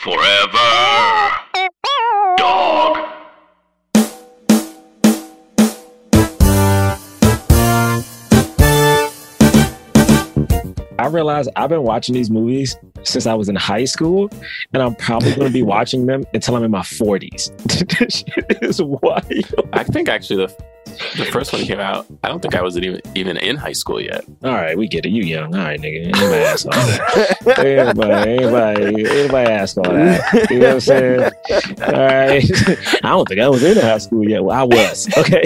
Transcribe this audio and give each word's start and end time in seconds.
Forever. 0.00 0.56
Dog. 2.38 2.96
I 10.98 11.06
realize 11.08 11.48
I've 11.54 11.68
been 11.68 11.82
watching 11.82 12.14
these 12.14 12.30
movies 12.30 12.78
since 13.02 13.26
I 13.26 13.34
was 13.34 13.50
in 13.50 13.56
high 13.56 13.84
school, 13.84 14.30
and 14.72 14.82
I'm 14.82 14.94
probably 14.94 15.34
going 15.34 15.48
to 15.48 15.52
be 15.52 15.62
watching 15.64 16.06
them 16.06 16.24
until 16.32 16.56
I'm 16.56 16.64
in 16.64 16.70
my 16.70 16.80
40s. 16.80 17.54
this 17.98 18.24
shit 18.26 18.62
is 18.62 18.80
wild. 18.80 19.24
I 19.74 19.84
think 19.84 20.08
actually 20.08 20.46
the 20.46 20.64
the 21.16 21.24
first 21.26 21.52
one 21.52 21.62
came 21.62 21.80
out. 21.80 22.06
I 22.22 22.28
don't 22.28 22.40
think 22.40 22.54
I 22.54 22.62
was 22.62 22.76
even 22.76 23.00
even 23.14 23.36
in 23.36 23.56
high 23.56 23.72
school 23.72 24.00
yet. 24.00 24.24
All 24.42 24.52
right, 24.52 24.76
we 24.76 24.88
get 24.88 25.06
it. 25.06 25.10
You 25.10 25.22
young. 25.22 25.54
All 25.54 25.62
right, 25.62 25.80
nigga. 25.80 26.04
Anybody 26.06 26.44
ask 26.44 26.66
all 26.66 26.72
that? 26.72 27.58
Anybody, 27.58 28.30
anybody, 28.30 29.10
anybody 29.10 29.50
ask 29.50 29.76
all 29.76 29.84
that? 29.84 30.50
You 30.50 30.58
know 30.58 30.66
what 30.66 30.74
I'm 30.74 30.80
saying? 30.80 31.20
All 31.22 31.92
right. 31.92 32.44
I 33.04 33.08
don't 33.08 33.28
think 33.28 33.40
I 33.40 33.48
was 33.48 33.62
in 33.62 33.76
high 33.76 33.98
school 33.98 34.28
yet. 34.28 34.44
Well, 34.44 34.58
I 34.58 34.64
was. 34.64 35.08
Okay. 35.16 35.44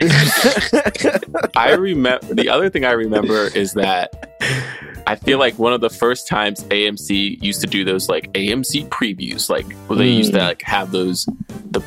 I 1.56 1.72
remember 1.72 2.34
the 2.34 2.48
other 2.48 2.70
thing 2.70 2.84
I 2.84 2.92
remember 2.92 3.46
is 3.48 3.72
that 3.74 4.30
I 5.06 5.16
feel 5.16 5.38
like 5.38 5.58
one 5.58 5.72
of 5.72 5.80
the 5.80 5.90
first 5.90 6.28
times 6.28 6.64
AMC 6.64 7.42
used 7.42 7.60
to 7.62 7.66
do 7.66 7.84
those 7.84 8.08
like 8.08 8.32
AMC 8.32 8.88
previews, 8.88 9.50
like 9.50 9.70
where 9.88 9.98
they 9.98 10.08
used 10.08 10.32
to 10.32 10.38
mm. 10.38 10.46
like 10.46 10.62
have 10.62 10.90
those 10.92 11.26
the 11.70 11.82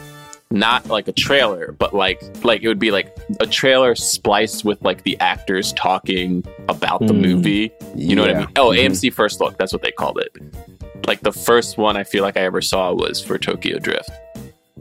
not 0.53 0.87
like 0.87 1.07
a 1.07 1.11
trailer, 1.11 1.73
but 1.77 1.93
like 1.93 2.21
like 2.45 2.61
it 2.63 2.67
would 2.69 2.79
be 2.79 2.91
like 2.91 3.13
a 3.41 3.45
trailer 3.47 3.95
spliced 3.95 4.63
with 4.63 4.81
like 4.83 5.03
the 5.03 5.19
actors 5.19 5.73
talking 5.73 6.45
about 6.69 6.99
the 7.07 7.13
Mm. 7.13 7.21
movie. 7.21 7.71
You 7.95 8.15
know 8.15 8.21
what 8.21 8.31
I 8.35 8.39
mean? 8.39 8.47
Oh, 8.55 8.69
Mhm. 8.69 8.77
AMC 8.85 9.09
First 9.11 9.41
Look, 9.41 9.57
that's 9.57 9.73
what 9.73 9.81
they 9.81 9.91
called 9.91 10.19
it. 10.19 10.31
Like 11.07 11.21
the 11.21 11.33
first 11.33 11.77
one 11.77 11.97
I 11.97 12.03
feel 12.03 12.23
like 12.23 12.37
I 12.37 12.41
ever 12.41 12.61
saw 12.61 12.93
was 12.93 13.19
for 13.19 13.37
Tokyo 13.37 13.79
Drift. 13.79 14.09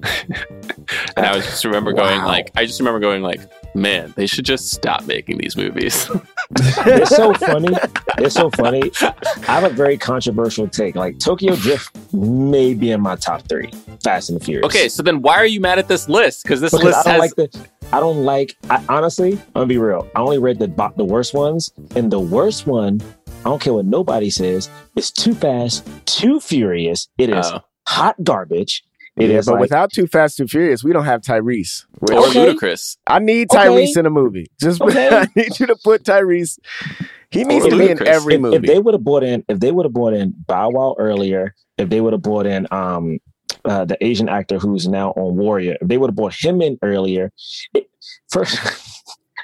and 1.16 1.26
I 1.26 1.35
was 1.37 1.45
just 1.45 1.65
remember 1.65 1.93
going 1.93 2.23
like 2.23 2.51
I 2.57 2.66
just 2.66 2.80
remember 2.80 3.01
going 3.01 3.23
like, 3.23 3.40
man, 3.74 4.13
they 4.16 4.26
should 4.26 4.45
just 4.45 4.71
stop 4.71 5.04
making 5.07 5.38
these 5.38 5.57
movies. 5.57 6.10
it's 6.57 7.15
so 7.15 7.32
funny. 7.35 7.74
It's 8.18 8.35
so 8.35 8.51
funny. 8.51 8.91
I 9.01 9.43
have 9.60 9.65
a 9.65 9.71
very 9.74 9.96
controversial 9.96 10.68
take. 10.68 10.95
Like 10.96 11.18
Tokyo 11.18 11.57
Drift 11.57 11.96
may 12.13 12.74
be 12.74 12.91
in 12.91 13.01
my 13.01 13.16
top 13.16 13.43
three. 13.49 13.71
Fast 14.02 14.30
and 14.30 14.43
Furious. 14.43 14.66
okay, 14.66 14.88
so 14.88 15.02
then 15.02 15.23
why 15.23 15.37
are 15.37 15.46
you 15.46 15.60
mad 15.60 15.79
at 15.79 15.88
this 15.88 16.09
list? 16.09 16.43
Because 16.43 16.60
this 16.60 16.73
because 16.73 16.85
list 16.87 16.98
I 16.98 17.02
don't 17.02 17.13
has 17.13 17.21
like 17.21 17.35
the. 17.52 17.69
I 17.93 18.01
don't 18.01 18.24
like. 18.24 18.57
I, 18.71 18.85
honestly, 18.88 19.32
I'm 19.35 19.52
gonna 19.54 19.66
be 19.66 19.79
real. 19.79 20.09
I 20.16 20.21
only 20.21 20.38
read 20.38 20.59
the 20.59 20.66
the 20.96 21.04
worst 21.04 21.35
ones, 21.35 21.73
and 21.95 22.10
the 22.10 22.21
worst 22.21 22.66
one. 22.66 23.01
I 23.45 23.45
don't 23.46 23.60
care 23.60 23.73
what 23.74 23.87
nobody 23.87 24.30
says. 24.30 24.71
It's 24.95 25.10
too 25.10 25.35
fast, 25.35 25.85
too 26.07 26.38
furious. 26.38 27.09
It 27.19 27.29
is 27.29 27.45
Oh. 27.45 27.60
hot 27.88 28.15
garbage. 28.23 28.85
It 29.16 29.30
is 29.30 29.46
yeah, 29.46 29.52
but 29.52 29.52
like, 29.55 29.60
without 29.60 29.93
Too 29.93 30.07
Fast, 30.07 30.38
Too 30.38 30.46
Furious, 30.46 30.82
we 30.82 30.93
don't 30.93 31.05
have 31.05 31.21
Tyrese. 31.21 31.85
Which- 32.01 32.16
or 32.16 32.27
Okay. 32.29 32.55
Ludacris. 32.55 32.96
I 33.07 33.19
need 33.19 33.49
Okay. 33.52 33.66
Tyrese 33.66 33.96
in 33.99 34.07
a 34.07 34.10
movie. 34.10 34.46
Just 34.60 34.80
Okay. 34.82 35.09
I 35.10 35.27
need 35.37 35.59
you 35.60 35.66
to 35.66 35.77
put 35.85 36.02
Tyrese. 36.04 36.59
He 37.30 37.45
needs 37.45 37.66
Or 37.66 37.71
to 37.71 37.79
be 37.79 37.91
in 37.91 38.07
every 38.07 38.35
if, 38.35 38.41
movie. 38.41 38.57
if 38.57 38.63
they 38.63 38.79
would 38.79 38.95
have 38.95 39.04
brought 39.04 39.23
in, 39.23 39.45
if 39.49 39.60
they 39.60 39.71
would 39.71 39.85
have 39.87 39.93
brought 39.93 40.15
in 40.15 40.35
Bow 40.46 40.71
Wow 40.71 40.96
earlier, 40.99 41.54
if 41.79 41.88
they 41.91 42.01
would 42.01 42.13
have 42.15 42.23
brought 42.23 42.46
in 42.46 42.66
um 42.71 43.19
uh, 43.65 43.85
the 43.85 43.96
Asian 44.04 44.29
actor 44.29 44.59
who's 44.59 44.88
now 44.88 45.10
on 45.13 45.37
Warrior, 45.37 45.76
if 45.80 45.87
they 45.88 45.97
would 45.99 46.09
have 46.10 46.16
brought 46.16 46.35
him 46.35 46.60
in 46.63 46.79
earlier, 46.82 47.30
it, 47.74 47.88
first. 48.30 48.59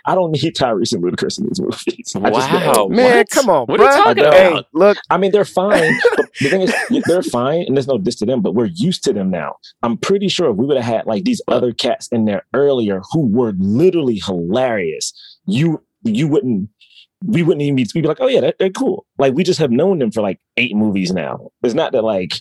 I 0.06 0.14
don't 0.14 0.32
need 0.32 0.54
Tyrese 0.56 0.92
and 0.92 1.02
Ludacris 1.02 1.38
in 1.38 1.46
these 1.46 1.60
movies. 1.60 2.14
I 2.16 2.30
just 2.30 2.50
Wow. 2.50 2.72
don't. 2.72 2.92
Man, 2.92 3.16
What? 3.16 3.30
come 3.30 3.48
on, 3.50 3.66
What 3.66 3.80
are 3.80 3.84
you 3.91 4.04
talking 4.04 4.24
I. 4.24 4.34
Hey, 4.36 4.46
about? 4.52 4.66
look, 4.72 4.98
I 5.10 5.16
mean, 5.18 5.30
they're 5.32 5.44
fine. 5.44 5.92
the 6.41 6.48
thing 6.50 6.62
is, 6.62 6.74
they're 7.06 7.22
fine, 7.22 7.62
and 7.66 7.77
there's 7.77 7.88
no 7.88 7.98
diss 7.98 8.16
to 8.16 8.26
them. 8.26 8.41
But 8.42 8.54
we're 8.54 8.70
used 8.74 9.04
to 9.04 9.12
them 9.12 9.30
now. 9.30 9.56
I'm 9.82 9.96
pretty 9.96 10.28
sure 10.28 10.50
if 10.50 10.56
we 10.56 10.66
would 10.66 10.76
have 10.76 10.86
had 10.86 11.06
like 11.06 11.24
these 11.24 11.42
other 11.48 11.72
cats 11.72 12.08
in 12.08 12.24
there 12.24 12.42
earlier 12.54 13.02
who 13.12 13.26
were 13.26 13.52
literally 13.58 14.20
hilarious, 14.24 15.12
you 15.46 15.82
you 16.03 16.28
wouldn't. 16.28 16.70
We 17.25 17.42
wouldn't 17.42 17.62
even 17.62 17.75
be. 17.75 17.84
We'd 17.97 18.03
be 18.03 18.06
like, 18.09 18.20
oh 18.20 18.28
yeah, 18.28 18.41
they're, 18.41 18.54
they're 18.60 18.70
cool. 18.70 19.04
Like 19.19 19.34
we 19.34 19.42
just 19.42 19.59
have 19.59 19.72
known 19.72 19.98
them 19.98 20.12
for 20.12 20.22
like 20.22 20.38
eight 20.56 20.76
movies 20.76 21.12
now. 21.12 21.50
It's 21.65 21.75
not 21.75 21.91
that 21.92 22.03
like 22.04 22.41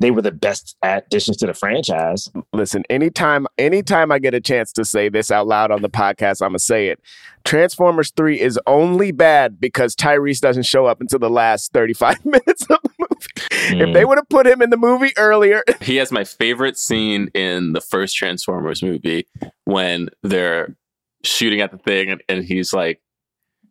they 0.00 0.10
were 0.10 0.22
the 0.22 0.30
best 0.32 0.76
additions 0.82 1.36
to 1.38 1.46
the 1.46 1.54
franchise. 1.54 2.30
listen, 2.52 2.84
anytime 2.88 3.46
anytime 3.58 4.12
I 4.12 4.18
get 4.18 4.34
a 4.34 4.40
chance 4.40 4.72
to 4.72 4.84
say 4.84 5.08
this 5.08 5.30
out 5.30 5.46
loud 5.46 5.70
on 5.70 5.82
the 5.82 5.90
podcast, 5.90 6.42
I'm 6.42 6.50
gonna 6.50 6.58
say 6.58 6.88
it. 6.88 7.00
Transformers 7.44 8.12
3 8.16 8.40
is 8.40 8.58
only 8.66 9.10
bad 9.10 9.58
because 9.58 9.96
Tyrese 9.96 10.40
doesn't 10.40 10.64
show 10.64 10.86
up 10.86 11.00
until 11.00 11.18
the 11.18 11.30
last 11.30 11.72
35 11.72 12.24
minutes 12.24 12.62
of 12.68 12.78
the 12.82 12.90
movie. 12.98 13.82
If 13.82 13.94
they 13.94 14.02
mm. 14.02 14.08
would 14.08 14.18
have 14.18 14.28
put 14.28 14.46
him 14.46 14.60
in 14.60 14.70
the 14.70 14.76
movie 14.76 15.12
earlier, 15.16 15.62
He 15.80 15.96
has 15.96 16.12
my 16.12 16.24
favorite 16.24 16.76
scene 16.76 17.28
in 17.34 17.72
the 17.72 17.80
first 17.80 18.16
Transformers 18.16 18.82
movie 18.82 19.26
when 19.64 20.10
they're 20.22 20.76
shooting 21.24 21.60
at 21.60 21.70
the 21.70 21.78
thing 21.78 22.10
and, 22.10 22.22
and 22.28 22.44
he's 22.44 22.72
like, 22.72 23.00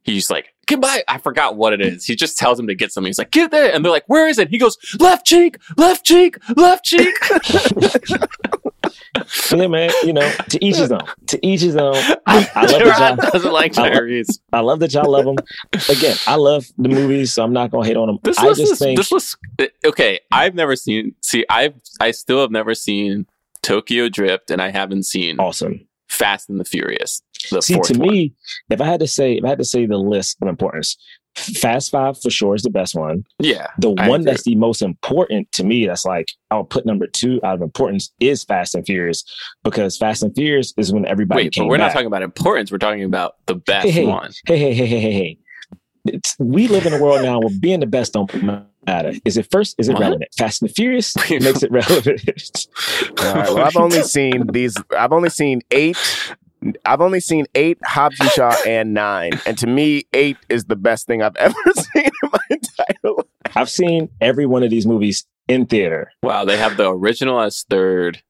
he's 0.04 0.30
like, 0.30 0.54
goodbye. 0.68 1.04
I 1.08 1.18
forgot 1.18 1.56
what 1.56 1.74
it 1.74 1.82
is. 1.82 2.06
He 2.06 2.16
just 2.16 2.38
tells 2.38 2.60
him 2.60 2.68
to 2.68 2.76
get 2.76 2.92
something. 2.92 3.10
He's 3.10 3.18
like, 3.18 3.32
get 3.32 3.52
there. 3.52 3.74
And 3.74 3.84
they're 3.84 3.92
like, 3.92 4.08
where 4.08 4.28
is 4.28 4.38
it? 4.38 4.50
He 4.50 4.58
goes, 4.58 4.78
left 5.00 5.26
cheek, 5.26 5.58
left 5.78 6.06
cheek, 6.06 6.38
left 6.56 6.86
cheek. 6.86 7.16
yeah, 9.52 9.68
man. 9.68 9.92
You 10.04 10.14
know, 10.14 10.32
to 10.50 10.66
each 10.66 10.78
his 10.78 10.92
own. 10.92 11.02
To 11.28 11.46
each 11.46 11.62
his 11.62 11.76
own. 11.76 11.96
I, 12.26 12.50
I 12.56 12.66
love 12.66 12.80
that 12.84 13.18
y'all. 13.18 13.32
doesn't 13.32 13.52
like 13.52 13.78
I 13.78 13.84
love- 13.84 13.92
Tyrese. 13.94 14.40
I 14.54 14.60
love 14.60 14.80
that 14.80 14.94
y'all 14.94 15.12
love 15.12 15.26
them. 15.26 15.38
Again, 15.90 16.18
I 16.28 16.36
love 16.36 16.66
the 16.78 16.90
movies, 16.90 17.34
so 17.34 17.44
I'm 17.44 17.54
not 17.54 17.72
gonna 17.72 17.88
hate 17.88 17.98
on 17.98 18.08
them. 18.08 18.20
This 18.24 18.38
I 18.38 18.48
just 18.50 18.74
is, 18.74 18.80
think 18.80 18.98
this 18.98 19.12
was 19.12 19.36
uh, 19.60 19.66
okay. 19.86 20.20
I've 20.32 20.56
never 20.56 20.76
seen, 20.76 21.16
see, 21.22 21.46
I've, 21.50 21.74
I 22.00 22.12
still 22.12 22.42
have 22.42 22.52
never 22.52 22.76
seen 22.76 23.26
Tokyo 23.62 24.10
Drift 24.10 24.52
and 24.52 24.62
I 24.62 24.70
haven't 24.70 25.04
seen 25.04 25.40
awesome. 25.40 25.88
Fast 26.08 26.50
and 26.50 26.60
the 26.60 26.66
Furious. 26.66 27.22
The 27.52 27.62
See, 27.62 27.74
fourth 27.76 27.88
to 27.94 28.00
one. 28.00 28.10
me, 28.10 28.34
if 28.70 28.82
I 28.82 28.86
had 28.86 29.00
to 29.02 29.08
say, 29.08 29.34
if 29.34 29.44
I 29.44 29.50
had 29.50 29.60
to 29.60 29.66
say 29.66 29.86
the 29.86 29.98
list 29.98 30.38
of 30.42 30.48
importance, 30.48 30.98
Fast 31.36 31.92
Five 31.92 32.20
for 32.20 32.32
sure 32.32 32.56
is 32.56 32.64
the 32.64 32.70
best 32.72 32.96
one. 32.96 33.24
yeah. 33.40 33.68
The 33.78 33.94
I 34.00 34.08
one 34.10 34.22
agree. 34.22 34.32
that's 34.32 34.44
the 34.44 34.56
most 34.56 34.82
important 34.82 35.52
to 35.54 35.64
me, 35.64 35.86
that's 35.86 36.04
like 36.04 36.30
I'll 36.50 36.64
put 36.64 36.86
number 36.86 37.06
two 37.06 37.40
out 37.44 37.54
of 37.56 37.62
importance 37.62 38.12
is 38.20 38.44
Fast 38.44 38.74
and 38.74 38.84
Furious 38.86 39.24
because 39.64 39.98
Fast 39.98 40.24
and 40.24 40.34
Furious 40.34 40.74
is 40.78 40.92
when 40.92 41.06
everybody 41.06 41.44
Wait, 41.44 41.54
came 41.54 41.66
but 41.66 41.70
we're 41.70 41.78
back. 41.78 41.88
not 41.90 41.94
talking 41.94 42.08
about 42.08 42.24
importance. 42.24 42.72
We're 42.72 42.80
talking 42.80 43.04
about 43.04 43.36
the 43.46 43.54
best 43.56 43.86
Hey, 43.86 43.92
hey. 43.92 44.06
one. 44.08 44.32
hey, 44.48 44.58
hey, 44.58 44.74
hey, 44.74 44.86
hey, 44.88 45.00
hey, 45.00 45.12
hey. 45.12 45.38
It's, 46.06 46.36
we 46.40 46.68
live 46.70 46.86
in 46.88 46.94
a 46.94 47.02
world 47.04 47.22
now 47.22 47.40
where 47.40 47.50
being 47.60 47.82
the 47.82 47.86
best 47.86 48.14
don't 48.14 48.32
matter. 48.88 49.12
Is 49.26 49.38
it 49.38 49.48
first? 49.52 49.76
Is 49.78 49.90
it 49.90 49.94
What? 49.94 50.02
relevant? 50.02 50.30
Fast 50.38 50.62
and 50.62 50.70
the 50.70 50.74
Furious 50.74 51.16
makes 51.30 51.62
it 51.64 51.70
relevant. 51.72 52.22
All 53.20 53.34
right, 53.36 53.50
well, 53.50 53.60
I've 53.60 53.76
only 53.76 54.02
seen 54.04 54.48
these. 54.48 54.76
I've 54.98 55.12
only 55.12 55.30
seen 55.30 55.62
eight. 55.72 55.98
I've 56.86 57.02
only 57.02 57.20
seen 57.20 57.46
eight 57.56 57.78
Hobbs 57.84 58.20
and 58.20 58.30
Shaw 58.32 58.56
and 58.66 58.94
nine, 58.94 59.32
and 59.46 59.58
to 59.60 59.68
me, 59.68 60.06
eight 60.14 60.38
is 60.50 60.66
the 60.66 60.76
best 60.76 61.08
thing 61.08 61.22
I've 61.22 61.36
ever 61.38 61.56
seen 61.74 62.06
in 62.06 62.30
my 62.32 62.40
entire 62.50 63.14
life. 63.16 63.26
I've 63.56 63.70
seen 63.70 64.10
every 64.22 64.46
one 64.46 64.64
of 64.64 64.70
these 64.70 64.86
movies 64.86 65.26
in 65.48 65.66
theater. 65.66 66.12
Wow, 66.24 66.46
they 66.46 66.58
have 66.58 66.78
the 66.78 66.92
original 66.92 67.40
as 67.40 67.64
third, 67.70 68.22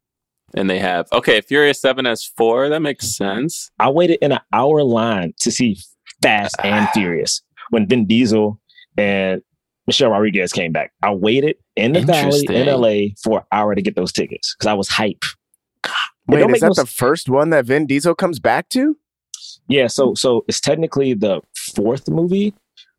and 0.53 0.69
they 0.69 0.79
have 0.79 1.07
okay, 1.11 1.41
Furious 1.41 1.81
Seven 1.81 2.05
as 2.05 2.23
four. 2.23 2.69
That 2.69 2.81
makes 2.81 3.15
sense. 3.15 3.71
I 3.79 3.89
waited 3.89 4.19
in 4.21 4.31
an 4.31 4.41
hour 4.53 4.83
line 4.83 5.33
to 5.39 5.51
see 5.51 5.77
Fast 6.21 6.55
ah. 6.59 6.67
and 6.67 6.89
Furious 6.89 7.41
when 7.69 7.87
Vin 7.87 8.05
Diesel 8.05 8.59
and 8.97 9.41
Michelle 9.85 10.09
Rodriguez 10.09 10.51
came 10.51 10.71
back. 10.71 10.91
I 11.01 11.13
waited 11.13 11.55
in 11.75 11.93
the 11.93 12.01
valley 12.01 12.45
in 12.49 12.67
LA 12.67 13.13
for 13.23 13.39
an 13.39 13.45
hour 13.51 13.73
to 13.73 13.81
get 13.81 13.95
those 13.95 14.11
tickets 14.11 14.53
because 14.55 14.67
I 14.67 14.73
was 14.73 14.89
hype. 14.89 15.23
It 15.83 15.91
Wait, 16.27 16.49
is 16.49 16.61
that 16.61 16.67
no 16.67 16.73
the 16.73 16.81
s- 16.83 16.93
first 16.93 17.29
one 17.29 17.49
that 17.51 17.65
Vin 17.65 17.85
Diesel 17.87 18.15
comes 18.15 18.39
back 18.39 18.69
to? 18.69 18.97
Yeah, 19.67 19.87
so 19.87 20.13
so 20.15 20.43
it's 20.47 20.59
technically 20.61 21.13
the 21.13 21.41
fourth 21.75 22.07
movie, 22.09 22.53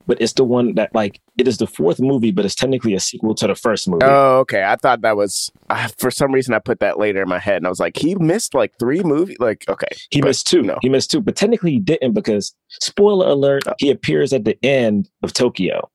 but 0.06 0.20
it's 0.20 0.32
the 0.34 0.44
one 0.44 0.74
that 0.74 0.94
like 0.94 1.20
it 1.38 1.48
is 1.48 1.58
the 1.58 1.66
fourth 1.66 1.98
movie, 2.00 2.30
but 2.30 2.44
it's 2.44 2.54
technically 2.54 2.94
a 2.94 3.00
sequel 3.00 3.34
to 3.36 3.46
the 3.46 3.54
first 3.54 3.88
movie. 3.88 4.04
Oh, 4.04 4.38
okay. 4.40 4.64
I 4.64 4.76
thought 4.76 5.00
that 5.02 5.16
was 5.16 5.50
uh, 5.70 5.88
for 5.98 6.10
some 6.10 6.32
reason 6.32 6.52
I 6.54 6.58
put 6.58 6.80
that 6.80 6.98
later 6.98 7.22
in 7.22 7.28
my 7.28 7.38
head, 7.38 7.56
and 7.58 7.66
I 7.66 7.70
was 7.70 7.80
like, 7.80 7.96
he 7.96 8.14
missed 8.16 8.54
like 8.54 8.72
three 8.78 9.02
movies. 9.02 9.36
Like, 9.40 9.64
okay, 9.68 9.88
he 10.10 10.20
but 10.20 10.28
missed 10.28 10.46
two. 10.46 10.62
no. 10.62 10.78
He 10.82 10.88
missed 10.88 11.10
two, 11.10 11.20
but 11.20 11.36
technically 11.36 11.72
he 11.72 11.78
didn't 11.80 12.12
because 12.12 12.54
spoiler 12.80 13.28
alert, 13.28 13.62
he 13.78 13.90
appears 13.90 14.32
at 14.32 14.44
the 14.44 14.62
end 14.64 15.08
of 15.22 15.32
Tokyo. 15.32 15.88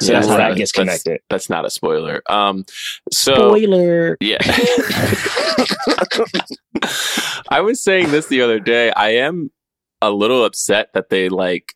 So 0.00 0.12
Yeah, 0.12 0.18
that's 0.20 0.28
how 0.30 0.38
right. 0.38 0.48
that 0.50 0.56
gets 0.56 0.72
connected. 0.72 1.20
That's 1.28 1.50
not 1.50 1.64
a 1.66 1.70
spoiler. 1.70 2.22
Um, 2.30 2.64
so 3.12 3.34
Spoiler. 3.34 4.16
yeah. 4.20 4.38
I 7.48 7.60
was 7.60 7.82
saying 7.82 8.10
this 8.10 8.26
the 8.28 8.42
other 8.42 8.58
day. 8.60 8.90
I 8.92 9.10
am 9.16 9.50
a 10.00 10.10
little 10.10 10.44
upset 10.44 10.88
that 10.94 11.10
they 11.10 11.28
like 11.28 11.74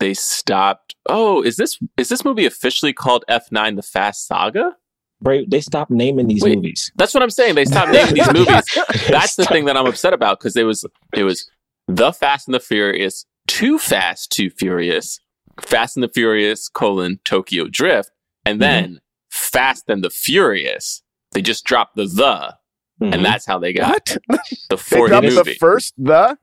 they 0.00 0.14
stopped. 0.14 0.94
Oh, 1.08 1.42
is 1.42 1.56
this 1.56 1.78
is 1.96 2.08
this 2.08 2.24
movie 2.24 2.46
officially 2.46 2.92
called 2.92 3.24
F 3.28 3.50
nine: 3.50 3.76
The 3.76 3.82
Fast 3.82 4.26
Saga? 4.26 4.76
Bray, 5.20 5.44
they 5.46 5.60
stopped 5.60 5.90
naming 5.90 6.28
these 6.28 6.42
Wait. 6.42 6.54
movies. 6.56 6.92
That's 6.94 7.12
what 7.12 7.24
I'm 7.24 7.30
saying. 7.30 7.56
They 7.56 7.64
stopped 7.64 7.90
naming 7.90 8.14
these 8.14 8.32
movies. 8.32 8.78
That's 9.08 9.34
the 9.34 9.44
thing 9.46 9.64
that 9.64 9.76
I'm 9.76 9.86
upset 9.86 10.12
about 10.12 10.38
because 10.38 10.56
it 10.56 10.62
was 10.64 10.84
it 11.14 11.24
was 11.24 11.50
the 11.88 12.12
Fast 12.12 12.46
and 12.46 12.54
the 12.54 12.60
Furious, 12.60 13.24
Too 13.48 13.78
Fast, 13.78 14.30
Too 14.30 14.50
Furious, 14.50 15.18
Fast 15.62 15.96
and 15.96 16.04
the 16.04 16.08
Furious 16.08 16.68
colon 16.68 17.20
Tokyo 17.24 17.66
Drift, 17.68 18.10
and 18.44 18.60
then 18.60 19.00
Fast 19.30 19.84
and 19.88 20.02
the 20.02 20.10
Furious, 20.10 21.02
they 21.32 21.42
just 21.42 21.64
dropped 21.64 21.96
the 21.96 22.04
the, 22.06 22.54
Mhm. 23.00 23.14
and 23.14 23.24
that's 23.24 23.46
how 23.46 23.58
they 23.58 23.72
got 23.72 23.90
What? 24.26 24.40
the 24.70 24.76
They 24.76 24.76
fourth 24.76 25.10
dropped 25.10 25.26
movie. 25.26 25.36
the 25.52 25.54
first 25.58 25.94
the. 25.98 26.36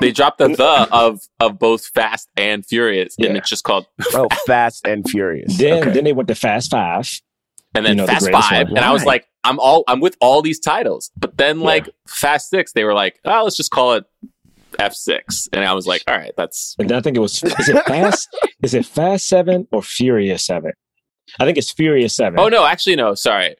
they 0.00 0.10
dropped 0.12 0.38
the 0.38 0.48
the 0.48 0.88
of 0.92 1.20
of 1.40 1.58
both 1.58 1.86
Fast 1.86 2.28
and 2.36 2.64
Furious, 2.66 3.14
and 3.18 3.36
it's 3.36 3.48
just 3.48 3.64
called 3.64 3.86
Oh, 4.14 4.28
Fast 4.46 4.86
and 4.86 5.08
Furious. 5.08 5.56
then 5.58 5.82
Okay. 5.82 5.90
then 5.92 6.04
they 6.04 6.12
went 6.12 6.28
to 6.28 6.34
Fast 6.34 6.70
Five. 6.70 7.08
and 7.74 7.84
then 7.86 7.92
You 7.92 7.96
know, 7.98 8.06
the 8.06 8.12
Fast 8.12 8.24
greatest 8.26 8.48
Five, 8.50 8.66
and 8.68 8.78
I 8.80 8.92
was 8.92 9.04
like, 9.04 9.26
I'm 9.44 9.58
all 9.60 9.82
I'm 9.88 10.00
with 10.00 10.16
all 10.20 10.42
these 10.42 10.60
titles, 10.60 11.10
but 11.16 11.36
then 11.36 11.60
like 11.60 11.88
Fast 12.06 12.50
Six, 12.50 12.72
they 12.72 12.84
were 12.84 12.94
like, 12.94 13.18
oh, 13.24 13.44
let's 13.44 13.56
just 13.56 13.70
call 13.70 13.94
it 13.94 14.04
F 14.78 14.94
six, 14.94 15.48
and 15.52 15.64
I 15.64 15.72
was 15.74 15.86
like, 15.86 16.02
all 16.08 16.16
right, 16.16 16.32
that's 16.36 16.74
And 16.78 16.90
I 16.92 17.00
think 17.00 17.16
it 17.16 17.20
was 17.20 17.42
is 17.42 17.68
it 17.68 17.84
Fast? 17.86 18.28
is 18.62 18.74
it 18.74 18.86
Fast 18.86 19.28
Seven 19.28 19.66
or 19.72 19.82
Furious 19.82 20.44
Seven? 20.44 20.72
I 21.40 21.44
think 21.44 21.58
it's 21.58 21.70
Furious 21.70 22.14
Seven. 22.16 22.38
oh 22.38 22.48
no, 22.48 22.64
actually 22.66 22.96
no, 22.96 23.14
sorry. 23.14 23.56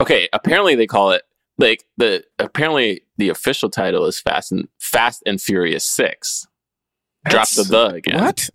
Okay, 0.00 0.28
apparently 0.32 0.74
they 0.74 0.86
call 0.86 1.12
it 1.12 1.22
like 1.58 1.84
the 1.96 2.24
apparently 2.38 3.02
the 3.18 3.28
official 3.28 3.68
title 3.70 4.06
is 4.06 4.18
Fast 4.20 4.52
and 4.52 4.68
Fast 4.80 5.22
and 5.26 5.40
Furious 5.40 5.84
Six. 5.84 6.46
Drop 7.28 7.48
the 7.50 7.62
That's- 7.64 7.68
the 7.68 7.94
again. 7.96 8.20
What? 8.20 8.48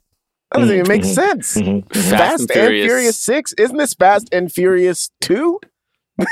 That 0.51 0.59
doesn't 0.61 0.75
even 0.75 0.87
make 0.87 1.01
Mhm. 1.01 1.13
sense. 1.13 1.57
Mhm, 1.57 1.85
mhm. 1.87 1.93
Fast 1.93 2.09
Fast, 2.09 2.39
and 2.41 2.51
and 2.51 2.51
Furious. 2.51 2.85
Furious. 2.85 3.17
Six. 3.17 3.53
Isn't 3.57 3.77
this 3.77 3.93
Fast 3.93 4.29
and 4.31 4.51
Furious 4.51 5.09
two? 5.19 5.59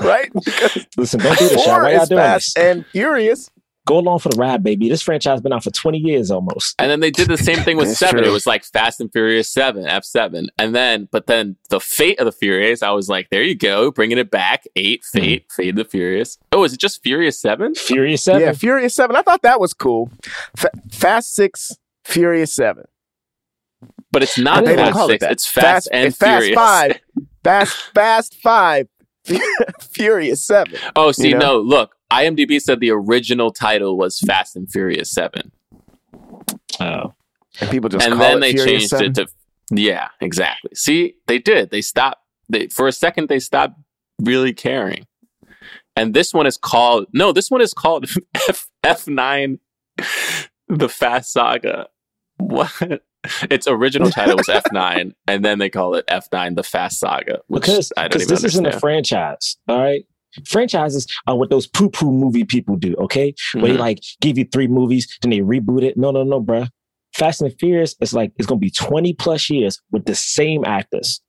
right? 0.00 0.30
Because 0.32 0.86
Listen, 0.96 1.20
don't 1.20 1.38
do 1.38 1.48
this, 1.48 1.52
y'all. 1.54 1.64
four 1.64 1.82
Why 1.84 1.92
y'all 1.92 2.02
is 2.02 2.08
doing 2.08 2.18
Fast 2.20 2.54
this? 2.54 2.64
and 2.64 2.86
Furious. 2.86 3.50
Go 3.86 3.98
along 3.98 4.20
for 4.20 4.30
the 4.30 4.38
ride, 4.38 4.62
baby. 4.62 4.88
This 4.88 5.02
franchise 5.02 5.42
been 5.42 5.52
out 5.52 5.62
for 5.62 5.70
20 5.70 5.98
years 5.98 6.30
almost. 6.30 6.74
And 6.78 6.90
then 6.90 7.00
they 7.00 7.10
did 7.10 7.28
the 7.28 7.36
same 7.36 7.58
thing 7.58 7.76
with 7.76 7.94
seven. 7.94 8.22
true. 8.22 8.30
It 8.30 8.32
was 8.32 8.46
like 8.46 8.64
Fast 8.64 8.98
and 8.98 9.12
Furious 9.12 9.50
seven, 9.52 9.86
F 9.86 10.04
seven, 10.04 10.48
and 10.58 10.74
then 10.74 11.06
but 11.12 11.26
then 11.26 11.56
the 11.68 11.80
Fate 11.80 12.18
of 12.18 12.24
the 12.24 12.32
Furious. 12.32 12.82
I 12.82 12.90
was 12.92 13.10
like, 13.10 13.28
there 13.30 13.42
you 13.42 13.54
go, 13.54 13.90
bringing 13.90 14.16
it 14.16 14.30
back. 14.30 14.64
Eight, 14.74 15.04
hmm. 15.12 15.18
Fate, 15.18 15.46
Fate 15.52 15.68
of 15.70 15.76
the 15.76 15.84
Furious. 15.84 16.38
Oh, 16.50 16.64
is 16.64 16.72
it 16.72 16.80
just 16.80 17.02
Furious 17.02 17.38
seven? 17.38 17.74
Furious 17.74 18.22
7? 18.24 18.40
Yeah, 18.40 18.52
Furious 18.52 18.94
Seven. 18.94 19.16
I 19.16 19.22
thought 19.22 19.42
that 19.42 19.60
was 19.60 19.74
cool. 19.74 20.10
Fa- 20.56 20.70
Fast 20.90 21.34
Six, 21.34 21.72
Furious 22.04 22.54
Seven. 22.54 22.84
But 24.10 24.22
it's 24.22 24.38
not 24.38 24.64
They 24.64 24.76
don't 24.76 24.86
Fast 24.86 24.92
call 24.94 25.10
it 25.10 25.20
that. 25.20 25.32
It's 25.32 25.46
Fast, 25.46 25.88
and 25.92 26.16
Fast 26.16 26.38
Furious. 26.42 26.54
Five. 26.54 27.00
Fast 27.42 27.76
Fast 27.94 28.36
Five. 28.42 28.88
Furious 29.80 30.42
Seven. 30.46 30.78
Oh, 30.96 31.12
see, 31.12 31.28
You 31.28 31.34
know? 31.34 31.58
no, 31.58 31.60
look. 31.60 31.94
IMDb 32.22 32.60
said 32.60 32.80
the 32.80 32.90
original 32.90 33.50
title 33.50 33.96
was 33.96 34.20
Fast 34.20 34.56
and 34.56 34.70
Furious 34.70 35.10
seven, 35.10 35.52
Oh. 36.80 37.14
And 37.60 37.70
people 37.70 37.88
just 37.88 38.04
and 38.04 38.16
call 38.16 38.22
then 38.22 38.38
it 38.38 38.40
they 38.40 38.52
Furious 38.52 38.66
changed 38.68 38.88
7. 38.90 39.06
it 39.06 39.14
to 39.14 39.26
yeah, 39.70 40.08
exactly. 40.20 40.72
See, 40.74 41.14
they 41.26 41.38
did. 41.38 41.70
They 41.70 41.80
stopped. 41.80 42.20
They 42.48 42.66
for 42.68 42.86
a 42.86 42.92
second 42.92 43.28
they 43.28 43.38
stopped 43.38 43.78
really 44.20 44.52
caring. 44.52 45.06
And 45.96 46.12
this 46.12 46.34
one 46.34 46.46
is 46.46 46.56
called 46.56 47.06
no. 47.12 47.32
This 47.32 47.50
one 47.50 47.60
is 47.60 47.72
called 47.72 48.06
F 48.48 48.68
F 48.82 49.06
nine, 49.08 49.60
the 50.68 50.88
Fast 50.88 51.32
Saga. 51.32 51.88
What? 52.36 53.02
Its 53.50 53.66
original 53.66 54.10
title 54.10 54.36
was 54.36 54.48
F 54.50 54.64
nine, 54.72 55.14
and 55.26 55.42
then 55.44 55.58
they 55.58 55.70
call 55.70 55.94
it 55.94 56.04
F 56.08 56.28
nine, 56.32 56.56
the 56.56 56.62
Fast 56.64 56.98
Saga. 57.00 57.40
Which 57.46 57.62
Because 57.62 57.92
I 57.96 58.02
don't 58.02 58.08
because 58.10 58.22
even 58.24 58.34
this 58.34 58.44
isn't 58.44 58.66
a 58.66 58.78
franchise, 58.78 59.56
all 59.68 59.80
right? 59.80 60.04
Franchises 60.46 61.06
are 61.26 61.36
what 61.36 61.50
those 61.50 61.66
poo 61.66 61.88
poo 61.90 62.12
movie 62.12 62.44
people 62.44 62.76
do, 62.76 62.94
okay? 63.00 63.34
Where 63.54 63.64
they 63.72 63.76
Mhm. 63.76 63.78
like 63.80 63.98
give 64.20 64.38
you 64.38 64.44
three 64.44 64.68
movies, 64.68 65.06
then 65.22 65.30
they 65.30 65.40
reboot 65.40 65.82
it. 65.82 65.96
No, 65.96 66.10
no, 66.10 66.22
no, 66.22 66.40
bruh. 66.42 66.68
Fast 67.14 67.42
and 67.42 67.52
Furious 67.60 67.94
is 68.00 68.12
like 68.12 68.32
it's 68.36 68.46
gonna 68.46 68.58
be 68.58 68.70
20 68.70 69.12
plus 69.14 69.48
years 69.50 69.80
with 69.92 70.04
the 70.06 70.14
same 70.14 70.64
actors, 70.64 71.20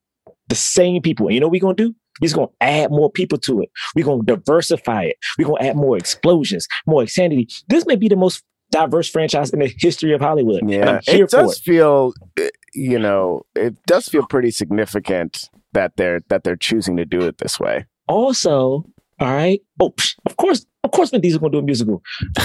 the 0.50 0.56
same 0.56 1.02
people. 1.02 1.28
And 1.28 1.36
you 1.36 1.40
know 1.40 1.48
what 1.48 1.52
we're 1.54 1.62
gonna 1.62 1.76
do? 1.76 1.94
We're 2.22 2.26
just 2.28 2.36
gonna 2.36 2.48
add 2.62 2.90
more 2.92 3.12
people 3.12 3.38
to 3.40 3.62
it. 3.62 3.70
We're 3.96 4.06
gonna 4.06 4.24
diversify 4.24 5.04
it. 5.04 5.18
We're 5.38 5.48
gonna 5.48 5.62
add 5.68 5.76
more 5.76 5.98
explosions, 5.98 6.68
more 6.88 7.02
insanity. 7.02 7.48
This 7.68 7.86
may 7.86 7.96
be 7.98 8.08
the 8.08 8.16
most 8.16 8.42
diverse 8.72 9.08
franchise 9.10 9.52
in 9.52 9.60
the 9.60 9.72
history 9.78 10.12
of 10.14 10.22
Hollywood. 10.22 10.62
And 10.62 10.72
Yeah, 10.72 10.90
I'm 10.96 11.00
here 11.04 11.26
it 11.26 11.32
for 11.32 11.38
does 11.42 11.58
it. 11.60 11.62
feel, 11.64 12.14
uh, 12.40 12.48
you 12.74 12.98
know, 12.98 13.44
it 13.56 13.76
does 13.86 14.08
feel 14.08 14.26
pretty 14.26 14.50
significant 14.52 15.50
that 15.74 15.98
they're 15.98 16.22
that 16.30 16.44
they're 16.44 16.56
choosing 16.56 16.98
to 16.98 17.06
do 17.06 17.22
it 17.22 17.38
this 17.38 17.60
way. 17.60 17.86
Also, 18.08 18.86
all 19.20 19.34
right. 19.34 19.60
Oh, 19.80 19.92
psh, 19.92 20.16
of 20.26 20.38
course, 20.38 20.66
of 20.84 20.92
course, 20.92 21.10
Vin 21.12 21.22
Diesel 21.22 21.40
gonna 21.40 21.52
do 21.52 21.60
a 21.60 21.62
musical. 21.64 22.02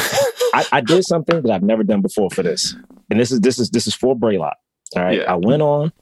I, 0.52 0.66
I 0.72 0.80
did 0.80 1.04
something 1.04 1.42
that 1.42 1.50
I've 1.52 1.62
never 1.62 1.82
done 1.84 2.00
before 2.02 2.30
for 2.30 2.42
this, 2.42 2.74
and 3.10 3.18
this 3.20 3.30
is 3.32 3.40
this 3.40 3.58
is 3.58 3.70
this 3.70 3.86
is 3.86 3.94
for 3.94 4.16
Braylock. 4.16 4.54
All 4.96 5.02
right, 5.04 5.18
Yeah. 5.18 5.32
I 5.32 5.36
went 5.36 5.62
on 5.62 5.92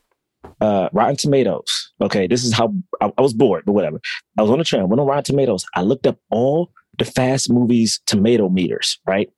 uh, 0.60 0.88
Rotten 0.92 1.16
Tomatoes. 1.16 1.92
Okay, 2.00 2.26
this 2.26 2.44
is 2.44 2.52
how 2.52 2.74
I, 3.00 3.10
I 3.18 3.20
was 3.22 3.34
bored, 3.34 3.64
but 3.66 3.72
whatever. 3.72 4.00
I 4.38 4.42
was 4.42 4.50
on 4.50 4.58
the 4.58 4.64
train. 4.64 4.82
I 4.82 4.84
went 4.86 5.00
on 5.00 5.06
Rotten 5.06 5.24
Tomatoes. 5.24 5.64
I 5.74 5.82
looked 5.82 6.06
up 6.06 6.18
all 6.30 6.70
the 6.98 7.04
Fast 7.04 7.50
movies 7.52 8.00
tomato 8.06 8.48
meters, 8.48 8.98
right? 9.06 9.28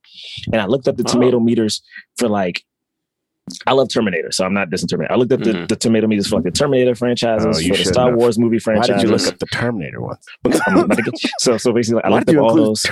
And 0.52 0.60
I 0.62 0.66
looked 0.66 0.88
up 0.88 0.96
the 0.96 1.04
Oh. 1.06 1.12
tomato 1.12 1.40
meters 1.40 1.82
for 2.18 2.28
like. 2.28 2.64
I 3.66 3.72
love 3.72 3.88
Terminator, 3.88 4.30
so 4.32 4.44
I'm 4.44 4.54
not 4.54 4.70
dissing 4.70 4.88
Terminator. 4.88 5.12
I 5.12 5.16
looked 5.16 5.32
up 5.32 5.40
the, 5.40 5.52
Mhm. 5.52 5.68
the 5.68 5.76
tomato 5.76 6.06
meters 6.06 6.28
for 6.28 6.36
like 6.36 6.44
the 6.44 6.50
Terminator 6.50 6.94
franchises, 6.94 7.46
Oh, 7.46 7.52
for 7.68 7.76
the 7.76 7.84
Star 7.84 8.08
have. 8.10 8.18
Wars 8.18 8.38
movie 8.38 8.56
Why 8.56 8.60
franchises. 8.60 9.02
did 9.02 9.08
you 9.10 9.16
look 9.16 9.26
up 9.26 9.38
the 9.38 9.46
Terminator 9.46 10.00
ones? 10.00 10.26
Because 10.42 10.60
I'm 10.66 10.78
about 10.78 10.96
to 10.98 11.28
so 11.38 11.56
so 11.56 11.72
basically, 11.72 12.02
I 12.04 12.08
Why 12.08 12.18
looked 12.18 12.30
up 12.30 12.36
all 12.38 12.54
those 12.54 12.82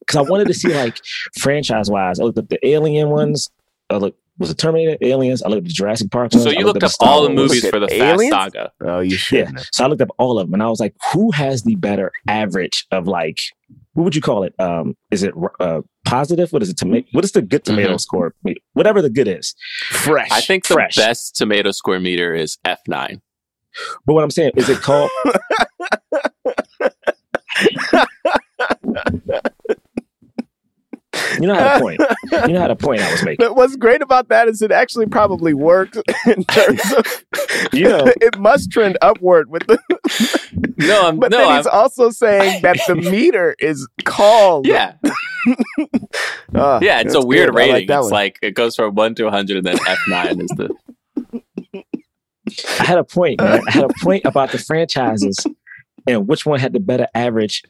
because 0.00 0.16
I 0.16 0.22
wanted 0.22 0.46
to 0.48 0.54
see 0.54 0.72
like 0.74 0.98
franchise 1.38 1.90
wise. 1.90 2.20
I 2.20 2.24
looked 2.24 2.38
up 2.38 2.48
the 2.48 2.64
Alien 2.66 3.08
ones. 3.10 3.50
I 3.88 3.96
looked 3.96 4.18
was 4.40 4.50
it 4.50 4.58
Terminator, 4.58 4.96
Aliens. 5.02 5.42
I 5.42 5.48
looked 5.48 5.58
at 5.58 5.64
the 5.64 5.70
Jurassic 5.70 6.10
Park. 6.10 6.32
Ones. 6.32 6.42
So 6.42 6.50
I 6.50 6.54
you 6.54 6.64
looked 6.64 6.82
up 6.82 6.90
Star 6.90 7.08
all 7.08 7.22
the 7.22 7.30
movies 7.30 7.68
for 7.68 7.78
the 7.78 7.86
Fast 7.88 8.28
Saga. 8.30 8.72
Oh, 8.82 8.98
you 9.00 9.10
Yeah, 9.12 9.16
shouldn't. 9.18 9.58
have. 9.58 9.66
so 9.72 9.84
I 9.84 9.86
looked 9.86 10.02
up 10.02 10.08
all 10.18 10.38
of 10.40 10.46
them, 10.48 10.54
and 10.54 10.62
I 10.62 10.68
was 10.68 10.80
like, 10.80 10.94
who 11.12 11.30
has 11.30 11.62
the 11.62 11.76
better 11.76 12.10
average 12.26 12.86
of 12.90 13.06
like, 13.06 13.38
what 13.92 14.04
would 14.04 14.16
you 14.16 14.22
call 14.22 14.42
it? 14.42 14.54
Um, 14.58 14.96
is 15.10 15.22
it 15.22 15.34
uh, 15.60 15.82
positive? 16.06 16.52
What 16.52 16.62
is 16.62 16.70
it? 16.70 16.78
Tomato? 16.78 17.06
What 17.12 17.24
is 17.24 17.32
the 17.32 17.42
good 17.42 17.64
tomato 17.64 17.94
Mhm. 17.94 18.00
score? 18.00 18.34
Whatever 18.72 19.02
the 19.02 19.10
good 19.10 19.28
is. 19.28 19.54
Fresh. 19.90 20.30
I 20.32 20.40
think 20.40 20.66
the 20.66 20.74
Fresh. 20.74 20.96
best 20.96 21.36
tomato 21.36 21.70
square 21.70 22.00
meter 22.00 22.34
is 22.34 22.58
F 22.64 22.80
nine. 22.88 23.20
But 24.06 24.14
what 24.14 24.24
I'm 24.24 24.30
saying 24.30 24.52
is, 24.56 24.68
it 24.68 24.78
called? 24.80 25.10
you 31.40 31.46
know 31.46 31.54
how 31.54 31.74
to 31.78 31.80
point. 31.80 32.00
You 32.46 32.52
know 32.54 32.60
how 32.60 32.66
to 32.68 32.76
point 32.86 33.00
I 33.02 33.10
was 33.10 33.24
making. 33.24 33.44
But 33.44 33.56
what's 33.56 33.76
great 33.76 34.02
about 34.02 34.28
that 34.28 34.48
is 34.48 34.62
it 34.62 34.70
actually 34.70 35.06
probably 35.06 35.54
works 35.54 35.98
in 36.26 36.44
terms 36.44 36.80
of 36.92 37.24
You 37.72 37.88
know. 37.88 38.04
it 38.20 38.38
must 38.38 38.70
trend 38.70 38.98
upward 39.02 39.50
with 39.50 39.66
the 39.66 39.78
No, 40.78 41.08
I'm 41.08 41.18
but 41.18 41.30
no, 41.30 41.38
then 41.38 41.48
I'm, 41.48 41.56
he's 41.56 41.66
also 41.66 42.10
saying 42.10 42.62
that 42.62 42.78
the 42.86 42.94
meter 42.96 43.54
is 43.58 43.86
called 44.04 44.66
yeah, 44.66 44.94
Uh, 46.54 46.78
yeah. 46.82 47.00
It's 47.00 47.14
a 47.14 47.20
weird 47.24 47.50
good. 47.50 47.56
Rating. 47.56 47.72
like 47.74 47.82
it's 47.84 47.90
one. 48.04 48.10
like 48.10 48.38
it 48.42 48.54
goes 48.54 48.76
from 48.76 48.94
one 48.94 49.14
to 49.16 49.30
hundred, 49.30 49.58
and 49.58 49.66
then 49.66 49.78
F 49.86 49.98
nine 50.08 50.40
is 50.40 50.48
the. 50.56 50.74
I 52.80 52.84
had 52.84 52.98
a 52.98 53.04
point, 53.04 53.40
man. 53.40 53.62
I 53.66 53.70
had 53.70 53.84
a 53.84 53.90
point 54.02 54.24
about 54.24 54.50
the 54.52 54.58
franchises 54.58 55.46
and 56.06 56.26
which 56.26 56.44
one 56.44 56.58
had 56.58 56.72
the 56.72 56.80
better 56.80 57.06
average 57.14 57.62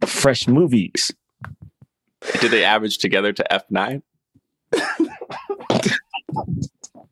of 0.00 0.08
fresh 0.08 0.48
movies. 0.48 1.10
Did 2.40 2.50
they 2.50 2.64
average 2.64 2.98
together 2.98 3.32
to 3.32 3.52
F 3.52 3.64
nine? 3.70 4.02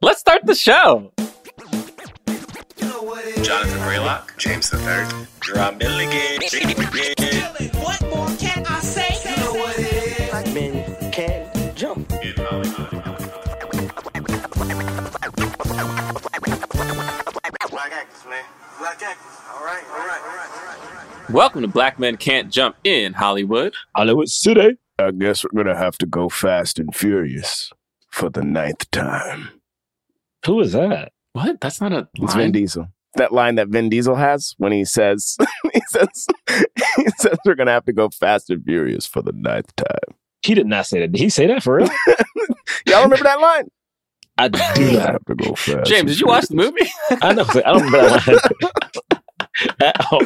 Let's 0.01 0.21
start 0.21 0.47
the 0.47 0.55
show. 0.55 1.13
Jonathan 3.43 3.79
Braylock, 3.81 4.37
James 4.39 4.71
the 4.71 4.79
Third, 4.79 5.09
Jerah 5.41 5.73
Milligan. 5.79 6.41
What 7.81 8.01
more 8.09 8.29
can 8.39 8.65
I 8.67 8.81
say? 8.81 9.09
You 9.29 9.37
know 9.37 9.53
what 9.55 9.79
it 9.79 9.93
is. 9.93 10.31
Black 10.31 10.47
men 10.55 11.13
can't 11.13 11.77
jump. 11.77 12.09
Black 17.71 17.93
actors, 17.93 18.25
man. 18.29 18.45
Black 18.79 19.03
actors. 19.03 19.37
All 19.53 19.65
right, 19.65 19.85
all 19.91 19.99
right, 19.99 20.21
all 20.23 20.37
right, 20.37 20.51
all 20.51 20.67
right, 20.67 20.79
all 20.83 20.95
right. 20.95 21.31
Welcome 21.31 21.63
to 21.63 21.69
Black 21.69 21.99
Men 21.99 22.17
Can't 22.17 22.51
Jump 22.51 22.77
in 22.85 23.13
Hollywood. 23.13 23.75
Hollywood 23.95 24.29
City. 24.29 24.77
I 25.01 25.11
guess 25.13 25.45
we're 25.45 25.63
gonna 25.65 25.77
have 25.77 25.99
to 25.99 26.07
go 26.07 26.29
fast 26.29 26.79
and 26.79 26.95
furious 26.95 27.71
for 28.11 28.29
the 28.31 28.43
ninth 28.43 28.91
time. 28.91 29.49
Who 30.47 30.61
is 30.61 30.73
that? 30.73 31.13
What? 31.33 31.61
That's 31.61 31.81
not 31.81 31.93
a 31.93 32.09
It's 32.15 32.35
line. 32.35 32.45
Vin 32.45 32.53
Diesel. 32.53 32.89
That 33.17 33.33
line 33.33 33.57
that 33.57 33.69
Vin 33.69 33.89
Diesel 33.89 34.15
has 34.15 34.55
when 34.59 34.73
he 34.73 34.85
says 34.85 35.37
he 35.73 35.81
says 35.89 36.27
he 36.97 37.07
says 37.19 37.39
we're 37.45 37.55
gonna 37.55 37.73
have 37.73 37.85
to 37.87 37.93
go 37.93 38.09
fast 38.09 38.51
and 38.51 38.63
furious 38.65 39.07
for 39.07 39.23
the 39.23 39.33
ninth 39.33 39.75
time. 39.77 40.17
He 40.43 40.55
did 40.55 40.67
not 40.67 40.87
say 40.87 41.01
that. 41.01 41.13
Did 41.13 41.21
he 41.21 41.29
say 41.29 41.47
that 41.47 41.63
for 41.63 41.77
real? 41.77 41.89
Y'all 42.87 43.03
remember 43.03 43.25
that 43.25 43.41
line? 43.41 43.69
I 44.39 44.49
do 44.49 44.59
not. 44.59 45.11
have 45.13 45.25
to 45.27 45.35
go 45.35 45.55
fast. 45.55 45.91
James, 45.91 46.13
did 46.13 46.21
you 46.21 46.27
watch 46.27 46.47
the 46.49 46.55
movie? 46.57 46.89
I 47.21 47.35
know. 47.35 47.45
I 47.49 47.61
don't 47.61 47.83
remember 47.85 48.09
that 48.09 48.27
line. 48.27 48.71
At 49.81 49.97
all. 50.13 50.21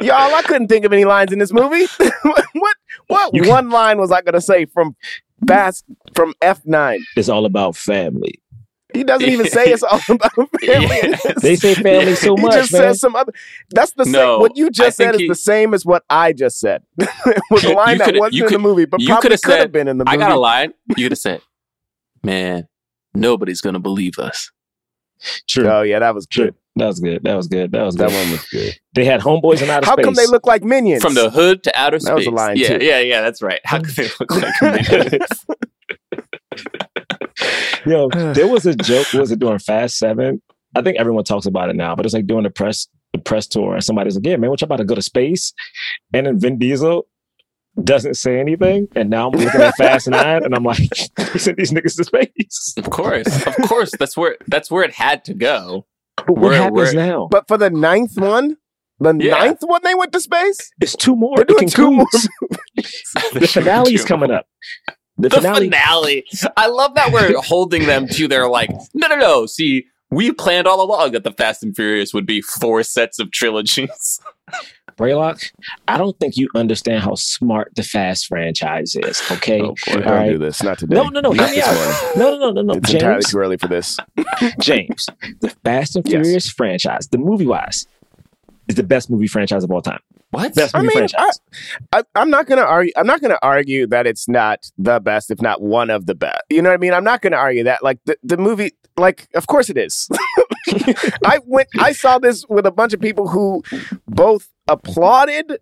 Y'all, 0.00 0.34
I 0.34 0.42
couldn't 0.46 0.68
think 0.68 0.84
of 0.84 0.92
any 0.92 1.04
lines 1.04 1.32
in 1.32 1.38
this 1.38 1.52
movie. 1.52 1.86
what 2.22 2.76
what 3.08 3.34
You 3.34 3.48
one 3.48 3.70
line 3.70 3.98
was 3.98 4.10
I 4.10 4.22
gonna 4.22 4.40
say 4.40 4.64
from 4.66 4.96
fast 5.46 5.84
from 6.14 6.34
F 6.40 6.64
nine? 6.64 7.04
It's 7.16 7.28
all 7.28 7.44
about 7.46 7.76
family. 7.76 8.40
He 8.92 9.04
doesn't 9.04 9.28
even 9.28 9.46
say 9.46 9.66
it's 9.66 9.84
all 9.84 10.00
about 10.08 10.32
family. 10.60 10.88
Yeah. 11.00 11.16
They 11.40 11.54
say 11.54 11.74
family 11.74 12.16
so 12.16 12.30
much. 12.32 12.40
he 12.40 12.42
much, 12.46 12.54
just 12.54 12.72
man. 12.72 12.82
says 12.82 13.00
some 13.00 13.14
other. 13.14 13.32
That's 13.70 13.92
the 13.92 14.04
No, 14.04 14.10
same. 14.36 14.40
What 14.40 14.56
you 14.56 14.68
just 14.70 14.96
said 14.96 15.14
is 15.14 15.20
he- 15.20 15.28
the 15.28 15.34
same 15.36 15.74
as 15.74 15.86
what 15.86 16.02
I 16.10 16.32
just 16.32 16.58
said. 16.58 16.82
it 16.98 17.42
was 17.50 17.64
a 17.64 17.68
You 17.68 17.76
line 17.76 17.98
that 17.98 18.06
coulda- 18.06 18.18
wasn't 18.20 18.34
you 18.36 18.46
in 18.46 18.52
the 18.52 18.58
movie, 18.58 18.86
but 18.86 19.00
you 19.00 19.06
probably 19.08 19.28
coulda 19.28 19.38
said, 19.38 19.70
been 19.72 19.86
in 19.86 19.98
the 19.98 20.04
movie. 20.04 20.14
I 20.16 20.18
got 20.18 20.32
a 20.32 20.36
line. 20.40 20.72
You 20.96 21.04
could 21.04 21.12
have 21.12 21.18
said, 21.18 21.40
"Man, 22.24 22.66
nobody's 23.14 23.60
gonna 23.60 23.78
believe 23.78 24.18
us." 24.18 24.50
Oh, 25.22 25.28
True. 25.48 25.68
Oh 25.68 25.82
yeah, 25.82 25.98
that 26.00 26.14
was 26.14 26.26
True. 26.26 26.46
good. 26.46 26.54
That 26.80 26.86
was 26.86 26.98
good. 27.00 27.22
That 27.22 27.34
was 27.36 27.46
good. 27.46 27.72
That 27.72 27.82
was 27.82 27.94
That 27.96 28.08
good. 28.08 28.16
one 28.22 28.30
was 28.32 28.44
good. 28.50 28.74
They 28.94 29.04
had 29.04 29.20
homeboys 29.20 29.62
in 29.62 29.70
outer 29.70 29.86
How 29.86 29.92
space. 29.92 30.04
How 30.04 30.08
come 30.08 30.14
they 30.14 30.26
look 30.26 30.46
like 30.46 30.64
minions? 30.64 31.02
From 31.02 31.14
the 31.14 31.30
hood 31.30 31.62
to 31.64 31.78
outer 31.78 31.98
space. 32.00 32.08
That 32.08 32.14
was 32.16 32.26
a 32.26 32.30
line, 32.30 32.56
yeah, 32.56 32.78
too. 32.78 32.84
yeah, 32.84 32.98
yeah. 33.00 33.20
That's 33.20 33.40
right. 33.40 33.60
How 33.64 33.78
could 33.80 33.94
they 33.94 34.08
look 34.18 34.30
like 34.34 34.52
minions? 34.62 35.46
Yo, 37.86 38.08
there 38.34 38.48
was 38.48 38.66
a 38.66 38.74
joke. 38.74 39.12
Was 39.12 39.30
it 39.30 39.38
during 39.38 39.58
Fast 39.58 39.98
Seven? 39.98 40.42
I 40.74 40.82
think 40.82 40.98
everyone 40.98 41.24
talks 41.24 41.46
about 41.46 41.68
it 41.70 41.76
now, 41.76 41.94
but 41.96 42.04
it's 42.06 42.14
like 42.14 42.26
doing 42.26 42.44
the 42.44 42.50
press 42.50 42.88
the 43.12 43.18
press 43.18 43.46
tour, 43.46 43.74
and 43.74 43.82
somebody's 43.84 44.14
like, 44.16 44.26
"Yeah, 44.26 44.36
man, 44.36 44.50
what 44.50 44.60
you 44.60 44.64
about 44.66 44.76
to 44.76 44.84
go 44.84 44.94
to 44.94 45.02
space?" 45.02 45.52
And 46.14 46.26
then 46.26 46.38
Vin 46.38 46.58
Diesel 46.58 47.06
doesn't 47.82 48.14
say 48.14 48.38
anything, 48.38 48.88
and 48.94 49.10
now 49.10 49.28
I'm 49.30 49.38
looking 49.38 49.60
at 49.60 49.76
Fast 49.76 50.08
Nine, 50.08 50.44
and 50.44 50.54
I'm 50.54 50.62
like, 50.64 50.78
"He 51.32 51.38
sent 51.38 51.56
these 51.56 51.72
niggas 51.72 51.96
to 51.96 52.04
space." 52.04 52.74
of 52.76 52.90
course, 52.90 53.46
of 53.46 53.56
course. 53.68 53.90
That's 53.98 54.16
where 54.16 54.36
that's 54.48 54.70
where 54.70 54.84
it 54.84 54.92
had 54.92 55.24
to 55.24 55.34
go. 55.34 55.86
But 56.26 56.34
what 56.34 56.42
We're- 56.42 56.56
happens 56.56 56.74
we're- 56.74 56.94
now? 56.94 57.28
But 57.30 57.46
for 57.48 57.56
the 57.58 57.70
ninth 57.70 58.12
one, 58.16 58.56
the 58.98 59.14
Yeah. 59.20 59.38
ninth 59.38 59.58
one, 59.62 59.80
they 59.84 59.94
went 59.94 60.12
to 60.12 60.20
space. 60.20 60.70
It's 60.80 60.94
two 60.96 61.16
more. 61.16 61.36
They're 61.36 61.44
doing 61.46 61.68
two 61.68 61.90
more 61.90 62.06
concludes. 62.06 62.28
The 63.32 63.46
finale's 63.52 64.04
coming 64.04 64.30
up. 64.30 64.46
The, 65.16 65.28
The 65.28 65.36
finale. 65.36 65.70
finale. 65.70 66.24
I 66.56 66.66
love 66.68 66.94
that 66.94 67.12
we're 67.12 67.32
holding 67.42 67.86
them 67.86 68.08
to 68.08 68.28
their 68.28 68.48
like. 68.48 68.70
No, 68.94 69.08
no, 69.08 69.16
no. 69.16 69.46
See, 69.46 69.84
we 70.10 70.32
planned 70.32 70.66
all 70.66 70.82
along 70.82 71.12
that 71.12 71.24
the 71.24 71.30
Fast 71.32 71.62
and 71.62 71.74
Furious 71.76 72.12
would 72.14 72.26
be 72.26 72.40
four 72.40 72.82
sets 72.82 73.18
of 73.18 73.30
trilogies. 73.30 74.20
Braylock, 74.96 75.50
I 75.88 75.96
don't 75.96 76.18
think 76.18 76.36
you 76.36 76.48
understand 76.54 77.02
how 77.02 77.14
smart 77.14 77.72
the 77.74 77.82
Fast 77.82 78.26
franchise 78.26 78.94
is. 78.94 79.22
Okay. 79.30 79.62
Oh, 79.62 79.74
boy. 79.86 79.94
Don't 79.94 80.04
right. 80.04 80.28
do 80.30 80.38
this. 80.38 80.62
Not 80.62 80.78
today. 80.78 80.94
No, 80.94 81.08
no, 81.08 81.20
no. 81.20 81.32
Hear 81.32 81.48
me 81.48 81.62
out. 81.62 82.16
No, 82.16 82.30
no, 82.30 82.38
no, 82.38 82.50
no, 82.50 82.62
no. 82.62 82.74
It's 82.74 82.92
entirely 82.92 83.22
too 83.22 83.38
early 83.38 83.56
for 83.56 83.68
this. 83.68 83.98
James, 84.60 85.06
the 85.40 85.50
Fast 85.64 85.96
and 85.96 86.06
Yes. 86.06 86.22
Furious 86.22 86.50
franchise, 86.50 87.08
the 87.08 87.18
movie 87.18 87.46
wise, 87.46 87.86
is 88.70 88.76
the 88.76 88.82
best 88.82 89.10
movie 89.10 89.26
franchise 89.26 89.64
of 89.64 89.70
all 89.70 89.82
time. 89.82 90.00
What? 90.30 90.54
Best 90.54 90.74
I 90.74 90.78
movie 90.78 90.94
mean, 90.94 91.08
franchise. 91.08 91.40
I, 91.92 92.02
I'm 92.14 92.30
not 92.30 92.46
gonna 92.46 92.62
argue. 92.62 92.92
I'm 92.96 93.06
not 93.06 93.20
gonna 93.20 93.38
argue 93.42 93.86
that 93.88 94.06
it's 94.06 94.28
not 94.28 94.60
the 94.78 95.00
best, 95.00 95.30
if 95.30 95.42
not 95.42 95.60
one 95.60 95.90
of 95.90 96.06
the 96.06 96.14
best. 96.14 96.42
You 96.48 96.62
know 96.62 96.70
what 96.70 96.74
I 96.74 96.78
mean? 96.78 96.94
I'm 96.94 97.04
not 97.04 97.20
gonna 97.20 97.36
argue 97.36 97.64
that. 97.64 97.82
Like 97.82 97.98
the, 98.04 98.16
the 98.22 98.36
movie, 98.36 98.72
like 98.96 99.28
of 99.34 99.46
course 99.46 99.68
it 99.68 99.76
is. 99.76 100.08
I 101.24 101.40
went. 101.46 101.68
I 101.78 101.92
saw 101.92 102.18
this 102.18 102.44
with 102.48 102.64
a 102.64 102.70
bunch 102.70 102.92
of 102.94 103.00
people 103.00 103.28
who 103.28 103.62
both 104.06 104.48
applauded, 104.68 105.58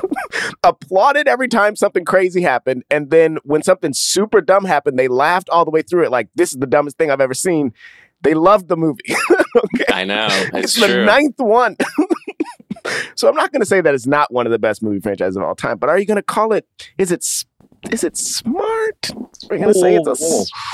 applauded 0.62 1.26
every 1.26 1.48
time 1.48 1.74
something 1.74 2.04
crazy 2.04 2.42
happened, 2.42 2.84
and 2.90 3.10
then 3.10 3.38
when 3.44 3.62
something 3.62 3.92
super 3.94 4.42
dumb 4.42 4.66
happened, 4.66 4.98
they 4.98 5.08
laughed 5.08 5.48
all 5.48 5.64
the 5.64 5.70
way 5.70 5.80
through 5.82 6.04
it. 6.04 6.10
Like 6.10 6.28
this 6.34 6.52
is 6.52 6.58
the 6.58 6.66
dumbest 6.66 6.98
thing 6.98 7.10
I've 7.10 7.20
ever 7.20 7.34
seen. 7.34 7.72
They 8.22 8.34
loved 8.34 8.68
the 8.68 8.76
movie. 8.76 9.02
okay. 9.56 9.84
I 9.92 10.04
know. 10.04 10.28
It's 10.30 10.76
It's 10.76 10.86
the 10.86 11.04
ninth 11.04 11.38
one. 11.38 11.76
So 13.14 13.28
I'm 13.28 13.34
not 13.34 13.52
going 13.52 13.60
to 13.60 13.66
say 13.66 13.80
that 13.80 13.94
it's 13.94 14.06
not 14.06 14.32
one 14.32 14.46
of 14.46 14.52
the 14.52 14.58
best 14.58 14.82
movie 14.82 15.00
franchises 15.00 15.36
of 15.36 15.42
all 15.42 15.54
time, 15.54 15.78
but 15.78 15.88
are 15.88 15.98
you 15.98 16.06
going 16.06 16.16
to 16.16 16.22
call 16.22 16.52
it? 16.52 16.66
Is 16.98 17.12
it? 17.12 17.24
Is 17.90 18.04
it 18.04 18.16
smart? 18.16 19.10
We're 19.50 19.58
going 19.58 19.72
to 19.72 19.74
say 19.74 19.96
it's 19.96 20.06
a? 20.06 20.14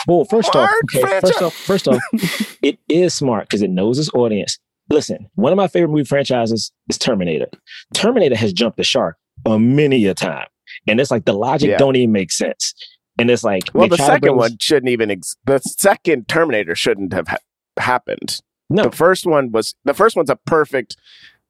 Whoa, 0.07 0.17
Well, 0.19 0.25
first 0.27 0.55
off, 0.55 0.71
okay, 0.85 1.01
franchise. 1.01 1.31
first 1.31 1.43
off, 1.43 1.55
first 1.55 1.89
off, 1.89 2.59
it 2.63 2.79
is 2.89 3.15
smart 3.15 3.49
because 3.49 3.63
it 3.63 3.71
knows 3.71 3.99
its 3.99 4.11
audience. 4.15 4.59
Listen, 4.91 5.29
one 5.35 5.53
of 5.53 5.57
my 5.57 5.69
favorite 5.69 5.89
movie 5.91 6.05
franchises 6.05 6.71
is 6.89 6.99
Terminator. 6.99 7.47
Terminator 7.95 8.37
has 8.37 8.53
jumped 8.53 8.77
the 8.79 8.85
shark 8.85 9.17
a 9.47 9.59
many 9.59 10.05
a 10.07 10.15
time, 10.15 10.47
and 10.87 11.01
it's 11.01 11.11
like 11.11 11.25
the 11.25 11.33
logic 11.33 11.71
Yeah. 11.71 11.79
don't 11.79 11.97
even 11.97 12.13
make 12.13 12.31
sense. 12.33 12.75
And 13.19 13.31
it's 13.31 13.43
like 13.45 13.65
Well, 13.75 13.89
the 13.89 13.97
second 13.97 14.37
one 14.37 14.57
shouldn't 14.61 14.91
even. 14.91 15.11
Ex- 15.11 15.37
the 15.45 15.59
second 15.61 16.29
Terminator 16.29 16.75
shouldn't 16.75 17.13
have 17.13 17.29
ha- 17.29 17.37
happened. 17.79 18.41
No, 18.71 18.85
The 18.85 18.93
first 18.93 19.27
one 19.27 19.51
was. 19.51 19.75
The 19.85 19.95
first 19.95 20.15
one's 20.15 20.31
a 20.31 20.37
perfect, 20.37 20.97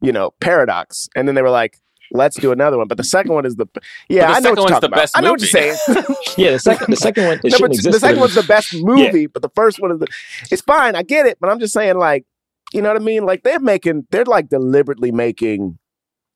you 0.00 0.12
know, 0.12 0.32
paradox, 0.40 1.08
and 1.16 1.26
then 1.28 1.34
they 1.34 1.42
were 1.42 1.50
like. 1.50 1.78
Let's 2.10 2.40
do 2.40 2.52
another 2.52 2.78
one, 2.78 2.88
but 2.88 2.96
the 2.96 3.04
second 3.04 3.34
one 3.34 3.44
is 3.44 3.56
the 3.56 3.66
yeah. 4.08 4.28
the 4.28 4.28
I 4.28 4.28
know 4.28 4.34
second 4.34 4.44
what 4.44 4.56
you're 4.56 4.56
one's 4.56 4.70
talking 4.70 4.80
the 4.80 4.86
about. 4.86 4.96
best 4.96 5.18
I 5.18 5.20
know 5.20 5.32
what 5.32 5.40
you're 5.42 5.48
saying. 5.48 5.76
yeah, 6.38 6.52
the 6.52 6.58
second, 6.58 6.86
the 6.90 6.96
second 6.96 7.24
one, 7.26 7.40
it 7.44 7.52
no, 7.52 7.58
but 7.58 7.70
exist. 7.72 7.92
the 7.92 8.00
second 8.00 8.20
one's 8.20 8.34
the 8.34 8.44
best 8.44 8.74
movie, 8.76 9.26
but 9.26 9.42
the 9.42 9.50
first 9.54 9.78
one 9.78 9.92
is 9.92 9.98
the. 9.98 10.06
It's 10.50 10.62
fine, 10.62 10.96
I 10.96 11.02
get 11.02 11.26
it, 11.26 11.36
but 11.38 11.50
I'm 11.50 11.60
just 11.60 11.74
saying, 11.74 11.98
like, 11.98 12.24
you 12.72 12.80
know 12.80 12.88
what 12.88 12.96
I 12.96 13.04
mean? 13.04 13.26
Like 13.26 13.42
they're 13.42 13.60
making, 13.60 14.06
they're 14.10 14.24
like 14.24 14.48
deliberately 14.48 15.12
making, 15.12 15.78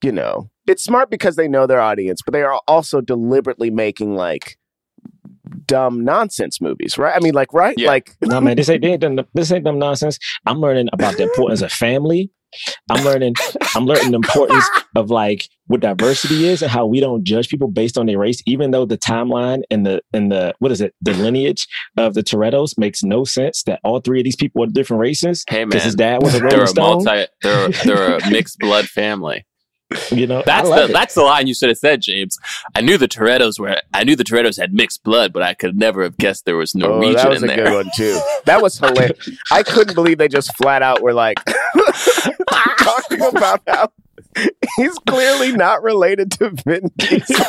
you 0.05 0.13
know, 0.13 0.51
it's 0.67 0.85
smart 0.85 1.09
because 1.09 1.37
they 1.37 1.49
know 1.49 1.67
their 1.67 1.81
audience, 1.81 2.21
but 2.21 2.33
they 2.33 2.43
are 2.43 2.61
also 2.69 3.01
deliberately 3.01 3.71
making 3.71 4.15
like 4.15 4.59
dumb 5.65 6.05
nonsense 6.05 6.61
movies, 6.61 6.99
right? 6.99 7.15
I 7.17 7.21
mean, 7.21 7.33
like, 7.35 7.53
right? 7.55 7.79
Yeah. 7.79 7.89
Like, 7.89 8.15
No 8.21 8.43
man, 8.43 8.57
this 8.57 8.69
ain't, 8.69 8.83
they 8.83 8.93
ain't 8.93 9.01
done, 9.01 9.21
this 9.33 9.51
ain't 9.51 9.65
them 9.65 9.79
nonsense. 9.79 10.19
I'm 10.45 10.61
learning 10.61 10.89
about 10.93 11.17
the 11.17 11.23
importance 11.23 11.63
of 11.63 11.73
family. 11.87 12.31
I'm 12.91 13.05
learning. 13.05 13.35
I'm 13.75 13.85
learning 13.87 14.11
the 14.11 14.17
importance 14.17 14.69
of 14.97 15.11
like 15.11 15.49
what 15.67 15.81
diversity 15.81 16.47
is 16.49 16.63
and 16.63 16.71
how 16.71 16.87
we 16.87 17.01
don't 17.01 17.25
judge 17.25 17.49
people 17.49 17.69
based 17.69 17.97
on 17.97 18.07
their 18.07 18.19
race, 18.19 18.43
even 18.47 18.71
though 18.73 18.85
the 18.85 18.99
timeline 18.99 19.63
and 19.71 19.87
the 19.87 20.03
and 20.13 20.31
the 20.31 20.55
what 20.59 20.73
is 20.73 20.81
it, 20.81 20.95
the 21.01 21.15
lineage 21.15 21.67
of 21.97 22.15
the 22.15 22.23
Torettos 22.23 22.77
makes 22.79 23.03
no 23.03 23.25
sense. 23.25 23.63
That 23.65 23.81
all 23.85 24.01
three 24.01 24.21
of 24.21 24.25
these 24.25 24.37
people 24.37 24.63
are 24.65 24.67
different 24.67 25.01
races. 25.01 25.45
Hey 25.49 25.65
Because 25.65 25.83
man, 25.83 25.87
his 25.87 25.95
dad 25.95 26.23
was 26.23 26.35
a 26.35 26.39
they're 26.39 26.49
Rolling 26.49 26.63
a 26.63 26.67
Stone. 26.67 27.05
multi. 27.05 27.27
They're 27.43 27.69
they're 27.85 28.17
a 28.19 28.21
mixed 28.31 28.59
blood 28.59 28.87
family. 28.87 29.47
You 30.13 30.27
know, 30.27 30.43
That's 30.45 30.69
the 30.69 30.85
it. 30.85 30.93
that's 30.93 31.15
the 31.15 31.23
line 31.23 31.47
you 31.47 31.55
should 31.55 31.69
have 31.71 31.79
said, 31.79 32.03
James. 32.03 32.39
I 32.75 32.81
knew 32.83 32.99
the 32.99 33.09
Torettos 33.09 33.59
were. 33.59 33.81
I 33.95 34.05
knew 34.05 34.15
the 34.15 34.25
Torettos 34.25 34.59
had 34.61 34.73
mixed 34.75 35.03
blood, 35.05 35.33
but 35.33 35.43
I 35.43 35.55
could 35.55 35.77
never 35.77 36.03
have 36.03 36.17
guessed 36.19 36.45
there 36.45 36.57
was 36.57 36.75
oh, 36.77 36.81
Norwegian 36.81 37.17
that 37.17 37.29
was 37.31 37.43
in 37.43 37.51
a 37.51 37.57
there. 37.57 37.65
good 37.67 37.75
one 37.75 37.91
too. 37.97 38.21
That 38.45 38.61
was 38.63 38.79
hilarious. 38.79 39.31
I 39.51 39.63
couldn't 39.63 39.95
believe 39.95 40.19
they 40.19 40.29
just 40.29 40.55
flat 40.57 40.83
out 40.83 41.01
were 41.03 41.15
like 41.15 41.39
talking 42.79 43.23
about 43.23 43.63
how 43.67 43.89
he's 44.77 44.95
clearly 45.07 45.53
not 45.53 45.83
related 45.83 46.31
to 46.33 46.51
Vin 46.51 46.91
Diesel. 46.99 47.45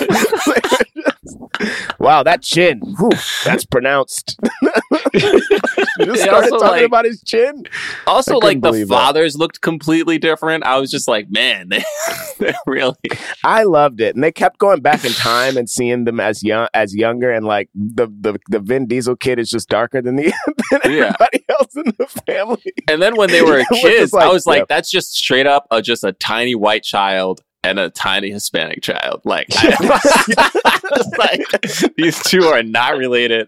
Wow, 2.00 2.24
that 2.24 2.42
chin. 2.42 2.80
Whew, 2.80 3.12
that's 3.46 3.66
pronounced. 3.66 4.40
just 5.14 6.22
started 6.24 6.50
talking 6.50 6.60
like- 6.68 6.86
about 6.86 7.06
his 7.06 7.22
chin. 7.24 7.64
Also, 8.08 8.38
like 8.38 8.58
the 8.58 8.70
believe 8.70 8.88
that. 8.90 8.94
fathers 8.96 9.38
looked 9.38 9.62
completely 9.62 10.18
different. 10.18 10.64
I 10.66 10.80
was 10.80 10.92
just 10.92 11.08
like, 11.08 11.28
man, 11.30 11.70
they, 12.40 12.54
really. 12.66 12.96
I 13.44 13.64
loved 13.64 14.02
it, 14.02 14.16
and 14.16 14.24
they 14.24 14.32
kept 14.32 14.58
going 14.58 14.82
back 14.82 15.06
in 15.06 15.12
time 15.14 15.58
and 15.58 15.70
seeing 15.70 16.06
them 16.06 16.20
as 16.20 16.44
young, 16.44 16.68
as 16.74 16.96
younger, 16.96 17.32
and 17.32 17.46
like 17.46 17.70
the 17.74 18.08
the, 18.08 18.40
the 18.50 18.60
Vin 18.60 18.88
Diesel 18.88 19.16
kid 19.16 19.40
is 19.40 19.50
just 19.50 19.70
darker 19.70 20.02
than 20.02 20.16
the 20.16 20.34
than 20.72 20.92
Yeah. 20.92 21.14
everybody 21.20 21.46
else 21.50 21.76
in 21.76 21.94
the 21.98 22.08
family. 22.28 22.74
And 22.88 23.02
then 23.02 23.16
when 23.16 23.30
they 23.30 23.42
were 23.42 23.64
kids, 23.74 24.14
like- 24.14 24.26
I 24.26 24.32
was 24.32 24.46
like, 24.46 24.60
yeah. 24.62 24.66
that's 24.70 24.90
just 24.90 25.14
straight 25.14 25.48
up 25.48 25.68
a, 25.72 25.82
just 25.82 26.04
a 26.04 26.14
tiny 26.14 26.56
white 26.56 26.84
child 26.84 27.42
and 27.64 27.80
a 27.80 27.90
tiny 27.90 28.30
Hispanic 28.32 28.82
child. 28.82 29.22
Like, 29.26 29.48
I, 29.54 30.82
like 31.18 31.94
these 31.98 32.22
two 32.24 32.44
are 32.44 32.64
not 32.64 32.98
related 32.98 33.48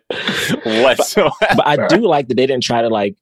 whatsoever. 0.64 1.32
but 1.56 1.68
I 1.68 1.88
do 1.88 1.98
like 2.08 2.28
that 2.28 2.36
they 2.36 2.46
didn't 2.48 2.64
try 2.64 2.82
to 2.82 2.90
like 2.90 3.16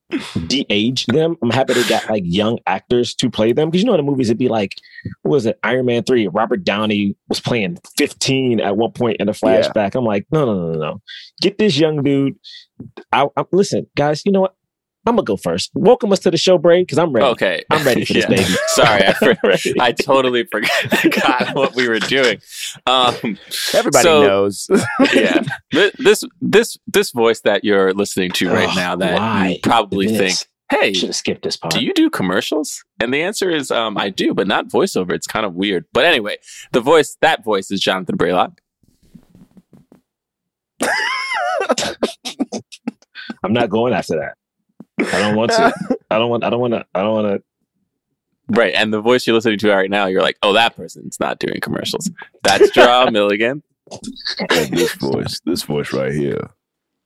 de-age 0.48 1.06
them. 1.08 1.36
I'm 1.42 1.50
happy 1.50 1.74
they 1.74 1.88
got 1.88 2.10
like 2.10 2.24
young 2.26 2.60
actors 2.68 3.14
to 3.16 3.30
play 3.30 3.54
them 3.54 3.70
because 3.70 3.82
you 3.82 3.88
know 3.88 3.94
in 3.94 4.06
the 4.06 4.10
movies 4.10 4.30
it'd 4.30 4.38
be 4.38 4.50
like 4.50 4.76
what 5.24 5.32
was 5.32 5.46
it 5.46 5.60
Iron 5.64 5.86
Man 5.86 6.04
three? 6.04 6.28
Robert 6.28 6.64
Downey 6.64 7.16
was 7.28 7.40
playing 7.40 7.78
15 7.98 8.60
at 8.60 8.78
one 8.78 8.92
point 8.92 9.18
in 9.20 9.28
the 9.28 9.38
Yeah. 9.44 9.62
flashback. 9.62 9.96
I'm 9.96 10.06
like, 10.06 10.26
no, 10.32 10.46
no, 10.46 10.54
no, 10.54 10.72
no, 10.74 10.80
no. 10.80 11.02
Get 11.42 11.58
this 11.58 11.78
young 11.78 12.04
dude. 12.04 12.36
I, 13.12 13.28
I 13.36 13.44
listen, 13.52 13.88
guys. 13.96 14.24
You 14.26 14.32
know 14.32 14.42
what? 14.42 14.56
I'm 15.06 15.16
gonna 15.16 15.26
go 15.26 15.36
first. 15.36 15.70
Welcome 15.74 16.14
us 16.14 16.20
to 16.20 16.32
the 16.32 16.38
show, 16.38 16.58
Braid, 16.58 16.88
because 16.88 16.98
I'm 16.98 17.12
ready. 17.12 17.28
Okay, 17.28 17.64
I'm 17.70 17.86
ready 17.86 18.06
for 18.06 18.14
this, 18.14 18.24
Yeah. 18.30 18.36
baby. 18.38 18.44
Sorry, 18.68 19.06
I, 19.08 19.14
for- 19.14 19.82
I 19.82 19.92
totally 19.92 20.46
forgot 20.46 21.54
what 21.56 21.76
we 21.76 21.90
were 21.90 22.00
doing. 22.00 22.40
Um, 22.86 23.38
Everybody 23.74 24.04
So- 24.04 24.24
knows. 24.26 24.68
yeah, 25.14 25.44
this 26.00 26.24
this 26.42 26.78
this 26.88 27.12
voice 27.12 27.42
that 27.42 27.66
you're 27.66 27.94
listening 27.94 28.32
to 28.32 28.50
right 28.50 28.70
Ugh, 28.70 28.76
now 28.78 28.96
that 28.96 29.50
you 29.52 29.60
probably 29.62 30.08
this? 30.08 30.18
think, 30.18 30.82
hey, 30.82 30.94
Should 30.94 31.10
have 31.10 31.16
skipped 31.18 31.44
this 31.44 31.58
part. 31.58 31.74
do 31.74 31.84
you 31.84 31.94
do 31.94 32.10
commercials? 32.10 32.84
And 33.02 33.14
the 33.14 33.22
answer 33.24 33.50
is, 33.50 33.72
um, 33.72 33.98
I 33.98 34.10
do, 34.10 34.34
but 34.34 34.48
not 34.48 34.70
voiceover. 34.70 35.12
It's 35.12 35.28
kind 35.28 35.46
of 35.46 35.54
weird. 35.54 35.84
But 35.92 36.06
anyway, 36.06 36.38
the 36.72 36.80
voice, 36.80 37.18
that 37.22 37.44
voice 37.44 37.72
is 37.72 37.82
Jonathan 37.82 38.18
Braylock. 38.18 38.58
I'm 43.44 43.52
not 43.54 43.70
going 43.70 43.94
after 43.94 44.16
that. 44.18 44.36
I 45.00 45.20
don't 45.20 45.36
want 45.36 45.52
to. 45.52 45.74
I 46.12 46.18
don't 46.18 46.30
want. 46.30 46.44
I 46.44 46.50
don't 46.50 46.60
want 46.60 46.74
to. 46.74 46.86
I 46.94 47.02
don't 47.02 47.14
want 47.14 47.28
to. 47.38 47.44
Right. 48.50 48.74
And 48.76 48.94
the 48.94 49.02
voice 49.02 49.26
you're 49.26 49.34
listening 49.36 49.58
to 49.60 49.72
right 49.72 49.90
now, 49.90 50.06
you're 50.06 50.22
like, 50.22 50.38
oh, 50.44 50.54
that 50.54 50.76
person's 50.76 51.20
not 51.20 51.40
doing 51.40 51.60
commercials. 51.62 52.12
That's 52.44 52.70
Jerah 52.72 53.12
Milligan. 53.12 53.64
And 54.50 54.74
this 54.78 54.94
voice, 54.96 55.40
this 55.46 55.64
voice 55.64 55.94
right 55.94 56.12
here, 56.12 56.50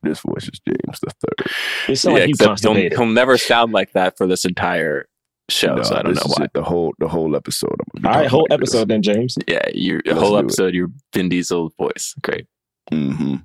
This 0.02 0.20
voice 0.20 0.44
is 0.44 0.60
James 0.66 1.00
the 1.00 1.10
third. 1.10 1.50
It 1.88 1.96
sounds 1.96 2.18
like 2.18 2.28
except 2.28 2.62
he'll, 2.62 2.74
he'll 2.74 3.06
never 3.06 3.36
sound 3.38 3.72
like 3.72 3.92
that 3.92 4.16
for 4.18 4.26
this 4.26 4.44
entire 4.44 5.08
show, 5.48 5.80
so 5.82 5.96
I 5.96 6.02
don't 6.02 6.14
know 6.14 6.22
why. 6.36 6.46
The 6.54 6.62
whole 6.62 6.92
the 6.98 7.08
whole 7.08 7.34
episode. 7.34 7.74
I'm 7.96 8.06
All 8.06 8.12
right, 8.12 8.28
whole 8.28 8.46
episode 8.50 8.88
then, 8.88 9.02
James. 9.02 9.36
Yeah, 9.48 9.66
your 9.74 10.00
Let's 10.04 10.18
whole 10.20 10.30
do 10.32 10.36
it. 10.36 10.44
episode, 10.44 10.74
your 10.74 10.88
Vin 11.14 11.28
Diesel 11.28 11.72
voice, 11.78 12.14
great. 12.22 12.46
hmm 12.92 13.36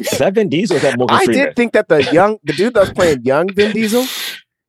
Is 0.00 0.18
that 0.18 0.34
Vin 0.34 0.48
Diesel 0.48 0.78
that 0.78 0.98
Morgan 0.98 1.16
I 1.16 1.24
Freeman? 1.24 1.46
did 1.46 1.56
think 1.56 1.72
that 1.72 1.88
the 1.88 2.02
young 2.12 2.38
the 2.44 2.52
dude 2.52 2.74
that 2.74 2.80
was 2.80 2.92
playing 2.92 3.24
young 3.24 3.52
Vin 3.52 3.72
Diesel, 3.72 4.06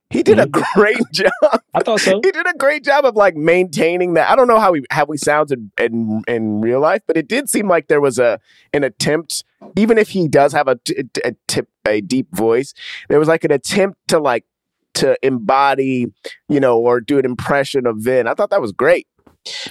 he 0.10 0.24
did 0.24 0.39
a 0.39 0.46
mm-hmm. 0.46 0.79
great 0.79 1.01
job. 1.12 1.62
I 1.74 1.82
thought 1.82 2.00
so. 2.00 2.22
He 2.24 2.32
did 2.32 2.48
a 2.48 2.53
great 2.58 2.84
job 2.84 3.05
of 3.05 3.15
like 3.15 3.36
maintaining 3.36 4.13
that. 4.13 4.29
I 4.29 4.36
don't 4.36 4.48
know 4.48 4.60
how 4.60 4.74
he 4.74 4.84
how 4.91 5.05
he 5.08 5.17
sounds 5.17 5.51
in, 5.51 5.72
in 5.79 6.22
in 6.27 6.62
real 6.62 6.79
life, 6.79 7.01
but 7.08 7.17
it 7.17 7.27
did 7.27 7.50
seem 7.50 7.67
like 7.67 7.88
there 7.88 8.01
was 8.01 8.20
a 8.20 8.39
an 8.74 8.84
attempt, 8.84 9.44
even 9.75 9.98
if 9.98 10.10
he 10.10 10.27
does 10.27 10.53
have 10.53 10.67
a 10.67 10.79
tip 11.48 11.70
a 11.88 12.01
deep 12.01 12.27
voice, 12.36 12.74
there 13.10 13.20
was 13.20 13.27
like 13.27 13.44
an 13.44 13.51
attempt 13.51 14.00
to 14.08 14.20
like 14.20 14.46
to 14.96 15.17
embody, 15.22 16.08
you 16.50 16.60
know, 16.60 16.79
or 16.79 17.00
do 17.00 17.20
an 17.20 17.25
impression 17.25 17.86
of 17.86 17.98
Vin. 17.98 18.27
I 18.27 18.34
thought 18.34 18.50
that 18.50 18.62
was 18.62 18.72
great. 18.72 19.08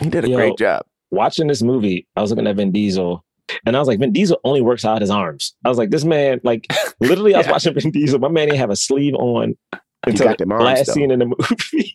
He 0.00 0.08
did 0.08 0.24
a 0.24 0.28
Yo. 0.28 0.36
great 0.36 0.58
job. 0.58 0.84
Watching 1.10 1.46
this 1.46 1.62
movie, 1.62 2.06
I 2.16 2.20
was 2.20 2.30
looking 2.30 2.46
at 2.46 2.56
Vin 2.56 2.72
Diesel 2.72 3.23
and 3.66 3.76
I 3.76 3.78
was 3.78 3.88
like, 3.88 3.98
Vin 3.98 4.12
Diesel 4.12 4.38
only 4.44 4.62
works 4.62 4.84
out 4.84 5.00
his 5.00 5.10
arms. 5.10 5.54
I 5.64 5.68
was 5.68 5.78
like, 5.78 5.90
this 5.90 6.04
man, 6.04 6.40
like, 6.44 6.66
literally, 7.00 7.34
I 7.34 7.38
was 7.38 7.46
Yeah. 7.46 7.52
watching 7.52 7.74
Vin 7.74 7.90
Diesel. 7.90 8.18
My 8.18 8.28
man 8.28 8.48
didn't 8.48 8.60
have 8.60 8.70
a 8.70 8.76
sleeve 8.76 9.14
on 9.14 9.56
until 10.06 10.34
the 10.36 10.46
arms, 10.50 10.64
last 10.64 10.86
though. 10.86 10.92
scene 10.94 11.10
in 11.10 11.18
the 11.20 11.26
movie. 11.26 11.94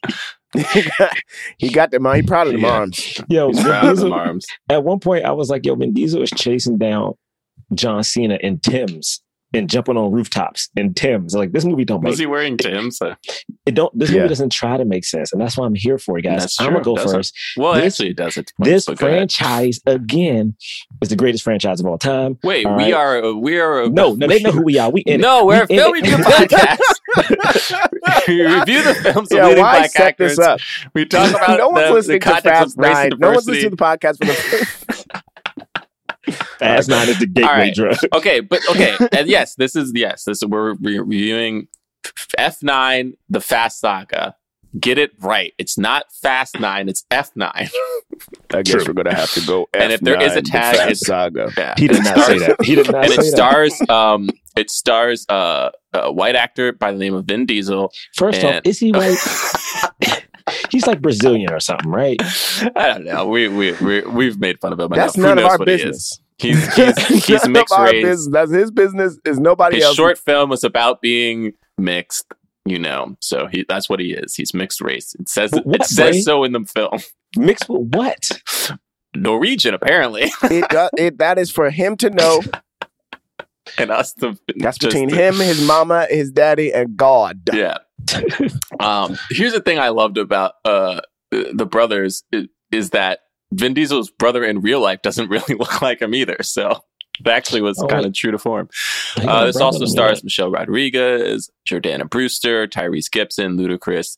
he 0.73 0.89
got 0.99 1.17
he 1.57 1.69
got 1.69 1.91
them. 1.91 2.05
He 2.13 2.21
proud 2.23 2.47
of 2.47 2.53
them 2.53 2.61
Yeah. 2.63 2.71
arms. 2.71 3.17
Yo, 3.29 3.47
He's 3.49 3.57
Vin 3.59 3.65
proud 3.67 3.85
of 3.89 3.97
them 3.97 4.13
arms. 4.13 4.45
at 4.69 4.83
one 4.83 4.99
point, 4.99 5.25
I 5.25 5.31
was 5.31 5.49
like, 5.49 5.65
yo, 5.65 5.75
Vin 5.75 5.93
Diesel 5.93 6.21
is 6.23 6.31
chasing 6.31 6.77
down 6.77 7.13
John 7.75 8.03
Cena 8.03 8.37
in 8.41 8.59
Tim's 8.59 9.21
and 9.53 9.69
jumping 9.69 9.97
on 9.97 10.11
rooftops 10.11 10.69
and 10.77 10.95
Tim's. 10.95 11.33
Like, 11.35 11.51
this 11.51 11.65
movie 11.65 11.85
don't 11.85 12.03
make 12.03 12.11
Was 12.11 12.19
he 12.19 12.25
wearing 12.27 12.55
Tim's? 12.57 13.01
Uh, 13.01 13.15
it. 13.65 13.73
Don't 13.75 13.97
this 13.97 14.09
Yeah. 14.11 14.17
movie 14.17 14.29
doesn't 14.29 14.51
try 14.51 14.77
to 14.77 14.85
make 14.85 15.05
sense, 15.05 15.31
and 15.33 15.41
that's 15.41 15.57
why 15.57 15.65
I'm 15.65 15.75
here 15.75 15.97
for 15.97 16.17
it, 16.17 16.23
guys. 16.23 16.41
That's 16.41 16.59
I'm 16.59 16.67
true, 16.67 16.73
gonna 16.75 16.83
go 16.85 16.93
it 16.93 16.97
doesn't. 16.97 17.17
first. 17.17 17.37
Well, 17.57 17.73
This- 17.73 17.93
actually, 17.95 18.09
it 18.09 18.17
does. 18.17 18.37
It 18.37 18.51
This 18.59 18.85
but 18.85 18.97
go 18.99 19.07
ahead. 19.07 19.17
franchise 19.31 19.79
again 19.85 20.55
is 21.01 21.09
the 21.09 21.15
greatest 21.15 21.43
franchise 21.43 21.79
of 21.79 21.85
all 21.87 21.97
time. 21.97 22.37
Wait, 22.43 22.65
All 22.65 22.75
we 22.77 22.83
right. 22.85 22.93
are. 22.93 23.17
a- 23.19 23.35
We 23.35 23.59
are. 23.59 23.83
a- 23.83 23.89
No, 23.89 24.13
no, 24.13 24.27
they 24.27 24.39
know 24.41 24.51
who 24.51 24.63
we 24.63 24.77
are. 24.77 24.89
We 24.91 25.01
in 25.01 25.15
it. 25.19 25.21
no, 25.23 25.45
we're 25.45 25.65
We 25.69 25.75
in 25.75 25.81
filming 25.81 26.05
it. 26.05 26.09
your 26.09 26.19
podcast. 26.19 26.79
we 28.27 28.41
review 28.55 28.83
the 28.83 28.93
films 29.01 29.31
of 29.31 29.37
Yeah, 29.37 29.47
leading 29.47 29.63
why 29.63 29.79
black 29.79 29.91
set 29.91 30.07
actors. 30.07 30.35
this 30.37 30.45
up? 30.45 30.59
We 30.93 31.05
talk 31.05 31.29
about 31.35 31.57
no 31.57 31.69
one's 31.69 31.87
the, 31.87 31.93
listening 31.93 32.19
the 32.19 32.25
to 32.25 32.31
context 32.31 32.75
Fast 32.75 32.77
Nine. 32.77 33.11
No 33.17 33.31
one's 33.31 33.47
listening 33.47 33.71
to 33.71 33.75
the 33.75 33.77
podcast 33.77 34.17
for 34.17 34.25
the. 34.25 35.23
Fast 36.59 36.89
Nine 36.89 37.09
is 37.09 37.19
the 37.19 37.25
gateway 37.27 37.49
All 37.49 37.55
right. 37.57 37.73
drug. 37.75 37.97
okay, 38.13 38.39
but 38.39 38.61
okay, 38.69 38.95
and 39.11 39.27
yes, 39.27 39.55
this 39.55 39.75
is 39.75 39.91
yes, 39.95 40.23
this 40.25 40.41
is 40.41 40.45
we're 40.47 40.73
re- 40.75 40.99
reviewing 40.99 41.67
F 42.37 42.61
nine, 42.63 43.13
the 43.29 43.41
Fast 43.41 43.79
Saga. 43.79 44.35
Get 44.79 44.99
it 44.99 45.11
right. 45.19 45.51
It's 45.57 45.79
not 45.79 46.05
Fast 46.21 46.59
Nine. 46.59 46.89
It's 46.89 47.03
F 47.09 47.31
nine. 47.35 47.69
I 48.53 48.61
guess 48.61 48.75
True. 48.75 48.83
we're 48.87 48.93
gonna 48.93 49.15
have 49.15 49.31
to 49.33 49.41
go. 49.47 49.67
And 49.73 49.91
if 49.91 49.99
there 50.01 50.21
is 50.21 50.35
a 50.35 50.41
F9, 50.41 50.43
the 50.43 50.49
tag, 50.51 50.75
it's- 50.75 50.99
saga. 50.99 51.51
Yeah, 51.57 51.73
He 51.75 51.87
did 51.87 51.97
And 51.97 52.05
it 52.07 52.15
not 52.15 52.17
say 52.27 52.37
stars- 52.37 52.47
that. 52.57 52.65
He 52.65 52.75
did 52.75 52.91
not 52.91 53.03
And 53.05 53.13
it 53.13 53.23
stars, 53.23 53.81
um, 53.89 54.29
it 54.55 54.69
stars 54.69 55.25
uh, 55.27 55.71
a 55.93 56.11
white 56.11 56.35
actor 56.35 56.71
by 56.71 56.91
the 56.91 56.99
name 56.99 57.15
of 57.15 57.25
Vin 57.25 57.47
Diesel. 57.47 57.91
First 58.15 58.43
off, 58.43 58.61
is 58.63 58.77
he 58.79 58.91
white? 58.91 59.17
He's 60.71 60.87
like 60.87 61.01
Brazilian 61.01 61.51
or 61.51 61.59
something, 61.59 61.89
right? 61.91 62.17
I 62.75 62.87
don't 62.89 63.05
know. 63.05 63.27
We 63.27 63.47
we 63.47 63.71
we 63.73 64.01
we've 64.01 64.39
made 64.39 64.59
fun 64.59 64.73
of 64.73 64.79
him. 64.79 64.89
That's 64.89 65.15
enough. 65.15 65.29
Who 65.29 65.35
none 65.35 65.37
of 65.37 65.43
knows 65.43 65.51
our 65.51 65.57
what 65.59 65.67
he 65.67 65.75
business. 65.75 66.19
He's 66.37 66.73
he's, 66.75 67.07
he's 67.25 67.43
None 67.43 67.51
mixed 67.51 67.73
of 67.73 67.79
our 67.79 67.85
race. 67.87 68.03
business. 68.05 68.29
That's 68.31 68.51
his 68.51 68.71
business. 68.71 69.17
Is 69.25 69.39
nobody 69.39 69.75
His 69.77 69.85
else. 69.85 69.95
short 69.95 70.17
film 70.17 70.49
was 70.49 70.63
about 70.63 71.01
being 71.01 71.53
mixed. 71.77 72.25
You 72.65 72.77
know, 72.79 73.15
so 73.21 73.47
he 73.47 73.65
that's 73.67 73.89
what 73.89 73.99
he 73.99 74.11
is. 74.13 74.35
He's 74.35 74.53
mixed 74.53 74.79
race. 74.81 75.15
It 75.19 75.27
says 75.27 75.51
What, 75.51 75.81
it 75.81 75.85
says 75.85 76.11
Bray? 76.11 76.21
so 76.21 76.43
in 76.43 76.51
the 76.51 76.61
film. 76.61 76.99
Mixed 77.35 77.67
with 77.69 77.93
what? 77.95 78.29
Norwegian, 79.15 79.73
apparently, 79.73 80.31
it, 80.43 80.69
does- 80.69 80.91
it, 80.97 81.17
that 81.17 81.39
is 81.39 81.49
for 81.51 81.69
him 81.71 81.97
to 81.97 82.09
know. 82.09 82.41
and 83.77 83.91
us 83.91 84.13
to 84.13 84.37
That's 84.57 84.77
between 84.77 85.09
to- 85.09 85.15
him, 85.15 85.35
his 85.35 85.61
mama, 85.67 86.07
his 86.09 86.31
daddy, 86.31 86.73
and 86.73 86.95
God. 86.97 87.41
Yeah. 87.53 87.77
um, 88.79 89.17
here's 89.29 89.53
the 89.53 89.61
thing 89.61 89.79
I 89.79 89.89
loved 89.89 90.17
about 90.17 90.53
uh, 90.65 91.01
the 91.31 91.65
brothers 91.65 92.23
is, 92.31 92.47
is 92.71 92.89
that 92.91 93.19
Vin 93.51 93.73
Diesel's 93.73 94.09
brother 94.11 94.43
in 94.43 94.61
real 94.61 94.81
life 94.81 95.01
doesn't 95.01 95.29
really 95.29 95.55
look 95.55 95.81
like 95.81 96.01
him 96.01 96.13
either. 96.15 96.37
So 96.41 96.79
it 97.19 97.27
actually 97.27 97.61
was 97.61 97.81
Oh, 97.81 97.87
kind 97.87 98.05
of 98.05 98.13
true 98.13 98.31
to 98.31 98.37
form. 98.37 98.69
Uh, 99.17 99.45
this 99.45 99.57
also 99.57 99.85
stars. 99.85 100.23
Michelle 100.23 100.51
Rodriguez, 100.51 101.49
Jordana 101.67 102.09
Brewster, 102.09 102.67
Tyrese 102.67 103.11
Gibson, 103.11 103.57
Ludacris. 103.57 104.17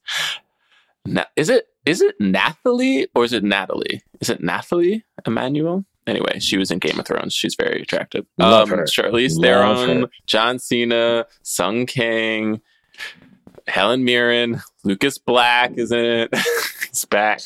Na- 1.05 1.25
is 1.35 1.49
it 1.49 1.65
is 1.85 1.99
it 2.01 2.13
Nathalie 2.19 3.07
or 3.15 3.25
is 3.25 3.33
it 3.33 3.43
Natalie? 3.43 4.01
Is 4.19 4.29
it 4.29 4.43
Nathalie 4.43 5.03
Emmanuel? 5.25 5.83
Anyway, 6.12 6.39
she 6.39 6.58
was 6.58 6.71
in 6.71 6.80
Game 6.80 7.00
of 7.00 7.06
Thrones. 7.06 7.34
She's 7.34 7.56
very 7.56 7.82
attractive. 7.82 8.26
Love 8.38 8.69
um, 8.69 8.80
her. 8.80 8.84
Charlize 8.84 9.36
Love 9.36 9.43
Theron, 9.43 10.02
her. 10.02 10.08
John 10.28 10.60
Cena, 10.60 11.26
Sung 11.41 11.86
Kang, 11.86 12.60
Helen 13.67 14.04
Mirren, 14.04 14.62
Lucas 14.84 15.17
Black 15.17 15.71
is 15.78 15.93
in 15.93 16.04
it. 16.04 16.36
He's 16.89 17.06
back. 17.06 17.41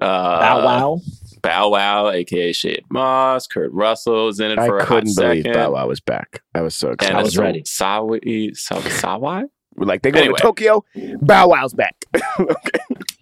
Bow 0.00 0.64
Wow. 0.64 1.00
Bow 1.42 1.68
Wow, 1.68 2.08
aka 2.10 2.52
Shad 2.52 2.80
Moss, 2.90 3.46
Kurt 3.46 3.70
Russell 3.72 4.28
is 4.28 4.40
in 4.40 4.52
it 4.52 4.58
I 4.58 4.66
for 4.66 4.78
a 4.78 4.80
hot 4.80 4.88
couldn't 4.88 5.14
believe 5.16 5.42
second. 5.42 5.52
Bow 5.52 5.72
Wow 5.72 5.86
was 5.86 6.00
back. 6.00 6.42
I 6.54 6.62
was 6.62 6.74
so 6.74 6.92
excited. 6.92 7.10
And 7.12 7.18
I 7.20 7.22
was 7.22 7.34
so 7.34 7.42
ready. 7.42 7.62
Sawi, 7.62 8.56
Sa- 8.56 8.80
Sawai? 8.80 9.44
like 9.76 10.00
they 10.02 10.10
go 10.10 10.20
Anyway. 10.20 10.36
to 10.36 10.42
Tokyo. 10.42 10.82
Bow 11.20 11.48
Wow's 11.48 11.74
back. 11.74 12.04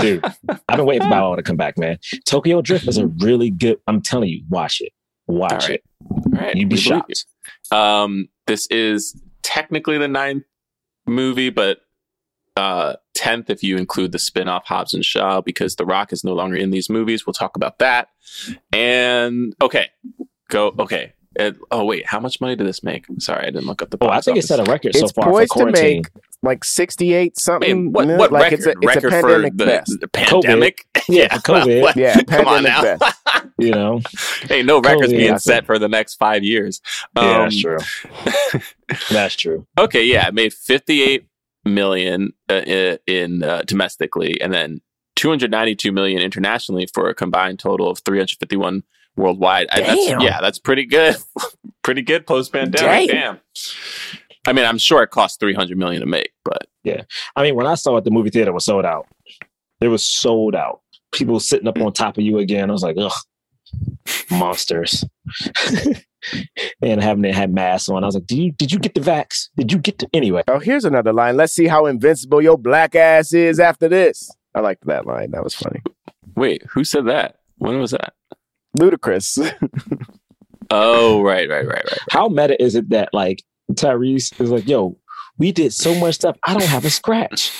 Dude, 0.00 0.24
I've 0.68 0.76
been 0.76 0.86
waiting 0.86 1.02
for 1.02 1.10
Bow 1.10 1.30
Wow 1.30 1.36
to 1.36 1.42
come 1.42 1.56
back, 1.56 1.78
man. 1.78 1.98
Tokyo 2.24 2.62
Drift 2.62 2.88
is 2.88 2.98
a 2.98 3.06
really 3.06 3.50
good. 3.50 3.78
I'm 3.86 4.00
telling 4.00 4.28
you, 4.28 4.42
watch 4.48 4.80
it. 4.80 4.92
Watch 5.26 5.52
All 5.52 5.58
right. 5.58 5.70
it. 5.70 5.84
All 6.10 6.22
right. 6.32 6.54
You'd 6.54 6.68
be 6.68 6.74
we 6.74 6.80
shocked. 6.80 7.26
Um, 7.70 8.28
this 8.46 8.66
is 8.70 9.20
technically 9.42 9.98
the 9.98 10.08
ninth 10.08 10.44
movie, 11.06 11.50
but 11.50 11.80
uh, 12.56 12.94
tenth 13.14 13.50
if 13.50 13.62
you 13.62 13.76
include 13.76 14.12
the 14.12 14.18
spin-off 14.18 14.66
Hobbs 14.66 14.94
and 14.94 15.04
Shaw, 15.04 15.40
because 15.40 15.76
The 15.76 15.84
Rock 15.84 16.12
is 16.12 16.24
no 16.24 16.32
longer 16.32 16.56
in 16.56 16.70
these 16.70 16.88
movies. 16.90 17.26
We'll 17.26 17.34
talk 17.34 17.56
about 17.56 17.78
that. 17.78 18.08
And 18.72 19.54
okay, 19.62 19.88
go. 20.48 20.74
Okay. 20.78 21.12
Uh, 21.38 21.52
oh 21.70 21.84
wait, 21.84 22.06
how 22.06 22.20
much 22.20 22.40
money 22.40 22.56
did 22.56 22.66
this 22.66 22.82
make? 22.82 23.06
Sorry, 23.18 23.42
I 23.46 23.50
didn't 23.50 23.66
look 23.66 23.82
up 23.82 23.90
the. 23.90 23.98
Oh, 24.00 24.06
I 24.08 24.16
box 24.16 24.24
think 24.26 24.38
it 24.38 24.42
set 24.44 24.60
a 24.60 24.64
record 24.64 24.94
so 24.94 25.04
It's 25.04 25.12
far 25.12 25.24
for 25.24 25.30
poised 25.32 25.52
to 25.52 25.66
make 25.66 26.08
like 26.42 26.64
sixty-eight 26.64 27.38
something. 27.38 27.84
Man, 27.84 27.92
what, 27.92 28.06
mil- 28.06 28.18
what 28.18 28.32
like 28.32 28.42
record? 28.44 28.58
it's 28.60 28.66
a, 28.66 28.70
it's 28.70 28.86
record 28.86 29.12
a 29.12 29.20
for 29.20 29.28
pandemic 29.28 29.56
the, 29.56 29.66
best. 29.66 30.00
the 30.00 30.08
pandemic? 30.08 30.86
Yeah, 31.10 31.34
for 31.36 31.40
COVID. 31.40 31.80
What? 31.80 31.96
Yeah, 31.96 32.20
Come 32.22 32.46
on 32.46 32.62
now. 32.64 32.82
best. 32.82 33.02
You 33.60 33.72
know, 33.72 34.00
hey, 34.42 34.62
no 34.62 34.80
records 34.80 35.10
COVID, 35.12 35.16
being 35.16 35.32
I 35.34 35.36
set 35.38 35.66
for 35.66 35.80
the 35.80 35.88
next 35.88 36.14
five 36.14 36.44
years. 36.44 36.80
yeah, 37.16 37.22
Um, 37.22 37.42
that's 37.42 37.60
true. 37.60 37.78
That's 39.10 39.34
true. 39.34 39.66
Okay, 39.76 40.04
yeah, 40.04 40.28
it 40.28 40.34
made 40.34 40.52
58 40.52 41.26
million 41.64 42.32
uh, 42.48 42.62
in 43.06 43.42
uh, 43.42 43.62
domestically 43.66 44.40
and 44.40 44.52
then 44.52 44.80
292 45.16 45.90
million 45.90 46.22
internationally 46.22 46.86
for 46.86 47.08
a 47.08 47.14
combined 47.14 47.58
total 47.58 47.90
of 47.90 47.98
351 48.00 48.84
worldwide. 49.18 49.66
I, 49.70 49.80
that's, 49.80 50.22
yeah, 50.22 50.40
that's 50.40 50.58
pretty 50.58 50.86
good. 50.86 51.16
pretty 51.82 52.02
good 52.02 52.26
post 52.26 52.52
pandemic. 52.52 53.10
Damn. 53.10 53.40
I 54.46 54.52
mean, 54.52 54.64
I'm 54.64 54.78
sure 54.78 55.02
it 55.02 55.10
cost 55.10 55.40
300 55.40 55.76
million 55.76 56.00
to 56.00 56.06
make, 56.06 56.32
but 56.44 56.68
yeah. 56.84 57.02
I 57.36 57.42
mean, 57.42 57.54
when 57.54 57.66
I 57.66 57.74
saw 57.74 57.96
it, 57.96 58.04
the 58.04 58.10
movie 58.10 58.30
theater 58.30 58.52
was 58.52 58.64
sold 58.64 58.86
out. 58.86 59.06
It 59.80 59.88
was 59.88 60.02
sold 60.02 60.54
out. 60.54 60.80
People 61.12 61.40
sitting 61.40 61.68
up 61.68 61.76
hmm. 61.76 61.84
on 61.84 61.92
top 61.92 62.18
of 62.18 62.24
you 62.24 62.38
again. 62.38 62.70
I 62.70 62.72
was 62.72 62.82
like, 62.82 62.96
ugh, 62.98 63.12
monsters. 64.30 65.04
and 66.82 67.02
having 67.02 67.22
to 67.22 67.32
have 67.32 67.50
masks 67.50 67.88
on. 67.88 68.02
I 68.02 68.06
was 68.06 68.14
like, 68.14 68.26
did 68.26 68.38
you 68.38 68.52
did 68.52 68.72
you 68.72 68.78
get 68.78 68.94
the 68.94 69.00
vax? 69.00 69.48
Did 69.56 69.72
you 69.72 69.78
get 69.78 69.98
the 69.98 70.08
anyway? 70.12 70.42
Oh, 70.48 70.58
here's 70.58 70.84
another 70.84 71.12
line. 71.12 71.36
Let's 71.36 71.52
see 71.52 71.66
how 71.66 71.86
invincible 71.86 72.42
your 72.42 72.58
black 72.58 72.94
ass 72.94 73.32
is 73.32 73.60
after 73.60 73.88
this. 73.88 74.30
I 74.54 74.60
liked 74.60 74.86
that 74.86 75.06
line. 75.06 75.30
That 75.30 75.44
was 75.44 75.54
funny. 75.54 75.80
wait, 76.34 76.62
who 76.70 76.84
said 76.84 77.06
that? 77.06 77.36
When 77.58 77.78
was 77.78 77.92
that? 77.92 78.14
Ludacris. 78.76 79.38
Oh, 80.70 81.22
right, 81.22 81.48
right, 81.48 81.66
right, 81.66 81.82
right. 81.82 81.98
How 82.10 82.28
meta 82.28 82.62
is 82.62 82.74
it 82.74 82.90
that 82.90 83.08
like 83.14 83.42
Tyrese 83.72 84.38
is 84.38 84.50
like, 84.50 84.68
yo, 84.68 84.98
we 85.38 85.50
did 85.50 85.72
so 85.72 85.94
much 85.94 86.16
stuff. 86.16 86.36
I 86.46 86.52
don't 86.52 86.62
have 86.68 86.84
a 86.84 86.90
scratch. 86.90 87.50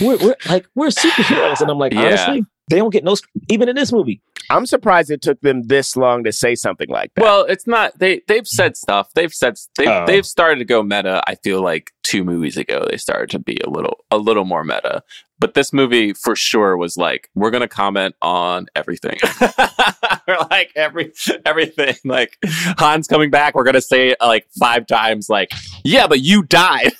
We're, 0.00 0.16
we're 0.18 0.36
like 0.48 0.66
we're 0.76 0.88
superheroes, 0.88 1.60
and 1.60 1.68
I'm 1.70 1.78
like, 1.78 1.92
Yeah. 1.92 2.02
honestly, 2.04 2.44
they 2.70 2.76
don't 2.76 2.90
get 2.90 3.02
no. 3.02 3.16
Even 3.48 3.68
in 3.68 3.74
this 3.74 3.90
movie, 3.90 4.20
I'm 4.50 4.66
surprised 4.66 5.10
it 5.10 5.22
took 5.22 5.40
them 5.40 5.64
this 5.64 5.96
long 5.96 6.24
to 6.24 6.32
say 6.32 6.54
something 6.54 6.88
like 6.88 7.12
that. 7.14 7.22
Well, 7.22 7.44
it's 7.44 7.66
not. 7.66 7.98
They 7.98 8.22
they've 8.28 8.46
said 8.46 8.76
stuff. 8.76 9.12
They've 9.14 9.32
said 9.32 9.56
they 9.76 9.86
oh. 9.86 10.06
they've 10.06 10.26
started 10.26 10.58
to 10.58 10.64
go 10.64 10.82
meta. 10.82 11.22
I 11.26 11.36
feel 11.36 11.62
like 11.62 11.92
two 12.02 12.24
movies 12.24 12.56
ago 12.56 12.86
they 12.90 12.96
started 12.96 13.30
to 13.30 13.38
be 13.38 13.58
a 13.64 13.70
little 13.70 14.04
a 14.10 14.18
little 14.18 14.44
more 14.44 14.64
meta. 14.64 15.02
But 15.38 15.54
this 15.54 15.72
movie 15.72 16.12
for 16.12 16.36
sure 16.36 16.76
was 16.76 16.96
like 16.96 17.28
we're 17.34 17.50
gonna 17.50 17.68
comment 17.68 18.14
on 18.22 18.66
everything. 18.74 19.18
We're 20.28 20.38
like 20.50 20.70
every 20.76 21.12
everything. 21.44 21.96
Like 22.04 22.38
Han's 22.78 23.08
coming 23.08 23.30
back. 23.30 23.54
We're 23.54 23.64
gonna 23.64 23.80
say 23.80 24.10
it 24.10 24.18
like 24.20 24.46
five 24.58 24.86
times. 24.86 25.28
Like 25.28 25.50
yeah, 25.84 26.06
but 26.06 26.20
you 26.20 26.44
died. 26.44 26.92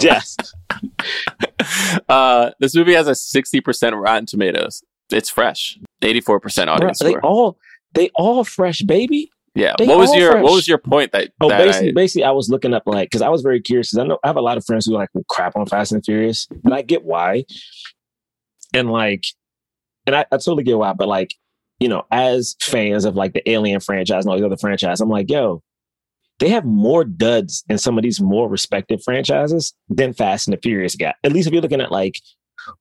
yes. 0.00 0.36
uh, 2.08 2.50
this 2.60 2.74
movie 2.76 2.94
has 2.94 3.08
a 3.08 3.16
sixty 3.16 3.60
percent 3.60 3.96
Rotten 3.96 4.26
Tomatoes. 4.26 4.84
It's 5.10 5.30
fresh. 5.30 5.78
Eighty 6.02 6.20
four 6.20 6.40
percent 6.40 6.70
audience 6.70 6.98
they 6.98 7.10
score. 7.10 7.24
all 7.24 7.58
they 7.94 8.10
all 8.14 8.44
fresh, 8.44 8.82
baby. 8.82 9.30
yeah. 9.54 9.74
they 9.78 9.86
What 9.86 9.98
was 9.98 10.14
your 10.14 10.32
fresh. 10.32 10.42
What 10.44 10.52
was 10.52 10.68
your 10.68 10.78
point 10.78 11.12
that? 11.12 11.30
Oh, 11.40 11.48
that 11.48 11.58
basically, 11.58 11.88
I- 11.88 11.92
basically, 11.92 12.24
I 12.24 12.30
was 12.30 12.50
looking 12.50 12.74
up 12.74 12.82
like 12.86 13.08
because 13.10 13.22
I 13.22 13.28
was 13.28 13.42
very 13.42 13.60
curious 13.60 13.90
because 13.90 14.04
I 14.04 14.06
know 14.06 14.18
I 14.22 14.26
have 14.28 14.36
a 14.36 14.42
lot 14.42 14.56
of 14.58 14.64
friends 14.64 14.86
who 14.86 14.92
like 14.92 15.08
crap 15.28 15.56
on 15.56 15.66
Fast 15.66 15.92
and 15.92 16.04
Furious, 16.04 16.46
and 16.64 16.74
I 16.74 16.82
get 16.82 17.04
why. 17.04 17.44
And 18.74 18.90
like, 18.90 19.24
and 20.06 20.14
I, 20.14 20.26
I 20.30 20.36
totally 20.36 20.62
get 20.64 20.76
why, 20.78 20.92
but 20.92 21.08
like, 21.08 21.34
you 21.80 21.88
know, 21.88 22.04
as 22.10 22.54
fans 22.60 23.06
of 23.06 23.16
like 23.16 23.32
the 23.32 23.48
Alien 23.50 23.80
franchise 23.80 24.24
and 24.24 24.30
all 24.30 24.36
these 24.36 24.44
other 24.44 24.58
franchises, 24.58 25.00
I'm 25.00 25.08
like, 25.08 25.30
yo, 25.30 25.62
they 26.38 26.50
have 26.50 26.66
more 26.66 27.04
duds 27.04 27.64
in 27.70 27.78
some 27.78 27.96
of 27.98 28.02
these 28.02 28.20
more 28.20 28.48
respected 28.48 29.02
franchises 29.02 29.74
than 29.88 30.12
Fast 30.12 30.48
and 30.48 30.56
the 30.56 30.60
Furious 30.60 30.96
got. 30.96 31.14
At 31.24 31.32
least 31.32 31.46
if 31.46 31.52
you're 31.54 31.62
looking 31.62 31.80
at 31.80 31.90
like 31.90 32.20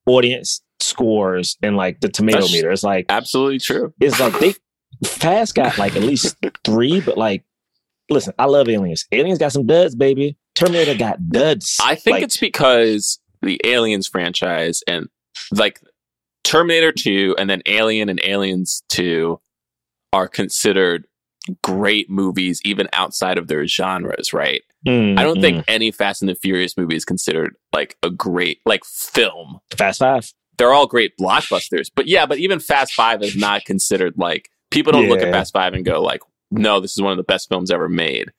audience 0.06 0.62
scores 0.80 1.58
and 1.62 1.76
like 1.78 2.00
the 2.02 2.10
tomato 2.10 2.38
That's- 2.40 2.54
meter, 2.54 2.72
it's 2.72 2.84
like 2.84 3.06
absolutely 3.10 3.60
true. 3.60 3.94
it's 4.00 4.20
like 4.20 4.40
they 4.40 4.54
Fast 5.06 5.54
got 5.54 5.78
like 5.78 5.96
at 5.96 6.02
least 6.02 6.38
three, 6.63 7.02
but 7.02 7.18
like, 7.18 7.44
listen, 8.10 8.34
I 8.40 8.46
love 8.46 8.68
Aliens. 8.68 9.06
Aliens 9.12 9.38
got 9.38 9.52
some 9.52 9.68
duds, 9.68 9.96
baby. 9.96 10.38
Terminator 10.56 10.96
got 10.96 11.30
duds. 11.30 11.78
I 11.84 11.94
think 11.96 12.16
Like, 12.16 12.24
it's 12.24 12.38
because 12.38 13.20
the 13.42 13.62
Aliens 13.63 14.08
franchise 14.08 14.82
and 14.88 15.08
like 15.52 15.82
Terminator 16.44 16.92
2 16.92 17.36
and 17.38 17.48
then 17.50 17.62
Alien 17.68 18.10
and 18.10 18.20
Aliens 18.24 18.82
2 18.90 19.40
are 20.13 20.28
considered 20.28 21.06
great 21.62 22.10
movies 22.10 22.60
even 22.66 22.90
outside 22.94 23.38
of 23.38 23.48
their 23.48 23.68
genres, 23.68 24.34
right? 24.34 24.63
mm, 24.86 25.18
I 25.20 25.24
don't 25.24 25.38
mm. 25.38 25.42
think 25.42 25.66
any 25.68 25.92
Fast 25.92 26.22
and 26.22 26.30
the 26.30 26.36
Furious 26.36 26.78
movie 26.78 26.96
is 26.96 27.06
considered 27.06 27.56
like 27.74 27.98
a 28.04 28.10
great 28.10 28.62
like 28.66 28.84
film. 28.86 29.60
Fast 29.76 30.00
Five. 30.00 30.34
They're 30.58 30.74
all 30.74 30.88
great 30.88 31.17
blockbusters. 31.20 31.91
But 31.96 32.08
yeah, 32.08 32.26
but 32.26 32.38
even 32.39 32.60
Fast 32.60 32.93
5 32.93 33.22
is 33.24 33.36
not 33.36 33.65
considered 33.65 34.13
like 34.17 34.50
people 34.72 34.91
don't 34.91 35.08
look 35.10 35.20
at 35.28 35.32
Fast 35.34 35.54
5 35.54 35.74
and 35.74 35.86
go 35.86 36.02
like 36.02 36.22
no, 36.50 36.80
this 36.80 36.93
is 36.93 37.02
one 37.02 37.12
of 37.12 37.17
the 37.17 37.24
best 37.24 37.50
films 37.50 37.70
ever 37.72 37.89
made. 37.89 38.32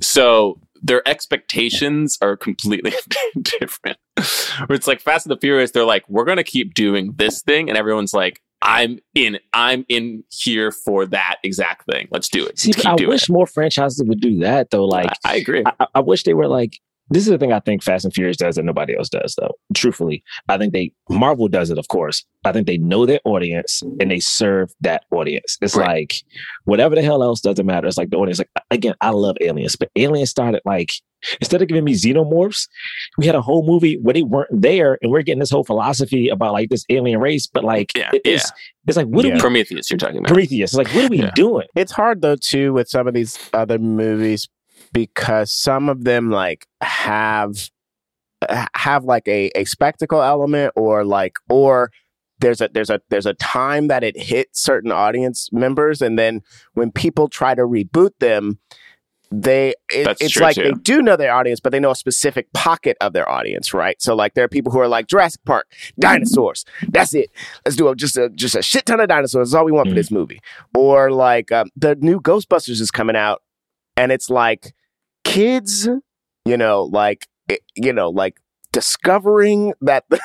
So 0.00 0.58
their 0.82 1.06
expectations 1.06 2.18
are 2.22 2.36
completely 2.36 2.92
different. 3.60 3.98
Where 4.16 4.76
it's 4.76 4.86
like 4.86 5.00
Fast 5.00 5.26
and 5.26 5.36
the 5.36 5.40
Furious, 5.40 5.70
they're 5.70 5.84
like, 5.84 6.08
we're 6.08 6.24
gonna 6.24 6.44
keep 6.44 6.74
doing 6.74 7.12
this 7.16 7.42
thing, 7.42 7.68
and 7.68 7.76
everyone's 7.78 8.14
like, 8.14 8.40
I'm 8.62 8.98
in, 9.14 9.38
I'm 9.52 9.84
in 9.90 10.24
here 10.30 10.70
for 10.72 11.04
that 11.06 11.36
exact 11.42 11.84
thing. 11.84 12.08
Let's 12.10 12.30
do 12.30 12.46
it. 12.46 12.58
See, 12.58 12.72
I 12.86 12.94
wish 12.94 13.24
it. 13.24 13.28
more 13.32 13.46
franchises 13.46 14.02
would 14.06 14.20
do 14.20 14.38
that 14.40 14.70
though. 14.70 14.86
Like, 14.86 15.10
I, 15.24 15.32
I 15.32 15.36
agree. 15.36 15.64
I- 15.66 15.86
I 15.96 16.00
wish 16.00 16.22
they 16.24 16.34
were 16.34 16.48
like. 16.48 16.80
This 17.10 17.24
is 17.24 17.28
the 17.28 17.38
thing 17.38 17.52
I 17.52 17.60
think 17.60 17.82
Fast 17.82 18.04
and 18.06 18.14
Furious 18.14 18.36
does 18.38 18.56
that 18.56 18.64
nobody 18.64 18.96
else 18.96 19.08
does, 19.10 19.34
though. 19.38 19.52
Truthfully, 19.74 20.24
I 20.48 20.56
think 20.56 20.72
they 20.72 20.92
Marvel 21.10 21.48
does 21.48 21.70
it, 21.70 21.76
of 21.78 21.88
course. 21.88 22.24
I 22.46 22.52
think 22.52 22.66
they 22.66 22.78
know 22.78 23.04
their 23.06 23.20
audience 23.24 23.82
and 24.00 24.10
they 24.10 24.20
serve 24.20 24.72
that 24.80 25.04
audience. 25.10 25.58
It's 25.60 25.76
Right. 25.76 25.88
like 25.88 26.14
whatever 26.64 26.94
the 26.94 27.02
hell 27.02 27.22
else 27.22 27.40
doesn't 27.40 27.66
matter. 27.66 27.86
It's 27.86 27.98
like 27.98 28.10
the 28.10 28.16
audience. 28.16 28.38
Like 28.38 28.50
again, 28.70 28.94
I 29.00 29.10
love 29.10 29.36
Aliens, 29.42 29.76
but 29.76 29.90
Aliens 29.96 30.30
started 30.30 30.62
like 30.64 30.92
instead 31.40 31.60
of 31.62 31.68
giving 31.68 31.84
me 31.84 31.94
xenomorphs, 31.94 32.68
we 33.18 33.24
had 33.26 33.34
a 33.34 33.40
whole 33.42 33.66
movie 33.66 33.96
where 34.02 34.12
they 34.14 34.22
weren't 34.22 34.50
there, 34.62 34.98
and 35.02 35.10
we're 35.10 35.22
getting 35.22 35.40
this 35.40 35.50
whole 35.50 35.64
philosophy 35.64 36.28
about 36.28 36.52
like 36.52 36.68
this 36.70 36.84
alien 36.90 37.20
race. 37.20 37.46
But 37.46 37.64
like, 37.64 37.92
Yeah, 37.96 38.10
it- 38.14 38.22
it's 38.24 38.50
it's 38.86 38.96
like 38.98 39.06
what 39.06 39.24
Yeah. 39.24 39.32
are 39.32 39.34
we 39.34 39.40
Prometheus, 39.40 39.90
you're 39.90 39.96
talking 39.98 40.18
about. 40.18 40.28
Prometheus? 40.28 40.70
It's 40.72 40.78
like 40.78 40.88
what 40.94 41.04
are 41.06 41.08
we 41.08 41.18
Yeah. 41.18 41.30
doing? 41.34 41.66
it's 41.76 41.92
hard 41.92 42.20
though 42.22 42.36
too 42.36 42.72
with 42.74 42.88
some 42.88 43.06
of 43.08 43.14
these 43.14 43.38
other 43.54 43.78
movies 43.78 44.48
because 44.94 45.50
some 45.50 45.90
of 45.90 46.04
them 46.04 46.30
like 46.30 46.66
have 46.80 47.68
have 48.74 49.04
like 49.04 49.26
a, 49.28 49.50
a 49.54 49.64
spectacle 49.64 50.22
element 50.22 50.72
or 50.76 51.04
like 51.04 51.34
or 51.50 51.90
there's 52.40 52.60
a 52.60 52.68
there's 52.72 52.90
a 52.90 53.00
there's 53.10 53.26
a 53.26 53.34
time 53.34 53.88
that 53.88 54.02
it 54.04 54.16
hits 54.18 54.62
certain 54.62 54.92
audience 54.92 55.48
members 55.52 56.00
and 56.02 56.18
then 56.18 56.40
when 56.74 56.90
people 56.90 57.28
try 57.28 57.54
to 57.54 57.62
reboot 57.62 58.10
them 58.20 58.58
they 59.30 59.70
it, 59.90 60.16
it's 60.20 60.38
like 60.38 60.54
too. 60.54 60.62
they 60.62 60.70
do 60.82 61.00
know 61.00 61.16
their 61.16 61.32
audience 61.34 61.58
but 61.58 61.72
they 61.72 61.80
know 61.80 61.90
a 61.90 61.96
specific 61.96 62.52
pocket 62.52 62.96
of 63.00 63.14
their 63.14 63.28
audience 63.28 63.72
right 63.72 64.00
so 64.00 64.14
like 64.14 64.34
there 64.34 64.44
are 64.44 64.48
people 64.48 64.70
who 64.70 64.78
are 64.78 64.88
like 64.88 65.06
Jurassic 65.08 65.40
Park 65.46 65.66
dinosaurs 65.98 66.64
that's 66.88 67.14
it 67.14 67.30
let's 67.64 67.76
do 67.76 67.88
a, 67.88 67.96
just 67.96 68.16
a 68.18 68.28
just 68.30 68.54
a 68.54 68.62
shit 68.62 68.84
ton 68.86 69.00
of 69.00 69.08
dinosaurs 69.08 69.50
that's 69.50 69.54
all 69.58 69.64
we 69.64 69.72
want 69.72 69.88
for 69.88 69.92
Mhm. 69.94 69.96
this 69.96 70.10
movie 70.10 70.40
or 70.76 71.10
like 71.10 71.50
um, 71.50 71.70
the 71.76 71.94
new 71.96 72.20
Ghostbusters 72.20 72.80
is 72.80 72.90
coming 72.90 73.16
out 73.16 73.42
and 73.96 74.12
it's 74.12 74.28
like 74.28 74.74
kids 75.24 75.88
you 76.44 76.56
know 76.56 76.84
like 76.84 77.26
you 77.76 77.92
know 77.92 78.10
like 78.10 78.38
discovering 78.72 79.72
that 79.80 80.04
the, 80.10 80.20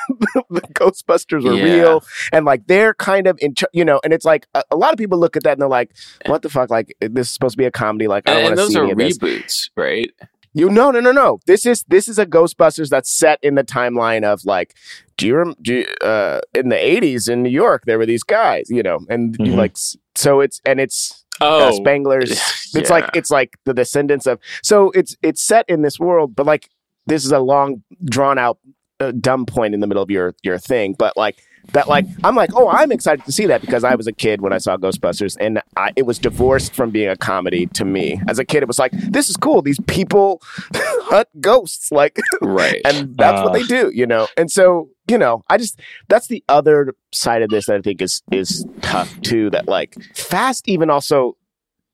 the 0.50 0.60
Ghostbusters 0.74 1.44
are 1.46 1.54
Yeah. 1.54 1.64
real 1.64 2.04
and 2.32 2.44
like 2.44 2.66
they're 2.66 2.94
kind 2.94 3.26
of 3.26 3.38
in 3.40 3.54
ch- 3.54 3.64
you 3.72 3.84
know 3.84 4.00
and 4.04 4.12
it's 4.12 4.24
like 4.24 4.46
a, 4.54 4.62
a 4.70 4.76
lot 4.76 4.92
of 4.92 4.98
people 4.98 5.18
look 5.18 5.36
at 5.36 5.44
that 5.44 5.52
and 5.52 5.62
they're 5.62 5.68
like 5.68 5.90
what 6.26 6.42
the 6.42 6.48
fuck 6.48 6.68
like 6.70 6.94
this 7.00 7.28
is 7.28 7.32
supposed 7.32 7.54
to 7.54 7.58
be 7.58 7.64
a 7.64 7.70
comedy 7.70 8.06
like 8.08 8.28
I 8.28 8.34
don't 8.34 8.42
want 8.42 8.52
to 8.52 8.56
those 8.56 8.72
see 8.72 8.78
are 8.78 8.82
any 8.82 8.92
of 8.92 8.98
this 8.98 9.18
reboots, 9.18 9.70
right? 9.76 10.10
you 10.52 10.68
no 10.68 10.90
no 10.90 10.98
no 10.98 11.12
no 11.12 11.38
this 11.46 11.64
is 11.64 11.84
this 11.86 12.08
is 12.08 12.18
a 12.18 12.26
Ghostbusters 12.26 12.88
that's 12.88 13.10
set 13.10 13.38
in 13.42 13.54
the 13.54 13.62
timeline 13.64 14.24
of 14.24 14.44
like 14.44 14.74
do 15.16 15.26
you, 15.28 15.36
rem- 15.36 15.54
do 15.62 15.74
you 15.76 15.86
uh 16.06 16.40
in 16.54 16.70
the 16.70 16.76
80s 16.76 17.28
in 17.30 17.42
New 17.44 17.50
York 17.50 17.84
there 17.86 17.98
were 17.98 18.06
these 18.06 18.24
guys 18.24 18.66
you 18.68 18.82
know 18.82 18.98
and 19.08 19.36
you 19.38 19.52
Mhm. 19.52 19.56
like 19.56 19.76
so 20.16 20.40
it's 20.40 20.60
and 20.66 20.80
it's 20.80 21.24
Oh, 21.40 21.68
uh, 21.68 21.72
Spangler's 21.72 22.32
it's 22.74 22.90
like 22.90 23.08
it's 23.14 23.30
like 23.30 23.56
the 23.64 23.74
descendants 23.74 24.26
of 24.26 24.38
so 24.62 24.90
it's 24.90 25.16
it's 25.22 25.42
set 25.42 25.64
in 25.68 25.82
this 25.82 25.98
world 25.98 26.36
but 26.36 26.46
like 26.46 26.68
this 27.06 27.24
is 27.24 27.32
a 27.32 27.38
long 27.38 27.82
drawn 28.04 28.38
out 28.38 28.58
uh, 29.00 29.12
dumb 29.12 29.46
point 29.46 29.74
in 29.74 29.80
the 29.80 29.86
middle 29.86 30.02
of 30.02 30.10
your 30.10 30.34
your 30.42 30.58
thing 30.58 30.94
but 30.98 31.16
like 31.16 31.42
that 31.72 31.88
like 31.88 32.04
i'm 32.24 32.34
like 32.34 32.50
oh 32.54 32.68
i'm 32.68 32.90
excited 32.90 33.24
to 33.24 33.32
see 33.32 33.46
that 33.46 33.60
because 33.60 33.84
i 33.84 33.94
was 33.94 34.06
a 34.06 34.12
kid 34.12 34.40
when 34.40 34.52
i 34.52 34.58
saw 34.58 34.76
ghostbusters 34.76 35.36
and 35.40 35.62
I, 35.76 35.92
it 35.96 36.04
was 36.06 36.18
divorced 36.18 36.74
from 36.74 36.90
being 36.90 37.08
a 37.08 37.16
comedy 37.16 37.66
to 37.66 37.84
me 37.84 38.20
as 38.28 38.38
a 38.38 38.44
kid 38.44 38.62
it 38.62 38.66
was 38.66 38.78
like 38.78 38.92
this 38.92 39.28
is 39.28 39.36
cool 39.36 39.62
these 39.62 39.78
people 39.86 40.40
hunt 40.74 41.28
ghosts 41.40 41.92
like 41.92 42.18
right. 42.40 42.80
and 42.84 43.16
that's 43.16 43.42
what 43.42 43.50
Uh. 43.50 43.52
they 43.52 43.62
do 43.64 43.90
you 43.94 44.06
know 44.06 44.26
and 44.36 44.50
so 44.50 44.88
you 45.08 45.16
know 45.18 45.44
i 45.48 45.56
just 45.56 45.78
that's 46.08 46.26
the 46.28 46.42
other 46.48 46.94
side 47.12 47.42
of 47.42 47.50
this 47.50 47.66
that 47.66 47.76
i 47.76 47.80
think 47.80 48.02
is 48.02 48.22
is 48.32 48.66
tough 48.82 49.20
too 49.20 49.50
that 49.50 49.68
like 49.68 49.94
fast 50.14 50.68
even 50.68 50.90
also 50.90 51.36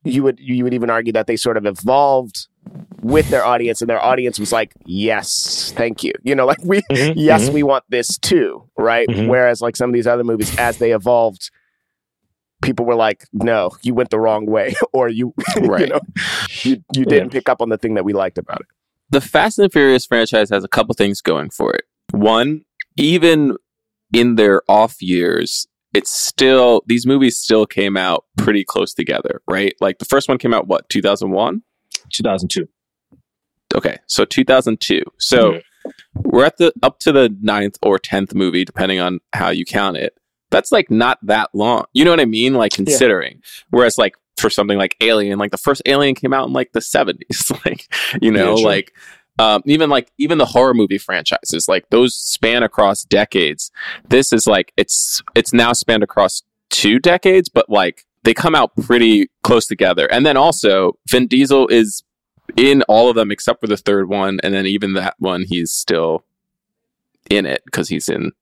you 0.04 0.22
would 0.22 0.38
you 0.38 0.62
would 0.64 0.74
even 0.74 0.88
argue 0.90 1.12
that 1.12 1.26
they 1.26 1.36
sort 1.36 1.56
of 1.56 1.66
evolved 1.66 2.46
with 3.02 3.28
their 3.28 3.44
audience 3.44 3.80
and 3.80 3.88
their 3.88 4.02
audience 4.04 4.38
was 4.38 4.50
like 4.52 4.72
yes 4.84 5.72
thank 5.76 6.02
you 6.02 6.12
you 6.24 6.34
know 6.34 6.44
like 6.46 6.58
we 6.64 6.80
Mhm, 6.90 7.12
yes 7.16 7.48
mhm. 7.48 7.52
we 7.52 7.62
want 7.62 7.84
this 7.88 8.18
too 8.18 8.68
right 8.76 9.08
Mhm. 9.08 9.28
whereas 9.28 9.60
like 9.60 9.76
some 9.76 9.90
of 9.90 9.94
these 9.94 10.06
other 10.06 10.24
movies 10.24 10.50
as 10.58 10.78
they 10.78 10.92
evolved 10.92 11.50
people 12.62 12.84
were 12.86 12.94
like 12.96 13.24
no 13.32 13.70
you 13.82 13.94
went 13.94 14.10
the 14.10 14.18
wrong 14.18 14.46
way 14.46 14.74
or 14.92 15.08
you 15.08 15.34
you 15.56 15.68
Right. 15.68 15.88
know 15.88 16.00
you, 16.64 16.82
you 16.94 17.04
didn't 17.04 17.30
pick 17.30 17.48
up 17.48 17.60
on 17.60 17.68
the 17.68 17.78
thing 17.78 17.94
that 17.94 18.04
we 18.04 18.12
liked 18.12 18.38
about 18.38 18.60
it 18.60 18.66
the 19.10 19.20
Fast 19.20 19.58
and 19.60 19.70
Furious 19.72 20.04
franchise 20.04 20.50
has 20.50 20.64
a 20.64 20.68
couple 20.68 20.92
things 20.92 21.20
going 21.20 21.50
for 21.50 21.72
it. 21.72 21.84
One, 22.10 22.62
even 22.96 23.56
in 24.12 24.34
their 24.34 24.62
off 24.68 25.00
years, 25.00 25.68
it's 25.94 26.10
still 26.10 26.82
these 26.88 27.06
movies 27.06 27.38
still 27.38 27.66
came 27.66 27.96
out 27.96 28.24
pretty 28.36 28.64
close 28.64 28.92
together, 28.92 29.42
right? 29.48 29.74
Like 29.80 30.00
the 30.00 30.06
first 30.06 30.28
one 30.28 30.38
came 30.38 30.52
out 30.52 30.66
what, 30.66 30.88
2001? 30.88 31.62
2002. 32.10 32.68
Okay, 33.74 33.96
so 34.06 34.24
2002. 34.24 35.02
So 35.18 35.52
Mhm. 35.52 35.62
we're 36.14 36.44
at 36.44 36.56
the 36.56 36.72
up 36.82 36.98
to 37.00 37.12
the 37.12 37.34
ninth 37.42 37.76
or 37.82 37.98
tenth 37.98 38.34
movie, 38.34 38.64
depending 38.64 39.00
on 39.00 39.20
how 39.32 39.50
you 39.50 39.64
count 39.64 39.96
it. 39.96 40.16
That's 40.50 40.70
like 40.72 40.90
not 40.90 41.18
that 41.26 41.50
long. 41.52 41.84
You 41.92 42.04
know 42.04 42.10
what 42.10 42.20
I 42.20 42.24
mean? 42.24 42.54
Like 42.54 42.72
considering. 42.72 43.42
Whereas 43.70 43.98
like 43.98 44.14
for 44.36 44.48
something 44.50 44.78
like 44.78 44.96
Alien, 45.00 45.38
like 45.38 45.50
the 45.50 45.56
first 45.58 45.82
Alien 45.86 46.14
came 46.14 46.32
out 46.32 46.46
in 46.46 46.52
like 46.52 46.72
the 46.72 46.80
70s. 46.80 47.50
like, 47.66 47.92
you 48.22 48.30
know, 48.30 48.56
Yeah, 48.56 48.64
like 48.66 48.92
um, 49.38 49.62
even 49.66 49.90
like 49.90 50.10
even 50.16 50.38
the 50.38 50.46
horror 50.46 50.72
movie 50.72 50.96
franchises, 50.98 51.68
like 51.68 51.90
those 51.90 52.14
span 52.14 52.62
across 52.62 53.04
decades. 53.04 53.70
This 54.08 54.32
is 54.32 54.46
like 54.46 54.72
it's 54.76 55.22
it's 55.34 55.52
now 55.52 55.72
spanned 55.74 56.02
across 56.02 56.42
two 56.70 56.98
decades, 56.98 57.48
but 57.50 57.68
like 57.68 58.06
they 58.26 58.34
come 58.34 58.56
out 58.56 58.74
pretty 58.82 59.30
close 59.44 59.66
together. 59.66 60.06
And 60.12 60.26
then 60.26 60.36
also 60.36 60.98
Vin 61.08 61.28
Diesel 61.28 61.68
is 61.68 62.02
in 62.56 62.82
all 62.88 63.08
of 63.08 63.14
them 63.14 63.30
except 63.30 63.60
for 63.60 63.68
the 63.68 63.76
third 63.76 64.08
one, 64.08 64.40
and 64.42 64.52
then 64.52 64.66
even 64.66 64.94
that 64.94 65.14
one 65.18 65.44
he's 65.44 65.72
still 65.72 66.24
in 67.30 67.46
it 67.46 67.62
because 67.66 67.88
he's 67.88 68.08
in 68.08 68.32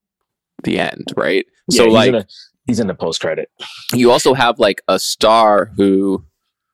the 0.64 0.78
end, 0.78 1.12
right? 1.16 1.44
so 1.70 1.84
he's 1.84 1.92
like 1.92 2.08
in 2.08 2.14
a- 2.16 2.26
He's 2.66 2.80
in 2.80 2.86
the 2.86 2.94
post 2.94 3.20
credit. 3.20 3.50
you 3.92 4.10
also 4.10 4.32
have 4.32 4.58
like 4.58 4.80
a 4.88 4.98
star 4.98 5.70
who, 5.76 6.24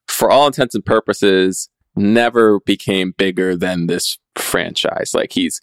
for 0.06 0.30
all 0.30 0.46
intents 0.46 0.76
and 0.76 0.84
purposes, 0.86 1.68
never 1.96 2.60
became 2.60 3.12
bigger 3.18 3.56
than 3.56 3.88
this 3.88 4.16
franchise. 4.36 5.10
Like 5.14 5.32
he's 5.32 5.60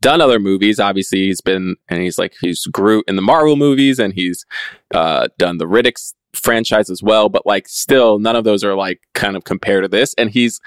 done 0.00 0.22
other 0.22 0.38
movies. 0.38 0.80
Obviously, 0.80 1.26
he's 1.26 1.42
been 1.42 1.76
and 1.90 2.00
he's 2.00 2.16
like 2.16 2.34
he's 2.40 2.64
Groot 2.64 3.04
in 3.08 3.16
the 3.16 3.22
Marvel 3.22 3.56
movies, 3.56 3.98
and 3.98 4.14
he's 4.14 4.46
uh, 4.94 5.28
done 5.36 5.58
the 5.58 5.66
Riddick 5.66 5.98
franchise 6.38 6.90
as 6.90 7.02
well. 7.02 7.28
But 7.28 7.46
like, 7.46 7.68
still, 7.68 8.18
none 8.18 8.36
of 8.36 8.44
those 8.44 8.64
are 8.64 8.74
like 8.74 9.00
kind 9.14 9.36
of 9.36 9.44
compared 9.44 9.84
to 9.84 9.88
this, 9.88 10.14
and 10.18 10.30
he's 10.30 10.60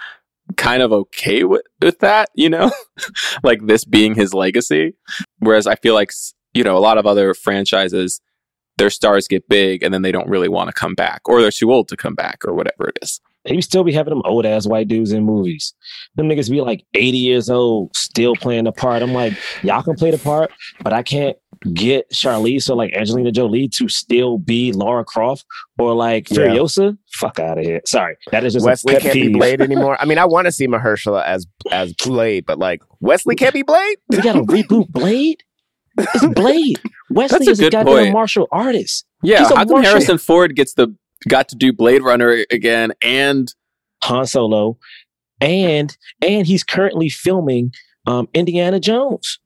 kind 0.58 0.84
of 0.84 0.92
okay 0.92 1.44
with, 1.44 1.64
with 1.82 2.00
that, 2.00 2.30
you 2.36 2.50
know, 2.50 2.72
like 3.44 3.66
this 3.66 3.86
being 3.86 4.16
his 4.16 4.34
legacy. 4.34 4.94
Whereas 5.40 5.68
I 5.68 5.76
feel 5.76 5.94
like 5.94 6.12
you 6.54 6.64
know 6.64 6.78
a 6.78 6.80
lot 6.80 6.98
of 6.98 7.06
other 7.06 7.34
franchises 7.34 8.22
their 8.78 8.90
stars 8.90 9.28
get 9.28 9.48
big 9.48 9.84
and 9.84 9.94
then 9.94 10.02
they 10.02 10.12
don't 10.12 10.28
really 10.28 10.50
want 10.50 10.68
to 10.68 10.74
come 10.74 10.96
back 10.96 11.22
or 11.26 11.42
they're 11.42 11.52
too 11.52 11.72
old 11.72 11.88
to 11.88 11.96
come 11.96 12.16
back 12.16 12.44
or 12.46 12.54
whatever 12.54 12.90
it 12.90 12.98
is. 13.02 13.22
He 13.46 13.62
still 13.62 13.84
be 13.84 13.94
having 13.94 14.12
them 14.12 14.24
old 14.26 14.46
ass 14.46 14.68
white 14.68 14.88
dudes 14.88 15.12
in 15.12 15.24
movies. 15.24 15.74
Them 16.16 16.28
niggas 16.28 16.50
be 16.50 16.62
like 16.62 16.84
80 16.94 17.18
years 17.18 17.50
old, 17.50 17.96
still 17.96 18.36
playing 18.36 18.66
the 18.66 18.72
part. 18.72 19.02
I'm 19.04 19.14
like, 19.14 19.34
y'all 19.64 19.84
can 19.84 19.96
play 19.96 20.12
the 20.12 20.18
part, 20.18 20.52
but 20.82 20.94
I 20.94 21.04
can't 21.04 21.38
get 21.74 22.10
Charlize 22.12 22.70
or 22.70 22.76
like 22.76 22.92
Angelina 22.94 23.32
Jolie 23.32 23.68
to 23.70 23.88
still 23.88 24.38
be 24.40 24.72
Lara 24.72 25.06
Croft 25.06 25.46
or 25.78 25.94
like 25.94 26.30
Yeah. 26.30 26.38
Furiosa. 26.48 26.98
Fuck 27.14 27.40
out 27.40 27.58
of 27.60 27.64
here. 27.66 27.82
Sorry, 27.86 28.16
that 28.32 28.44
is 28.44 28.54
just 28.54 28.66
Wesley 28.66 28.96
a 28.96 29.00
can't 29.00 29.14
be. 29.14 29.30
Blade 29.34 29.62
anymore. 29.62 29.98
I 30.00 30.06
mean, 30.06 30.18
I 30.18 30.26
want 30.26 30.46
to 30.46 30.52
see 30.52 30.68
Mahershala 30.68 31.24
as 31.26 31.46
as 31.72 31.94
Blade, 31.94 32.46
but 32.46 32.58
like 32.60 32.82
Wesley 33.00 33.36
can't 33.36 33.54
be 33.54 33.62
Blade. 33.64 33.98
We 34.10 34.18
gotta 34.22 34.42
reboot 34.44 34.90
Blade. 34.90 35.44
It's 35.98 36.26
Blade. 36.28 36.80
Wesley 37.10 37.48
a 37.48 37.50
is 37.52 37.60
a 37.60 37.64
good 37.64 37.74
goddamn 37.74 37.94
point. 37.96 38.14
martial 38.14 38.48
artist. 38.52 39.06
Yeah, 39.22 39.44
a 39.52 39.56
how 39.56 39.66
come 39.66 39.84
Harrison 39.84 40.18
Ford 40.18 40.56
gets 40.56 40.74
the 40.74 40.96
got 41.28 41.50
to 41.50 41.56
do 41.56 41.72
Blade 41.74 42.02
Runner 42.02 42.44
again 42.50 42.94
and 43.04 43.54
Han 44.06 44.26
Solo, 44.26 44.78
and 45.40 45.96
and 46.22 46.48
he's 46.48 46.64
currently 46.64 47.10
filming 47.10 47.72
um, 48.08 48.28
Indiana 48.34 48.80
Jones, 48.80 49.38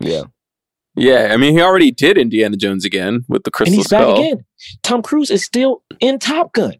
Yeah, 0.00 0.22
yeah, 0.96 1.28
I 1.32 1.36
mean 1.36 1.52
he 1.54 1.60
already 1.62 1.90
did 1.90 2.16
Indiana 2.18 2.56
Jones 2.56 2.84
again 2.84 3.24
with 3.28 3.44
the 3.44 3.48
and 3.48 3.52
Crystal 3.54 3.76
he's 3.76 3.88
back 3.88 4.08
again. 4.18 4.44
Tom 4.82 5.02
Cruise 5.02 5.30
is 5.30 5.44
still 5.44 5.82
in 6.00 6.18
Top 6.18 6.52
Gun. 6.52 6.74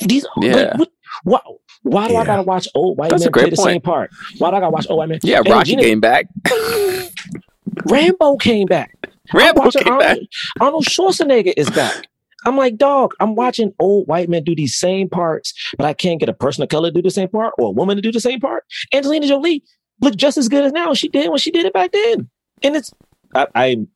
These, 0.00 0.26
Yeah. 0.40 0.74
like, 0.78 0.88
why, 1.22 1.40
why 1.82 2.08
do 2.08 2.16
I 2.16 2.24
gotta 2.24 2.42
watch 2.42 2.66
old 2.74 2.98
white 2.98 3.10
That's 3.10 3.24
men 3.24 3.32
play 3.32 3.50
the 3.50 3.56
point. 3.56 3.66
same 3.68 3.80
part? 3.80 4.10
Why 4.38 4.50
do 4.50 4.56
I 4.56 4.60
gotta 4.60 4.70
watch 4.70 4.86
old 4.90 4.98
white 4.98 5.08
men? 5.08 5.20
Yeah, 5.22 5.38
And 5.38 5.48
Rocky 5.48 5.70
Gina- 5.70 5.82
came 5.82 6.00
back. 6.00 6.26
Rambo 7.86 8.36
came 8.36 8.66
back. 8.66 8.96
Rambo 9.32 9.70
came 9.70 9.98
back. 9.98 10.18
Arnold, 10.18 10.28
Arnold 10.60 10.84
Schwarzenegger 10.84 11.54
is 11.56 11.70
back. 11.70 12.06
I'm 12.46 12.56
like, 12.58 12.76
dog, 12.76 13.14
I'm 13.20 13.34
watching 13.34 13.72
old 13.78 14.06
white 14.06 14.28
men 14.28 14.44
do 14.44 14.54
these 14.54 14.74
same 14.74 15.08
parts, 15.08 15.54
but 15.78 15.86
I 15.86 15.94
can't 15.94 16.20
get 16.20 16.28
a 16.28 16.34
person 16.34 16.62
of 16.62 16.68
color 16.68 16.90
to 16.90 16.94
do 16.94 17.00
the 17.02 17.10
same 17.10 17.28
part 17.28 17.54
or 17.58 17.68
a 17.68 17.70
woman 17.70 17.96
to 17.96 18.02
do 18.02 18.12
the 18.12 18.20
same 18.20 18.38
part. 18.40 18.64
Angelina 18.92 19.26
Jolie 19.26 19.62
looked 20.02 20.18
just 20.18 20.36
as 20.36 20.48
good 20.48 20.64
as 20.64 20.72
now 20.72 20.92
she 20.92 21.08
did 21.08 21.30
when 21.30 21.38
she 21.38 21.50
did 21.50 21.64
it 21.64 21.72
back 21.72 21.92
then. 21.92 22.28
And 22.64 22.76
it's, 22.76 22.92
I, 23.34 23.46
I'm 23.54 23.88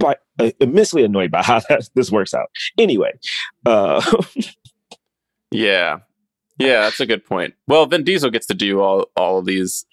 quite 0.00 0.16
uh, 0.40 0.50
immensely 0.60 1.04
annoyed 1.04 1.30
by 1.30 1.42
how 1.42 1.60
that, 1.68 1.88
this 1.94 2.10
works 2.10 2.34
out. 2.34 2.48
Anyway, 2.78 3.12
uh, 3.66 4.02
Yeah. 5.54 5.98
Yeah, 6.58 6.82
that's 6.82 7.00
a 7.00 7.06
good 7.06 7.24
point. 7.24 7.54
Well, 7.68 7.86
Vin 7.86 8.04
Diesel 8.04 8.30
gets 8.30 8.46
to 8.46 8.54
do 8.54 8.80
all 8.80 9.06
all 9.16 9.38
of 9.38 9.44
these 9.44 9.86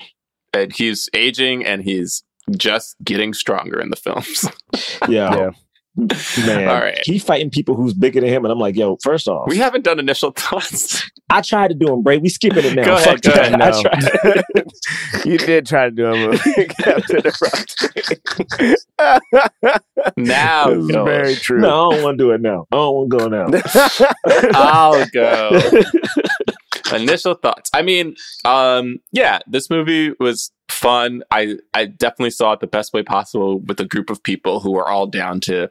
and 0.54 0.74
he's 0.74 1.10
aging 1.13 1.65
and 1.65 1.84
he's 1.84 2.24
just 2.58 2.96
getting 3.04 3.34
stronger 3.34 3.80
in 3.80 3.89
the 3.89 3.96
films. 3.96 4.46
yeah, 5.08 5.36
yeah. 5.36 5.50
Man, 5.95 6.67
All 6.67 6.80
right. 6.80 6.99
he 7.04 7.19
fighting 7.19 7.49
people 7.49 7.75
who's 7.75 7.93
bigger 7.93 8.21
than 8.21 8.30
him. 8.30 8.45
And 8.45 8.51
I'm 8.51 8.60
like, 8.60 8.75
yo, 8.75 8.97
first 9.04 9.27
off, 9.27 9.47
we 9.47 9.58
haven't 9.58 9.84
done 9.84 9.99
initial 9.99 10.32
thoughts. 10.32 11.10
I 11.30 11.41
tried 11.41 11.69
to 11.69 11.73
do 11.75 11.93
him, 11.93 12.01
Bray. 12.01 12.17
We 12.17 12.30
skipping 12.30 12.65
it 12.65 12.75
now. 12.75 12.86
Go 12.86 12.95
ahead, 12.95 13.21
go 13.21 13.32
ahead. 13.32 13.62
I 13.62 13.82
tried. 13.82 14.12
you 15.25 15.38
did 15.38 15.65
try 15.65 15.86
to 15.86 15.91
do 15.91 16.06
him 16.08 16.32
uh, 16.32 16.38
Eruption. 16.58 16.80
now 20.17 20.69
This 20.69 20.84
is 20.86 20.91
very 20.91 21.36
true. 21.36 21.60
No, 21.60 21.91
I 21.91 21.95
don't 21.95 22.04
want 22.04 22.17
to 22.17 22.23
do 22.23 22.32
it 22.32 22.41
now. 22.41 22.65
I 22.71 22.75
don't 22.75 22.95
want 22.95 23.12
to 23.12 23.17
go 23.17 23.27
now. 23.27 23.47
I'll 24.54 25.06
go. 25.10 25.62
Initial 26.91 27.36
thoughts. 27.36 27.69
I 27.73 27.82
mean, 27.82 28.15
um, 28.45 28.99
yeah, 29.12 29.39
this 29.47 29.69
movie 29.69 30.13
was 30.19 30.51
fun. 30.69 31.23
I 31.32 31.58
I 31.73 31.86
definitely 31.86 32.32
saw 32.32 32.54
it 32.54 32.60
the 32.60 32.67
best 32.67 32.93
way 32.93 33.04
possible 33.04 33.60
with 33.60 33.80
a 33.80 33.86
group 33.86 34.10
of 34.10 34.23
people 34.23 34.60
who 34.60 34.71
were 34.71 34.88
all 34.88 35.08
down 35.08 35.39
to 35.41 35.69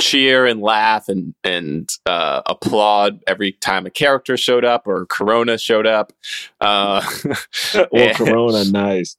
cheer 0.00 0.46
and 0.46 0.60
laugh 0.60 1.08
and 1.08 1.34
and 1.44 1.90
uh, 2.06 2.42
applaud 2.46 3.20
every 3.26 3.52
time 3.52 3.86
a 3.86 3.90
character 3.90 4.36
showed 4.36 4.64
up 4.64 4.86
or 4.86 5.06
Corona 5.06 5.58
showed 5.58 5.86
up. 5.86 6.12
Uh, 6.60 7.04
well. 7.92 8.14
Corona, 8.14 8.64
nice. 8.64 9.16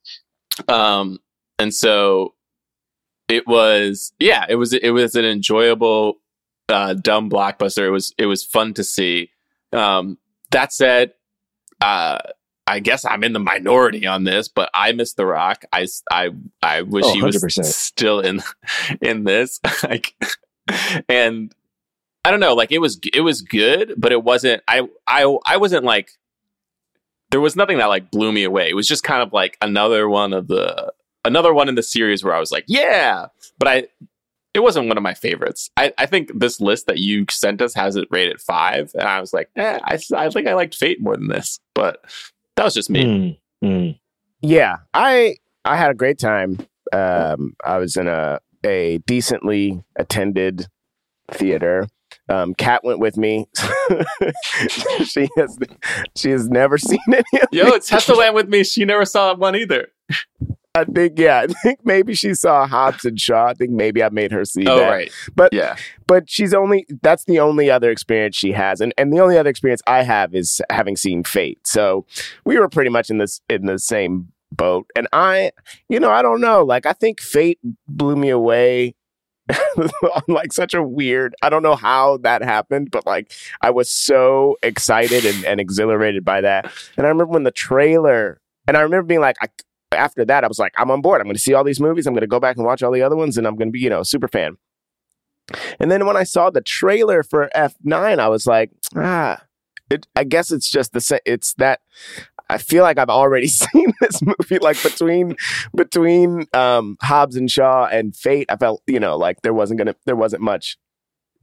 um, 0.68 1.20
and 1.60 1.74
so 1.74 2.34
it 3.28 3.48
was, 3.48 4.14
yeah, 4.20 4.46
it 4.48 4.56
was 4.56 4.74
it 4.74 4.92
was 4.92 5.16
an 5.16 5.26
enjoyable, 5.26 6.20
uh, 6.70 6.94
dumb 6.94 7.30
blockbuster. 7.30 7.88
It 7.88 7.92
was 7.92 8.14
it 8.18 8.26
was 8.26 8.44
fun 8.44 8.74
to 8.76 8.84
see. 8.84 9.32
Um, 9.74 10.18
that 10.56 10.74
said, 10.74 11.14
uh, 11.82 12.18
I 12.66 12.80
guess 12.80 13.06
I'm 13.06 13.24
in 13.24 13.34
the 13.34 13.40
minority 13.40 14.08
on 14.08 14.24
this, 14.24 14.48
but 14.48 14.70
I 14.74 14.92
miss 14.94 15.14
The 15.14 15.26
Rock. 15.26 15.66
I 15.72 15.86
I 16.12 16.32
I 16.64 16.82
wish 16.82 17.06
Oh, 17.06 17.14
he 17.14 17.22
was 17.22 17.56
still 17.76 18.22
in 18.22 18.42
in 19.02 19.24
this. 19.24 19.60
like, 19.84 20.16
and 21.08 21.54
I 22.24 22.32
don't 22.32 22.40
know. 22.40 22.56
Like 22.56 22.72
it 22.72 22.80
was 22.80 23.00
it 23.14 23.22
was 23.22 23.42
good, 23.42 23.94
but 23.98 24.12
it 24.12 24.24
wasn't. 24.24 24.64
I 24.68 24.88
I 25.08 25.38
I 25.46 25.58
wasn't 25.58 25.84
like. 25.86 26.10
There 27.32 27.42
was 27.42 27.56
nothing 27.56 27.80
that 27.80 27.88
like 27.88 28.12
blew 28.12 28.32
me 28.32 28.44
away. 28.44 28.70
It 28.70 28.76
was 28.76 28.88
just 28.88 29.04
kind 29.04 29.22
of 29.22 29.34
like 29.34 29.58
another 29.62 30.08
one 30.08 30.32
of 30.34 30.48
the 30.48 30.94
another 31.26 31.54
one 31.54 31.68
in 31.70 31.76
the 31.76 31.84
series 31.84 32.24
where 32.24 32.34
I 32.34 32.40
was 32.40 32.52
like, 32.52 32.66
yeah, 32.68 33.28
but 33.60 33.68
I 33.68 33.88
it 34.56 34.64
wasn't 34.64 34.88
one 34.88 34.96
of 34.96 35.04
my 35.04 35.14
favorites. 35.14 35.70
I, 35.76 35.94
I 35.98 36.06
think 36.06 36.32
this 36.34 36.62
list 36.62 36.88
that 36.88 36.98
you 36.98 37.26
sent 37.30 37.62
us 37.62 37.74
has 37.74 37.98
it 37.98 38.08
rated 38.10 38.40
five, 38.40 38.90
and 38.94 39.04
I 39.04 39.20
was 39.20 39.34
like, 39.34 39.50
eh, 39.58 39.80
I, 39.84 40.00
I 40.16 40.30
think 40.30 40.48
I 40.48 40.54
liked 40.54 40.76
Fate 40.76 41.02
more 41.02 41.18
than 41.18 41.28
this, 41.28 41.60
but 41.74 42.06
that 42.56 42.64
was 42.64 42.74
just 42.74 42.90
me. 42.90 43.04
Mm, 43.04 43.38
mm. 43.64 44.00
yeah, 44.42 44.78
I 44.94 45.36
I 45.66 45.76
had 45.76 45.92
a 45.92 45.94
great 45.94 46.20
time. 46.20 46.66
Um, 46.94 47.56
I 47.66 47.80
was 47.80 47.98
in 47.98 48.08
a 48.08 48.40
a 48.66 49.00
decently 49.00 49.84
attended 49.98 50.68
theater. 51.32 51.88
Um, 52.30 52.54
Kat 52.56 52.82
went 52.86 53.00
with 53.00 53.18
me. 53.18 53.48
she 55.04 55.28
has 55.36 55.60
she 56.16 56.30
has 56.30 56.48
never 56.48 56.78
seen 56.78 56.98
any 57.10 57.42
of 57.42 57.50
Yo, 57.52 57.72
these. 57.72 57.88
Tessa 57.88 58.16
went 58.16 58.34
with 58.34 58.48
me. 58.48 58.64
She 58.64 58.86
never 58.86 59.04
saw 59.04 59.36
one 59.36 59.58
either. 59.58 59.90
I 60.76 60.84
think 60.84 61.18
yeah, 61.18 61.42
I 61.50 61.54
think 61.64 61.80
maybe 61.84 62.14
she 62.14 62.34
saw 62.34 62.68
Hobbs 62.68 63.06
and 63.06 63.20
Shaw. 63.20 63.48
I 63.48 63.54
think 63.54 63.72
maybe 63.72 64.04
I 64.04 64.10
made 64.10 64.32
her 64.32 64.46
see 64.46 64.68
Oh 64.68 64.78
that. 64.78 64.90
right, 64.90 65.12
But 65.36 65.54
yeah, 65.54 65.78
but 66.06 66.30
she's 66.30 66.54
only 66.54 66.86
that's 67.02 67.26
the 67.26 67.40
only 67.40 67.72
other 67.72 67.90
experience 67.90 68.36
she 68.36 68.52
has. 68.52 68.82
And 68.82 68.94
and 68.98 69.12
the 69.12 69.20
only 69.22 69.38
other 69.38 69.50
experience 69.50 69.82
i 69.88 70.04
have 70.04 70.36
is 70.36 70.62
having 70.70 70.96
seen 70.96 71.24
fate. 71.24 71.66
So 71.66 72.06
we 72.46 72.60
were 72.60 72.70
pretty 72.70 72.90
much 72.90 73.10
in 73.10 73.18
this 73.18 73.42
in 73.50 73.66
the 73.66 73.80
same 73.80 74.28
boat. 74.52 74.86
And 74.96 75.08
i 75.14 75.52
you 75.90 76.00
know 76.00 76.12
i 76.12 76.22
don't 76.22 76.42
know. 76.42 76.64
Like 76.64 76.86
i 76.86 76.94
think 76.94 77.22
fate 77.22 77.60
blew 77.88 78.16
me 78.16 78.30
away 78.30 78.96
on 79.78 80.22
like 80.28 80.52
such 80.52 80.74
a 80.74 80.82
weird 80.82 81.36
i 81.44 81.50
don't 81.50 81.62
know 81.62 81.76
how 81.76 82.18
that 82.18 82.42
happened 82.42 82.90
but 82.90 83.06
like 83.06 83.32
i 83.62 83.70
was 83.70 83.92
so 83.92 84.56
excited 84.64 85.24
and, 85.24 85.46
and 85.46 85.60
exhilarated 85.60 86.26
by 86.26 86.42
that. 86.42 86.66
And 86.98 87.06
i 87.06 87.10
remember 87.10 87.32
when 87.34 87.44
the 87.44 87.52
trailer 87.52 88.42
and 88.68 88.76
i 88.76 88.82
remember 88.82 89.04
being 89.06 89.22
like 89.22 89.36
I, 89.42 89.48
after 89.96 90.26
that 90.26 90.44
i 90.44 90.48
was 90.48 90.60
like 90.60 90.74
i'm 90.78 90.92
on 90.92 91.02
board 91.02 91.22
i'm 91.22 91.26
going 91.28 91.36
to 91.36 91.42
see 91.42 91.54
all 91.54 91.64
these 91.64 91.80
movies 91.80 92.06
i'm 92.06 92.14
going 92.14 92.22
to 92.22 92.28
go 92.28 92.40
back 92.40 92.58
and 92.58 92.66
watch 92.66 92.84
all 92.84 92.92
the 92.92 93.02
other 93.02 93.16
ones 93.16 93.38
and 93.38 93.48
i'm 93.48 93.56
going 93.56 93.70
to 93.70 93.72
be 93.72 93.80
you 93.80 93.90
know 93.90 94.04
super 94.04 94.28
fan 94.28 94.58
and 95.80 95.92
then 95.92 96.06
when 96.06 96.18
I 96.18 96.24
saw 96.24 96.50
the 96.50 96.62
trailer 96.62 97.24
for 97.24 97.50
F9, 97.56 98.20
I 98.20 98.28
was 98.28 98.48
like, 98.48 98.72
ah, 98.96 99.44
it, 99.90 100.08
I 100.16 100.24
guess 100.24 100.52
it's 100.52 100.70
just 100.70 100.94
the 100.94 101.02
same. 101.02 101.20
It's 101.26 101.54
that 101.56 101.82
I 102.50 102.58
feel 102.58 102.84
like 102.84 102.98
I've 102.98 103.10
already 103.10 103.48
seen 103.48 103.94
this 104.02 104.22
movie. 104.22 104.60
Like 104.60 104.82
between 104.82 105.36
between 105.76 106.48
um, 106.54 106.98
Hobbs 107.02 107.36
and 107.36 107.50
Shaw 107.50 107.86
and 107.86 108.16
Fate, 108.16 108.48
I 108.50 108.58
felt 108.58 108.82
you 108.88 109.00
know 109.00 109.18
like 109.18 109.42
there 109.42 109.54
wasn't 109.54 109.78
gonna 109.78 109.96
there 110.06 110.16
wasn't 110.16 110.42
much. 110.42 110.78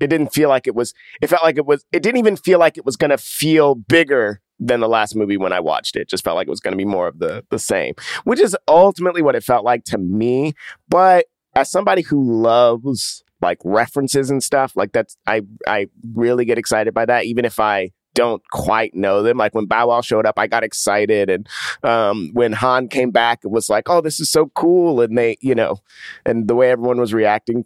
It 0.00 0.08
didn't 0.08 0.32
feel 0.32 0.48
like 0.48 0.66
it 0.66 0.74
was. 0.74 0.94
It 1.20 1.28
felt 1.28 1.44
like 1.44 1.56
it 1.56 1.66
was. 1.66 1.84
It 1.92 2.02
didn't 2.02 2.18
even 2.18 2.36
feel 2.36 2.58
like 2.58 2.76
it 2.76 2.84
was 2.84 2.96
gonna 2.96 3.18
feel 3.18 3.76
bigger 3.76 4.40
than 4.64 4.80
the 4.80 4.88
last 4.88 5.16
movie 5.16 5.36
when 5.36 5.52
I 5.52 5.60
watched 5.60 5.96
it. 5.96 6.08
just 6.08 6.24
felt 6.24 6.36
like 6.36 6.46
it 6.46 6.50
was 6.50 6.60
gonna 6.60 6.76
be 6.76 6.84
more 6.84 7.08
of 7.08 7.18
the 7.18 7.44
the 7.50 7.58
same, 7.58 7.94
which 8.24 8.40
is 8.40 8.56
ultimately 8.68 9.22
what 9.22 9.34
it 9.34 9.44
felt 9.44 9.64
like 9.64 9.84
to 9.84 9.98
me. 9.98 10.54
But 10.88 11.26
as 11.54 11.70
somebody 11.70 12.02
who 12.02 12.22
loves 12.22 13.22
like 13.40 13.58
references 13.64 14.30
and 14.30 14.42
stuff 14.42 14.72
like 14.76 14.92
that's 14.92 15.16
i 15.26 15.42
i 15.66 15.88
really 16.14 16.44
get 16.44 16.58
excited 16.58 16.94
by 16.94 17.04
that 17.04 17.24
even 17.24 17.44
if 17.44 17.58
i 17.58 17.90
don't 18.14 18.42
quite 18.52 18.94
know 18.94 19.22
them 19.22 19.36
like 19.36 19.54
when 19.54 19.66
bow 19.66 19.88
wow 19.88 20.00
showed 20.00 20.26
up 20.26 20.38
i 20.38 20.46
got 20.46 20.62
excited 20.62 21.28
and 21.28 21.48
um 21.82 22.30
when 22.34 22.52
han 22.52 22.86
came 22.86 23.10
back 23.10 23.40
it 23.42 23.50
was 23.50 23.68
like 23.68 23.90
oh 23.90 24.00
this 24.00 24.20
is 24.20 24.30
so 24.30 24.46
cool 24.54 25.00
and 25.00 25.18
they 25.18 25.36
you 25.40 25.54
know 25.54 25.76
and 26.24 26.46
the 26.46 26.54
way 26.54 26.70
everyone 26.70 27.00
was 27.00 27.12
reacting 27.12 27.64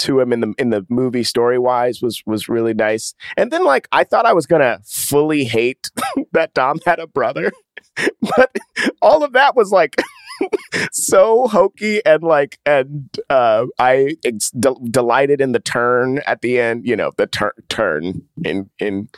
to 0.00 0.20
him 0.20 0.32
in 0.32 0.40
the 0.40 0.54
in 0.58 0.70
the 0.70 0.86
movie 0.88 1.24
story 1.24 1.58
wise 1.58 2.02
was 2.02 2.22
was 2.26 2.48
really 2.48 2.74
nice. 2.74 3.14
And 3.36 3.50
then 3.50 3.64
like 3.64 3.88
I 3.92 4.04
thought 4.04 4.26
I 4.26 4.32
was 4.32 4.46
gonna 4.46 4.80
fully 4.84 5.44
hate 5.44 5.90
that 6.32 6.54
Dom 6.54 6.78
had 6.84 6.98
a 6.98 7.06
brother, 7.06 7.52
but 8.36 8.56
all 9.00 9.22
of 9.24 9.32
that 9.32 9.56
was 9.56 9.70
like 9.70 9.96
so 10.92 11.46
hokey 11.48 12.04
and 12.04 12.22
like 12.22 12.58
and 12.66 13.08
uh 13.30 13.66
I 13.78 14.16
de- 14.58 14.74
delighted 14.90 15.40
in 15.40 15.52
the 15.52 15.60
turn 15.60 16.20
at 16.26 16.40
the 16.40 16.58
end. 16.60 16.86
You 16.86 16.96
know 16.96 17.12
the 17.16 17.26
turn 17.26 17.52
turn 17.68 18.22
in 18.44 18.70
in 18.78 19.08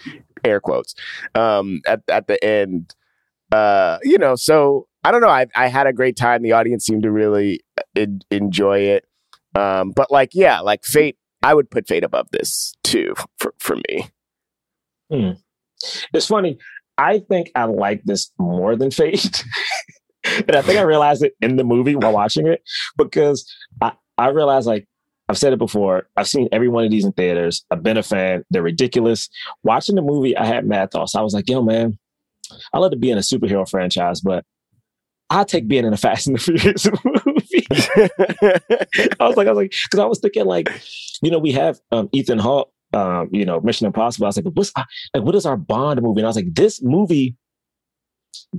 air 0.44 0.60
quotes 0.60 0.94
um 1.34 1.80
at 1.86 2.02
at 2.08 2.26
the 2.28 2.42
end. 2.44 2.94
Uh, 3.52 3.98
you 4.02 4.18
know, 4.18 4.34
so 4.34 4.88
I 5.04 5.12
don't 5.12 5.20
know. 5.20 5.28
I 5.28 5.46
I 5.54 5.68
had 5.68 5.86
a 5.86 5.92
great 5.92 6.16
time. 6.16 6.42
The 6.42 6.52
audience 6.52 6.84
seemed 6.84 7.04
to 7.04 7.12
really 7.12 7.60
uh, 7.78 7.82
en- 7.94 8.20
enjoy 8.30 8.80
it. 8.80 9.04
Um, 9.56 9.90
but 9.90 10.10
like, 10.10 10.30
yeah, 10.32 10.60
like 10.60 10.84
Fate, 10.84 11.16
I 11.42 11.54
would 11.54 11.70
put 11.70 11.88
Fate 11.88 12.04
above 12.04 12.28
this 12.30 12.74
too 12.82 13.14
for 13.38 13.54
for 13.58 13.76
me. 13.76 14.08
It's 16.12 16.26
funny. 16.26 16.58
I 16.98 17.20
think 17.20 17.50
I 17.54 17.64
like 17.64 18.02
this 18.04 18.30
more 18.38 18.76
than 18.76 18.90
Fate. 18.90 19.44
and 20.24 20.56
I 20.56 20.62
think 20.62 20.78
I 20.78 20.82
realized 20.82 21.22
it 21.22 21.34
in 21.40 21.56
the 21.56 21.64
movie 21.64 21.96
while 21.96 22.12
watching 22.12 22.46
it 22.46 22.62
because 22.96 23.50
I, 23.80 23.92
I 24.18 24.28
realized 24.28 24.66
like 24.66 24.86
I've 25.28 25.38
said 25.38 25.52
it 25.52 25.58
before. 25.58 26.08
I've 26.16 26.28
seen 26.28 26.48
every 26.52 26.68
one 26.68 26.84
of 26.84 26.90
these 26.90 27.04
in 27.04 27.12
theaters. 27.12 27.64
I've 27.70 27.82
been 27.82 27.96
a 27.96 28.02
fan. 28.02 28.44
They're 28.50 28.62
ridiculous. 28.62 29.28
Watching 29.64 29.96
the 29.96 30.02
movie, 30.02 30.36
I 30.36 30.44
had 30.44 30.66
mad 30.66 30.92
thoughts. 30.92 31.14
I 31.14 31.22
was 31.22 31.34
like, 31.34 31.48
yo, 31.48 31.62
man, 31.62 31.98
I 32.72 32.78
love 32.78 32.92
to 32.92 32.96
be 32.96 33.10
in 33.10 33.18
a 33.18 33.22
superhero 33.22 33.68
franchise, 33.68 34.20
but 34.20 34.44
I'll 35.28 35.44
take 35.44 35.66
being 35.66 35.84
in 35.84 35.92
a 35.92 35.96
Fast 35.96 36.28
and 36.28 36.36
the 36.36 36.40
Furious 36.40 36.86
movie. 37.04 37.35
I 39.20 39.26
was 39.26 39.36
like, 39.36 39.46
I 39.46 39.50
was 39.50 39.56
like, 39.56 39.70
because 39.70 39.98
I 39.98 40.06
was 40.06 40.20
thinking 40.20 40.46
like, 40.46 40.68
you 41.22 41.30
know, 41.30 41.38
we 41.38 41.52
have 41.52 41.78
um, 41.92 42.08
Ethan 42.12 42.38
Hawke, 42.38 42.70
um, 42.92 43.28
you 43.32 43.44
know, 43.44 43.60
Mission 43.60 43.86
Impossible. 43.86 44.26
I 44.26 44.28
was 44.28 44.36
like, 44.36 44.46
what's 44.52 44.72
uh, 44.76 44.84
like, 45.14 45.24
what 45.24 45.34
is 45.34 45.46
our 45.46 45.56
Bond 45.56 46.00
movie? 46.02 46.20
And 46.20 46.26
I 46.26 46.28
was 46.28 46.36
like, 46.36 46.54
this 46.54 46.82
movie, 46.82 47.36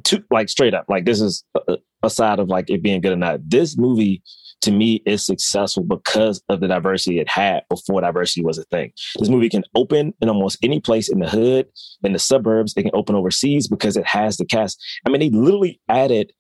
to 0.03 0.23
like 0.31 0.49
straight 0.49 0.73
up, 0.73 0.85
like 0.89 1.05
this 1.05 1.21
is 1.21 1.43
uh, 1.55 1.77
aside 2.03 2.39
of 2.39 2.49
like 2.49 2.69
it 2.69 2.83
being 2.83 3.01
good 3.01 3.13
or 3.13 3.17
not. 3.17 3.39
This 3.49 3.77
movie 3.77 4.21
to 4.61 4.71
me 4.71 5.01
is 5.05 5.25
successful 5.25 5.83
because 5.83 6.41
of 6.49 6.61
the 6.61 6.67
diversity 6.67 7.19
it 7.19 7.29
had 7.29 7.63
before 7.69 8.01
diversity 8.01 8.43
was 8.43 8.57
a 8.57 8.63
thing. 8.65 8.91
This 9.19 9.29
movie 9.29 9.49
can 9.49 9.63
open 9.75 10.13
in 10.21 10.29
almost 10.29 10.57
any 10.63 10.79
place 10.79 11.09
in 11.09 11.19
the 11.19 11.29
hood, 11.29 11.67
in 12.03 12.13
the 12.13 12.19
suburbs. 12.19 12.73
It 12.75 12.83
can 12.83 12.91
open 12.93 13.15
overseas 13.15 13.67
because 13.67 13.97
it 13.97 14.05
has 14.05 14.37
the 14.37 14.45
cast. 14.45 14.83
I 15.05 15.09
mean, 15.09 15.19
they 15.19 15.29
literally 15.29 15.79
added. 15.89 16.31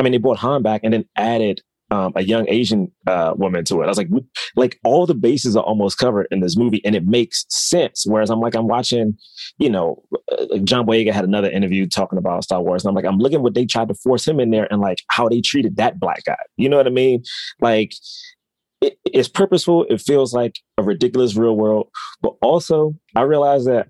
I 0.00 0.02
mean, 0.02 0.12
they 0.12 0.18
brought 0.18 0.38
Han 0.38 0.62
back 0.62 0.82
and 0.84 0.92
then 0.92 1.04
added 1.16 1.60
um, 1.90 2.12
a 2.16 2.22
young 2.22 2.48
Asian 2.48 2.92
uh, 3.06 3.34
woman 3.36 3.64
to 3.64 3.80
it. 3.80 3.84
I 3.84 3.88
was 3.88 3.98
like, 3.98 4.10
like 4.56 4.78
all 4.84 5.06
the 5.06 5.14
bases 5.14 5.56
are 5.56 5.62
almost 5.62 5.98
covered 5.98 6.26
in 6.30 6.40
this 6.40 6.56
movie, 6.56 6.84
and 6.84 6.94
it 6.94 7.06
makes 7.06 7.44
sense. 7.48 8.04
Whereas 8.06 8.30
I'm 8.30 8.40
like, 8.40 8.54
I'm 8.54 8.68
watching, 8.68 9.16
you 9.58 9.70
know, 9.70 10.02
uh, 10.30 10.58
John 10.64 10.86
Boyega 10.86 11.12
had 11.12 11.24
another 11.24 11.50
interview 11.50 11.86
talking 11.86 12.18
about 12.18 12.44
Star 12.44 12.62
Wars, 12.62 12.84
and 12.84 12.90
I'm 12.90 12.94
like, 12.94 13.04
I'm 13.04 13.18
looking 13.18 13.42
what 13.42 13.54
they 13.54 13.66
tried 13.66 13.88
to 13.88 13.94
force 13.94 14.26
him 14.26 14.40
in 14.40 14.50
there, 14.50 14.66
and 14.70 14.80
like 14.80 15.02
how 15.08 15.28
they 15.28 15.40
treated 15.40 15.76
that 15.76 15.98
black 15.98 16.24
guy. 16.24 16.36
You 16.56 16.68
know 16.68 16.76
what 16.76 16.86
I 16.86 16.90
mean? 16.90 17.22
Like. 17.60 17.92
It, 18.80 18.96
it's 19.06 19.26
purposeful. 19.26 19.86
It 19.90 20.00
feels 20.00 20.32
like 20.32 20.60
a 20.76 20.84
ridiculous 20.84 21.34
real 21.34 21.56
world, 21.56 21.88
but 22.22 22.34
also 22.40 22.94
I 23.16 23.22
realize 23.22 23.64
that 23.64 23.88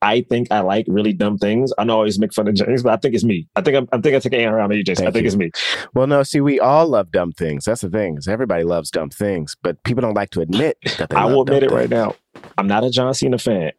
I 0.00 0.20
think 0.28 0.48
I 0.50 0.60
like 0.60 0.86
really 0.88 1.12
dumb 1.12 1.38
things. 1.38 1.72
I 1.76 1.84
know 1.84 1.94
I 1.94 1.96
always 1.96 2.18
make 2.18 2.32
fun 2.32 2.46
of 2.46 2.54
James, 2.54 2.82
but 2.82 2.92
I 2.92 2.96
think 2.96 3.14
it's 3.14 3.24
me. 3.24 3.48
I 3.56 3.62
think 3.62 3.76
I'm, 3.76 3.88
I 3.92 4.00
think 4.00 4.14
I 4.14 4.20
take 4.20 4.32
aim 4.32 4.48
around 4.50 4.72
you, 4.72 4.84
Jason. 4.84 5.04
Thank 5.04 5.08
I 5.08 5.12
think 5.12 5.22
you. 5.24 5.26
it's 5.28 5.36
me. 5.36 5.50
well, 5.94 6.06
no, 6.06 6.22
see, 6.22 6.40
we 6.40 6.60
all 6.60 6.86
love 6.86 7.10
dumb 7.10 7.32
things. 7.32 7.64
That's 7.64 7.80
the 7.80 7.90
thing. 7.90 8.16
Is 8.16 8.28
everybody 8.28 8.62
loves 8.62 8.90
dumb 8.90 9.10
things, 9.10 9.56
but 9.60 9.82
people 9.82 10.02
don't 10.02 10.14
like 10.14 10.30
to 10.30 10.40
admit 10.40 10.78
that 10.98 11.10
they 11.10 11.16
I 11.16 11.24
will 11.24 11.42
admit 11.42 11.64
it 11.64 11.70
right 11.70 11.90
now. 11.90 12.14
I'm 12.56 12.68
not 12.68 12.84
a 12.84 12.90
John 12.90 13.12
Cena 13.12 13.38
fan, 13.38 13.72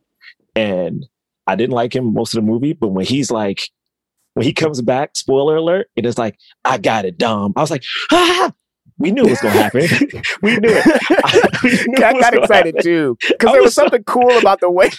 and 0.56 1.06
I 1.48 1.56
didn't 1.56 1.74
like 1.74 1.96
him 1.96 2.14
most 2.14 2.34
of 2.34 2.44
the 2.44 2.46
movie. 2.46 2.74
But 2.74 2.90
when 2.90 3.06
he's 3.06 3.32
like, 3.32 3.70
when 4.34 4.46
he 4.46 4.54
comes 4.54 4.82
back, 4.82 5.16
spoiler 5.16 5.56
alert, 5.56 5.88
it 5.96 6.06
is 6.06 6.18
like, 6.18 6.38
I 6.66 6.78
got 6.78 7.06
it, 7.06 7.18
dumb. 7.18 7.54
I 7.56 7.62
was 7.62 7.72
like, 7.72 7.84
ah, 8.12 8.52
we 9.00 9.12
knew 9.12 9.24
it 9.24 9.30
was 9.30 9.42
gonna 9.42 9.54
happen. 9.62 9.82
we 10.42 10.58
knew 10.58 10.70
it. 10.72 11.54
We 11.64 11.72
knew 11.88 12.06
I 12.06 12.14
got 12.14 12.34
excited 12.34 12.76
happen. 12.76 12.84
too 12.84 13.18
because 13.28 13.52
there 13.52 13.62
was 13.62 13.70
was 13.70 13.76
something 13.76 14.04
cool 14.04 14.38
about 14.38 14.60
the 14.60 14.70
way. 14.72 14.90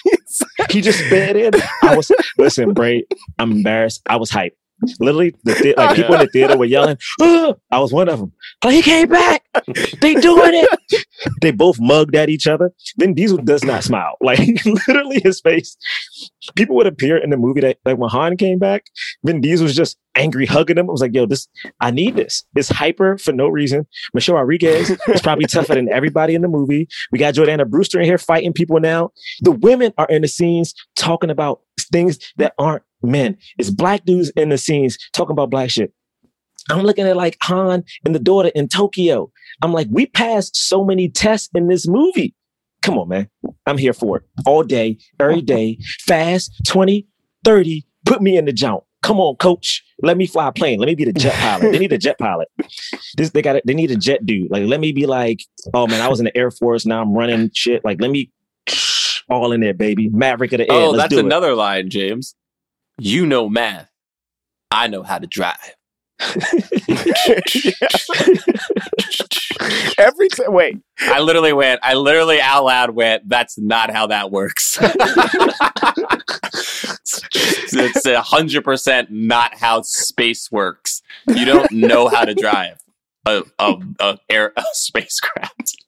He 0.70 0.80
just 0.80 0.98
sped 1.06 1.36
in. 1.36 1.52
I 1.82 1.96
was 1.96 2.10
listen, 2.38 2.72
Bray. 2.74 3.04
I'm 3.38 3.52
embarrassed. 3.52 4.02
I 4.08 4.16
was 4.16 4.30
hyped. 4.30 4.52
Literally, 4.98 5.34
the 5.44 5.54
thea- 5.54 5.74
like 5.76 5.96
people 5.96 6.14
in 6.14 6.20
the 6.20 6.26
theater 6.26 6.56
were 6.56 6.64
yelling. 6.64 6.96
"Ah!" 7.20 7.54
I 7.70 7.78
was 7.78 7.92
one 7.92 8.08
of 8.08 8.18
them. 8.18 8.32
Like 8.64 8.74
he 8.74 8.82
came 8.82 9.08
back. 9.08 9.44
They 10.00 10.14
doing 10.14 10.52
it. 10.54 11.04
They 11.42 11.50
both 11.50 11.78
mugged 11.80 12.14
at 12.14 12.28
each 12.28 12.46
other. 12.46 12.72
Vin 12.98 13.14
Diesel 13.14 13.38
does 13.38 13.64
not 13.64 13.84
smile. 13.84 14.16
Like 14.22 14.64
literally, 14.64 15.20
his 15.20 15.40
face. 15.40 15.76
People 16.54 16.76
would 16.76 16.86
appear 16.86 17.16
in 17.16 17.30
the 17.30 17.36
movie 17.36 17.60
that 17.60 17.78
like 17.84 17.98
when 17.98 18.08
Han 18.10 18.36
came 18.36 18.58
back, 18.58 18.84
Vin 19.24 19.40
Diesel 19.40 19.64
was 19.64 19.74
just 19.74 19.98
angry 20.14 20.46
hugging 20.46 20.78
him. 20.78 20.88
I 20.88 20.92
was 20.92 21.00
like, 21.00 21.14
"Yo, 21.14 21.26
this. 21.26 21.48
I 21.80 21.90
need 21.90 22.16
this. 22.16 22.44
It's 22.54 22.68
hyper 22.68 23.18
for 23.18 23.32
no 23.32 23.48
reason." 23.48 23.86
Michelle 24.14 24.36
Rodriguez 24.36 24.90
is 25.08 25.20
probably 25.20 25.46
tougher 25.46 25.74
than 25.74 25.88
everybody 25.92 26.34
in 26.34 26.42
the 26.42 26.48
movie. 26.48 26.88
We 27.12 27.18
got 27.18 27.34
Jordana 27.34 27.68
Brewster 27.68 27.98
in 27.98 28.06
here 28.06 28.18
fighting 28.18 28.52
people 28.52 28.78
now. 28.80 29.10
The 29.42 29.52
women 29.52 29.92
are 29.98 30.06
in 30.06 30.22
the 30.22 30.28
scenes 30.28 30.74
talking 30.96 31.30
about 31.30 31.60
things 31.92 32.18
that 32.36 32.54
aren't 32.58 32.82
men. 33.02 33.36
It's 33.58 33.70
black 33.70 34.04
dudes 34.04 34.30
in 34.30 34.48
the 34.50 34.58
scenes 34.58 34.98
talking 35.12 35.32
about 35.32 35.50
black 35.50 35.70
shit. 35.70 35.92
I'm 36.68 36.82
looking 36.82 37.06
at 37.06 37.16
like 37.16 37.36
Han 37.42 37.82
and 38.04 38.14
the 38.14 38.18
daughter 38.18 38.50
in 38.54 38.68
Tokyo. 38.68 39.30
I'm 39.62 39.72
like, 39.72 39.88
we 39.90 40.06
passed 40.06 40.56
so 40.56 40.84
many 40.84 41.08
tests 41.08 41.48
in 41.54 41.68
this 41.68 41.88
movie. 41.88 42.34
Come 42.82 42.98
on, 42.98 43.08
man. 43.08 43.28
I'm 43.66 43.78
here 43.78 43.92
for 43.92 44.18
it 44.18 44.22
all 44.46 44.62
day, 44.62 44.98
every 45.18 45.42
day. 45.42 45.78
Fast 46.06 46.52
20, 46.66 47.06
30. 47.44 47.84
Put 48.06 48.22
me 48.22 48.36
in 48.36 48.44
the 48.46 48.52
jump. 48.52 48.84
Come 49.02 49.18
on, 49.20 49.36
coach. 49.36 49.82
Let 50.02 50.16
me 50.16 50.26
fly 50.26 50.48
a 50.48 50.52
plane. 50.52 50.78
Let 50.78 50.86
me 50.86 50.94
be 50.94 51.04
the 51.04 51.12
jet 51.12 51.34
pilot. 51.34 51.72
They 51.72 51.78
need 51.78 51.92
a 51.92 51.98
jet 51.98 52.18
pilot. 52.18 52.48
This 53.16 53.30
they 53.30 53.42
got. 53.42 53.56
it. 53.56 53.66
They 53.66 53.74
need 53.74 53.90
a 53.90 53.96
jet 53.96 54.24
dude. 54.24 54.50
Like, 54.50 54.64
let 54.64 54.80
me 54.80 54.92
be 54.92 55.06
like, 55.06 55.40
oh 55.74 55.86
man, 55.86 56.00
I 56.00 56.08
was 56.08 56.20
in 56.20 56.24
the 56.24 56.36
Air 56.36 56.50
Force. 56.50 56.84
Now 56.86 57.00
I'm 57.00 57.12
running 57.14 57.50
shit. 57.54 57.84
Like, 57.84 58.00
let 58.00 58.10
me 58.10 58.30
all 59.30 59.52
in 59.52 59.60
there, 59.60 59.74
baby. 59.74 60.08
Maverick 60.10 60.52
of 60.52 60.58
the 60.58 60.70
air. 60.70 60.78
Oh, 60.78 60.90
Let's 60.90 61.04
that's 61.04 61.10
do 61.14 61.18
it. 61.18 61.24
another 61.24 61.54
line, 61.54 61.88
James. 61.90 62.34
You 63.00 63.24
know 63.24 63.48
math. 63.48 63.90
I 64.70 64.86
know 64.86 65.02
how 65.02 65.18
to 65.18 65.26
drive. 65.26 65.56
Every 69.96 70.28
time, 70.28 70.52
wait, 70.52 70.76
I 71.00 71.20
literally 71.20 71.54
went, 71.54 71.80
I 71.82 71.94
literally 71.94 72.42
out 72.42 72.64
loud 72.64 72.90
went, 72.90 73.26
that's 73.26 73.58
not 73.58 73.90
how 73.90 74.08
that 74.08 74.30
works. 74.30 74.76
it's 77.72 78.04
a 78.04 78.20
hundred 78.20 78.64
percent 78.64 79.10
not 79.10 79.54
how 79.54 79.80
space 79.80 80.52
works. 80.52 81.00
You 81.26 81.46
don't 81.46 81.72
know 81.72 82.08
how 82.08 82.26
to 82.26 82.34
drive 82.34 82.80
a, 83.24 83.44
a, 83.58 83.76
a 83.98 84.18
air 84.28 84.52
a 84.58 84.64
spacecraft. 84.72 85.79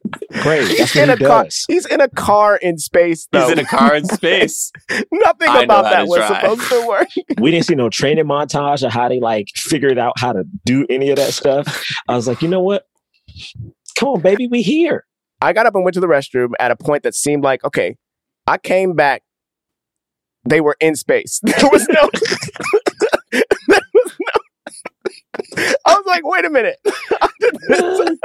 Great. 0.43 0.69
He's 0.69 0.97
in 0.97 1.09
what 1.09 1.21
a 1.21 1.23
he 1.23 1.27
car. 1.27 1.47
He's 1.69 1.87
in 1.87 2.01
a 2.01 2.09
car 2.09 2.57
in 2.57 2.79
space. 2.79 3.29
Though. 3.31 3.43
He's 3.43 3.53
in 3.53 3.59
a 3.59 3.65
car 3.65 3.95
in 3.95 4.05
space. 4.07 4.73
Nothing 4.91 5.49
I 5.49 5.63
about 5.63 5.85
that 5.85 6.07
was 6.07 6.19
drive. 6.19 6.41
supposed 6.41 6.69
to 6.69 6.87
work. 6.87 7.09
we 7.41 7.51
didn't 7.51 7.67
see 7.67 7.75
no 7.75 7.89
training 7.89 8.25
montage 8.25 8.85
of 8.85 8.93
how 8.93 9.09
they 9.09 9.21
like 9.21 9.49
figured 9.55 9.99
out 9.99 10.19
how 10.19 10.33
to 10.33 10.45
do 10.65 10.87
any 10.91 11.11
of 11.11 11.17
that 11.17 11.33
stuff. 11.33 11.85
I 12.09 12.17
was 12.17 12.27
like, 12.27 12.43
you 12.43 12.49
know 12.49 12.63
what? 12.63 12.87
Come 13.97 14.09
on, 14.09 14.21
baby, 14.21 14.49
we 14.49 14.63
here. 14.63 15.07
I 15.41 15.53
got 15.53 15.67
up 15.67 15.75
and 15.75 15.85
went 15.85 15.95
to 15.95 16.01
the 16.01 16.07
restroom 16.07 16.53
at 16.61 16.71
a 16.71 16.77
point 16.77 17.03
that 17.03 17.15
seemed 17.15 17.45
like 17.45 17.65
okay. 17.65 17.97
I 18.47 18.59
came 18.59 18.95
back. 18.95 19.23
They 20.45 20.61
were 20.61 20.77
in 20.81 20.97
space. 20.97 21.41
There 21.47 21.71
was 21.71 21.87
no. 21.89 22.11
There 25.63 25.69
was 25.69 25.77
no. 25.87 25.93
I 25.93 25.95
was 25.95 26.07
like, 26.07 26.27
wait 26.27 26.45
a 26.45 26.51
minute. 26.51 26.79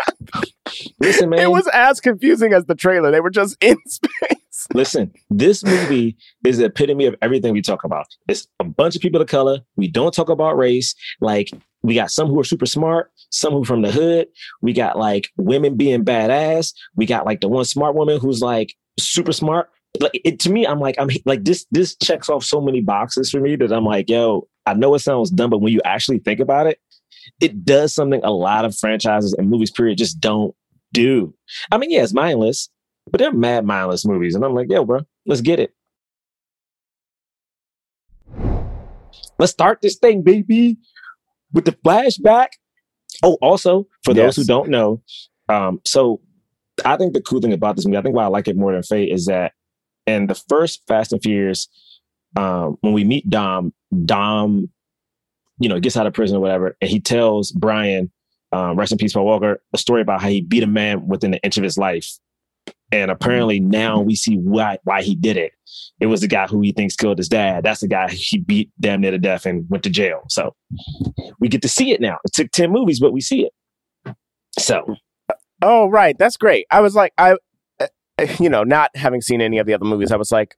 Listen, 0.99 1.29
man. 1.29 1.39
it 1.39 1.51
was 1.51 1.67
as 1.73 1.99
confusing 1.99 2.53
as 2.53 2.65
the 2.65 2.75
trailer. 2.75 3.11
They 3.11 3.19
were 3.19 3.29
just 3.29 3.57
in 3.61 3.77
space. 3.87 4.67
Listen, 4.73 5.13
this 5.29 5.63
movie 5.63 6.17
is 6.45 6.57
the 6.57 6.65
epitome 6.65 7.05
of 7.05 7.15
everything 7.21 7.53
we 7.53 7.61
talk 7.61 7.83
about. 7.83 8.07
It's 8.27 8.47
a 8.59 8.63
bunch 8.63 8.95
of 8.95 9.01
people 9.01 9.21
of 9.21 9.27
color. 9.27 9.59
We 9.75 9.87
don't 9.87 10.13
talk 10.13 10.29
about 10.29 10.57
race. 10.57 10.95
Like 11.21 11.51
we 11.83 11.95
got 11.95 12.11
some 12.11 12.27
who 12.27 12.39
are 12.39 12.43
super 12.43 12.65
smart, 12.65 13.11
some 13.29 13.53
who 13.53 13.63
from 13.63 13.81
the 13.81 13.91
hood. 13.91 14.27
We 14.61 14.73
got 14.73 14.97
like 14.97 15.29
women 15.37 15.77
being 15.77 16.03
badass. 16.03 16.73
We 16.95 17.05
got 17.05 17.25
like 17.25 17.41
the 17.41 17.47
one 17.47 17.65
smart 17.65 17.95
woman 17.95 18.19
who's 18.19 18.41
like 18.41 18.75
super 18.99 19.31
smart. 19.31 19.69
Like 19.99 20.19
it 20.23 20.39
to 20.41 20.51
me, 20.51 20.65
I'm 20.65 20.79
like, 20.79 20.95
I'm 20.99 21.09
like 21.25 21.43
this. 21.43 21.65
This 21.71 21.95
checks 21.95 22.29
off 22.29 22.43
so 22.43 22.59
many 22.59 22.81
boxes 22.81 23.29
for 23.29 23.39
me 23.39 23.55
that 23.57 23.71
I'm 23.71 23.85
like, 23.85 24.09
yo, 24.09 24.47
I 24.65 24.73
know 24.73 24.93
it 24.95 24.99
sounds 24.99 25.29
dumb, 25.31 25.49
but 25.49 25.59
when 25.59 25.71
you 25.71 25.81
actually 25.85 26.19
think 26.19 26.39
about 26.39 26.67
it, 26.67 26.79
it 27.39 27.65
does 27.65 27.93
something 27.93 28.21
a 28.23 28.31
lot 28.31 28.65
of 28.65 28.75
franchises 28.75 29.33
and 29.37 29.49
movies 29.49 29.71
period 29.71 29.97
just 29.97 30.19
don't 30.19 30.55
do. 30.93 31.33
I 31.71 31.77
mean, 31.77 31.91
yeah, 31.91 32.03
it's 32.03 32.13
mindless, 32.13 32.69
but 33.11 33.19
they're 33.19 33.33
mad 33.33 33.65
mindless 33.65 34.05
movies. 34.05 34.35
And 34.35 34.43
I'm 34.43 34.53
like, 34.53 34.67
yo, 34.69 34.85
bro, 34.85 35.01
let's 35.25 35.41
get 35.41 35.59
it. 35.59 35.73
Let's 39.39 39.51
start 39.51 39.81
this 39.81 39.97
thing, 39.97 40.23
baby, 40.23 40.77
with 41.53 41.65
the 41.65 41.71
flashback. 41.71 42.47
Oh, 43.23 43.37
also, 43.41 43.87
for 44.03 44.13
those 44.13 44.35
who 44.35 44.43
don't 44.43 44.69
know, 44.69 45.01
um, 45.49 45.79
so 45.85 46.21
I 46.85 46.97
think 46.97 47.13
the 47.13 47.21
cool 47.21 47.41
thing 47.41 47.53
about 47.53 47.75
this 47.75 47.85
movie, 47.85 47.97
I 47.97 48.01
think 48.01 48.15
why 48.15 48.23
I 48.23 48.27
like 48.27 48.47
it 48.47 48.57
more 48.57 48.73
than 48.73 48.83
Fate 48.83 49.11
is 49.11 49.25
that 49.25 49.53
in 50.05 50.27
the 50.27 50.35
first 50.35 50.81
Fast 50.87 51.13
and 51.13 51.21
Furious, 51.21 51.67
um, 52.35 52.77
when 52.81 52.93
we 52.93 53.03
meet 53.03 53.29
Dom, 53.29 53.73
Dom, 54.05 54.69
you 55.59 55.69
know, 55.69 55.79
gets 55.79 55.97
out 55.97 56.07
of 56.07 56.13
prison 56.13 56.37
or 56.37 56.39
whatever, 56.39 56.77
and 56.81 56.89
he 56.89 56.99
tells 56.99 57.51
Brian, 57.51 58.11
um, 58.51 58.77
rest 58.77 58.91
in 58.91 58.97
peace, 58.97 59.13
Paul 59.13 59.25
Walker, 59.25 59.61
a 59.73 59.77
story 59.77 60.01
about 60.01 60.21
how 60.21 60.29
he 60.29 60.41
beat 60.41 60.63
a 60.63 60.67
man 60.67 61.07
within 61.07 61.33
an 61.33 61.39
inch 61.43 61.57
of 61.57 61.63
his 61.63 61.77
life. 61.77 62.09
And 62.91 63.11
apparently 63.11 63.59
now 63.59 63.99
we 63.99 64.15
see 64.15 64.35
why 64.35 64.77
why 64.85 65.01
he 65.01 65.13
did 65.13 65.35
it. 65.35 65.51
It 65.99 66.05
was 66.05 66.21
the 66.21 66.27
guy 66.27 66.47
who 66.47 66.61
he 66.61 66.71
thinks 66.71 66.95
killed 66.95 67.17
his 67.17 67.27
dad. 67.27 67.63
That's 67.65 67.81
the 67.81 67.87
guy 67.87 68.09
he 68.09 68.39
beat 68.39 68.71
damn 68.79 69.01
near 69.01 69.11
to 69.11 69.17
death 69.17 69.45
and 69.45 69.65
went 69.69 69.83
to 69.83 69.89
jail. 69.89 70.23
So 70.29 70.55
we 71.39 71.49
get 71.49 71.61
to 71.63 71.67
see 71.67 71.91
it 71.91 71.99
now. 71.99 72.17
It 72.23 72.33
took 72.33 72.51
10 72.51 72.71
movies, 72.71 73.01
but 73.01 73.11
we 73.11 73.19
see 73.19 73.45
it. 73.45 74.15
So 74.57 74.95
Oh, 75.61 75.89
right. 75.89 76.17
That's 76.17 76.37
great. 76.37 76.67
I 76.69 76.81
was 76.81 76.95
like, 76.95 77.13
I, 77.17 77.37
uh, 77.79 77.87
you 78.39 78.49
know, 78.49 78.63
not 78.63 78.95
having 78.95 79.21
seen 79.21 79.41
any 79.41 79.57
of 79.57 79.65
the 79.65 79.73
other 79.73 79.85
movies, 79.85 80.11
I 80.11 80.17
was 80.17 80.31
like, 80.31 80.55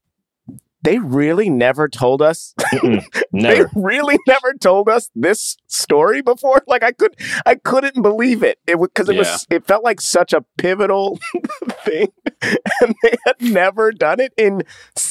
they 0.81 0.97
really 0.99 1.49
never 1.49 1.87
told 1.89 2.21
us. 2.21 2.53
mm-mm, 2.73 3.03
they 3.33 3.65
really 3.75 4.17
never 4.27 4.53
told 4.53 4.87
us 4.89 5.09
this 5.15 5.57
story 5.67 6.21
before. 6.21 6.63
Like 6.67 6.83
I 6.83 6.91
could, 6.91 7.15
I 7.45 7.55
couldn't 7.55 8.01
believe 8.01 8.43
it. 8.43 8.59
It 8.67 8.79
because 8.79 9.09
it 9.09 9.17
was, 9.17 9.45
it 9.49 9.65
felt 9.65 9.83
like 9.83 10.01
such 10.01 10.33
a 10.33 10.43
pivotal 10.57 11.19
thing, 11.83 12.07
and 12.41 12.95
they 13.03 13.15
had 13.25 13.35
never 13.41 13.91
done 13.91 14.19
it 14.19 14.33
in 14.37 14.63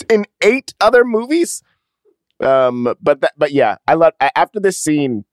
in 0.08 0.24
eight 0.42 0.74
other 0.80 1.04
movies. 1.04 1.62
Um, 2.40 2.94
but 3.00 3.20
that, 3.20 3.32
but 3.36 3.52
yeah, 3.52 3.76
I 3.86 3.94
love 3.94 4.14
after 4.20 4.60
this 4.60 4.78
scene. 4.78 5.24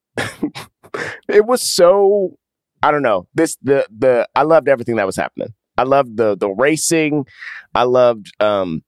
it 1.28 1.46
was 1.46 1.62
so 1.62 2.38
I 2.82 2.92
don't 2.92 3.04
know. 3.04 3.28
This 3.34 3.58
the 3.62 3.88
the 3.96 4.28
I 4.36 4.44
loved 4.44 4.68
everything 4.68 4.98
that 4.98 5.06
was 5.06 5.16
happening. 5.16 5.54
I 5.78 5.84
loved 5.84 6.18
the 6.18 6.36
the 6.36 6.50
racing. 6.50 7.26
I 7.74 7.84
loved 7.84 8.32
um 8.40 8.84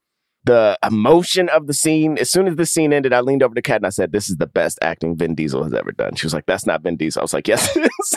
the 0.47 0.77
emotion 0.83 1.49
of 1.49 1.67
the 1.67 1.73
scene. 1.73 2.17
As 2.17 2.31
soon 2.31 2.47
as 2.47 2.55
the 2.55 2.65
scene 2.65 2.91
ended, 2.93 3.13
I 3.13 3.19
leaned 3.21 3.43
over 3.43 3.53
to 3.53 3.61
Kat 3.61 3.77
and 3.77 3.85
I 3.85 3.89
said, 3.89 4.11
"This 4.11 4.29
is 4.29 4.37
the 4.37 4.47
best 4.47 4.79
acting 4.81 5.15
Vin 5.15 5.35
Diesel 5.35 5.63
has 5.63 5.73
ever 5.73 5.91
done." 5.91 6.15
She 6.15 6.25
was 6.25 6.33
like, 6.33 6.45
"That's 6.47 6.65
not 6.65 6.81
Vin 6.81 6.95
Diesel." 6.97 7.21
I 7.21 7.23
was 7.23 7.33
like, 7.33 7.47
"Yes, 7.47 7.75
it 7.75 7.85
is. 7.85 8.13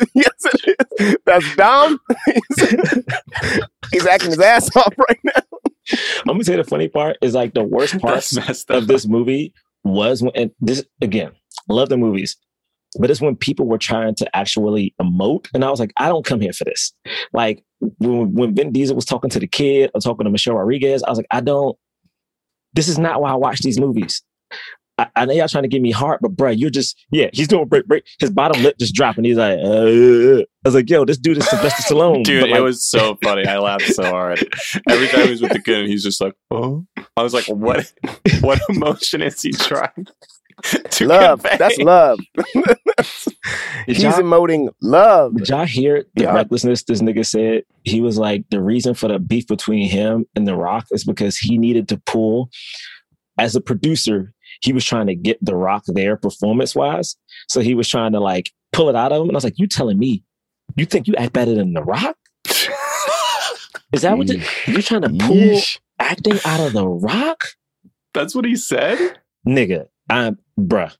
yes, 0.14 0.44
it 0.44 0.76
is. 0.98 1.16
That's 1.24 1.56
Dom. 1.56 2.00
he's, 2.26 3.04
he's 3.92 4.06
acting 4.06 4.30
his 4.30 4.40
ass 4.40 4.74
off 4.76 4.94
right 5.08 5.20
now." 5.22 5.42
I'm 6.20 6.34
gonna 6.34 6.44
say 6.44 6.56
the 6.56 6.64
funny 6.64 6.88
part 6.88 7.16
is 7.22 7.34
like 7.34 7.54
the 7.54 7.62
worst 7.62 7.98
part 8.00 8.14
That's 8.16 8.34
messed 8.34 8.70
up. 8.70 8.78
of 8.78 8.86
this 8.88 9.06
movie 9.06 9.54
was 9.84 10.22
when 10.22 10.32
and 10.34 10.50
this 10.60 10.84
again, 11.00 11.32
love 11.68 11.88
the 11.90 11.96
movies, 11.96 12.36
but 12.98 13.10
it's 13.10 13.20
when 13.20 13.36
people 13.36 13.66
were 13.66 13.78
trying 13.78 14.14
to 14.16 14.36
actually 14.36 14.94
emote, 15.00 15.48
and 15.54 15.64
I 15.64 15.70
was 15.70 15.80
like, 15.80 15.92
I 15.96 16.08
don't 16.08 16.24
come 16.24 16.40
here 16.40 16.52
for 16.52 16.64
this. 16.64 16.92
Like 17.32 17.64
when, 17.98 18.34
when 18.34 18.54
Vin 18.54 18.72
Diesel 18.72 18.96
was 18.96 19.04
talking 19.04 19.30
to 19.30 19.38
the 19.38 19.46
kid 19.46 19.90
or 19.94 20.00
talking 20.00 20.24
to 20.24 20.30
Michelle 20.30 20.54
Rodriguez, 20.54 21.02
I 21.02 21.10
was 21.10 21.18
like, 21.18 21.28
I 21.30 21.40
don't. 21.40 21.76
This 22.74 22.88
is 22.88 22.98
not 22.98 23.20
why 23.20 23.30
I 23.30 23.34
watch 23.34 23.60
these 23.60 23.80
movies. 23.80 24.22
I, 24.98 25.08
I 25.14 25.24
know 25.26 25.34
y'all 25.34 25.48
trying 25.48 25.64
to 25.64 25.68
give 25.68 25.82
me 25.82 25.90
heart, 25.90 26.20
but 26.22 26.30
bro, 26.30 26.50
you're 26.50 26.70
just 26.70 26.96
yeah. 27.10 27.28
He's 27.32 27.48
doing 27.48 27.66
break 27.66 27.86
break. 27.86 28.04
His 28.18 28.30
bottom 28.30 28.62
lip 28.62 28.76
just 28.78 28.94
dropping. 28.94 29.24
He's 29.24 29.36
like, 29.36 29.58
uh, 29.58 30.42
I 30.42 30.44
was 30.64 30.74
like, 30.74 30.88
yo, 30.88 31.04
this 31.04 31.18
dude 31.18 31.38
is 31.38 31.48
Sylvester 31.48 31.82
Stallone. 31.94 32.24
Dude, 32.24 32.48
like, 32.48 32.58
it 32.58 32.62
was 32.62 32.84
so 32.84 33.18
funny. 33.22 33.46
I 33.46 33.58
laughed 33.58 33.92
so 33.92 34.04
hard. 34.04 34.38
Every 34.88 35.08
time 35.08 35.24
he 35.24 35.30
was 35.30 35.42
with 35.42 35.52
the 35.52 35.60
kid, 35.60 35.80
and 35.80 35.88
he's 35.88 36.02
just 36.02 36.20
like, 36.20 36.34
"Oh," 36.50 36.86
I 37.16 37.22
was 37.22 37.34
like, 37.34 37.46
"What? 37.46 37.92
What 38.40 38.60
emotion 38.68 39.22
is 39.22 39.40
he 39.42 39.52
trying 39.52 40.06
Love. 41.00 41.42
convey?" 41.42 41.56
That's 41.58 41.78
love. 41.78 42.18
Did 43.86 43.96
He's 43.96 44.02
y'all- 44.02 44.12
emoting 44.14 44.68
love. 44.82 45.36
Did 45.36 45.48
y'all 45.48 45.64
hear 45.66 46.04
the 46.14 46.24
Yeah. 46.24 46.34
recklessness 46.34 46.82
this 46.84 47.02
nigga 47.02 47.24
said? 47.26 47.62
He 47.84 48.00
was 48.00 48.18
like, 48.18 48.44
the 48.50 48.60
reason 48.62 48.94
for 48.94 49.08
the 49.08 49.18
beef 49.18 49.46
between 49.46 49.88
him 49.88 50.26
and 50.34 50.46
The 50.46 50.56
Rock 50.56 50.86
is 50.90 51.04
because 51.04 51.36
he 51.36 51.56
needed 51.58 51.88
to 51.88 51.98
pull, 52.06 52.50
as 53.38 53.54
a 53.54 53.60
producer, 53.60 54.32
he 54.62 54.72
was 54.72 54.84
trying 54.84 55.06
to 55.08 55.14
get 55.14 55.38
The 55.44 55.54
Rock 55.54 55.84
there 55.86 56.16
performance 56.16 56.74
wise. 56.74 57.16
So 57.48 57.60
he 57.60 57.74
was 57.74 57.88
trying 57.88 58.12
to 58.12 58.20
like 58.20 58.50
pull 58.72 58.88
it 58.88 58.96
out 58.96 59.12
of 59.12 59.18
him. 59.22 59.28
And 59.28 59.36
I 59.36 59.38
was 59.38 59.44
like, 59.44 59.58
you 59.58 59.66
telling 59.68 59.98
me 59.98 60.24
you 60.74 60.84
think 60.86 61.06
you 61.06 61.14
act 61.16 61.32
better 61.34 61.54
than 61.54 61.74
The 61.74 61.82
Rock? 61.82 62.16
Is 63.92 64.02
that 64.02 64.18
what 64.18 64.26
the, 64.26 64.44
you're 64.66 64.82
trying 64.82 65.02
to 65.02 65.08
pull 65.10 65.36
Yeesh. 65.36 65.78
acting 66.00 66.38
out 66.44 66.60
of 66.66 66.72
The 66.72 66.86
Rock? 66.86 67.44
That's 68.14 68.34
what 68.34 68.44
he 68.44 68.56
said. 68.56 69.18
nigga, 69.46 69.86
I'm 70.10 70.38
bruh. 70.58 70.96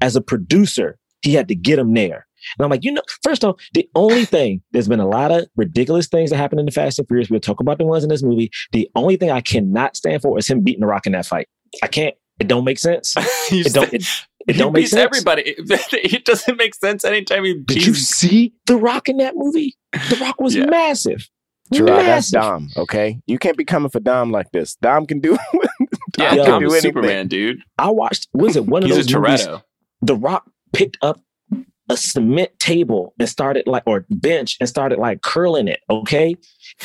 As 0.00 0.16
a 0.16 0.20
producer, 0.20 0.98
he 1.22 1.34
had 1.34 1.48
to 1.48 1.54
get 1.54 1.78
him 1.78 1.94
there. 1.94 2.26
And 2.58 2.64
I'm 2.64 2.70
like, 2.70 2.82
you 2.84 2.90
know, 2.92 3.02
first 3.22 3.44
off, 3.44 3.56
the 3.74 3.88
only 3.94 4.24
thing, 4.34 4.62
there's 4.72 4.88
been 4.88 5.00
a 5.00 5.06
lot 5.08 5.30
of 5.30 5.46
ridiculous 5.56 6.08
things 6.08 6.30
that 6.30 6.36
happen 6.36 6.58
in 6.58 6.66
the 6.66 6.72
Fast 6.72 6.98
and 6.98 7.06
Furious. 7.06 7.30
We'll 7.30 7.40
talk 7.40 7.60
about 7.60 7.78
the 7.78 7.84
ones 7.86 8.02
in 8.02 8.10
this 8.10 8.22
movie. 8.22 8.50
The 8.72 8.88
only 8.96 9.16
thing 9.16 9.30
I 9.30 9.40
cannot 9.40 9.96
stand 9.96 10.22
for 10.22 10.38
is 10.38 10.48
him 10.48 10.62
beating 10.62 10.80
the 10.80 10.86
rock 10.86 11.06
in 11.06 11.12
that 11.12 11.26
fight. 11.26 11.48
I 11.82 11.86
can't. 11.86 12.14
It 12.40 12.48
don't 12.48 12.64
make 12.64 12.78
sense. 12.78 13.14
You 13.50 13.60
It 13.60 13.72
don't. 13.72 13.84
said- 13.90 13.94
It, 13.94 14.02
it 14.48 14.52
he 14.56 14.58
don't 14.58 14.72
make 14.72 14.88
sense. 14.88 15.00
everybody. 15.04 15.42
It, 15.42 15.56
it 16.14 16.24
doesn't 16.24 16.56
make 16.58 16.74
sense 16.74 17.04
anytime 17.04 17.44
he 17.44 17.54
Did 17.64 17.86
you 17.86 17.94
see 17.94 18.52
the 18.66 18.76
Rock 18.76 19.08
in 19.08 19.18
that 19.18 19.34
movie? 19.36 19.76
The 19.92 20.16
Rock 20.20 20.40
was 20.40 20.56
Yeah. 20.56 20.66
massive. 20.66 21.28
Jerah, 21.72 21.86
that's. 22.02 22.30
Dom. 22.30 22.68
Okay, 22.76 23.20
you 23.26 23.38
can't 23.38 23.56
be 23.56 23.64
coming 23.64 23.88
for 23.88 24.00
Dom 24.00 24.30
like 24.32 24.50
this. 24.52 24.74
Dom 24.76 25.06
can 25.06 25.20
do. 25.20 25.38
yeah, 26.22 26.34
Yo. 26.34 26.44
Dom 26.44 26.60
do 26.62 26.66
is 26.68 26.72
anything. 26.84 26.90
Superman, 26.90 27.28
dude. 27.28 27.58
I 27.78 27.90
watched. 27.90 28.28
Was 28.32 28.56
it 28.56 28.66
one 28.66 28.82
of 28.82 28.88
He's 28.88 28.96
those 29.06 29.14
movies? 29.14 29.46
Toretto. 29.46 29.62
The 30.02 30.16
Rock 30.16 30.44
picked 30.72 30.98
up 31.02 31.20
a 31.88 31.96
cement 31.96 32.58
table 32.58 33.14
and 33.18 33.28
started 33.28 33.66
like, 33.66 33.82
or 33.86 34.06
bench 34.08 34.56
and 34.60 34.68
started 34.68 34.98
like 34.98 35.22
curling 35.22 35.68
it. 35.68 35.80
Okay. 35.90 36.34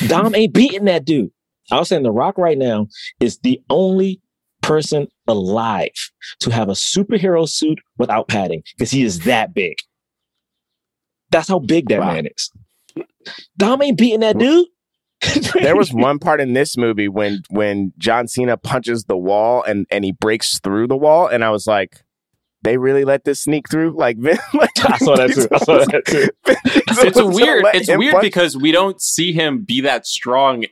Dom 0.06 0.34
ain't 0.34 0.52
beating 0.54 0.84
that 0.84 1.04
dude. 1.04 1.30
I 1.70 1.78
was 1.78 1.88
saying 1.88 2.02
The 2.02 2.10
Rock 2.12 2.36
right 2.38 2.58
now 2.58 2.86
is 3.20 3.38
the 3.38 3.60
only 3.70 4.20
person 4.62 5.06
alive 5.26 5.92
to 6.40 6.50
have 6.50 6.68
a 6.68 6.72
superhero 6.72 7.48
suit 7.48 7.78
without 7.96 8.28
padding 8.28 8.62
because 8.76 8.90
he 8.90 9.02
is 9.02 9.20
that 9.20 9.54
big. 9.54 9.76
That's 11.30 11.48
how 11.48 11.58
big 11.58 11.88
that 11.90 12.00
Wow. 12.00 12.12
man 12.14 12.26
is. 12.26 12.50
Dom 13.56 13.82
ain't 13.82 13.98
beating 13.98 14.20
that 14.20 14.38
dude. 14.38 14.66
there 15.54 15.76
was 15.76 15.92
one 15.92 16.18
part 16.18 16.40
in 16.40 16.52
this 16.52 16.76
movie 16.76 17.08
when 17.08 17.42
when 17.50 17.92
John 17.98 18.28
Cena 18.28 18.56
punches 18.56 19.04
the 19.04 19.16
wall 19.16 19.62
and 19.62 19.86
and 19.90 20.04
he 20.04 20.12
breaks 20.12 20.60
through 20.60 20.86
the 20.86 20.96
wall, 20.96 21.26
and 21.26 21.44
I 21.44 21.50
was 21.50 21.66
like, 21.66 22.04
they 22.62 22.76
really 22.76 23.04
let 23.04 23.24
this 23.24 23.40
sneak 23.42 23.68
through. 23.70 23.96
Like, 23.96 24.16
Vin, 24.20 24.38
like 24.54 24.70
I 24.78 24.98
saw 24.98 25.16
that 25.16 25.32
too. 25.32 25.48
I 25.52 25.58
saw 25.58 25.78
that 25.78 26.04
too. 26.06 26.28
It's 26.46 27.20
weird. 27.22 27.64
It's 27.74 27.88
weird 27.88 28.12
punch- 28.12 28.22
because 28.22 28.56
we 28.56 28.72
don't 28.72 29.00
see 29.00 29.32
him 29.32 29.64
be 29.64 29.80
that 29.82 30.06
strong, 30.06 30.64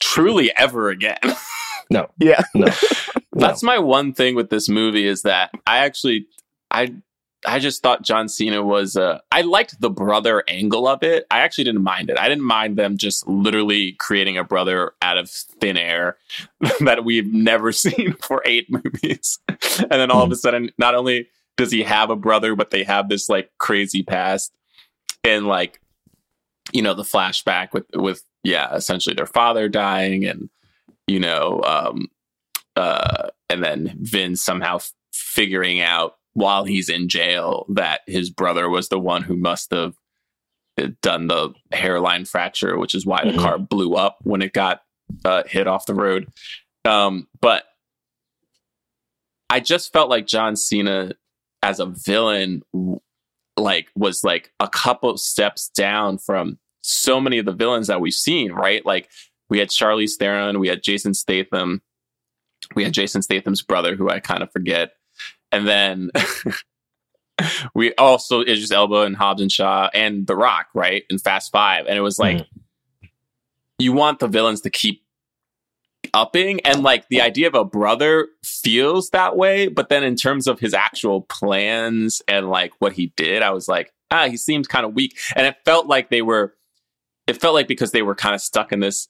truly 0.00 0.52
ever 0.56 0.90
again. 0.90 1.18
No. 1.90 2.08
Yeah, 2.18 2.40
No. 2.54 2.66
That's 3.34 3.62
my 3.62 3.78
one 3.78 4.14
thing 4.14 4.34
with 4.34 4.48
this 4.48 4.70
movie 4.70 5.06
is 5.06 5.20
that 5.22 5.50
I 5.66 5.84
actually 5.84 6.26
I 6.70 6.94
I 7.46 7.58
just 7.58 7.82
thought 7.82 8.02
John 8.02 8.28
Cena 8.28 8.62
was 8.62 8.96
uh 8.96 9.20
I 9.30 9.42
liked 9.42 9.80
the 9.80 9.90
brother 9.90 10.44
angle 10.48 10.86
of 10.86 11.02
it. 11.02 11.26
I 11.30 11.40
actually 11.40 11.64
didn't 11.64 11.82
mind 11.82 12.10
it. 12.10 12.18
I 12.18 12.28
didn't 12.28 12.44
mind 12.44 12.76
them 12.76 12.96
just 12.96 13.26
literally 13.26 13.92
creating 13.92 14.38
a 14.38 14.44
brother 14.44 14.92
out 15.02 15.18
of 15.18 15.30
thin 15.30 15.76
air 15.76 16.16
that 16.80 17.04
we've 17.04 17.32
never 17.32 17.72
seen 17.84 18.14
for 18.14 18.42
eight 18.44 18.68
movies. 18.70 19.38
And 19.80 19.90
then 19.90 20.10
all 20.10 20.22
of 20.22 20.30
a 20.30 20.36
sudden 20.36 20.70
not 20.78 20.94
only 20.94 21.28
does 21.56 21.72
he 21.72 21.82
have 21.82 22.08
a 22.08 22.16
brother 22.16 22.54
but 22.54 22.70
they 22.70 22.84
have 22.84 23.08
this 23.08 23.28
like 23.28 23.50
crazy 23.58 24.04
past 24.04 24.54
and 25.24 25.48
like 25.48 25.80
you 26.72 26.80
know 26.80 26.94
the 26.94 27.02
flashback 27.02 27.72
with 27.72 27.84
with 27.94 28.22
yeah, 28.44 28.72
essentially 28.74 29.14
their 29.14 29.26
father 29.26 29.68
dying 29.68 30.24
and 30.26 30.48
you 31.08 31.18
know 31.18 31.60
um 31.64 32.08
uh, 32.76 33.28
and 33.48 33.62
then 33.62 33.96
Vin 34.00 34.36
somehow 34.36 34.76
f- 34.76 34.92
figuring 35.12 35.80
out 35.80 36.16
while 36.34 36.64
he's 36.64 36.88
in 36.88 37.08
jail 37.08 37.64
that 37.70 38.02
his 38.06 38.28
brother 38.30 38.68
was 38.68 38.88
the 38.88 38.98
one 38.98 39.22
who 39.22 39.36
must 39.36 39.70
have 39.72 39.94
done 41.02 41.28
the 41.28 41.54
hairline 41.72 42.24
fracture, 42.24 42.76
which 42.78 42.94
is 42.94 43.06
why 43.06 43.22
the 43.24 43.30
Mhm. 43.32 43.38
car 43.38 43.58
blew 43.58 43.94
up 43.94 44.18
when 44.22 44.42
it 44.42 44.52
got 44.52 44.82
uh, 45.24 45.42
hit 45.46 45.66
off 45.66 45.86
the 45.86 45.94
road. 45.94 46.26
Um, 46.84 47.28
but 47.40 47.64
I 49.50 49.60
just 49.60 49.92
felt 49.92 50.10
like 50.10 50.26
John 50.26 50.56
Cena 50.56 51.12
as 51.62 51.78
a 51.78 51.86
villain, 51.86 52.62
like 53.56 53.88
was 53.94 54.24
like 54.24 54.52
a 54.58 54.68
couple 54.68 55.16
steps 55.16 55.68
down 55.68 56.18
from 56.18 56.58
so 56.82 57.20
many 57.20 57.38
of 57.38 57.46
the 57.46 57.52
villains 57.52 57.86
that 57.86 58.00
we've 58.00 58.12
seen. 58.12 58.50
Right, 58.52 58.84
like 58.84 59.10
we 59.48 59.58
had 59.58 59.68
Charlize 59.68 60.16
Theron, 60.18 60.58
we 60.58 60.68
had 60.68 60.82
Jason 60.82 61.14
Statham, 61.14 61.82
we 62.74 62.82
had 62.82 62.92
Jason 62.94 63.22
Statham's 63.22 63.62
brother, 63.62 63.94
who 63.94 64.08
I 64.10 64.18
kind 64.20 64.42
of 64.42 64.50
forget, 64.50 64.92
and 65.54 65.68
then 65.68 66.10
we 67.74 67.94
also 67.94 68.40
Idris 68.40 68.72
Elba 68.72 69.02
and 69.02 69.16
Hobbs 69.16 69.40
and 69.40 69.50
Shaw 69.50 69.88
and 69.94 70.26
The 70.26 70.34
Rock, 70.34 70.66
right, 70.74 71.04
in 71.08 71.18
Fast 71.18 71.52
Five, 71.52 71.86
and 71.86 71.96
it 71.96 72.00
was 72.00 72.18
like 72.18 72.46
you 73.78 73.92
want 73.92 74.18
the 74.18 74.28
villains 74.28 74.60
to 74.62 74.70
keep 74.70 75.02
upping, 76.12 76.60
and 76.60 76.82
like 76.82 77.08
the 77.08 77.20
idea 77.20 77.46
of 77.46 77.54
a 77.54 77.64
brother 77.64 78.28
feels 78.42 79.10
that 79.10 79.36
way, 79.36 79.68
but 79.68 79.88
then 79.88 80.02
in 80.02 80.16
terms 80.16 80.46
of 80.46 80.58
his 80.58 80.74
actual 80.74 81.22
plans 81.22 82.20
and 82.26 82.50
like 82.50 82.72
what 82.80 82.92
he 82.92 83.12
did, 83.16 83.42
I 83.42 83.50
was 83.50 83.68
like, 83.68 83.92
ah, 84.10 84.26
he 84.28 84.36
seemed 84.36 84.68
kind 84.68 84.84
of 84.84 84.94
weak, 84.94 85.16
and 85.36 85.46
it 85.46 85.56
felt 85.64 85.86
like 85.86 86.10
they 86.10 86.22
were. 86.22 86.54
It 87.26 87.40
felt 87.40 87.54
like 87.54 87.68
because 87.68 87.92
they 87.92 88.02
were 88.02 88.14
kind 88.14 88.34
of 88.34 88.42
stuck 88.42 88.70
in 88.70 88.80
this 88.80 89.08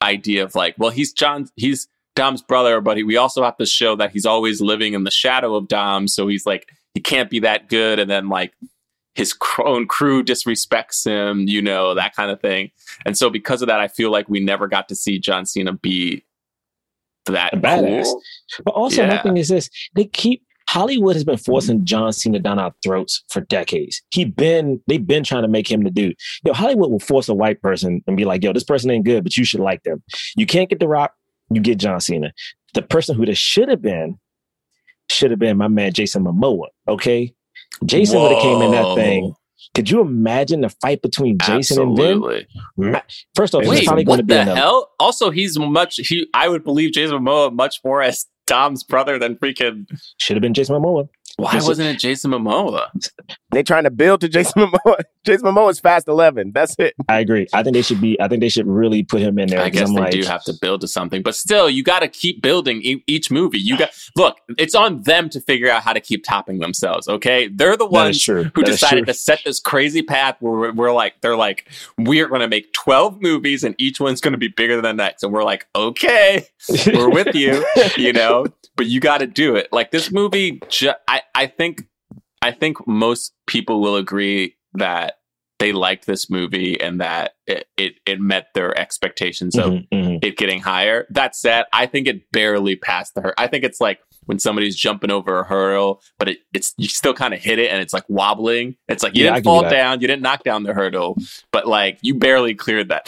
idea 0.00 0.44
of 0.44 0.54
like, 0.54 0.76
well, 0.78 0.90
he's 0.90 1.12
John, 1.12 1.48
he's 1.56 1.88
Dom's 2.14 2.42
brother, 2.42 2.80
but 2.80 2.96
he, 2.96 3.02
we 3.02 3.16
also 3.16 3.42
have 3.42 3.56
to 3.56 3.66
show 3.66 3.96
that 3.96 4.12
he's 4.12 4.26
always 4.26 4.60
living 4.60 4.94
in 4.94 5.04
the 5.04 5.10
shadow 5.10 5.54
of 5.54 5.68
Dom, 5.68 6.08
so 6.08 6.26
he's 6.26 6.46
like 6.46 6.68
he 6.94 7.00
can't 7.00 7.30
be 7.30 7.40
that 7.40 7.68
good, 7.68 7.98
and 7.98 8.10
then 8.10 8.28
like 8.28 8.52
his 9.14 9.34
own 9.58 9.86
crew 9.86 10.22
disrespects 10.22 11.04
him, 11.04 11.46
you 11.46 11.60
know, 11.60 11.94
that 11.94 12.14
kind 12.14 12.30
of 12.30 12.40
thing. 12.40 12.70
And 13.04 13.16
so 13.16 13.28
because 13.30 13.62
of 13.62 13.68
that, 13.68 13.80
I 13.80 13.88
feel 13.88 14.10
like 14.10 14.28
we 14.28 14.40
never 14.40 14.68
got 14.68 14.88
to 14.88 14.94
see 14.94 15.18
John 15.18 15.44
Cena 15.46 15.72
be 15.72 16.24
that 17.26 17.52
badass. 17.54 18.04
cool. 18.04 18.22
But 18.64 18.74
also, 18.74 19.06
my 19.06 19.22
thing 19.22 19.36
is 19.36 19.48
this: 19.48 19.68
they 19.94 20.04
keep 20.04 20.42
Hollywood 20.68 21.16
has 21.16 21.24
been 21.24 21.36
forcing 21.36 21.84
John 21.84 22.12
Cena 22.12 22.38
down 22.38 22.58
our 22.58 22.72
throats 22.82 23.22
for 23.28 23.42
decades. 23.42 24.02
He 24.10 24.24
been 24.24 24.80
they've 24.86 25.06
been 25.06 25.24
trying 25.24 25.42
to 25.42 25.48
make 25.48 25.70
him 25.70 25.84
the 25.84 25.90
dude. 25.90 26.16
Yo, 26.44 26.52
Hollywood 26.52 26.90
will 26.90 26.98
force 26.98 27.28
a 27.28 27.34
white 27.34 27.60
person 27.60 28.02
and 28.06 28.16
be 28.16 28.24
like, 28.24 28.42
"Yo, 28.42 28.52
this 28.52 28.64
person 28.64 28.90
ain't 28.90 29.04
good, 29.04 29.22
but 29.22 29.36
you 29.36 29.44
should 29.44 29.60
like 29.60 29.82
them." 29.82 30.02
You 30.36 30.46
can't 30.46 30.70
get 30.70 30.80
The 30.80 30.88
Rock, 30.88 31.12
you 31.54 31.62
get 31.62 31.78
John 31.78 32.00
Cena. 32.00 32.32
The 32.74 32.82
person 32.82 33.16
who 33.16 33.26
this 33.26 33.38
should 33.38 33.68
have 33.68 33.82
been 33.82 34.18
should 35.10 35.30
have 35.30 35.40
been 35.40 35.56
my 35.58 35.68
man 35.68 35.92
Jason 35.92 36.24
Momoa. 36.24 36.66
Okay, 36.88 37.34
Jason 37.84 38.20
would 38.20 38.32
have 38.32 38.42
came 38.42 38.62
in 38.62 38.70
that 38.72 38.94
thing. 38.94 39.34
Could 39.74 39.88
you 39.90 40.00
imagine 40.00 40.60
the 40.62 40.68
fight 40.68 41.00
between 41.02 41.38
Jason 41.38 41.80
and 41.80 41.92
Absolutely. 41.92 42.46
Vin? 42.76 42.92
Ma- 42.92 43.00
First 43.34 43.54
off, 43.54 43.64
Wait, 43.64 43.86
probably 43.86 44.04
going 44.04 44.18
to 44.18 44.22
what 44.22 44.26
be 44.26 44.34
the 44.50 44.54
hell? 44.56 44.90
Also, 45.00 45.30
he's 45.30 45.58
much. 45.58 45.96
He, 45.96 46.28
I 46.34 46.48
would 46.48 46.64
believe 46.64 46.92
Jason 46.92 47.18
Momoa 47.18 47.52
much 47.54 47.80
more 47.84 48.02
as 48.02 48.26
Dom's 48.46 48.82
brother 48.82 49.18
than 49.18 49.36
freaking. 49.36 49.86
should 50.18 50.36
have 50.36 50.42
been 50.42 50.52
Jason 50.52 50.74
Momoa. 50.76 51.08
Why 51.36 51.52
Yes, 51.54 51.66
wasn't 51.66 51.88
it 51.88 51.98
Jason 51.98 52.30
Momoa? 52.30 52.86
They 53.50 53.62
trying 53.62 53.84
to 53.84 53.90
build 53.90 54.20
to 54.22 54.28
Jason 54.28 54.62
Momoa. 54.86 55.00
Jason 55.24 55.46
Momoa 55.46 55.70
is 55.70 55.80
fast 55.80 56.08
eleven. 56.08 56.52
That's 56.52 56.74
it. 56.78 56.94
I 57.08 57.20
agree. 57.20 57.46
I 57.52 57.62
think 57.62 57.74
they 57.74 57.82
should 57.82 58.00
be. 58.00 58.20
I 58.20 58.28
think 58.28 58.40
they 58.40 58.48
should 58.48 58.66
really 58.66 59.02
put 59.02 59.20
him 59.20 59.38
in 59.38 59.48
there. 59.48 59.60
I 59.62 59.68
guess 59.70 59.88
I'm 59.88 59.94
they 59.94 60.00
like, 60.00 60.12
do 60.12 60.22
have 60.24 60.42
to 60.44 60.54
build 60.60 60.80
to 60.82 60.88
something, 60.88 61.22
but 61.22 61.34
still, 61.34 61.70
you 61.70 61.82
got 61.82 62.00
to 62.00 62.08
keep 62.08 62.42
building 62.42 62.80
e- 62.82 63.04
each 63.06 63.30
movie. 63.30 63.58
You 63.58 63.78
got 63.78 63.90
look. 64.16 64.38
It's 64.58 64.74
on 64.74 65.02
them 65.02 65.28
to 65.30 65.40
figure 65.40 65.70
out 65.70 65.82
how 65.82 65.92
to 65.92 66.00
keep 66.00 66.24
topping 66.24 66.58
themselves. 66.58 67.08
Okay, 67.08 67.48
they're 67.48 67.76
the 67.76 67.86
ones 67.86 68.22
true. 68.22 68.44
who 68.54 68.62
That 68.62 68.70
is 68.70 68.80
decided 68.80 69.04
true. 69.04 69.12
to 69.12 69.14
set 69.14 69.40
this 69.44 69.60
crazy 69.60 70.02
path 70.02 70.36
where 70.40 70.52
we're, 70.52 70.72
we're 70.72 70.92
like, 70.92 71.20
they're 71.20 71.36
like, 71.36 71.68
we're 71.98 72.28
going 72.28 72.40
to 72.40 72.48
make 72.48 72.72
twelve 72.72 73.20
movies, 73.22 73.62
and 73.64 73.74
each 73.78 74.00
one's 74.00 74.20
going 74.20 74.32
to 74.32 74.38
be 74.38 74.48
bigger 74.48 74.74
than 74.74 74.82
the 74.82 74.92
next, 75.04 75.22
and 75.22 75.32
we're 75.32 75.44
like, 75.44 75.66
okay, 75.76 76.46
we're 76.92 77.08
with 77.10 77.34
you, 77.34 77.64
you 77.96 78.12
know, 78.12 78.46
but 78.76 78.86
you 78.86 78.98
got 79.00 79.18
to 79.18 79.26
do 79.26 79.54
it. 79.56 79.68
Like 79.72 79.90
this 79.92 80.10
movie, 80.10 80.60
ju- 80.68 80.92
I, 81.08 81.22
I 81.34 81.46
think, 81.46 81.82
I 82.40 82.50
think 82.52 82.86
most 82.86 83.32
people 83.46 83.80
will 83.80 83.96
agree 83.96 84.56
that 84.74 85.18
they 85.58 85.72
liked 85.72 86.06
this 86.06 86.28
movie 86.28 86.80
and 86.80 87.00
that 87.00 87.34
it, 87.46 87.68
it, 87.76 87.94
it 88.04 88.20
met 88.20 88.48
their 88.54 88.76
expectations 88.76 89.56
of 89.56 89.70
Mhm, 89.72 89.88
mhm. 89.92 90.24
it 90.24 90.36
getting 90.36 90.60
higher. 90.60 91.06
That 91.10 91.36
said, 91.36 91.66
I 91.72 91.86
think 91.86 92.08
it 92.08 92.32
barely 92.32 92.74
passed 92.74 93.14
the 93.14 93.20
hurdle. 93.20 93.34
I 93.38 93.46
think 93.46 93.62
it's 93.62 93.80
like 93.80 94.00
when 94.26 94.40
somebody's 94.40 94.74
jumping 94.74 95.12
over 95.12 95.38
a 95.40 95.44
hurdle, 95.44 96.02
but 96.18 96.28
it, 96.28 96.38
it's 96.52 96.74
you 96.78 96.88
still 96.88 97.14
kind 97.14 97.32
of 97.32 97.40
hit 97.40 97.60
it 97.60 97.70
and 97.70 97.80
it's 97.80 97.92
like 97.92 98.04
wobbling. 98.08 98.74
It's 98.88 99.04
like 99.04 99.14
you 99.16 99.24
Yeah, 99.24 99.34
didn't 99.34 99.44
fall 99.44 99.62
down, 99.70 100.00
you 100.00 100.08
didn't 100.08 100.22
knock 100.22 100.42
down 100.42 100.64
the 100.64 100.74
hurdle, 100.74 101.16
but 101.52 101.68
like 101.68 101.98
you 102.02 102.16
barely 102.16 102.54
cleared 102.56 102.88
that. 102.88 103.06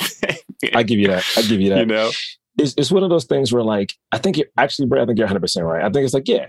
I 0.74 0.84
give 0.84 1.00
you 1.00 1.08
that. 1.08 1.24
I 1.36 1.42
give 1.42 1.60
you 1.60 1.70
that. 1.70 1.78
you 1.80 1.86
know, 1.86 2.10
It's, 2.56 2.74
it's 2.76 2.90
one 2.92 3.02
of 3.02 3.10
those 3.10 3.24
things 3.24 3.52
where, 3.52 3.64
like, 3.64 3.94
I 4.12 4.18
think 4.18 4.36
you're 4.36 4.46
actually, 4.56 4.86
Brad, 4.86 5.02
I 5.02 5.06
think 5.06 5.18
you're 5.18 5.26
100 5.26 5.40
percent 5.40 5.66
right. 5.66 5.82
I 5.84 5.90
think 5.90 6.04
it's 6.04 6.14
like, 6.14 6.28
yeah, 6.28 6.46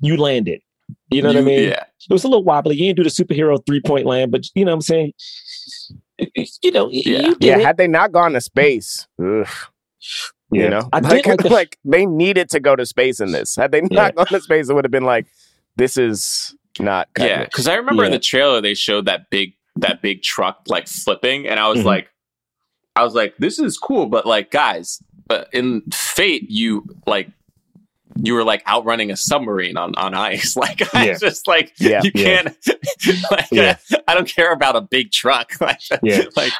you 0.00 0.16
landed. 0.16 0.62
You 1.10 1.22
know 1.22 1.28
what 1.28 1.36
I 1.38 1.40
mean? 1.42 1.68
Yeah, 1.70 1.84
It 2.08 2.12
was 2.12 2.24
a 2.24 2.28
little 2.28 2.44
wobbly. 2.44 2.76
You 2.76 2.86
didn't 2.92 2.96
do 2.98 3.02
the 3.04 3.10
superhero 3.10 3.64
three 3.66 3.80
point 3.80 4.06
land, 4.06 4.30
but 4.32 4.44
you 4.54 4.64
know 4.64 4.70
what 4.72 4.76
I'm 4.76 4.80
saying. 4.82 5.12
You 6.62 6.70
know, 6.70 6.88
Yeah. 6.90 7.22
you 7.22 7.34
did 7.36 7.44
Yeah, 7.44 7.58
it. 7.58 7.64
had 7.64 7.76
they 7.78 7.88
not 7.88 8.12
gone 8.12 8.32
to 8.32 8.40
space, 8.40 9.06
ugh, 9.22 9.46
Yeah. 10.52 10.62
you 10.64 10.68
know, 10.68 10.88
I 10.92 11.00
like, 11.00 11.24
did 11.24 11.26
like 11.30 11.38
the, 11.42 11.48
like 11.48 11.78
they 11.84 12.04
needed 12.06 12.50
to 12.50 12.60
go 12.60 12.76
to 12.76 12.84
space 12.84 13.20
in 13.20 13.32
this. 13.32 13.56
Had 13.56 13.72
they 13.72 13.80
not 13.80 13.90
Yeah. 13.92 14.10
gone 14.12 14.26
to 14.26 14.40
space, 14.40 14.68
it 14.68 14.74
would 14.74 14.84
have 14.84 14.90
been 14.92 15.04
like, 15.04 15.26
this 15.76 15.96
is 15.96 16.54
not. 16.78 17.08
yeah. 17.18 17.44
Because 17.44 17.68
I 17.68 17.74
remember 17.74 18.04
in 18.04 18.10
the 18.12 18.18
trailer 18.18 18.60
they 18.60 18.74
showed 18.74 19.06
that 19.06 19.30
big 19.30 19.54
that 19.76 20.02
big 20.02 20.22
truck 20.22 20.60
like 20.66 20.88
flipping, 20.88 21.46
and 21.46 21.58
I 21.58 21.68
was 21.68 21.80
Mhm. 21.80 21.84
like, 21.84 22.08
I 22.96 23.04
was 23.04 23.14
like, 23.14 23.34
this 23.38 23.58
is 23.58 23.78
cool, 23.78 24.06
but 24.06 24.26
like, 24.26 24.50
guys, 24.50 25.02
but 25.26 25.48
in 25.52 25.82
Fate, 25.92 26.46
you 26.50 26.84
like. 27.06 27.30
You 28.16 28.34
were 28.34 28.44
like 28.44 28.66
outrunning 28.68 29.10
a 29.10 29.16
submarine 29.16 29.76
on, 29.76 29.94
on 29.96 30.14
ice. 30.14 30.56
Like 30.60 30.94
I 30.94 31.06
Yeah. 31.06 31.18
just 31.18 31.46
like 31.46 31.72
Yeah. 31.78 32.02
you 32.02 32.12
can't. 32.12 32.56
like, 33.30 33.46
Yeah. 33.50 33.76
I 34.08 34.14
don't 34.14 34.28
care 34.28 34.52
about 34.52 34.76
a 34.76 34.80
big 34.80 35.12
truck. 35.12 35.52
Like, 35.60 35.80
Yeah. 36.02 36.24
like 36.36 36.52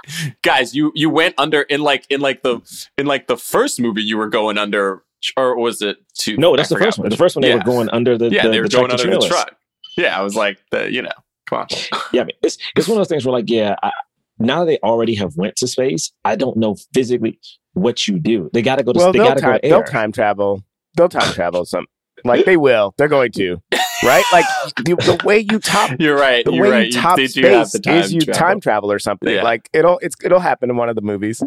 guys, 0.43 0.75
you 0.75 0.93
you 0.95 1.11
went 1.11 1.35
under 1.39 1.63
in 1.63 1.83
like 1.83 2.05
in 2.09 2.21
like 2.21 2.43
the 2.43 2.61
in 2.97 3.07
like 3.07 3.27
the 3.27 3.37
first 3.37 3.81
movie 3.81 4.03
you 4.03 4.17
were 4.17 4.29
going 4.29 4.59
under, 4.59 5.03
or 5.37 5.57
was 5.59 5.83
it 5.83 5.99
two? 6.15 6.37
no, 6.37 6.57
that's 6.57 6.71
I 6.71 6.75
the 6.75 6.79
forgot 6.79 6.87
first 6.87 6.99
one. 6.99 7.09
The 7.11 7.17
first 7.17 7.37
one 7.37 7.43
they 7.43 7.49
Yeah. 7.49 7.57
were 7.57 7.63
going 7.65 7.89
under 7.91 8.17
the 8.17 8.31
yeah, 8.31 8.45
the, 8.45 8.51
they 8.51 8.61
were 8.61 8.69
the 8.69 8.77
going 8.77 8.89
tractor 8.89 9.07
under 9.09 9.21
the 9.21 9.27
truck. 9.29 9.57
Yeah, 9.97 10.19
I 10.19 10.23
was 10.23 10.37
like, 10.37 10.59
the, 10.71 10.91
you 10.91 11.03
know, 11.03 11.11
come 11.49 11.59
on. 11.61 11.67
Yeah, 12.13 12.23
I 12.23 12.25
mean, 12.27 12.37
it's 12.43 12.57
it's 12.77 12.87
one 12.89 12.97
of 12.97 13.01
those 13.01 13.09
things 13.09 13.27
where 13.27 13.33
like, 13.33 13.51
yeah, 13.51 13.75
I, 13.83 13.91
now 14.39 14.65
they 14.65 14.79
already 14.79 15.15
have 15.17 15.37
went 15.37 15.57
to 15.57 15.67
space, 15.67 16.13
I 16.25 16.37
don't 16.37 16.57
know 16.57 16.77
physically 16.95 17.39
what 17.75 18.07
you 18.09 18.19
do. 18.19 18.49
They 18.53 18.63
got 18.63 18.77
to 18.77 18.85
go 18.85 18.93
to. 18.93 18.99
Well, 18.99 19.13
they 19.13 19.19
got 19.19 19.35
to 19.35 19.41
go 19.43 19.49
time, 19.49 19.61
to 19.61 19.69
they'll 19.69 19.79
air. 19.79 19.85
time 19.85 20.13
travel. 20.13 20.65
They'll 21.01 21.09
time 21.09 21.33
travel. 21.33 21.65
Some 21.65 21.87
like 22.25 22.45
they 22.45 22.59
will. 22.59 22.93
They're 22.99 23.09
going 23.09 23.33
to. 23.33 23.57
Right? 24.05 24.23
Like 24.33 24.45
the, 24.77 24.95
the 24.97 25.23
way 25.25 25.39
you 25.51 25.59
top 25.59 25.93
You're 25.99 26.19
right. 26.19 26.45
the 26.45 26.53
You're 26.53 26.65
way 26.65 26.71
right. 26.71 26.87
you 26.89 26.93
top 27.01 27.17
they 27.17 27.27
do 27.27 27.43
have 27.47 27.69
space 27.69 27.73
the 27.73 27.79
time 27.81 27.97
is 28.01 28.13
you 28.13 28.21
travel. 28.21 28.39
time 28.39 28.61
travel 28.61 28.93
or 28.93 28.99
something. 28.99 29.33
Yeah. 29.35 29.43
Like 29.43 29.69
it'll 29.73 29.99
it's 30.01 30.17
it'll 30.23 30.41
happen 30.41 30.69
in 30.69 30.77
one 30.77 30.91
of 30.91 30.95
the 30.97 31.01
movies. 31.03 31.43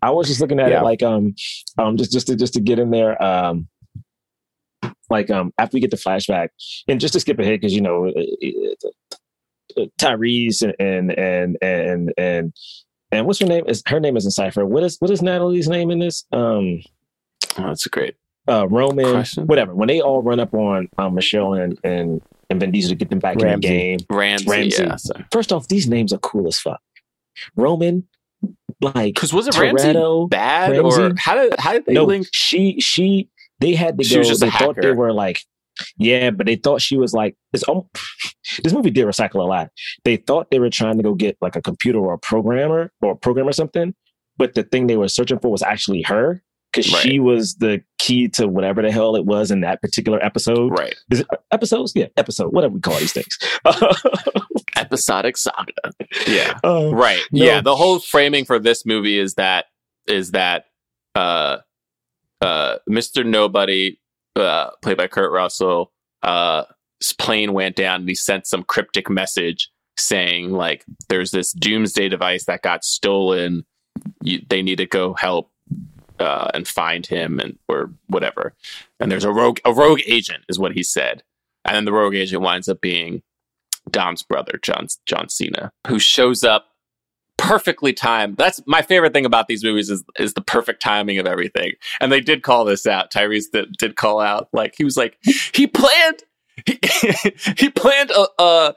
I 0.00 0.10
was 0.10 0.26
just 0.28 0.40
looking 0.40 0.58
at 0.58 0.70
Yeah. 0.70 0.80
it 0.80 0.84
like 0.84 1.02
um 1.02 1.34
um 1.78 1.98
just 1.98 2.12
just 2.12 2.26
to 2.28 2.36
just 2.36 2.54
to 2.54 2.60
get 2.60 2.78
in 2.78 2.90
there 2.90 3.22
um 3.22 3.68
like 5.10 5.30
um 5.30 5.52
after 5.58 5.76
we 5.76 5.80
get 5.80 5.90
the 5.90 5.96
flashback 5.98 6.48
and 6.88 6.98
just 7.00 7.12
to 7.12 7.20
skip 7.20 7.38
ahead 7.38 7.60
because 7.60 7.74
you 7.74 7.82
know 7.82 8.06
uh, 8.06 9.80
uh, 9.80 9.84
Tyrese 9.98 10.62
and 10.62 10.74
and 10.80 11.18
and 11.18 11.56
and 11.62 12.12
and 12.16 12.52
and 13.12 13.26
what's 13.26 13.40
her 13.40 13.46
name 13.46 13.64
is 13.66 13.82
her 13.86 14.00
name 14.00 14.16
is 14.16 14.24
in 14.24 14.30
cipher 14.30 14.64
what 14.64 14.82
is 14.82 14.96
what 15.00 15.10
is 15.10 15.20
Natalie's 15.22 15.68
name 15.68 15.90
in 15.90 15.98
this 15.98 16.24
um 16.32 16.80
Oh, 17.56 17.68
that's 17.68 17.86
great. 17.86 18.16
Uh 18.48 18.66
Roman 18.68 19.10
Question? 19.10 19.46
whatever 19.46 19.74
when 19.74 19.88
they 19.88 20.00
all 20.00 20.22
run 20.22 20.40
up 20.40 20.52
on 20.54 20.88
um, 20.98 21.14
Michelle 21.14 21.54
and 21.54 21.78
and 21.84 22.20
and 22.50 22.60
Vin 22.60 22.70
Diesel 22.70 22.90
to 22.90 22.94
get 22.96 23.10
them 23.10 23.18
back 23.18 23.40
in 23.40 23.48
the 23.48 23.58
game 23.58 23.98
Ramsey. 24.10 24.46
Ramsey. 24.48 24.82
Yeah. 24.82 24.96
So. 24.96 25.14
first 25.32 25.52
off 25.52 25.68
these 25.68 25.88
names 25.88 26.12
are 26.12 26.18
cool 26.18 26.46
as 26.46 26.58
fuck 26.58 26.80
Roman 27.56 28.06
like 28.80 29.14
Because 29.14 29.32
was 29.32 29.48
it 29.48 29.56
Ramsey 29.58 29.88
Toretto, 29.88 30.28
bad 30.28 30.76
or 30.78 31.14
how 31.16 31.34
did 31.34 31.58
how 31.58 31.72
did 31.72 31.86
they 31.86 31.94
no, 31.94 32.04
link? 32.04 32.26
she 32.32 32.78
she 32.80 33.28
they 33.60 33.74
had 33.74 33.96
to 33.98 34.04
She 34.04 34.14
go. 34.14 34.18
was 34.20 34.28
just 34.28 34.42
a 34.42 34.46
they 34.46 34.50
thought 34.50 34.76
they 34.80 34.92
were 34.92 35.12
like, 35.12 35.40
yeah, 35.96 36.30
but 36.30 36.46
they 36.46 36.56
thought 36.56 36.80
she 36.82 36.96
was 36.96 37.12
like 37.14 37.36
this. 37.52 37.66
Um, 37.68 37.82
this 38.62 38.72
movie 38.72 38.90
did 38.90 39.06
recycle 39.06 39.36
a 39.36 39.44
lot. 39.48 39.70
They 40.04 40.16
thought 40.16 40.50
they 40.50 40.58
were 40.58 40.70
trying 40.70 40.96
to 40.98 41.02
go 41.02 41.14
get 41.14 41.36
like 41.40 41.56
a 41.56 41.62
computer 41.62 41.98
or 41.98 42.14
a 42.14 42.18
programmer 42.18 42.92
or 43.00 43.12
a 43.12 43.16
program 43.16 43.48
or 43.48 43.52
something, 43.52 43.94
but 44.36 44.54
the 44.54 44.64
thing 44.64 44.86
they 44.86 44.96
were 44.96 45.08
searching 45.08 45.38
for 45.38 45.50
was 45.50 45.62
actually 45.62 46.02
her 46.02 46.42
because 46.74 46.92
Right. 46.92 47.02
she 47.02 47.20
was 47.20 47.54
the 47.56 47.82
key 47.98 48.28
to 48.28 48.46
whatever 48.48 48.82
the 48.82 48.90
hell 48.90 49.16
it 49.16 49.24
was 49.24 49.50
in 49.50 49.60
that 49.60 49.80
particular 49.80 50.22
episode. 50.24 50.70
Right. 50.78 50.94
Is 51.10 51.20
it 51.20 51.26
episodes? 51.52 51.92
Yeah, 51.94 52.06
episode. 52.16 52.52
Whatever 52.52 52.74
we 52.74 52.80
call 52.80 52.98
these 52.98 53.12
things. 53.12 53.38
Episodic 54.76 55.36
saga. 55.36 55.72
Yeah. 56.26 56.58
Uh, 56.64 56.90
Right. 56.92 57.20
No. 57.32 57.44
Yeah. 57.44 57.60
The 57.60 57.76
whole 57.76 58.00
framing 58.00 58.44
for 58.44 58.58
this 58.58 58.84
movie 58.84 59.18
is 59.18 59.34
that 59.34 59.66
is 60.06 60.32
that 60.32 60.66
uh 61.14 61.58
uh 62.40 62.76
Mr. 62.90 63.24
Nobody, 63.24 64.00
uh, 64.36 64.70
played 64.82 64.96
by 64.96 65.06
Kurt 65.06 65.32
Russell, 65.32 65.92
uh 66.22 66.64
his 67.00 67.12
plane 67.12 67.52
went 67.52 67.76
down 67.76 68.00
and 68.00 68.08
he 68.08 68.14
sent 68.14 68.46
some 68.46 68.62
cryptic 68.64 69.08
message 69.08 69.70
saying 69.96 70.50
like 70.50 70.84
there's 71.08 71.30
this 71.30 71.52
doomsday 71.52 72.08
device 72.08 72.44
that 72.46 72.62
got 72.62 72.84
stolen. 72.84 73.64
You, 74.22 74.40
they 74.48 74.60
need 74.62 74.76
to 74.78 74.86
go 74.86 75.14
help 75.14 75.50
uh, 76.24 76.50
and 76.54 76.66
find 76.66 77.06
him 77.06 77.38
and 77.38 77.58
or 77.68 77.90
whatever. 78.06 78.54
And 78.98 79.10
there's 79.10 79.24
a 79.24 79.32
rogue 79.32 79.60
a 79.64 79.72
rogue 79.72 80.00
agent 80.06 80.44
is 80.48 80.58
what 80.58 80.72
he 80.72 80.82
said. 80.82 81.22
And 81.64 81.76
then 81.76 81.84
the 81.84 81.92
rogue 81.92 82.14
agent 82.14 82.42
winds 82.42 82.68
up 82.68 82.80
being 82.80 83.22
Dom's 83.90 84.22
brother, 84.22 84.58
John 84.62 84.88
John 85.06 85.28
Cena, 85.28 85.72
who 85.86 85.98
shows 85.98 86.42
up 86.44 86.66
perfectly 87.36 87.92
timed. 87.92 88.36
That's 88.36 88.60
my 88.66 88.82
favorite 88.82 89.12
thing 89.12 89.26
about 89.26 89.48
these 89.48 89.64
movies 89.64 89.90
is 89.90 90.04
is 90.18 90.34
the 90.34 90.40
perfect 90.40 90.82
timing 90.82 91.18
of 91.18 91.26
everything. 91.26 91.72
And 92.00 92.10
they 92.10 92.20
did 92.20 92.42
call 92.42 92.64
this 92.64 92.86
out. 92.86 93.10
Tyrese 93.10 93.50
did, 93.52 93.72
did 93.78 93.96
call 93.96 94.20
out 94.20 94.48
like 94.52 94.74
he 94.76 94.84
was 94.84 94.96
like 94.96 95.18
he 95.52 95.66
planned 95.66 96.22
he, 96.66 96.78
he 97.58 97.70
planned 97.70 98.10
a 98.10 98.26
a, 98.42 98.74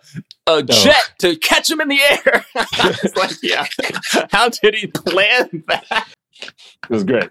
a 0.48 0.64
jet 0.64 1.12
to 1.20 1.36
catch 1.38 1.70
him 1.70 1.82
in 1.82 1.90
the 1.90 2.00
air. 2.02 2.46
I 2.56 2.96
was 3.04 3.16
like, 3.16 3.32
yeah. 3.44 3.68
How 4.32 4.50
did 4.50 4.76
he 4.76 4.88
plan 4.88 5.64
that? 5.68 6.08
It 6.42 6.90
was 6.90 7.04
great. 7.04 7.30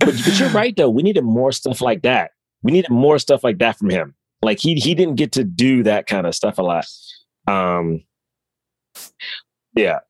But, 0.00 0.14
but 0.24 0.38
you're 0.38 0.50
right 0.50 0.74
though. 0.76 0.90
We 0.90 1.02
needed 1.02 1.24
more 1.24 1.52
stuff 1.52 1.80
like 1.80 2.02
that. 2.02 2.30
We 2.62 2.72
needed 2.72 2.90
more 2.90 3.18
stuff 3.18 3.42
like 3.44 3.58
that 3.58 3.78
from 3.78 3.90
him. 3.90 4.14
Like 4.42 4.58
he 4.60 4.74
he 4.76 4.94
didn't 4.94 5.16
get 5.16 5.32
to 5.32 5.44
do 5.44 5.82
that 5.84 6.06
kind 6.06 6.26
of 6.26 6.34
stuff 6.34 6.58
a 6.58 6.62
lot. 6.62 6.86
Um 7.46 8.02
Yeah. 9.74 10.00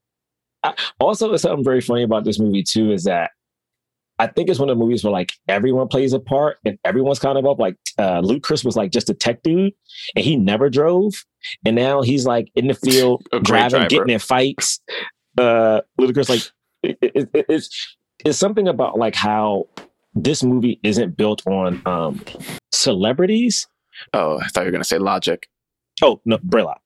I, 0.64 0.74
also, 0.99 1.28
there's 1.28 1.42
something 1.42 1.64
very 1.64 1.80
funny 1.80 2.03
about 2.03 2.24
this 2.24 2.38
movie 2.38 2.62
too 2.62 2.90
is 2.92 3.05
that 3.05 3.30
I 4.18 4.26
think 4.26 4.49
it's 4.51 4.59
one 4.59 4.68
of 4.68 4.76
the 4.76 4.84
movies 4.84 5.05
where 5.05 5.12
like 5.12 5.32
everyone 5.46 5.86
plays 5.86 6.12
a 6.12 6.18
part 6.18 6.59
and 6.64 6.76
everyone's 6.84 7.20
kind 7.20 7.38
of 7.38 7.46
up. 7.46 7.61
Like 7.61 7.76
uh, 7.99 8.20
Ludacris 8.20 8.64
was 8.64 8.76
like 8.76 8.90
just 8.90 9.09
a 9.09 9.14
tech 9.14 9.42
dude, 9.44 9.72
and 10.16 10.24
he 10.24 10.34
never 10.36 10.68
drove, 10.68 11.24
and 11.64 11.76
now 11.76 12.03
he's 12.03 12.26
like 12.26 12.51
in 12.57 12.66
the 12.66 12.74
field 12.74 13.22
driving, 13.44 13.70
driver. 13.78 13.88
getting 13.88 14.11
in 14.14 14.18
fights. 14.18 14.80
Uh, 15.38 15.82
Ludacris, 16.01 16.28
like 16.28 16.42
it, 16.82 16.99
it, 17.01 17.30
it- 17.32 17.46
it's 17.49 17.96
it's 18.24 18.38
something 18.38 18.68
about 18.68 18.98
like 18.98 19.14
how 19.14 19.66
this 20.14 20.42
movie 20.42 20.80
isn't 20.82 21.16
built 21.16 21.46
on 21.46 21.82
um 21.86 22.24
celebrities. 22.72 23.66
Oh, 24.12 24.38
I 24.38 24.48
thought 24.48 24.62
you 24.62 24.66
were 24.66 24.72
gonna 24.72 24.84
say 24.84 24.98
logic. 24.98 25.48
Oh 26.02 26.20
no, 26.24 26.38
Braylock. 26.38 26.78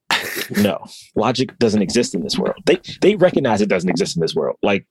no, 0.62 0.84
logic 1.14 1.58
doesn't 1.58 1.82
exist 1.82 2.14
in 2.14 2.22
this 2.22 2.38
world. 2.38 2.56
They 2.66 2.80
they 3.00 3.16
recognize 3.16 3.60
it 3.60 3.68
doesn't 3.68 3.90
exist 3.90 4.16
in 4.16 4.20
this 4.20 4.34
world. 4.34 4.56
Like 4.62 4.86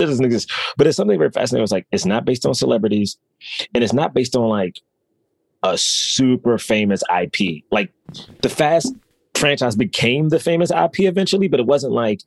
it 0.00 0.06
doesn't 0.06 0.24
exist. 0.24 0.50
But 0.76 0.86
it's 0.86 0.96
something 0.96 1.18
very 1.18 1.30
fascinating. 1.30 1.64
It's 1.64 1.72
like 1.72 1.86
it's 1.92 2.06
not 2.06 2.24
based 2.24 2.46
on 2.46 2.54
celebrities, 2.54 3.18
and 3.74 3.82
it's 3.82 3.92
not 3.92 4.14
based 4.14 4.36
on 4.36 4.48
like 4.48 4.80
a 5.62 5.76
super 5.76 6.58
famous 6.58 7.02
IP. 7.14 7.64
Like 7.70 7.92
the 8.42 8.48
Fast 8.48 8.94
franchise 9.34 9.76
became 9.76 10.28
the 10.28 10.40
famous 10.40 10.70
IP 10.70 11.00
eventually, 11.00 11.48
but 11.48 11.60
it 11.60 11.66
wasn't 11.66 11.92
like, 11.92 12.20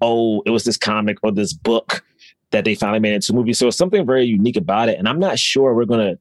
oh, 0.00 0.42
it 0.46 0.50
was 0.50 0.64
this 0.64 0.76
comic 0.76 1.18
or 1.22 1.32
this 1.32 1.52
book 1.52 2.04
that 2.52 2.64
they 2.64 2.74
finally 2.74 3.00
made 3.00 3.12
it 3.12 3.16
into 3.16 3.32
a 3.32 3.36
movie. 3.36 3.52
So 3.52 3.68
it's 3.68 3.76
something 3.76 4.06
very 4.06 4.24
unique 4.24 4.56
about 4.56 4.88
it. 4.88 4.98
And 4.98 5.08
I'm 5.08 5.18
not 5.18 5.38
sure 5.38 5.74
we're 5.74 5.84
gonna 5.84 6.14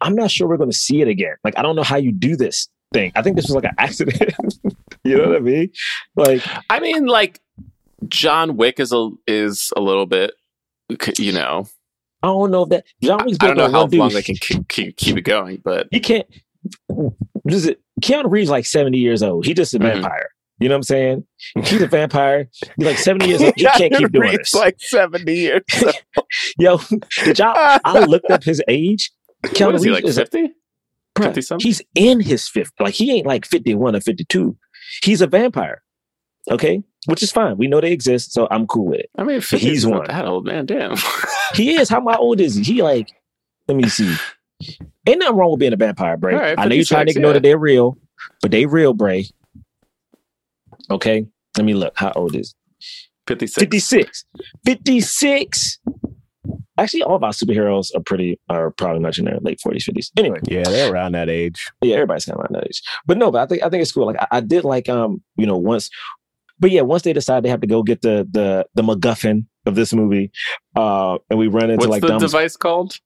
I'm 0.00 0.14
not 0.14 0.30
sure 0.30 0.48
we're 0.48 0.56
gonna 0.56 0.72
see 0.72 1.00
it 1.02 1.08
again. 1.08 1.34
Like 1.44 1.58
I 1.58 1.62
don't 1.62 1.76
know 1.76 1.82
how 1.82 1.96
you 1.96 2.12
do 2.12 2.36
this 2.36 2.68
thing. 2.92 3.12
I 3.16 3.22
think 3.22 3.36
this 3.36 3.46
was 3.46 3.54
like 3.54 3.64
an 3.64 3.74
accident. 3.78 4.32
you 5.04 5.16
know 5.18 5.28
what 5.28 5.36
I 5.36 5.40
mean? 5.40 5.70
Like 6.16 6.42
I 6.70 6.80
mean, 6.80 7.06
like 7.06 7.40
John 8.08 8.56
Wick 8.56 8.78
is 8.80 8.92
a 8.92 9.10
is 9.26 9.72
a 9.76 9.80
little 9.80 10.06
bit, 10.06 10.32
you 11.18 11.32
know. 11.32 11.66
I 12.22 12.26
don't 12.28 12.50
know 12.50 12.62
if 12.64 12.68
that 12.70 12.84
John 13.02 13.24
Wick's 13.26 13.38
I 13.40 13.48
don't 13.48 13.56
know 13.56 13.70
how 13.70 13.86
dude. 13.86 14.00
long 14.00 14.12
they 14.12 14.22
can 14.22 14.34
keep, 14.36 14.66
keep, 14.68 14.96
keep 14.96 15.16
it 15.16 15.22
going, 15.22 15.60
but 15.64 15.86
He 15.92 16.00
can't. 16.00 16.26
Is 17.46 17.66
it? 17.66 17.80
Keanu 18.02 18.30
Reeves 18.30 18.50
like 18.50 18.66
seventy 18.66 18.98
years 18.98 19.22
old. 19.22 19.46
He 19.46 19.54
just 19.54 19.74
a 19.74 19.78
Mhm. 19.78 19.82
vampire. 19.94 20.28
You 20.60 20.68
know 20.68 20.74
what 20.74 20.78
I'm 20.78 20.82
saying? 20.84 21.24
He's 21.64 21.82
a 21.82 21.86
vampire. 21.86 22.48
He's 22.76 22.86
like 22.86 22.98
seventy 22.98 23.28
years 23.28 23.42
old. 23.42 23.54
He 23.56 23.64
can't 23.76 23.94
keep 23.94 24.10
doing 24.10 24.36
this. 24.36 24.54
like 24.54 24.76
70 24.80 25.32
years. 25.32 25.62
Yo, 26.58 26.78
did 27.24 27.38
y'all? 27.38 27.54
I 27.56 28.00
looked 28.08 28.30
up 28.30 28.42
his 28.42 28.62
age. 28.68 29.12
Keanu 29.46 29.74
is 29.74 29.82
he 29.84 29.90
like 29.90 30.04
is 30.04 30.18
a- 30.18 30.22
fifty? 30.22 30.52
50 31.16 31.42
something? 31.42 31.66
He's 31.66 31.82
in 31.94 32.20
his 32.20 32.48
fifth. 32.48 32.72
Like 32.78 32.94
he 32.94 33.12
ain't 33.12 33.26
like 33.26 33.46
fifty 33.46 33.74
one 33.74 33.94
or 33.94 34.00
fifty 34.00 34.24
two. 34.24 34.56
He's 35.02 35.20
a 35.20 35.26
vampire. 35.26 35.82
Okay, 36.50 36.82
which 37.06 37.22
is 37.22 37.30
fine. 37.30 37.56
We 37.56 37.66
know 37.66 37.80
they 37.80 37.92
exist, 37.92 38.32
so 38.32 38.48
I'm 38.50 38.66
cool 38.66 38.86
with 38.86 39.00
it. 39.00 39.10
I 39.18 39.22
mean, 39.24 39.40
50 39.40 39.58
He's 39.58 39.86
one. 39.86 40.06
that 40.06 40.24
old 40.24 40.46
man. 40.46 40.64
Damn. 40.66 40.96
He 41.54 41.76
is. 41.76 41.88
How 41.88 42.00
how 42.08 42.18
old 42.18 42.40
is 42.40 42.54
he? 42.54 42.62
He 42.62 42.82
like. 42.82 43.10
Let 43.66 43.76
me 43.76 43.88
see. 43.88 44.16
Ain't 45.06 45.18
nothing 45.20 45.36
wrong 45.36 45.50
with 45.50 45.60
being 45.60 45.72
a 45.74 45.76
vampire, 45.76 46.16
Bray. 46.16 46.34
Right, 46.34 46.58
I 46.58 46.66
know 46.66 46.74
you're 46.74 46.84
trying 46.84 47.06
to 47.06 47.12
ignore 47.12 47.30
yeah. 47.30 47.34
that 47.34 47.42
they're 47.42 47.58
real, 47.58 47.98
but 48.40 48.50
they 48.50 48.66
real, 48.66 48.94
Bray. 48.94 49.26
Okay, 50.90 51.26
let 51.56 51.64
me 51.64 51.74
look. 51.74 51.92
How 51.96 52.12
old 52.16 52.34
is? 52.36 52.54
Fifty 53.26 53.46
six. 53.46 53.60
56. 53.62 54.24
56. 54.64 55.78
Actually, 56.78 57.02
all 57.02 57.16
of 57.16 57.24
our 57.24 57.32
superheroes 57.32 57.88
are 57.94 58.00
pretty 58.00 58.38
are 58.48 58.70
probably 58.70 59.00
much 59.00 59.18
in 59.18 59.24
their 59.24 59.38
late 59.40 59.60
40s, 59.66 59.90
50s. 59.90 60.10
Anyway, 60.16 60.38
yeah, 60.44 60.62
they're 60.62 60.92
around 60.92 61.12
that 61.12 61.28
age. 61.28 61.66
yeah, 61.82 61.96
everybody's 61.96 62.24
kind 62.24 62.38
of 62.38 62.40
around 62.44 62.54
that 62.54 62.68
age. 62.68 62.82
But 63.04 63.18
no, 63.18 63.30
but 63.32 63.42
I 63.42 63.46
think 63.46 63.62
I 63.64 63.68
think 63.68 63.82
it's 63.82 63.92
cool. 63.92 64.06
Like 64.06 64.16
I, 64.20 64.38
I 64.38 64.40
did 64.40 64.64
like 64.64 64.88
um, 64.88 65.22
you 65.36 65.44
know, 65.46 65.56
once 65.58 65.90
but 66.60 66.70
yeah, 66.70 66.82
once 66.82 67.02
they 67.02 67.12
decide 67.12 67.42
they 67.42 67.48
have 67.48 67.60
to 67.60 67.66
go 67.66 67.82
get 67.82 68.02
the 68.02 68.26
the 68.30 68.66
the 68.74 68.82
MacGuffin 68.82 69.46
of 69.66 69.74
this 69.74 69.92
movie, 69.92 70.30
uh, 70.76 71.18
and 71.30 71.38
we 71.38 71.48
run 71.48 71.70
into 71.70 71.88
What's 71.88 71.90
like 71.90 72.02
the 72.02 72.08
dumb 72.08 72.20
device 72.20 72.56
called? 72.56 72.96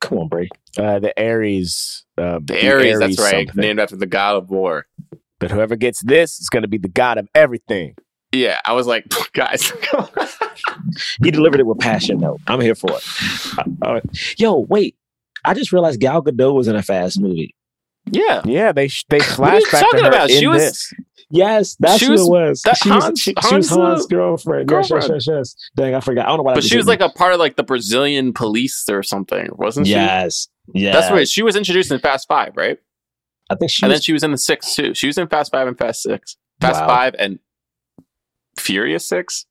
come 0.00 0.18
on, 0.18 0.28
Bray. 0.28 0.48
Uh, 0.78 0.98
the 0.98 1.12
Ares. 1.22 2.04
Uh, 2.16 2.40
The 2.42 2.70
Ares. 2.70 2.98
that's 2.98 3.18
right. 3.18 3.46
something. 3.48 3.60
Named 3.60 3.80
after 3.80 3.96
the 3.96 4.06
god 4.06 4.36
of 4.36 4.50
war. 4.50 4.86
But 5.38 5.50
whoever 5.50 5.76
gets 5.76 6.00
this 6.02 6.38
is 6.38 6.48
going 6.48 6.62
to 6.62 6.68
be 6.68 6.78
the 6.78 6.88
god 6.88 7.18
of 7.18 7.28
everything. 7.34 7.94
Yeah, 8.32 8.60
I 8.64 8.72
was 8.72 8.86
like, 8.86 9.04
guys. 9.32 9.72
He 11.22 11.30
delivered 11.30 11.60
it 11.60 11.66
with 11.66 11.78
passion 11.78 12.18
though. 12.18 12.38
I'm 12.46 12.60
here 12.60 12.74
for 12.74 12.90
it. 12.92 13.04
Uh, 13.82 14.00
yo, 14.38 14.60
wait. 14.68 14.96
I 15.44 15.54
just 15.54 15.72
realized 15.72 16.00
Gal 16.00 16.22
Gadot 16.22 16.54
was 16.54 16.66
in 16.68 16.76
a 16.76 16.82
fast 16.82 17.20
movie. 17.20 17.54
yeah. 18.06 18.40
Yeah, 18.44 18.72
they 18.72 18.88
they 19.08 19.18
What 19.18 19.28
are 19.28 19.34
flash 19.34 19.60
you 19.60 19.66
back 19.72 19.80
to 19.80 19.84
talking 19.86 20.02
her 20.04 20.08
about? 20.08 20.30
in 20.30 20.38
She 20.38 20.46
was- 20.46 20.62
this. 20.62 20.92
Yes, 21.28 21.76
that's 21.80 21.98
She 21.98 22.06
who 22.06 22.12
was- 22.12 22.26
it 22.26 22.30
was. 22.30 22.62
that 22.62 22.76
she, 22.78 22.88
was 22.90 23.02
Hans- 23.04 23.20
she, 23.20 23.34
she 23.48 23.56
was 23.56 23.68
Hans, 23.68 23.88
Hans' 23.88 24.06
girlfriend. 24.06 24.70
Yes, 24.70 24.76
yes, 24.84 24.88
girlfriend. 24.90 25.22
yes, 25.26 25.26
yes. 25.26 25.56
Dang, 25.76 25.94
I 25.94 26.00
forgot. 26.00 26.24
I 26.26 26.28
don't 26.28 26.36
know 26.38 26.42
why. 26.44 26.54
But 26.54 26.62
she 26.64 26.76
was 26.76 26.86
like 26.86 27.00
a 27.00 27.08
part 27.10 27.32
of 27.34 27.40
like 27.40 27.56
the 27.56 27.64
Brazilian 27.64 28.32
police 28.32 28.88
or 28.88 29.02
something, 29.02 29.48
wasn't 29.52 29.86
she? 29.88 29.92
yes, 29.94 30.48
yes. 30.72 30.94
That's 30.94 31.12
right. 31.12 31.28
She 31.28 31.42
was 31.42 31.56
introduced 31.56 31.90
in 31.90 31.98
Fast 31.98 32.28
Five, 32.28 32.56
right? 32.56 32.78
I 33.50 33.54
think 33.54 33.70
she 33.70 33.84
and 33.84 33.90
was 33.90 33.98
then 33.98 34.02
she 34.02 34.12
was 34.12 34.22
in 34.24 34.32
the 34.32 34.38
six 34.38 34.74
too. 34.74 34.94
She 34.94 35.06
was 35.06 35.18
in 35.18 35.28
Fast 35.28 35.52
Five 35.52 35.68
and 35.68 35.78
Fast 35.78 36.02
Six. 36.02 36.36
Fast 36.60 36.80
Wow. 36.80 36.86
Five 36.88 37.14
and 37.18 37.38
Furious 38.58 39.08
Six. 39.08 39.46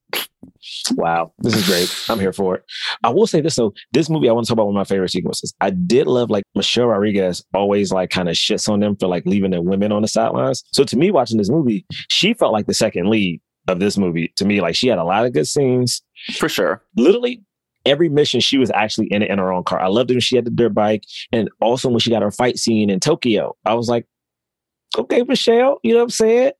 Wow, 0.94 1.32
this 1.40 1.56
is 1.56 1.66
great. 1.68 2.10
I'm 2.10 2.20
here 2.20 2.34
for 2.34 2.56
it. 2.56 2.64
I 3.04 3.10
will 3.10 3.28
say 3.28 3.42
this 3.42 3.56
though, 3.56 3.74
this 3.94 4.10
movie 4.10 4.30
I 4.30 4.32
want 4.32 4.46
to 4.46 4.50
talk 4.50 4.56
about 4.56 4.66
one 4.68 4.76
of 4.76 4.80
my 4.80 4.84
favorite 4.84 5.10
sequences. 5.12 5.54
I 5.62 5.70
did 5.70 6.08
love 6.08 6.30
like 6.30 6.44
Michelle 6.56 6.88
Rodriguez 6.88 7.44
always 7.54 7.92
like 7.92 8.10
kind 8.10 8.30
of 8.30 8.36
shits 8.36 8.68
on 8.70 8.80
them 8.80 8.96
for 8.96 9.08
like 9.08 9.26
leaving 9.26 9.52
the 9.52 9.62
women 9.62 9.92
on 9.92 10.02
the 10.02 10.08
sidelines. 10.08 10.64
So 10.72 10.84
to 10.84 10.98
me, 10.98 11.12
watching 11.12 11.38
this 11.38 11.50
movie, 11.50 11.86
she 12.10 12.34
felt 12.34 12.54
like 12.54 12.68
the 12.68 12.74
second 12.74 13.10
lead 13.10 13.42
of 13.68 13.80
this 13.80 13.98
movie. 13.98 14.34
To 14.38 14.46
me, 14.46 14.62
like 14.62 14.76
she 14.76 14.88
had 14.88 14.98
a 15.00 15.04
lot 15.04 15.26
of 15.26 15.34
good 15.34 15.48
scenes. 15.48 16.02
For 16.34 16.50
sure. 16.50 16.84
Literally 16.96 17.44
every 17.86 18.10
mission 18.10 18.40
she 18.40 18.58
was 18.58 18.72
actually 18.72 19.08
in 19.08 19.22
it 19.22 19.30
in 19.30 19.38
her 19.40 19.52
own 19.52 19.64
car. 19.64 19.80
I 19.80 19.88
loved 19.88 20.12
it 20.12 20.16
when 20.16 20.22
she 20.22 20.36
had 20.36 20.46
the 20.46 20.52
dirt 20.52 20.74
bike, 20.74 21.04
and 21.32 21.50
also 21.62 21.90
when 21.90 22.00
she 22.00 22.10
got 22.10 22.22
her 22.22 22.32
fight 22.32 22.58
scene 22.58 22.90
in 22.90 23.00
Tokyo. 23.00 23.56
I 23.66 23.74
was 23.76 23.88
like, 23.90 24.06
okay, 24.98 25.24
Michelle, 25.24 25.80
you 25.84 25.92
know 25.94 26.00
what 26.00 26.04
I'm 26.06 26.10
saying? 26.12 26.52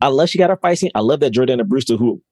I 0.00 0.08
love 0.08 0.28
she 0.28 0.38
got 0.38 0.50
her 0.50 0.56
fight 0.56 0.78
scene. 0.78 0.90
I 0.94 1.00
love 1.00 1.20
that 1.20 1.32
Jordana 1.32 1.66
Brewster, 1.66 1.96
who 1.96 2.22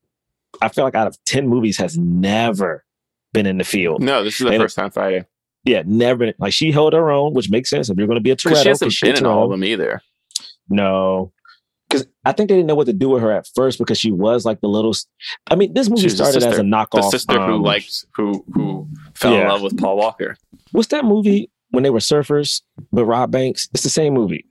I 0.63 0.69
feel 0.69 0.85
like 0.85 0.95
out 0.95 1.07
of 1.07 1.17
10 1.25 1.49
movies 1.49 1.77
has 1.79 1.97
never 1.99 2.85
been 3.33 3.47
in 3.47 3.59
the 3.59 3.65
field. 3.65 4.03
No, 4.03 4.23
this 4.23 4.41
is 4.41 4.47
the 4.47 4.53
And- 4.53 4.63
first 4.63 4.77
time 4.77 4.91
fighting. 4.91 5.25
Yeah, 5.65 5.83
never. 5.87 6.33
Like 6.39 6.53
she 6.53 6.73
held 6.73 6.93
her 6.93 7.11
own, 7.11 7.33
which 7.33 7.49
makes 7.51 7.71
sense 7.71 7.89
if 7.89 7.97
you're 7.97 8.07
going 8.07 8.19
to 8.19 8.23
be 8.23 8.31
a 8.31 8.37
Toretto. 8.37 8.63
she 8.63 8.69
hasn't 8.69 8.95
been 9.01 9.17
in 9.17 9.25
all 9.27 9.45
of 9.45 9.51
them 9.51 9.65
either. 9.65 10.03
No. 10.69 11.33
Because 12.25 12.33
I 12.33 12.33
think 12.33 12.49
they 12.49 12.57
didn't 12.57 12.67
know 12.67 12.75
what 12.75 12.87
to 12.87 12.93
do 12.93 13.09
with 13.11 13.23
her 13.23 13.31
at 13.33 13.47
first 13.55 13.79
because 13.79 13.99
she 13.99 14.11
was 14.11 14.45
like 14.45 14.61
the 14.61 14.69
little. 14.69 14.95
I 15.51 15.55
mean, 15.55 15.75
this 15.75 15.89
movie 15.89 16.03
She's 16.03 16.19
the 16.19 16.25
started 16.25 16.37
as 16.39 16.43
sister. 16.45 16.61
a 16.61 16.65
knockoff. 16.65 17.03
The 17.03 17.11
sister 17.11 17.35
who 17.35 17.55
um, 17.55 17.63
liked 17.63 18.07
who 18.17 18.45
who 18.53 18.89
fell 19.15 19.35
in 19.35 19.49
love 19.49 19.63
with 19.63 19.79
Paul 19.79 19.97
Walker. 19.97 20.37
what's 20.73 20.89
that 20.89 21.05
movie 21.05 21.51
when 21.71 21.83
they 21.83 21.91
were 21.91 21.99
surfers 21.99 22.63
but 22.93 23.05
Rob 23.05 23.31
Banks? 23.31 23.69
It's 23.75 23.83
the 23.83 23.91
same 23.91 24.15
movie 24.15 24.47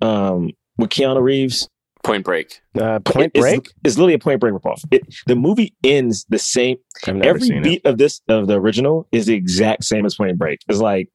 um, 0.00 0.50
with 0.76 0.90
Keanu 0.90 1.22
Reeves. 1.22 1.68
Point 2.04 2.24
Break. 2.24 2.60
Uh, 2.80 3.00
Point 3.00 3.32
It's- 3.34 3.42
Break. 3.42 3.72
It's, 3.84 3.96
literally 3.96 4.14
a 4.14 4.18
Point 4.18 4.40
Break 4.40 4.54
ripoff. 4.54 4.82
It, 4.90 5.02
the 5.26 5.34
movie 5.34 5.74
ends 5.82 6.24
the 6.28 6.38
same. 6.38 6.76
I've 7.06 7.16
never 7.16 7.30
Every 7.30 7.40
seen 7.42 7.62
beat 7.62 7.84
of 7.84 7.98
this 7.98 8.20
of 8.28 8.46
the 8.46 8.54
original 8.54 9.08
is 9.12 9.26
the 9.26 9.34
exact 9.34 9.84
same 9.84 10.06
as 10.06 10.14
Point 10.14 10.38
Break. 10.38 10.60
It's 10.68 10.78
like 10.78 11.10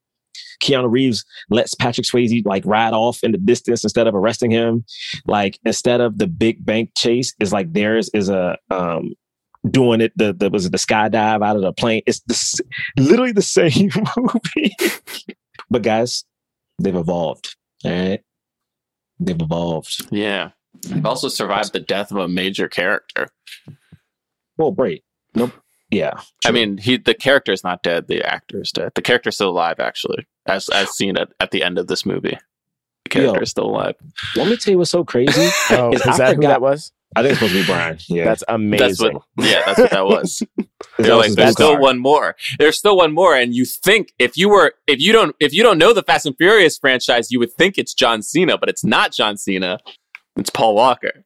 Keanu 0.61 0.91
Reeves 0.91 1.25
lets 1.49 1.73
Patrick 1.73 2.05
Swayze 2.05 2.45
like 2.45 2.65
ride 2.65 2.93
off 2.93 3.23
in 3.23 3.31
the 3.31 3.37
distance 3.37 3.83
instead 3.83 4.07
of 4.07 4.15
arresting 4.15 4.51
him. 4.51 4.85
Like 5.25 5.59
instead 5.65 6.01
of 6.01 6.17
the 6.17 6.27
big 6.27 6.65
bank 6.65 6.91
chase, 6.97 7.33
is 7.39 7.53
like 7.53 7.73
theirs 7.73 8.09
is 8.13 8.29
a 8.29 8.57
um 8.69 9.13
doing 9.69 10.01
it 10.01 10.11
the 10.17 10.33
the 10.33 10.49
was 10.49 10.65
it 10.65 10.71
the 10.71 10.77
skydive 10.77 11.45
out 11.45 11.55
of 11.55 11.61
the 11.61 11.73
plane. 11.73 12.01
It's 12.05 12.21
the, 12.21 12.63
literally 12.97 13.31
the 13.31 13.41
same 13.41 13.89
movie. 14.17 14.75
but 15.69 15.81
guys, 15.81 16.23
they've 16.79 16.95
evolved. 16.95 17.55
All 17.85 17.91
right. 17.91 18.21
They've 19.19 19.39
evolved. 19.41 20.07
Yeah. 20.11 20.49
They've 20.81 21.05
also 21.05 21.27
survived 21.27 21.73
the 21.73 21.79
death 21.79 22.11
of 22.11 22.17
a 22.17 22.27
major 22.27 22.67
character. 22.67 23.27
Well, 24.57 24.71
great. 24.71 25.03
Nope. 25.35 25.51
Yeah. 25.93 26.19
I 26.45 26.51
mean, 26.51 26.77
he 26.77 26.97
the 26.97 27.13
character 27.13 27.51
is 27.51 27.63
not 27.63 27.83
dead. 27.83 28.07
The 28.07 28.23
actor 28.23 28.61
is 28.61 28.71
dead. 28.71 28.91
The 28.95 29.01
character 29.01 29.29
is 29.29 29.35
still 29.35 29.49
alive, 29.49 29.79
actually, 29.79 30.27
as 30.45 30.69
as 30.69 30.89
seen 30.95 31.17
at, 31.17 31.29
at 31.39 31.51
the 31.51 31.63
end 31.63 31.77
of 31.77 31.87
this 31.87 32.05
movie. 32.05 32.37
The 33.05 33.09
character 33.09 33.37
Yo. 33.39 33.43
is 33.43 33.49
still 33.51 33.65
alive. 33.65 33.95
Let 34.35 34.47
me 34.47 34.57
tell 34.57 34.71
you 34.73 34.77
what's 34.77 34.91
so 34.91 35.03
crazy. 35.03 35.49
Oh, 35.69 35.91
Is 35.93 36.01
is 36.05 36.17
that 36.17 36.29
who 36.29 36.35
forgot- 36.35 36.47
that 36.49 36.61
was? 36.61 36.91
I 37.15 37.21
think 37.21 37.33
it's 37.33 37.39
supposed 37.41 37.53
to 37.53 37.61
be 37.61 37.65
Brian. 37.67 37.99
Yeah. 38.07 38.23
That's 38.25 38.43
amazing. 38.47 38.87
That's 38.87 38.99
what. 39.13 39.21
Yeah, 39.45 39.61
that's 39.67 39.77
what 39.79 39.91
that 39.91 40.05
was. 40.05 40.41
They're 40.97 41.15
like, 41.15 41.33
there's 41.33 41.51
still 41.51 41.73
art. 41.73 41.79
one 41.81 41.99
more. 41.99 42.35
There's 42.57 42.75
still 42.75 42.97
one 42.97 43.13
more, 43.13 43.35
and 43.35 43.53
you 43.53 43.65
think 43.65 44.13
if 44.17 44.35
you 44.35 44.49
were 44.49 44.73
if 44.87 44.99
you 44.99 45.11
don't 45.13 45.35
if 45.39 45.53
you 45.53 45.61
don't 45.61 45.77
know 45.77 45.93
the 45.93 46.01
Fast 46.01 46.25
and 46.25 46.35
Furious 46.35 46.79
franchise, 46.79 47.31
you 47.31 47.37
would 47.37 47.53
think 47.53 47.77
it's 47.77 47.93
John 47.93 48.23
Cena, 48.23 48.57
but 48.57 48.67
it's 48.67 48.83
not 48.83 49.11
John 49.11 49.37
Cena. 49.37 49.77
It's 50.37 50.49
Paul 50.49 50.73
Walker. 50.73 51.23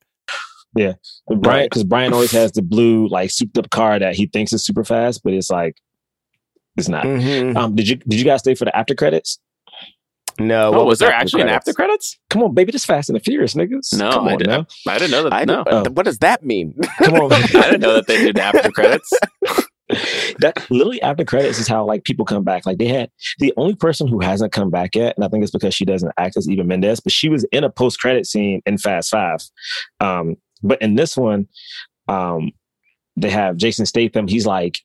Brian, 0.76 1.66
because 1.66 1.84
Brian 1.84 2.14
always 2.14 2.32
has 2.32 2.52
the 2.52 2.62
blue, 2.62 3.08
like 3.08 3.32
souped 3.32 3.58
up 3.58 3.70
car 3.70 3.98
that 4.00 4.16
he 4.16 4.28
thinks 4.28 4.54
is 4.54 4.64
super 4.66 4.84
fast, 4.84 5.22
but 5.24 5.34
it's 5.34 5.50
like 5.50 5.78
it's 6.78 6.88
not. 6.90 7.04
Mhm. 7.06 7.56
Um, 7.58 7.76
did 7.76 7.88
you 7.88 7.96
did 7.96 8.20
you 8.20 8.26
guys 8.26 8.40
stay 8.42 8.54
for 8.56 8.66
the 8.66 8.76
after 8.76 8.94
credits? 8.96 9.40
No, 10.40 10.68
Oh, 10.68 10.72
what 10.78 10.86
was 10.86 11.00
there 11.00 11.10
after 11.12 11.22
actually 11.24 11.42
an 11.42 11.50
after 11.50 11.74
credits? 11.74 12.20
Come 12.30 12.44
on, 12.44 12.54
baby, 12.54 12.72
this 12.72 12.86
Fast 12.86 13.10
and 13.10 13.16
the 13.16 13.20
Furious, 13.20 13.56
niggas. 13.56 13.98
No, 13.98 14.12
Come 14.12 14.28
I 14.28 14.34
on 14.34 14.38
didn't. 14.38 14.52
now. 14.86 14.92
I 14.94 14.98
didn't 15.00 15.10
know 15.12 15.24
that. 15.24 15.34
I 15.34 15.46
no, 15.46 15.64
don't- 15.64 15.96
What 15.96 16.06
does 16.06 16.20
that 16.20 16.44
mean? 16.46 16.76
Come 17.00 17.16
on. 17.16 17.34
I 17.34 17.42
didn't 17.48 17.80
know 17.82 17.96
that 17.96 18.06
they 18.06 18.24
did 18.24 18.38
after 18.38 18.70
credits. 18.70 19.10
that 20.40 20.64
literally 20.70 21.02
after 21.02 21.24
credits 21.26 21.58
is 21.60 21.68
how 21.68 21.86
like 21.86 22.04
people 22.04 22.26
come 22.26 22.44
back. 22.44 22.66
Like 22.68 22.78
they 22.78 22.88
had 22.88 23.10
the 23.40 23.52
only 23.58 23.74
person 23.74 24.08
who 24.08 24.20
hasn't 24.20 24.52
come 24.52 24.70
back 24.70 24.96
yet, 24.96 25.16
and 25.16 25.26
I 25.26 25.28
think 25.30 25.42
it's 25.42 25.52
because 25.52 25.74
she 25.74 25.86
doesn't 25.86 26.12
act 26.18 26.38
as 26.38 26.48
Eva 26.48 26.64
Mendes, 26.64 27.00
but 27.00 27.12
she 27.14 27.30
was 27.30 27.44
in 27.46 27.64
a 27.64 27.70
post 27.72 28.00
credit 28.00 28.28
scene 28.28 28.62
in 28.68 28.78
Fast 28.78 29.10
Five. 29.10 29.40
Um, 30.00 30.36
but 30.64 30.82
in 30.82 30.96
this 30.96 31.16
one, 31.18 31.48
um, 32.08 32.52
they 33.16 33.30
have 33.30 33.58
Jason 33.58 33.86
Statham. 33.86 34.28
He's 34.28 34.46
like, 34.46 34.80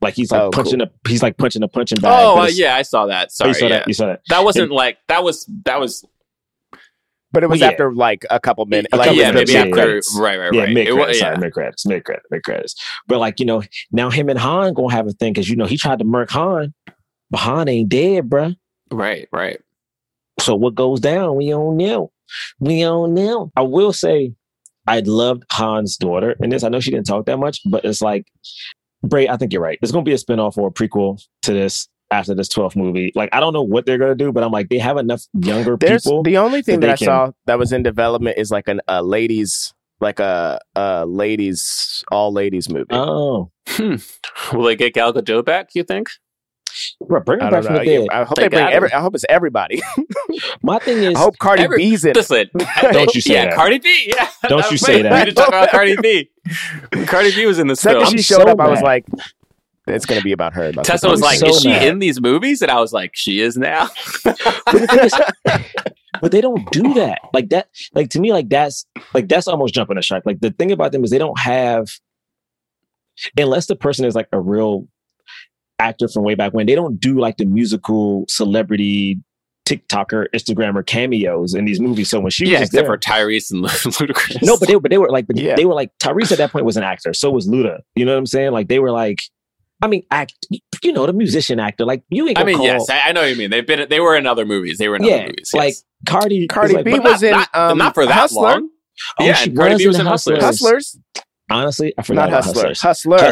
like 0.00 0.14
he's 0.14 0.30
like 0.30 0.42
Oh, 0.42 0.50
punching 0.50 0.80
a 0.82 0.90
he's 1.08 1.22
like 1.22 1.36
punching 1.38 1.62
a 1.62 1.68
punching 1.68 2.00
bag. 2.00 2.12
oh 2.14 2.40
uh, 2.42 2.46
yeah, 2.46 2.74
I 2.76 2.82
saw 2.82 3.06
that. 3.06 3.28
Oh, 3.28 3.30
Sorry, 3.30 3.50
you 3.50 3.54
saw 3.54 3.66
yeah. 3.66 3.78
that. 3.78 3.88
You 3.88 3.94
saw 3.94 4.06
that. 4.06 4.20
That 4.28 4.44
wasn't 4.44 4.70
like 4.70 4.98
that 5.08 5.22
was 5.24 5.48
that 5.64 5.80
was 5.80 6.04
But 7.32 7.42
it 7.44 7.48
was 7.48 7.60
Yeah. 7.60 7.68
after 7.68 7.92
like 7.94 8.24
a 8.30 8.38
couple 8.40 8.64
minutes. 8.66 8.92
A 8.92 8.96
Like, 8.96 9.06
couple 9.08 9.20
yeah 9.20 9.30
minutes, 9.32 9.52
maybe 9.52 9.58
after 9.60 9.72
credits. 9.72 10.18
right 10.18 10.38
right 10.38 10.52
Yeah, 10.52 10.62
right. 10.64 10.72
mid 10.74 10.88
credits, 10.88 11.18
yeah. 11.18 11.24
sorry, 11.26 11.36
mid 11.38 11.52
credits, 11.52 11.86
mid 11.86 12.04
credits, 12.04 12.26
mid 12.30 12.42
credits. 12.42 12.74
But 13.06 13.18
like 13.20 13.40
you 13.40 13.46
know, 13.46 13.62
now 13.90 14.10
him 14.10 14.28
and 14.28 14.38
Han 14.38 14.74
gonna 14.74 14.92
have 14.92 15.06
a 15.06 15.12
thing 15.12 15.32
because 15.32 15.48
you 15.48 15.56
know 15.56 15.66
he 15.66 15.76
tried 15.78 15.98
to 16.00 16.04
murk 16.04 16.30
Han, 16.30 16.74
but 17.30 17.38
Han 17.40 17.68
ain't 17.68 17.88
dead, 17.88 18.28
bruh. 18.28 18.54
right 18.90 19.28
right. 19.32 19.60
So 20.40 20.54
what 20.54 20.74
goes 20.74 21.00
down? 21.00 21.36
We 21.36 21.48
don't 21.48 21.76
know. 21.78 22.12
We 22.60 22.80
don't 22.80 23.14
know. 23.14 23.50
I 23.56 23.62
will 23.62 23.92
say, 23.94 24.34
I 24.86 25.00
loved 25.00 25.44
Han's 25.50 25.96
daughter 25.96 26.36
in 26.40 26.50
this. 26.50 26.62
I 26.62 26.68
know 26.68 26.80
she 26.80 26.90
didn't 26.90 27.06
talk 27.06 27.26
that 27.26 27.38
much, 27.38 27.60
but 27.66 27.84
it's 27.84 28.00
like, 28.00 28.26
Bray, 29.02 29.28
I 29.28 29.36
think 29.36 29.52
you're 29.52 29.62
right. 29.62 29.78
There's 29.80 29.92
going 29.92 30.04
to 30.04 30.08
be 30.08 30.14
a 30.14 30.18
spinoff 30.18 30.56
or 30.58 30.68
a 30.68 30.70
prequel 30.72 31.20
to 31.42 31.52
this 31.52 31.88
after 32.10 32.34
this 32.34 32.48
12th 32.48 32.76
movie. 32.76 33.12
Like, 33.14 33.28
I 33.32 33.40
don't 33.40 33.52
know 33.52 33.62
what 33.62 33.84
they're 33.86 33.98
going 33.98 34.16
to 34.16 34.24
do, 34.24 34.32
but 34.32 34.42
I'm 34.44 34.52
like, 34.52 34.68
they 34.68 34.78
have 34.78 34.96
enough 34.96 35.22
younger 35.34 35.76
There's 35.76 36.04
people. 36.04 36.22
the 36.22 36.38
only 36.38 36.62
thing 36.62 36.80
that 36.80 36.86
that, 36.86 36.98
they 37.00 37.06
I 37.06 37.26
saw 37.26 37.32
that 37.46 37.58
was 37.58 37.72
in 37.72 37.82
development 37.82 38.38
is 38.38 38.50
like 38.50 38.68
an 38.68 38.80
a 38.88 39.02
ladies 39.02 39.72
like 40.00 40.20
a 40.20 40.60
a 40.74 41.06
ladies 41.06 42.04
all 42.12 42.32
ladies 42.32 42.68
movie. 42.68 42.86
oh, 42.90 43.50
Hmm. 43.68 43.96
Will 44.52 44.62
they 44.64 44.76
get 44.76 44.94
Gal 44.94 45.12
Gadot 45.12 45.44
back? 45.44 45.70
You 45.74 45.82
think? 45.82 46.08
Bro, 47.06 47.20
bring 47.20 47.40
I 47.40 47.44
them 47.44 47.50
back 47.52 47.62
don't 47.62 47.76
from 47.76 47.84
the 47.84 47.84
dead. 47.84 48.08
I 48.10 48.24
hope 48.24 48.36
They 48.36 48.42
they 48.42 48.48
bring 48.48 48.66
every. 48.66 48.92
I 48.92 49.00
hope 49.00 49.14
it's 49.14 49.24
everybody. 49.28 49.82
My 50.62 50.78
thing 50.78 50.98
is, 50.98 51.14
I 51.14 51.18
hope 51.18 51.38
Cardi 51.38 51.62
Every- 51.62 51.78
B's 51.78 52.04
in. 52.04 52.10
it. 52.10 52.16
Listen, 52.16 52.50
Don't 52.92 53.14
you 53.14 53.20
say 53.20 53.34
yeah, 53.34 53.44
that. 53.46 53.54
Cardi 53.54 53.78
B. 53.78 54.12
Yeah, 54.14 54.28
Don't 54.48 54.70
you 54.70 54.76
say 54.76 55.02
that. 55.02 55.12
We 55.12 55.18
need 55.18 55.24
to 55.26 55.32
talk 55.32 55.48
about 55.48 55.70
Cardi 55.70 55.96
B. 56.02 56.30
Cardi 57.06 57.34
B 57.34 57.46
was 57.46 57.58
in 57.58 57.66
the 57.66 57.76
Second 57.76 58.00
film. 58.02 58.10
she 58.12 58.16
I'm 58.18 58.22
showed 58.22 58.42
so 58.46 58.48
up, 58.52 58.60
I 58.60 58.68
was 58.68 58.80
like, 58.82 59.06
"It's 59.86 60.06
gonna 60.06 60.20
be 60.22 60.32
about 60.32 60.52
her." 60.54 60.68
About 60.68 60.84
Tessa 60.84 61.08
was 61.08 61.20
like, 61.20 61.38
so 61.38 61.48
"Is 61.48 61.60
she 61.60 61.68
mad. 61.68 61.86
in 61.86 61.98
these 61.98 62.20
movies?" 62.20 62.62
And 62.62 62.70
I 62.70 62.80
was 62.80 62.92
like, 62.92 63.12
"She 63.14 63.40
is 63.40 63.56
now." 63.56 63.88
but 64.24 64.36
the 64.72 64.86
thing 64.88 64.98
is, 65.00 65.60
but 66.20 66.32
they 66.32 66.40
don't 66.40 66.70
do 66.70 66.94
that. 66.94 67.20
Like 67.34 67.48
that, 67.50 67.68
like 67.94 68.10
to 68.10 68.20
me, 68.20 68.32
like 68.32 68.48
that's 68.48 68.86
like 69.14 69.28
that's 69.28 69.48
almost 69.48 69.74
jumping 69.74 69.98
a 69.98 70.02
shark. 70.02 70.24
Like 70.26 70.40
the 70.40 70.50
thing 70.50 70.72
about 70.72 70.92
them 70.92 71.04
is 71.04 71.10
they 71.10 71.18
don't 71.18 71.38
have, 71.38 71.88
unless 73.36 73.66
the 73.66 73.76
person 73.76 74.04
is 74.04 74.14
like 74.14 74.28
a 74.32 74.40
real 74.40 74.86
actor 75.78 76.08
from 76.08 76.22
way 76.24 76.34
back 76.34 76.52
when, 76.52 76.66
they 76.66 76.74
don't 76.74 76.98
do 77.00 77.18
like 77.18 77.36
the 77.36 77.44
musical 77.44 78.24
celebrity 78.28 79.18
TikToker, 79.66 80.26
Instagrammer 80.34 80.86
cameos 80.86 81.54
in 81.54 81.64
these 81.64 81.80
movies. 81.80 82.08
So 82.08 82.20
when 82.20 82.30
she 82.30 82.44
was 82.44 82.50
yeah, 82.52 82.58
just 82.60 82.72
except 82.72 82.86
there- 82.86 82.94
for 82.94 82.98
Tyrese 82.98 83.50
and 83.52 83.64
Ludacris. 83.66 84.42
no, 84.42 84.56
but 84.56 84.68
they 84.68 84.74
but 84.76 84.90
they 84.90 84.98
were 84.98 85.10
like 85.10 85.26
Yeah. 85.34 85.56
they 85.56 85.64
were 85.64 85.74
like 85.74 85.90
Tyrese 85.98 86.30
at 86.32 86.38
that 86.38 86.52
point 86.52 86.64
was 86.64 86.76
an 86.76 86.84
actor. 86.84 87.12
So 87.12 87.30
was 87.30 87.48
Luda. 87.48 87.80
You 87.96 88.04
know 88.04 88.12
what 88.12 88.18
I'm 88.18 88.26
saying? 88.26 88.52
Like 88.52 88.68
they 88.68 88.78
were 88.78 88.92
like, 88.92 89.22
I 89.82 89.88
mean, 89.88 90.04
act. 90.10 90.34
You 90.84 90.92
know, 90.92 91.04
the 91.06 91.12
musician 91.12 91.58
actor. 91.58 91.84
Like 91.84 92.04
you 92.10 92.28
ain't. 92.28 92.38
I 92.38 92.44
mean, 92.44 92.56
call, 92.58 92.64
yes, 92.66 92.88
I, 92.88 93.08
I 93.08 93.12
know 93.12 93.22
what 93.22 93.30
you 93.30 93.36
mean. 93.36 93.50
They've 93.50 93.66
been, 93.66 93.88
they 93.90 93.98
were 93.98 94.14
in 94.16 94.26
other 94.26 94.44
movies. 94.46 94.78
They 94.78 94.88
were 94.88 94.96
in 94.96 95.02
other 95.02 95.10
Yeah, 95.10 95.26
movies. 95.26 95.50
like. 95.52 95.74
Cardi. 96.06 96.46
Cardi 96.46 96.68
is 96.68 96.74
like, 96.76 96.84
B 96.84 96.92
but- 96.92 97.02
was 97.04 97.22
in 97.24 97.32
not, 97.32 97.48
um, 97.54 97.78
not 97.78 97.94
for 97.94 98.06
that 98.06 98.12
Hustler. 98.12 98.42
long. 98.42 98.68
Oh, 99.18 99.24
yeah, 99.24 99.32
she 99.34 99.48
and 99.50 99.58
Cardi 99.58 99.76
B 99.78 99.86
was 99.88 99.98
in 99.98 100.06
Hustlers. 100.06 100.42
Hustlers. 100.44 100.96
Hustlers, 101.50 101.62
Honestly, 101.62 101.94
I 101.96 102.00
not 102.00 102.06
forgot 102.06 102.28
about 102.28 102.44
Hustler. 102.44 102.62
Hustlers. 102.68 102.80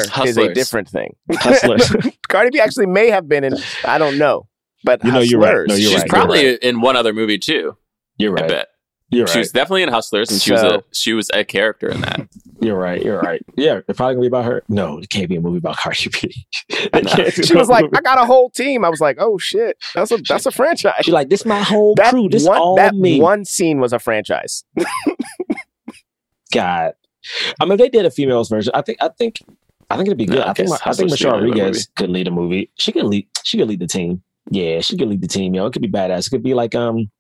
Hustler 0.09 0.11
Hus- 0.15 0.29
is 0.31 0.37
a 0.39 0.55
different 0.55 0.89
thing. 0.89 1.17
Hustlers. 1.33 1.93
Cardi 2.29 2.51
B 2.51 2.61
actually 2.61 2.87
may 2.87 3.11
have 3.11 3.29
been 3.29 3.45
in. 3.45 3.55
I 3.85 3.99
don't 3.99 4.19
know, 4.19 4.49
but 4.85 5.05
You 5.05 5.12
know, 5.12 5.21
you're 5.21 5.41
right. 5.41 5.49
Hustlers. 5.57 5.69
No, 5.69 5.75
you're 5.77 5.91
She's 5.91 6.01
right. 6.01 6.09
probably 6.11 6.55
in 6.55 6.81
one 6.81 6.97
other 6.97 7.12
movie 7.12 7.39
too. 7.39 7.77
You're 8.17 8.39
I 8.39 8.43
right. 8.43 8.49
bet 8.49 8.69
You're 9.11 9.27
she 9.27 9.35
right. 9.35 9.39
was 9.41 9.51
definitely 9.53 9.83
in 9.83 9.89
Hustlers, 9.89 10.31
and 10.31 10.41
she 10.41 10.53
was 10.53 10.62
a 10.62 10.83
she 10.93 11.12
was 11.12 11.31
a 11.35 11.45
character 11.45 11.89
in 11.89 12.01
that. 12.03 12.29
You're 12.61 12.79
right. 12.79 13.03
You're 13.05 13.19
right. 13.21 13.43
Yeah, 13.57 13.81
it's 13.89 13.97
probably 13.97 14.15
gonna 14.15 14.21
be 14.23 14.27
about 14.29 14.45
her. 14.47 14.62
No, 14.69 14.99
it 14.99 15.11
can't 15.11 15.29
be 15.29 15.37
a 15.37 15.41
movie 15.41 15.59
about 15.59 15.77
Cardi 15.77 16.09
B. 16.09 16.47
They 16.93 17.03
No. 17.03 17.11
can't 17.11 17.35
do 17.35 17.43
She 17.43 17.55
was 17.57 17.69
like, 17.69 17.83
movie. 17.85 17.97
"I 17.97 18.01
got 18.01 18.19
a 18.19 18.25
whole 18.25 18.49
team." 18.51 18.85
I 18.85 18.89
was 18.89 19.01
like, 19.01 19.17
"Oh 19.19 19.37
shit, 19.39 19.77
that's 19.95 20.12
a 20.12 20.19
that's 20.29 20.47
a 20.47 20.51
franchise." 20.53 20.95
She's 21.03 21.12
like, 21.12 21.29
this 21.29 21.45
my 21.45 21.61
whole 21.61 21.95
that 21.97 22.11
crew. 22.11 22.29
This 22.29 22.47
one 22.47 22.59
all 22.59 22.77
that 22.77 22.95
me. 22.95 23.21
one 23.21 23.45
scene 23.45 23.81
was 23.81 23.93
a 23.93 23.99
franchise. 23.99 24.65
God. 26.53 26.93
I 27.61 27.64
mean, 27.64 27.72
if 27.72 27.79
they 27.79 27.89
did 27.89 28.07
a 28.07 28.11
females 28.11 28.49
version, 28.49 28.72
I 28.75 28.83
think, 28.83 28.99
I 29.01 29.09
think, 29.09 29.39
I 29.91 29.97
think 29.97 30.09
it'd 30.09 30.18
be 30.18 30.27
No, 30.27 30.37
good. 30.37 30.43
I 30.45 30.51
I 30.51 30.53
think, 30.55 30.68
guess 30.70 30.81
I 30.85 30.93
think 30.93 31.11
Michelle 31.11 31.33
should 31.39 31.45
Rodriguez 31.45 31.89
could 31.97 32.11
lead 32.11 32.29
a 32.29 32.31
movie. 32.31 32.70
She 32.79 32.93
could 32.93 33.05
lead. 33.05 33.27
She 33.43 33.59
could 33.59 33.68
lead 33.68 33.81
the 33.81 33.87
team. 33.87 34.22
Yeah, 34.51 34.81
she 34.81 34.97
could 34.97 35.09
lead 35.09 35.20
the 35.22 35.29
team. 35.29 35.55
Yo, 35.55 35.66
it 35.66 35.72
could 35.72 35.83
be 35.83 35.89
badass. 35.89 36.27
It 36.27 36.31
could 36.31 36.43
be 36.43 36.55
like 36.55 36.75
um, 36.75 37.11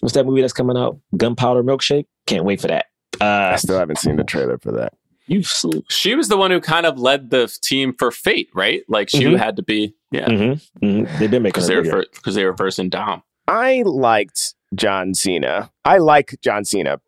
what's 0.00 0.14
that 0.14 0.24
movie 0.26 0.40
that's 0.40 0.52
coming 0.52 0.76
out? 0.76 0.98
Gunpowder 1.16 1.62
Milkshake. 1.62 2.06
Can't 2.26 2.44
wait 2.44 2.60
for 2.60 2.68
that. 2.68 2.86
I 3.20 3.24
Uh, 3.54 3.56
still 3.56 3.78
haven't 3.78 3.98
seen 3.98 4.16
the 4.16 4.24
trailer 4.24 4.58
for 4.58 4.72
that. 4.72 4.92
you. 5.26 5.42
She 5.88 6.14
was 6.14 6.28
the 6.28 6.36
one 6.36 6.50
who 6.50 6.60
kind 6.60 6.86
of 6.86 6.98
led 6.98 7.30
the 7.30 7.50
team 7.62 7.94
for 7.98 8.10
Fate, 8.10 8.48
right? 8.54 8.82
Like 8.88 9.08
she 9.10 9.24
Mhm. 9.24 9.38
had 9.38 9.56
to 9.56 9.62
be, 9.62 9.94
yeah, 10.10 10.26
Mm-hmm. 10.28 10.86
Mm-hmm. 10.86 11.18
They've 11.18 11.30
been 11.30 11.42
making 11.42 11.52
because 11.52 11.68
her 11.68 11.82
they 11.82 11.90
were 11.90 12.06
because 12.14 12.34
they 12.34 12.44
were 12.44 12.56
first 12.56 12.78
in 12.78 12.88
Dom. 12.90 13.22
I 13.48 13.82
liked 13.86 14.54
John 14.74 15.14
Cena. 15.14 15.70
I 15.84 15.98
like 15.98 16.36
John 16.42 16.64
Cena 16.64 17.00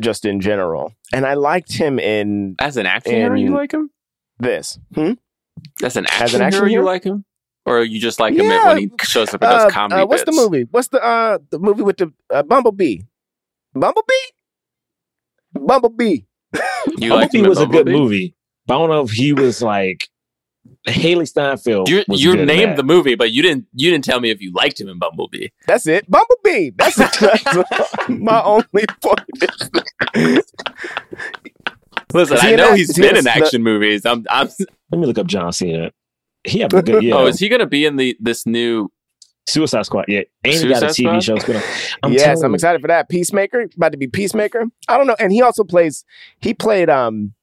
just 0.00 0.24
in 0.24 0.40
general, 0.40 0.92
and 1.12 1.26
I 1.26 1.34
liked 1.34 1.72
him 1.72 1.98
in 1.98 2.56
As 2.58 2.76
an 2.76 2.86
action 2.86 3.14
hero, 3.14 3.34
you 3.36 3.50
like 3.50 3.72
him? 3.72 3.90
this. 4.38 4.78
Hmm? 4.94 5.12
As 5.84 5.96
an 5.96 6.06
action, 6.06 6.22
As 6.24 6.34
an 6.34 6.42
action 6.42 6.60
hero, 6.68 6.70
you 6.72 6.82
like 6.82 7.04
him, 7.04 7.24
or 7.66 7.82
you 7.82 8.00
just 8.00 8.18
like 8.20 8.34
him 8.34 8.46
Yeah. 8.46 8.68
when 8.68 8.78
he 8.78 8.90
shows 9.02 9.32
up 9.34 9.42
and 9.42 9.50
Uh, 9.52 9.64
does 9.64 9.72
comedy 9.72 10.00
uh, 10.02 10.06
what's 10.06 10.24
bits? 10.24 10.36
the 10.36 10.42
movie? 10.42 10.66
What's 10.70 10.88
the 10.88 11.02
uh 11.04 11.38
the 11.50 11.58
movie 11.58 11.82
with 11.82 11.98
the 11.98 12.12
uh, 12.30 12.42
Bumblebee? 12.42 13.00
Bumblebee? 13.74 14.12
Bumblebee. 15.54 16.20
You 16.98 17.14
liked 17.14 17.32
Bumblebee 17.32 17.38
him 17.38 17.44
in 17.44 17.48
was 17.48 17.60
a 17.60 17.66
good 17.66 17.86
movie, 17.86 18.34
but 18.66 18.74
I 18.74 18.78
don't 18.78 18.90
know 18.90 19.02
if 19.02 19.10
he 19.10 19.32
was 19.32 19.62
like 19.62 20.08
Hailee 20.86 21.28
Steinfeld. 21.28 21.88
You 21.88 22.04
was 22.08 22.22
you 22.22 22.32
good 22.32 22.40
in 22.40 22.46
named 22.46 22.72
that. 22.72 22.76
the 22.76 22.82
movie, 22.82 23.14
but 23.14 23.32
you 23.32 23.42
didn't 23.42 23.66
you 23.74 23.90
didn't 23.90 24.04
tell 24.04 24.20
me 24.20 24.30
if 24.30 24.40
you 24.40 24.52
liked 24.52 24.80
him 24.80 24.88
in 24.88 24.98
Bumblebee. 24.98 25.48
That's 25.66 25.86
it. 25.86 26.10
Bumblebee. 26.10 26.70
That's, 26.76 26.96
that's 26.96 27.98
my 28.08 28.42
only 28.42 28.84
point. 29.00 29.20
Listen, 32.14 32.36
Is 32.36 32.44
I 32.44 32.50
know 32.56 32.68
that- 32.70 32.76
he's 32.76 32.90
is 32.90 32.96
he 32.96 33.02
been 33.02 33.10
in 33.12 33.16
in 33.18 33.24
the- 33.24 33.30
action 33.36 33.62
movies. 33.62 34.04
I'm, 34.04 34.24
I'm 34.28 34.48
Let 34.90 34.98
me 35.00 35.06
look 35.06 35.18
up 35.18 35.26
John 35.26 35.52
Cena. 35.52 35.92
He 36.44 36.58
have 36.60 36.72
a 36.74 36.82
good 36.82 37.02
yeah. 37.04 37.14
Oh, 37.14 37.26
is 37.26 37.38
he 37.38 37.48
gonna 37.48 37.66
be 37.66 37.86
in 37.86 37.96
the 37.96 38.16
this 38.20 38.46
new? 38.46 38.90
Suicide 39.48 39.84
Squad. 39.86 40.04
Yeah, 40.06 40.20
and 40.44 40.52
he 40.54 40.68
got 40.68 40.84
a 40.84 40.86
TV 40.86 40.94
Squad? 40.94 41.20
show. 41.24 41.34
It's 41.34 41.44
gonna, 41.44 41.62
I'm 42.04 42.12
yes, 42.12 42.42
I'm 42.42 42.54
excited 42.54 42.80
for 42.80 42.86
that. 42.86 43.08
Peacemaker, 43.08 43.66
about 43.76 43.90
to 43.90 43.98
be 43.98 44.06
Peacemaker. 44.06 44.66
I 44.86 44.96
don't 44.96 45.08
know, 45.08 45.16
and 45.18 45.32
he 45.32 45.42
also 45.42 45.64
plays. 45.64 46.04
He 46.40 46.54
played 46.54 46.88
um, 46.88 47.34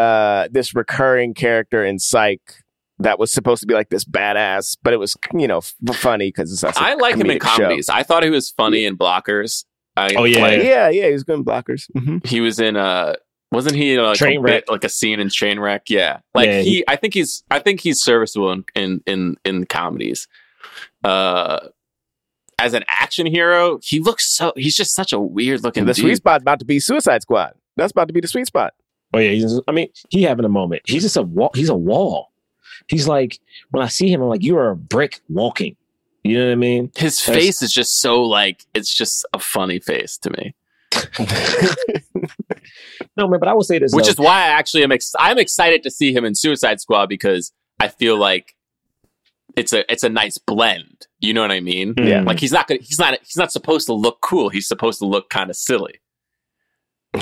uh, 0.00 0.48
this 0.50 0.74
recurring 0.74 1.34
character 1.34 1.84
in 1.84 1.98
Psych 1.98 2.40
that 2.98 3.18
was 3.18 3.32
supposed 3.32 3.60
to 3.62 3.66
be 3.66 3.74
like 3.74 3.88
this 3.90 4.04
badass, 4.04 4.76
but 4.82 4.92
it 4.92 4.98
was 4.98 5.16
you 5.34 5.48
know 5.48 5.58
f- 5.58 5.74
funny 5.94 6.28
because 6.28 6.52
it's. 6.52 6.64
I 6.76 6.94
like 6.94 7.14
him 7.16 7.22
in 7.30 7.38
comedic 7.38 7.42
show. 7.56 7.62
comedies. 7.62 7.88
I 7.88 8.02
thought 8.02 8.22
he 8.22 8.30
was 8.30 8.50
funny 8.50 8.84
in 8.84 8.96
Blockers. 8.96 9.64
I, 9.96 10.14
Oh, 10.16 10.24
yeah. 10.24 10.40
like, 10.40 10.62
Yeah, 10.62 10.88
yeah, 10.88 11.08
he's 11.10 11.24
good 11.24 11.34
in 11.38 11.44
blockers. 11.44 11.86
hmm 11.98 12.18
he 12.24 12.40
was 12.40 12.58
in 12.60 12.76
uh 12.76 13.14
wasn't 13.52 13.74
he 13.74 13.94
in 13.94 14.00
like 14.02 14.20
a 14.20 14.24
Trainwreck. 14.24 14.44
bit, 14.46 14.64
like 14.68 14.84
a 14.84 14.88
scene 14.88 15.18
in 15.18 15.26
Trainwreck? 15.28 15.80
Yeah, 15.88 16.20
like 16.34 16.46
Yeah, 16.46 16.60
he, 16.60 16.70
he- 16.76 16.84
I 16.88 16.96
think 16.96 17.14
he's 17.14 17.42
I 17.50 17.58
think 17.58 17.80
he's 17.80 18.00
serviceable 18.00 18.52
in 18.52 18.64
in 18.76 19.02
in, 19.06 19.36
in 19.44 19.66
comedies. 19.66 20.28
Uh, 21.02 21.58
as 22.58 22.74
an 22.74 22.84
action 22.88 23.26
hero, 23.26 23.78
he 23.82 23.98
looks 24.00 24.30
so 24.36 24.52
he's 24.56 24.76
just 24.76 24.94
such 24.94 25.12
a 25.12 25.18
weird 25.20 25.62
looking 25.64 25.86
The 25.86 25.94
dude. 25.94 26.02
sweet 26.04 26.16
spot 26.16 26.42
about 26.42 26.58
to 26.60 26.64
be 26.64 26.78
Suicide 26.78 27.22
Squad. 27.22 27.54
That's 27.76 27.90
about 27.92 28.08
to 28.08 28.14
be 28.14 28.20
the 28.20 28.28
sweet 28.28 28.46
spot. 28.46 28.74
Oh 29.12 29.18
yeah, 29.18 29.30
he's, 29.30 29.60
I 29.66 29.72
mean, 29.72 29.88
he 30.08 30.22
having 30.22 30.44
a 30.44 30.48
moment. 30.48 30.82
He's 30.84 31.02
just 31.02 31.16
a 31.16 31.22
wall. 31.22 31.50
He's 31.54 31.68
a 31.68 31.74
wall. 31.74 32.30
He's 32.88 33.08
like 33.08 33.38
when 33.70 33.82
I 33.82 33.88
see 33.88 34.10
him, 34.12 34.22
I'm 34.22 34.28
like, 34.28 34.42
you 34.42 34.56
are 34.56 34.70
a 34.70 34.76
brick 34.76 35.20
walking. 35.28 35.76
You 36.22 36.38
know 36.38 36.46
what 36.46 36.52
I 36.52 36.56
mean? 36.56 36.92
His 36.96 37.18
That's- 37.24 37.42
face 37.44 37.62
is 37.62 37.72
just 37.72 38.00
so 38.00 38.22
like 38.22 38.64
it's 38.74 38.94
just 38.94 39.26
a 39.32 39.38
funny 39.38 39.80
face 39.80 40.18
to 40.18 40.30
me, 40.30 40.54
No 43.16 43.26
man, 43.28 43.40
but 43.40 43.48
I 43.48 43.54
will 43.54 43.62
say 43.62 43.78
this, 43.78 43.92
which 43.94 44.04
though. 44.06 44.10
is 44.10 44.18
why 44.18 44.34
I 44.44 44.48
actually 44.48 44.82
am 44.84 44.92
ex- 44.92 45.14
I'm 45.18 45.38
excited 45.38 45.82
to 45.84 45.90
see 45.90 46.12
him 46.12 46.24
in 46.24 46.34
Suicide 46.34 46.80
Squad 46.80 47.08
because 47.08 47.52
I 47.80 47.88
feel 47.88 48.16
like 48.16 48.54
it's 49.56 49.72
a 49.72 49.90
it's 49.90 50.04
a 50.04 50.08
nice 50.08 50.38
blend. 50.38 51.06
You 51.20 51.32
know 51.34 51.40
what 51.42 51.50
I 51.52 51.60
mean? 51.60 51.94
Mm. 51.94 52.08
Yeah. 52.08 52.22
Like 52.22 52.38
he's 52.38 52.52
not 52.52 52.66
gonna 52.68 52.80
he's 52.82 52.98
not 52.98 53.18
he's 53.22 53.36
not 53.36 53.50
supposed 53.50 53.86
to 53.86 53.94
look 53.94 54.20
cool. 54.20 54.48
He's 54.50 54.68
supposed 54.68 54.98
to 55.00 55.06
look 55.06 55.30
kind 55.30 55.48
of 55.50 55.56
silly. 55.56 56.00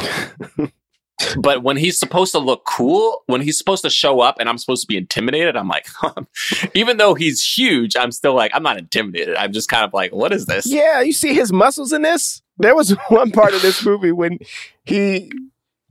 but 1.39 1.62
when 1.62 1.77
he's 1.77 1.99
supposed 1.99 2.33
to 2.33 2.39
look 2.39 2.64
cool, 2.64 3.23
when 3.27 3.41
he's 3.41 3.59
supposed 3.59 3.83
to 3.85 3.91
show 3.91 4.21
up 4.21 4.37
and 4.39 4.49
I'm 4.49 4.59
supposed 4.59 4.83
to 4.83 4.87
be 4.87 4.97
intimidated, 4.97 5.57
I'm 5.57 5.69
like, 5.69 5.87
even 6.75 6.97
though 6.97 7.14
he's 7.14 7.45
huge, 7.45 7.97
I'm 7.97 8.12
still 8.12 8.35
like, 8.35 8.51
I'm 8.55 8.62
not 8.62 8.79
intimidated. 8.79 9.37
I'm 9.37 9.53
just 9.53 9.69
kind 9.69 9.85
of 9.85 9.93
like, 9.93 10.12
what 10.12 10.33
is 10.33 10.47
this? 10.47 10.66
Yeah, 10.66 11.01
you 11.01 11.12
see 11.12 11.35
his 11.35 11.53
muscles 11.53 11.93
in 11.93 12.03
this. 12.03 12.43
There 12.59 12.75
was 12.75 12.91
one 13.09 13.31
part 13.31 13.55
of 13.55 13.62
this 13.62 13.85
movie 13.85 14.12
when 14.12 14.39
he, 14.85 15.31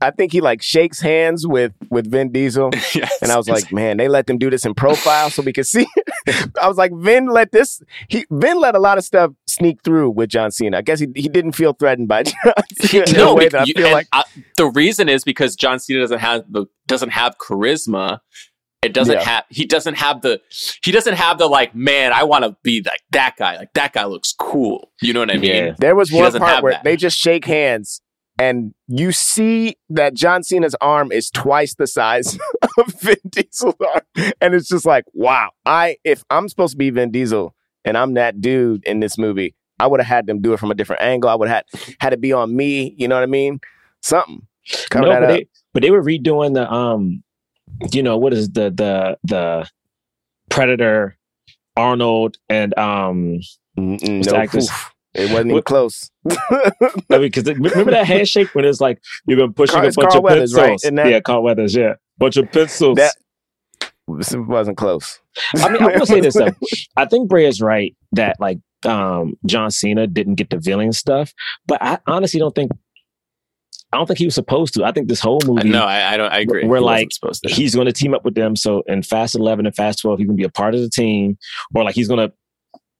I 0.00 0.10
think 0.12 0.30
he 0.32 0.40
like 0.40 0.62
shakes 0.62 1.00
hands 1.00 1.46
with 1.46 1.72
with 1.90 2.10
Vin 2.10 2.30
Diesel, 2.30 2.70
Yes. 2.94 3.10
and 3.20 3.32
I 3.32 3.36
was 3.36 3.48
like, 3.48 3.72
man, 3.72 3.96
they 3.96 4.06
let 4.08 4.26
them 4.28 4.38
do 4.38 4.48
this 4.50 4.64
in 4.64 4.74
profile 4.74 5.28
so 5.30 5.42
we 5.42 5.52
could 5.52 5.66
see. 5.66 5.86
I 6.60 6.68
was 6.68 6.76
like, 6.76 6.92
Vin 6.94 7.26
let 7.26 7.50
this. 7.52 7.82
He 8.08 8.24
Vin 8.30 8.60
let 8.60 8.74
a 8.74 8.78
lot 8.78 8.98
of 8.98 9.04
stuff 9.04 9.32
sneak 9.48 9.82
through 9.82 10.10
with 10.10 10.28
John 10.30 10.50
Cena. 10.50 10.78
I 10.78 10.82
guess 10.82 11.00
he 11.00 11.08
he 11.16 11.28
didn't 11.28 11.52
feel 11.52 11.72
threatened 11.72 12.06
by 12.08 12.22
John 12.24 12.34
Cena 12.80 13.12
no, 13.12 13.34
way 13.34 13.48
that 13.48 13.62
I 13.62 13.64
you- 13.64 13.74
feel 13.74 13.86
and 13.86 13.92
like. 13.92 14.08
I- 14.12 14.24
the 14.56 14.66
reason 14.66 15.08
is 15.08 15.24
because 15.24 15.56
John 15.56 15.78
Cena 15.80 16.00
doesn't 16.00 16.18
have 16.20 16.44
the 16.48 16.66
doesn't 16.86 17.10
have 17.10 17.36
charisma. 17.38 18.20
It 18.80 18.94
doesn't 18.94 19.14
Yeah. 19.16 19.24
have. 19.24 19.44
He 19.48 19.66
doesn't 19.66 19.94
have 19.96 20.22
the. 20.22 20.40
He 20.84 20.92
doesn't 20.92 21.14
have 21.16 21.38
the 21.38 21.48
like. 21.48 21.74
Man, 21.74 22.12
I 22.12 22.22
want 22.22 22.44
to 22.44 22.56
be 22.62 22.80
like 22.86 23.00
that 23.10 23.34
guy. 23.36 23.56
Like 23.56 23.72
that 23.74 23.92
guy 23.92 24.04
looks 24.04 24.32
cool. 24.38 24.92
You 25.02 25.12
know 25.12 25.18
what 25.20 25.32
I 25.32 25.38
mean? 25.38 25.50
Yeah. 25.64 25.74
There 25.76 25.96
was 25.96 26.10
He 26.10 26.16
one 26.16 26.30
part 26.38 26.62
where 26.62 26.74
that. 26.74 26.84
they 26.84 26.96
just 26.96 27.18
shake 27.18 27.44
hands, 27.44 28.00
and 28.38 28.72
you 28.86 29.12
see 29.12 29.76
that 29.90 30.14
John 30.14 30.42
Cena's 30.42 30.76
arm 30.80 31.10
is 31.10 31.30
twice 31.30 31.74
the 31.74 31.86
size 31.86 32.38
of 32.78 32.86
Vin 33.00 33.16
Diesel's 33.28 33.74
arm, 33.94 34.32
and 34.40 34.54
it's 34.54 34.68
just 34.68 34.86
like, 34.86 35.04
wow. 35.12 35.50
I 35.66 35.96
if 36.04 36.24
I'm 36.30 36.48
supposed 36.48 36.72
to 36.72 36.78
be 36.78 36.90
Vin 36.90 37.10
Diesel 37.10 37.54
and 37.84 37.98
I'm 37.98 38.14
that 38.14 38.40
dude 38.40 38.84
in 38.84 39.00
this 39.00 39.18
movie, 39.18 39.54
I 39.80 39.86
would 39.86 40.00
have 40.00 40.06
had 40.06 40.26
them 40.26 40.40
do 40.40 40.52
it 40.52 40.60
from 40.60 40.70
a 40.70 40.74
different 40.74 41.02
angle. 41.02 41.28
I 41.28 41.34
would 41.34 41.48
have 41.48 41.64
had 41.72 41.96
had 42.00 42.12
it 42.12 42.20
be 42.20 42.32
on 42.32 42.54
me. 42.54 42.94
You 42.96 43.08
know 43.08 43.16
what 43.16 43.22
I 43.22 43.26
mean? 43.26 43.60
Something. 44.02 44.46
No, 44.94 45.08
that 45.08 45.20
but 45.20 45.22
up. 45.22 45.28
they, 45.28 45.48
but 45.74 45.82
they 45.82 45.90
were 45.90 46.02
redoing 46.02 46.54
the 46.54 46.70
um, 46.70 47.22
you 47.92 48.02
know 48.02 48.18
what 48.18 48.32
is 48.32 48.50
the 48.50 48.70
the 48.70 49.18
the 49.24 49.68
Predator, 50.50 51.16
Arnold, 51.76 52.38
and 52.48 52.76
um, 52.78 53.40
Mm-mm, 53.78 54.26
no. 54.26 54.32
It 55.14 55.30
wasn't 55.30 55.50
even 55.52 55.62
close. 55.62 56.10
I 56.30 56.70
mean, 57.10 57.22
because 57.22 57.44
remember 57.46 57.90
that 57.92 58.06
handshake 58.06 58.54
when 58.54 58.64
it's 58.64 58.80
like 58.80 59.00
you're 59.26 59.38
gonna 59.38 59.52
push 59.52 59.70
Carl- 59.70 59.84
a 59.84 59.88
it's 59.88 59.96
bunch 59.96 60.08
Carl 60.10 60.18
of 60.18 60.24
Weathers, 60.24 60.52
pencils, 60.52 60.84
right? 60.84 60.94
That- 60.96 61.10
yeah, 61.10 61.20
Carl 61.20 61.42
Weathers, 61.42 61.74
yeah, 61.74 61.94
bunch 62.18 62.36
of 62.36 62.50
pencils. 62.52 62.96
That 62.96 63.14
this 64.18 64.34
wasn't 64.36 64.76
close. 64.76 65.18
I 65.56 65.68
mean, 65.68 65.82
I'm 65.82 65.92
gonna 65.92 66.06
say 66.06 66.20
this 66.20 66.34
though. 66.34 66.50
I 66.96 67.04
think 67.06 67.28
Bray 67.28 67.46
is 67.46 67.60
right 67.60 67.96
that 68.12 68.36
like 68.40 68.58
um 68.84 69.34
John 69.46 69.70
Cena 69.70 70.06
didn't 70.06 70.36
get 70.36 70.50
the 70.50 70.58
villain 70.58 70.92
stuff, 70.92 71.32
but 71.66 71.82
I 71.82 71.98
honestly 72.06 72.38
don't 72.40 72.54
think 72.54 72.72
I 73.92 73.96
don't 73.96 74.06
think 74.06 74.18
he 74.18 74.26
was 74.26 74.34
supposed 74.34 74.74
to. 74.74 74.84
I 74.84 74.92
think 74.92 75.08
this 75.08 75.20
whole 75.20 75.40
movie 75.46 75.70
No, 75.70 75.82
I, 75.84 76.12
I 76.12 76.16
don't. 76.18 76.30
I 76.30 76.40
agree. 76.40 76.66
We're 76.66 76.76
He 76.76 76.82
like, 76.84 77.08
supposed 77.10 77.42
to. 77.44 77.48
he's 77.48 77.74
going 77.74 77.86
to 77.86 77.92
team 77.92 78.12
up 78.12 78.22
with 78.22 78.34
them. 78.34 78.54
So 78.54 78.82
in 78.86 79.02
Fast 79.02 79.34
Eleven 79.34 79.64
and 79.64 79.74
Fast 79.74 80.00
Twelve, 80.00 80.18
he's 80.18 80.26
going 80.26 80.36
to 80.36 80.40
be 80.40 80.44
a 80.44 80.50
part 80.50 80.74
of 80.74 80.82
the 80.82 80.90
team, 80.90 81.38
or 81.74 81.84
like 81.84 81.94
he's 81.94 82.06
going 82.08 82.28
to. 82.28 82.34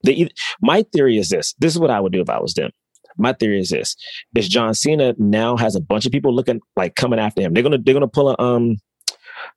They, 0.05 0.29
my 0.61 0.85
theory 0.93 1.19
is 1.19 1.29
this. 1.29 1.55
This 1.59 1.75
is 1.75 1.79
what 1.79 1.91
I 1.91 2.01
would 2.01 2.13
do 2.13 2.21
if 2.21 2.31
I 2.31 2.41
was 2.41 2.55
them. 2.55 2.71
My 3.17 3.33
theory 3.33 3.59
is 3.61 3.71
this: 3.71 3.97
is 4.37 4.49
John 4.49 4.75
Cena 4.75 5.15
now 5.19 5.57
has 5.57 5.75
a 5.75 5.81
bunch 5.81 6.07
of 6.07 6.13
people 6.13 6.35
looking 6.35 6.61
like 6.77 6.95
coming 6.95 7.19
after 7.19 7.43
him. 7.43 7.53
They're 7.53 7.65
gonna 7.65 7.79
they're 7.79 7.95
gonna 7.95 8.09
pull 8.09 8.31
a 8.31 8.41
um 8.41 8.77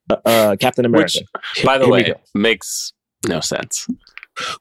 uh, 0.10 0.18
uh 0.26 0.56
Captain 0.56 0.86
America. 0.86 1.20
Which, 1.56 1.66
by 1.66 1.78
the 1.78 1.88
way, 1.88 2.14
makes 2.34 2.94
no 3.28 3.40
sense. 3.40 3.88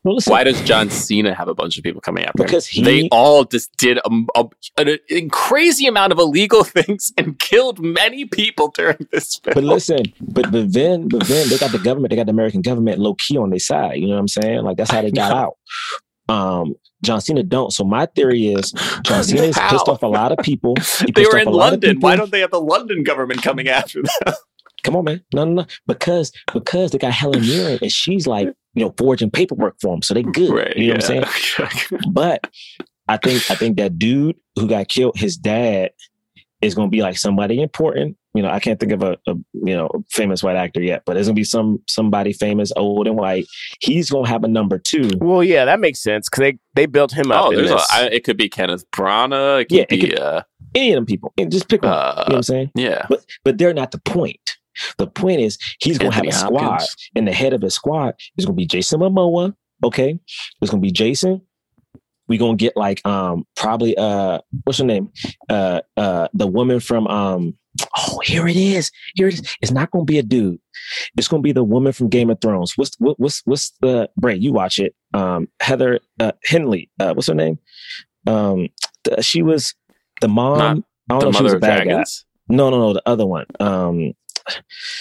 Well, 0.04 0.14
listen, 0.16 0.30
Why 0.30 0.44
does 0.44 0.60
John 0.62 0.90
Cena 0.90 1.34
have 1.34 1.48
a 1.48 1.54
bunch 1.54 1.78
of 1.78 1.84
people 1.84 2.00
coming 2.00 2.24
after 2.24 2.42
him? 2.42 2.46
Because 2.46 2.66
him? 2.66 2.84
he- 2.84 3.02
they 3.02 3.08
all 3.10 3.44
just 3.44 3.74
did 3.76 3.98
a, 3.98 4.10
a, 4.36 4.44
an, 4.76 4.98
a 5.08 5.28
crazy 5.28 5.86
amount 5.86 6.12
of 6.12 6.18
illegal 6.18 6.64
things 6.64 7.12
and 7.16 7.38
killed 7.38 7.80
many 7.80 8.24
people 8.24 8.68
during 8.68 9.06
this 9.12 9.36
film. 9.36 9.54
But 9.54 9.64
listen, 9.64 10.12
but 10.20 10.50
but 10.50 10.72
then 10.72 11.08
but 11.08 11.24
then 11.24 11.48
they 11.48 11.58
got 11.58 11.72
the 11.72 11.78
government, 11.78 12.10
they 12.10 12.16
got 12.16 12.26
the 12.26 12.32
American 12.32 12.62
government 12.62 12.98
low 12.98 13.14
key 13.14 13.36
on 13.36 13.50
their 13.50 13.58
side. 13.58 13.96
You 13.98 14.08
know 14.08 14.14
what 14.14 14.20
I'm 14.20 14.28
saying? 14.28 14.62
Like 14.62 14.76
that's 14.76 14.90
how 14.90 15.02
they 15.02 15.10
got 15.10 15.32
out. 15.32 15.54
Um, 16.28 16.74
John 17.02 17.20
Cena 17.20 17.42
don't. 17.42 17.72
So 17.72 17.82
my 17.84 18.06
theory 18.06 18.46
is 18.48 18.72
John 19.04 19.24
Cena 19.24 19.46
has 19.46 19.58
pissed 19.70 19.88
off 19.88 20.02
a 20.02 20.06
lot 20.06 20.32
of 20.32 20.38
people. 20.44 20.74
They 21.14 21.24
were 21.24 21.38
in 21.38 21.48
a 21.48 21.50
London. 21.50 21.98
Why 22.00 22.14
don't 22.16 22.30
they 22.30 22.40
have 22.40 22.50
the 22.50 22.60
London 22.60 23.02
government 23.02 23.42
coming 23.42 23.68
after 23.68 24.02
them? 24.02 24.34
Come 24.82 24.96
on, 24.96 25.04
man. 25.04 25.22
No, 25.34 25.44
no, 25.44 25.52
no. 25.62 25.66
Because 25.86 26.32
because 26.52 26.90
they 26.90 26.98
got 26.98 27.12
Helen 27.12 27.40
Mirren 27.46 27.78
and 27.82 27.92
she's 27.92 28.26
like, 28.26 28.48
you 28.74 28.84
know, 28.84 28.94
forging 28.96 29.30
paperwork 29.30 29.76
for 29.80 29.94
them. 29.94 30.02
So 30.02 30.14
they 30.14 30.22
good. 30.22 30.50
Right, 30.50 30.76
you 30.76 30.88
know 30.88 30.94
what 30.94 31.10
I'm 31.10 31.24
saying? 31.56 31.98
But 32.10 32.46
I 33.08 33.16
think 33.16 33.50
I 33.50 33.54
think 33.56 33.76
that 33.78 33.98
dude 33.98 34.36
who 34.56 34.68
got 34.68 34.88
killed, 34.88 35.16
his 35.18 35.36
dad, 35.36 35.90
is 36.62 36.74
gonna 36.74 36.88
be 36.88 37.02
like 37.02 37.18
somebody 37.18 37.60
important. 37.62 38.16
You 38.34 38.42
know, 38.42 38.50
I 38.50 38.60
can't 38.60 38.78
think 38.78 38.92
of 38.92 39.02
a, 39.02 39.18
a 39.26 39.34
you 39.54 39.74
know 39.76 39.90
famous 40.10 40.42
white 40.42 40.54
actor 40.56 40.80
yet, 40.80 41.02
but 41.04 41.14
there's 41.14 41.26
gonna 41.26 41.34
be 41.34 41.42
some 41.42 41.82
somebody 41.88 42.32
famous, 42.32 42.70
old 42.76 43.08
and 43.08 43.16
white. 43.16 43.46
He's 43.80 44.08
gonna 44.10 44.28
have 44.28 44.44
a 44.44 44.48
number 44.48 44.78
two. 44.78 45.10
Well, 45.18 45.42
yeah, 45.42 45.64
that 45.64 45.80
makes 45.80 46.00
sense 46.00 46.28
because 46.28 46.42
they 46.42 46.58
they 46.74 46.86
built 46.86 47.12
him 47.12 47.32
up. 47.32 47.46
oh, 47.46 47.50
in 47.50 47.56
there's 47.56 47.70
a, 47.72 47.74
this. 47.74 47.88
I, 47.92 48.04
it 48.06 48.22
could 48.24 48.36
be 48.36 48.48
Kenneth 48.48 48.88
Branagh. 48.92 49.62
It 49.62 49.68
could 49.68 49.76
Yeah, 49.76 49.84
it 49.90 50.00
could- 50.10 50.20
uh, 50.20 50.42
Any 50.76 50.92
of 50.92 50.96
them 50.98 51.06
people, 51.06 51.32
And 51.36 51.50
just 51.50 51.68
pick 51.68 51.82
one. 51.82 51.90
you 51.92 51.96
know 51.98 52.04
what 52.06 52.32
uh, 52.32 52.36
I'm 52.36 52.42
saying? 52.44 52.70
yeah. 52.76 53.06
But 53.08 53.24
but 53.42 53.58
they're 53.58 53.74
not 53.74 53.90
the 53.90 53.98
point. 53.98 54.58
The 54.98 55.06
point 55.06 55.40
is 55.40 55.58
he's 55.80 55.98
gonna 55.98 56.14
have 56.14 56.26
a 56.26 56.32
squad, 56.32 56.62
Hopkins. 56.62 56.96
and 57.16 57.26
the 57.28 57.32
head 57.32 57.52
of 57.52 57.62
his 57.62 57.74
squad 57.74 58.14
is 58.36 58.44
gonna 58.46 58.56
be 58.56 58.66
Jason 58.66 59.00
Momoa. 59.00 59.54
Okay, 59.84 60.18
it's 60.60 60.70
gonna 60.70 60.80
be 60.80 60.90
Jason. 60.92 61.42
We're 62.28 62.38
gonna 62.38 62.56
get 62.56 62.76
like 62.76 63.04
um 63.06 63.44
probably 63.56 63.96
uh 63.96 64.40
what's 64.64 64.78
her 64.78 64.84
name? 64.84 65.10
Uh 65.48 65.80
uh 65.96 66.28
the 66.32 66.46
woman 66.46 66.78
from 66.80 67.06
um 67.08 67.56
oh 67.96 68.20
here 68.24 68.46
it 68.46 68.56
is 68.56 68.90
here 69.16 69.26
it 69.28 69.34
is. 69.34 69.56
It's 69.60 69.72
not 69.72 69.90
gonna 69.90 70.04
be 70.04 70.18
a 70.18 70.22
dude. 70.22 70.60
It's 71.18 71.26
gonna 71.26 71.42
be 71.42 71.50
the 71.52 71.64
woman 71.64 71.92
from 71.92 72.08
Game 72.08 72.30
of 72.30 72.40
Thrones. 72.40 72.76
What's 72.78 72.94
what, 72.98 73.18
what's 73.18 73.42
what's 73.46 73.72
the 73.80 74.08
Bray 74.16 74.36
you 74.36 74.52
watch 74.52 74.78
it. 74.78 74.94
Um 75.12 75.48
Heather 75.60 75.98
uh, 76.20 76.32
Henley 76.44 76.88
uh 77.00 77.14
what's 77.14 77.26
her 77.26 77.34
name? 77.34 77.58
Um 78.28 78.68
the, 79.04 79.22
she 79.22 79.42
was 79.42 79.74
the 80.20 80.28
mom. 80.28 80.58
Not 80.58 80.76
I 81.10 81.18
don't 81.18 81.20
The 81.20 81.24
know 81.24 81.28
if 81.30 81.36
she 81.36 81.42
was 81.42 81.52
Mother 81.52 81.54
a 81.54 81.56
of 81.56 81.60
bad 81.62 81.78
guy. 81.78 81.84
Dragons. 81.84 82.24
no 82.48 82.70
no 82.70 82.78
no 82.78 82.92
the 82.92 83.02
other 83.06 83.26
one. 83.26 83.46
Um 83.58 84.12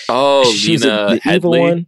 Oh, 0.09 0.51
she's 0.53 0.83
Lena 0.83 0.95
a, 1.05 1.09
the 1.15 1.21
Headley. 1.21 1.35
evil 1.59 1.69
one. 1.75 1.87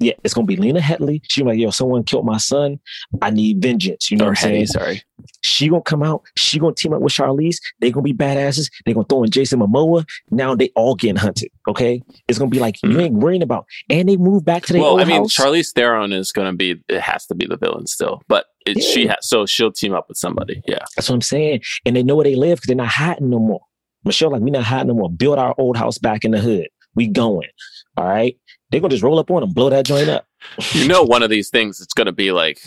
Yeah, 0.00 0.14
it's 0.24 0.34
gonna 0.34 0.46
be 0.46 0.56
Lena 0.56 0.80
Headley. 0.80 1.22
She's 1.28 1.44
like, 1.44 1.56
yo, 1.56 1.70
someone 1.70 2.02
killed 2.02 2.26
my 2.26 2.36
son. 2.38 2.80
I 3.22 3.30
need 3.30 3.62
vengeance. 3.62 4.10
You 4.10 4.16
know 4.16 4.24
Or 4.24 4.28
what 4.30 4.38
I'm 4.38 4.42
saying? 4.42 4.66
sorry. 4.66 5.02
She 5.42 5.68
gonna 5.68 5.82
come 5.82 6.02
out. 6.02 6.22
She 6.36 6.58
gonna 6.58 6.74
team 6.74 6.92
up 6.92 7.00
with 7.00 7.12
Charlize. 7.12 7.58
They 7.80 7.92
gonna 7.92 8.02
be 8.02 8.12
badasses. 8.12 8.70
They 8.84 8.92
gonna 8.92 9.06
throw 9.08 9.22
in 9.22 9.30
Jason 9.30 9.60
Momoa. 9.60 10.04
Now 10.32 10.56
they 10.56 10.70
all 10.74 10.96
getting 10.96 11.14
hunted. 11.16 11.50
Okay, 11.68 12.02
it's 12.26 12.40
gonna 12.40 12.50
be 12.50 12.58
like 12.58 12.82
you 12.82 12.98
ain't 12.98 13.14
worrying 13.14 13.40
about. 13.42 13.66
And 13.88 14.08
they 14.08 14.16
move 14.16 14.44
back 14.44 14.64
to 14.66 14.72
their 14.72 14.82
Hmm. 14.82 14.84
Well, 14.84 15.00
I 15.00 15.04
mean, 15.04 15.18
house. 15.22 15.36
Charlize 15.36 15.72
Theron 15.72 16.12
is 16.12 16.32
going 16.32 16.50
to 16.50 16.56
be. 16.56 16.82
It 16.88 17.00
has 17.00 17.26
to 17.26 17.36
be 17.36 17.46
the 17.46 17.56
villain 17.56 17.86
still, 17.86 18.20
but 18.26 18.46
it, 18.66 18.82
she 18.82 19.06
has. 19.06 19.18
So 19.20 19.46
she'll 19.46 19.70
team 19.72 19.94
up 19.94 20.08
with 20.08 20.18
somebody. 20.18 20.60
Yeah. 20.66 20.78
That's 20.96 21.08
what 21.08 21.14
I'm 21.14 21.22
saying. 21.22 21.62
And 21.86 21.94
they 21.94 22.02
know 22.02 22.16
where 22.16 22.24
they 22.24 22.34
live 22.34 22.56
because 22.58 22.66
they're 22.66 22.76
not 22.76 22.88
hiding 22.88 23.30
no 23.30 23.38
more. 23.38 23.60
Michelle, 24.04 24.30
like 24.30 24.40
we 24.42 24.50
not 24.50 24.64
hiding 24.64 24.88
no 24.88 24.94
more. 24.94 25.10
Build 25.10 25.38
our 25.38 25.54
old 25.58 25.76
house 25.76 25.98
back 25.98 26.24
in 26.24 26.30
the 26.30 26.38
hood. 26.40 26.68
We 26.94 27.06
going. 27.08 27.48
All 27.96 28.06
right. 28.06 28.36
They're 28.70 28.80
gonna 28.80 28.90
just 28.92 29.02
roll 29.02 29.18
up 29.18 29.30
on 29.30 29.40
them, 29.40 29.52
blow 29.52 29.70
that 29.70 29.86
joint 29.86 30.08
up. 30.08 30.26
you 30.72 30.86
know 30.86 31.02
one 31.02 31.22
of 31.22 31.30
these 31.30 31.50
things 31.50 31.80
it's 31.80 31.94
going 31.94 32.06
to 32.06 32.12
be 32.12 32.30
like 32.30 32.60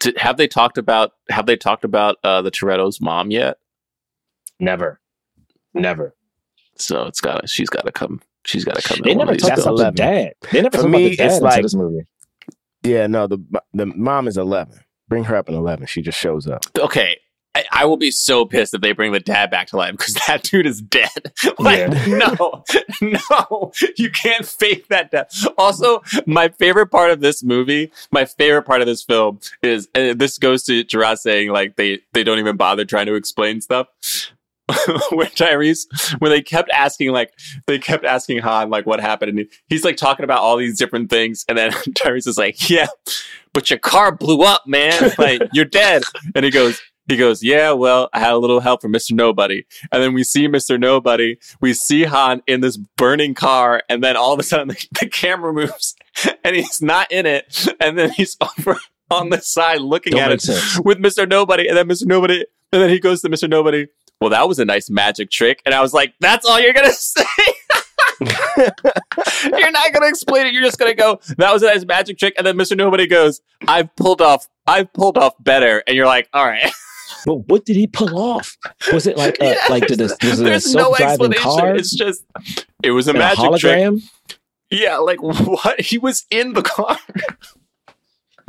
Did- 0.00 0.18
have 0.18 0.36
they 0.36 0.46
talked 0.46 0.76
about 0.76 1.12
have 1.30 1.46
they 1.46 1.56
talked 1.56 1.82
about 1.84 2.16
uh 2.24 2.42
the 2.42 2.50
toretto's 2.50 3.00
mom 3.00 3.30
yet 3.30 3.56
Never. 4.60 5.00
Never. 5.72 6.14
so 6.76 7.04
it's 7.06 7.20
got 7.22 7.40
to 7.40 7.46
she's 7.46 7.70
got 7.70 7.86
to 7.86 7.92
come 7.92 8.20
she's 8.44 8.64
got 8.66 8.76
to 8.76 8.82
come 8.86 8.98
They 9.02 9.12
in 9.12 9.18
never 9.18 9.34
talked 9.34 9.54
about 9.58 9.64
the 9.64 9.70
11. 9.70 9.94
dad. 9.94 10.32
They 10.52 10.60
never 10.62 10.76
For 10.76 10.82
talked 10.82 10.90
me, 10.90 11.06
about 11.06 11.10
the 11.10 11.16
dad 11.16 11.30
it's 11.32 11.40
like- 11.40 11.62
this 11.62 11.74
movie. 11.74 12.06
yeah, 12.82 13.06
no, 13.06 13.26
the 13.26 13.38
the 13.72 13.86
mom 13.86 14.28
is 14.28 14.36
eleven. 14.36 14.78
Bring 15.08 15.24
her 15.24 15.36
up 15.36 15.48
in 15.48 15.54
eleven. 15.54 15.86
She 15.86 16.02
just 16.02 16.18
shows 16.18 16.46
up. 16.46 16.64
okay 16.78 17.16
I, 17.54 17.64
I 17.70 17.84
will 17.84 17.96
be 17.98 18.10
so 18.10 18.44
pissed 18.44 18.72
if 18.72 18.80
they 18.80 18.92
bring 18.92 19.12
the 19.12 19.20
dad 19.20 19.50
back 19.50 19.68
to 19.68 19.76
life 19.76 19.92
because 19.92 20.14
that 20.26 20.42
dude 20.42 20.66
is 20.66 20.80
dead. 20.80 21.10
like, 21.58 21.78
Yeah. 21.78 22.06
no, 22.40 22.64
no, 23.00 23.72
you 23.96 24.10
can't 24.10 24.46
fake 24.46 24.88
that 24.88 25.10
death. 25.10 25.46
Also, 25.58 26.02
my 26.26 26.48
favorite 26.48 26.88
part 26.88 27.10
of 27.10 27.20
this 27.20 27.42
movie, 27.42 27.92
my 28.10 28.24
favorite 28.24 28.62
part 28.62 28.80
of 28.80 28.86
this 28.86 29.02
film 29.02 29.40
is, 29.62 29.88
and 29.94 30.18
this 30.18 30.38
goes 30.38 30.64
to 30.64 30.84
Jerah 30.84 31.16
saying 31.16 31.50
like 31.50 31.76
they 31.76 32.00
they 32.12 32.24
don't 32.24 32.38
even 32.38 32.56
bother 32.56 32.84
trying 32.84 33.06
to 33.06 33.14
explain 33.14 33.60
stuff. 33.60 33.88
when 35.10 35.26
Tyrese, 35.28 35.86
when 36.20 36.30
they 36.30 36.40
kept 36.40 36.70
asking, 36.70 37.10
like 37.10 37.32
they 37.66 37.78
kept 37.78 38.04
asking 38.04 38.38
Han, 38.38 38.70
like 38.70 38.86
what 38.86 39.00
happened, 39.00 39.38
and 39.38 39.48
he's 39.68 39.84
like 39.84 39.96
talking 39.96 40.24
about 40.24 40.38
all 40.40 40.56
these 40.56 40.78
different 40.78 41.10
things, 41.10 41.44
and 41.48 41.58
then 41.58 41.72
Tyrese 41.72 42.28
is 42.28 42.38
like, 42.38 42.70
"Yeah, 42.70 42.86
but 43.52 43.68
your 43.68 43.80
car 43.80 44.12
blew 44.12 44.42
up, 44.42 44.62
man. 44.66 45.12
Like 45.18 45.42
you're 45.52 45.64
dead." 45.66 46.04
And 46.34 46.44
he 46.44 46.50
goes, 46.50 46.80
he 47.08 47.16
goes, 47.16 47.42
"Yeah, 47.42 47.72
well, 47.72 48.08
I 48.12 48.20
had 48.20 48.32
a 48.32 48.38
little 48.38 48.60
help 48.60 48.82
from 48.82 48.92
Mister 48.92 49.14
Nobody." 49.14 49.64
And 49.90 50.02
then 50.02 50.12
we 50.14 50.24
see 50.24 50.46
Mister 50.48 50.78
Nobody, 50.78 51.38
we 51.60 51.74
see 51.74 52.04
Han 52.04 52.42
in 52.46 52.60
this 52.60 52.76
burning 52.76 53.34
car, 53.34 53.82
and 53.88 54.02
then 54.02 54.16
all 54.16 54.32
of 54.32 54.38
a 54.38 54.42
sudden 54.42 54.68
the, 54.68 54.86
the 55.00 55.08
camera 55.08 55.52
moves, 55.52 55.94
and 56.44 56.56
he's 56.56 56.80
not 56.82 57.10
in 57.10 57.26
it, 57.26 57.66
and 57.80 57.98
then 57.98 58.10
he's 58.10 58.36
over 58.58 58.78
on 59.10 59.28
the 59.30 59.40
side 59.40 59.80
looking 59.80 60.12
Don't 60.12 60.22
at 60.22 60.32
it 60.32 60.42
sense. 60.42 60.80
with 60.84 60.98
Mr. 60.98 61.28
Nobody, 61.28 61.68
and 61.68 61.76
then 61.76 61.88
Mr. 61.88 62.06
Nobody, 62.06 62.44
and 62.72 62.82
then 62.82 62.88
he 62.90 62.98
goes 62.98 63.20
to 63.22 63.28
Mr. 63.28 63.48
Nobody. 63.48 63.88
well, 64.20 64.30
that 64.30 64.48
was 64.48 64.58
a 64.58 64.64
nice 64.64 64.88
magic 64.88 65.30
trick. 65.30 65.60
And 65.66 65.74
I 65.74 65.80
was 65.82 65.92
like, 65.92 66.14
that's 66.20 66.46
all 66.46 66.58
you're 66.60 66.72
going 66.72 66.86
to 66.88 66.92
say? 66.94 67.24
you're 68.24 69.70
not 69.70 69.92
going 69.92 70.02
to 70.02 70.08
explain 70.08 70.46
it. 70.46 70.52
You're 70.52 70.62
just 70.62 70.78
going 70.78 70.92
to 70.92 70.96
go, 70.96 71.20
that 71.38 71.52
was 71.52 71.62
a 71.62 71.66
nice 71.66 71.84
magic 71.84 72.18
trick. 72.18 72.34
And 72.38 72.46
then 72.46 72.56
Mr. 72.56 72.76
Nobody 72.76 73.06
goes, 73.06 73.40
I've 73.66 73.94
pulled 73.96 74.22
off, 74.22 74.48
I've 74.66 74.92
pulled 74.92 75.18
off 75.18 75.34
better. 75.40 75.82
And 75.86 75.96
you're 75.96 76.06
like, 76.06 76.28
all 76.32 76.46
right. 76.46 76.70
But 77.24 77.36
what 77.48 77.64
did 77.64 77.76
he 77.76 77.86
pull 77.86 78.18
off? 78.18 78.56
Was 78.92 79.06
it 79.06 79.16
like 79.16 79.36
a 79.40 79.44
Yeah, 79.50 79.56
like 79.70 79.86
did 79.86 79.98
this, 79.98 80.16
was 80.22 80.40
it 80.40 80.46
a 80.46 80.50
There's 80.50 80.74
no 80.74 80.94
self-driving 80.94 81.32
explanation. 81.32 81.42
car? 81.60 81.74
It's 81.76 81.94
just, 81.94 82.24
it 82.82 82.90
was 82.90 83.06
a 83.06 83.10
and 83.10 83.18
a 83.18 83.20
magic 83.20 83.36
trick. 83.60 83.76
hologram? 83.78 84.02
Yeah, 84.70 84.96
like 84.98 85.22
what? 85.22 85.80
He 85.80 85.98
was 85.98 86.24
in 86.30 86.54
the 86.54 86.62
car. 86.62 86.98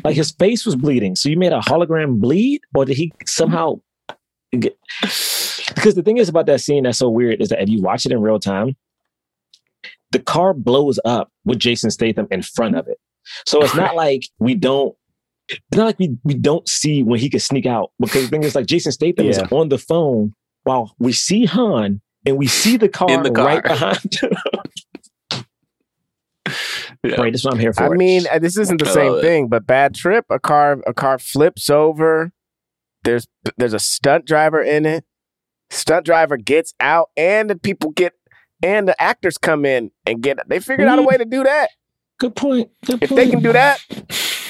Like 0.03 0.15
his 0.15 0.31
face 0.31 0.65
was 0.65 0.75
bleeding. 0.75 1.15
So 1.15 1.29
you 1.29 1.37
made 1.37 1.53
a 1.53 1.59
hologram 1.59 2.19
bleed, 2.19 2.61
or 2.75 2.85
did 2.85 2.97
he 2.97 3.13
somehow 3.25 3.79
get? 4.57 4.77
Because 5.01 5.95
the 5.95 6.03
thing 6.03 6.17
is 6.17 6.29
about 6.29 6.45
that 6.47 6.61
scene 6.61 6.83
that's 6.83 6.97
so 6.97 7.09
weird 7.09 7.41
is 7.41 7.49
that 7.49 7.61
if 7.61 7.69
you 7.69 7.81
watch 7.81 8.05
it 8.05 8.11
in 8.11 8.21
real 8.21 8.39
time, 8.39 8.75
the 10.11 10.19
car 10.19 10.53
blows 10.53 10.99
up 11.05 11.31
with 11.45 11.59
Jason 11.59 11.89
Statham 11.91 12.27
in 12.31 12.41
front 12.41 12.75
of 12.75 12.87
it. 12.87 12.99
So 13.45 13.61
it's 13.63 13.75
not 13.75 13.95
like 13.95 14.23
we 14.39 14.55
don't. 14.55 14.95
It's 15.49 15.59
not 15.75 15.85
like 15.85 15.99
we, 15.99 16.17
we 16.23 16.33
don't 16.33 16.67
see 16.67 17.03
when 17.03 17.19
he 17.19 17.29
could 17.29 17.41
sneak 17.41 17.65
out 17.65 17.91
because 17.99 18.23
the 18.23 18.29
thing 18.29 18.43
is 18.43 18.55
like 18.55 18.65
Jason 18.65 18.91
Statham 18.91 19.27
is 19.27 19.39
on 19.51 19.69
the 19.69 19.77
phone 19.77 20.33
while 20.63 20.95
we 20.99 21.11
see 21.11 21.45
Han 21.45 22.01
and 22.25 22.37
we 22.37 22.47
see 22.47 22.77
the 22.77 22.89
car, 22.89 23.11
In 23.11 23.23
the 23.23 23.31
car. 23.31 23.45
right 23.45 23.63
behind 23.63 23.99
him. 24.21 24.31
Yeah. 27.03 27.19
Right, 27.19 27.33
that's 27.33 27.43
what 27.43 27.53
I'm 27.53 27.59
here 27.59 27.73
for. 27.73 27.83
I 27.93 27.97
mean, 27.97 28.23
this 28.39 28.57
isn't 28.57 28.79
the 28.79 28.85
same 28.85 29.19
thing, 29.19 29.49
but 29.49 29.65
bad 29.67 29.93
trip. 29.93 30.25
A 30.29 30.39
car, 30.39 30.79
a 30.87 30.93
car 30.93 31.19
flips 31.19 31.69
over. 31.69 32.31
There's 33.03 33.27
there's 33.57 33.73
a 33.73 33.79
stunt 33.79 34.25
driver 34.25 34.61
in 34.61 34.85
it. 34.85 35.03
Stunt 35.69 36.05
driver 36.05 36.37
gets 36.37 36.73
out, 36.79 37.09
and 37.17 37.49
the 37.49 37.57
people 37.57 37.91
get, 37.91 38.13
and 38.61 38.87
the 38.87 39.01
actors 39.01 39.37
come 39.37 39.65
in 39.65 39.91
and 40.05 40.21
get. 40.21 40.37
They 40.47 40.61
figured 40.61 40.87
out 40.87 40.97
a 40.97 41.01
mm-hmm. 41.01 41.09
way 41.09 41.17
to 41.17 41.25
do 41.25 41.43
that. 41.43 41.71
good 42.19 42.35
point. 42.37 42.71
Good 42.85 43.03
If 43.03 43.09
point. 43.09 43.17
they 43.17 43.29
can 43.29 43.41
do 43.41 43.51
that, 43.51 43.79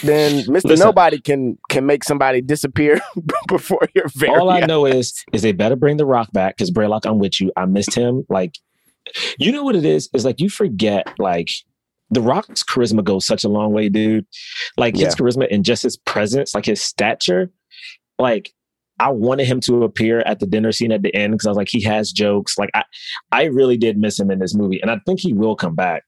then 0.04 0.36
Mister 0.51 0.70
Listen. 0.70 0.86
Nobody 0.86 1.20
can 1.20 1.58
can 1.70 1.86
make 1.86 2.04
somebody 2.04 2.41
disappear 2.41 3.01
before 3.47 3.88
your 3.95 4.06
very. 4.16 4.32
All 4.32 4.49
I 4.49 4.60
eyes. 4.60 4.68
know 4.68 4.86
is 4.86 5.24
is 5.34 5.41
they 5.41 5.51
better 5.51 5.76
bring 5.76 5.97
the 5.97 6.06
Rock 6.06 6.32
back 6.32 6.58
because 6.58 6.72
Braylock, 6.72 7.06
I'm 7.06 7.20
with 7.20 7.41
you. 7.41 7.51
I 7.58 7.66
missed 7.66 7.95
him. 7.95 8.26
Like, 8.30 8.58
you 9.38 9.51
know 9.51 9.64
what 9.64 9.76
it 9.76 9.86
is? 9.86 10.10
Is 10.14 10.26
like 10.26 10.39
you 10.39 10.49
forget 10.49 11.08
like 11.18 11.49
the 12.10 12.22
Rock's 12.22 12.64
charisma 12.64 13.04
goes 13.04 13.26
such 13.26 13.43
a 13.43 13.49
long 13.49 13.74
way, 13.74 13.89
dude. 13.89 14.26
Like 14.78 14.95
his 14.95 15.16
charisma 15.16 15.47
and 15.49 15.66
just 15.66 15.84
his 15.84 15.97
presence, 15.97 16.54
like 16.54 16.66
his 16.66 16.82
stature. 16.82 17.51
Like 18.20 18.51
I 18.99 19.10
wanted 19.10 19.47
him 19.47 19.60
to 19.62 19.84
appear 19.84 20.20
at 20.22 20.39
the 20.39 20.45
dinner 20.45 20.72
scene 20.72 20.91
at 20.91 21.01
the 21.01 21.14
end 21.16 21.34
because 21.34 21.47
I 21.47 21.49
was 21.49 21.58
like, 21.58 21.70
he 21.70 21.82
has 21.84 22.12
jokes. 22.12 22.58
Like 22.58 22.70
I, 22.74 22.84
I 23.32 23.45
really 23.45 23.78
did 23.78 23.97
miss 23.97 24.20
him 24.20 24.30
in 24.30 24.39
this 24.39 24.56
movie, 24.56 24.80
and 24.82 24.91
I 24.91 24.99
think 25.06 25.20
he 25.20 25.34
will 25.34 25.56
come 25.56 25.76
back. 25.76 26.04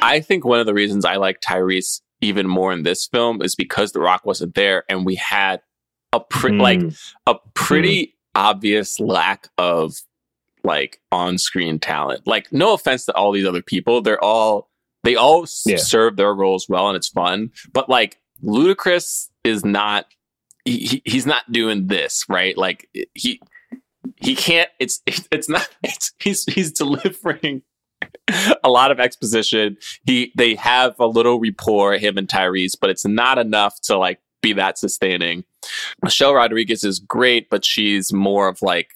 I 0.00 0.20
think 0.20 0.44
one 0.44 0.60
of 0.60 0.66
the 0.66 0.74
reasons 0.74 1.04
I 1.04 1.16
like 1.16 1.40
Tyrese 1.40 2.00
even 2.24 2.46
more 2.48 2.72
in 2.72 2.82
this 2.82 3.06
film 3.06 3.42
is 3.42 3.54
because 3.54 3.92
The 3.92 4.00
Rock 4.00 4.24
wasn't 4.24 4.54
there, 4.54 4.84
and 4.88 5.04
we 5.06 5.14
had 5.16 5.60
a 6.12 6.20
pre- 6.20 6.52
like 6.58 6.78
Mm. 6.80 6.98
a 7.26 7.34
pretty 7.54 8.16
obvious 8.34 8.98
lack 9.00 9.48
of 9.58 9.94
like 10.64 11.00
on-screen 11.12 11.78
talent. 11.78 12.26
Like, 12.26 12.52
no 12.52 12.72
offense 12.72 13.04
to 13.06 13.14
all 13.14 13.32
these 13.32 13.46
other 13.46 13.62
people, 13.62 14.00
they're 14.02 14.22
all 14.22 14.70
they 15.02 15.16
all 15.16 15.44
Yeah. 15.66 15.76
serve 15.76 16.16
their 16.16 16.32
roles 16.34 16.66
well, 16.68 16.88
and 16.88 16.96
it's 16.96 17.08
fun. 17.08 17.50
But 17.72 17.88
like, 17.90 18.18
Ludacris 18.42 19.28
is 19.44 19.64
not. 19.64 20.06
He- 20.64 21.02
he's 21.04 21.26
not 21.26 21.50
doing 21.52 21.88
this 21.88 22.24
right. 22.28 22.56
Like 22.56 22.88
he 23.14 23.38
he 24.16 24.34
can't. 24.34 24.70
It's 24.80 25.02
it's 25.30 25.48
not. 25.48 25.68
It's 25.82 26.12
he's 26.20 26.44
he's 26.46 26.72
delivering 26.72 27.62
a 28.64 28.70
lot 28.70 28.90
of 28.90 29.00
exposition. 29.00 29.76
He 30.04 30.32
they 30.36 30.54
have 30.56 30.98
a 30.98 31.06
little 31.06 31.40
rapport, 31.40 31.94
him 31.94 32.18
and 32.18 32.28
Tyrese, 32.28 32.76
but 32.80 32.90
it's 32.90 33.06
not 33.06 33.38
enough 33.38 33.80
to 33.82 33.96
like 33.96 34.20
be 34.42 34.52
that 34.54 34.78
sustaining. 34.78 35.44
Michelle 36.02 36.34
Rodriguez 36.34 36.84
is 36.84 36.98
great, 36.98 37.48
but 37.50 37.64
she's 37.64 38.12
more 38.12 38.48
of 38.48 38.62
like 38.62 38.90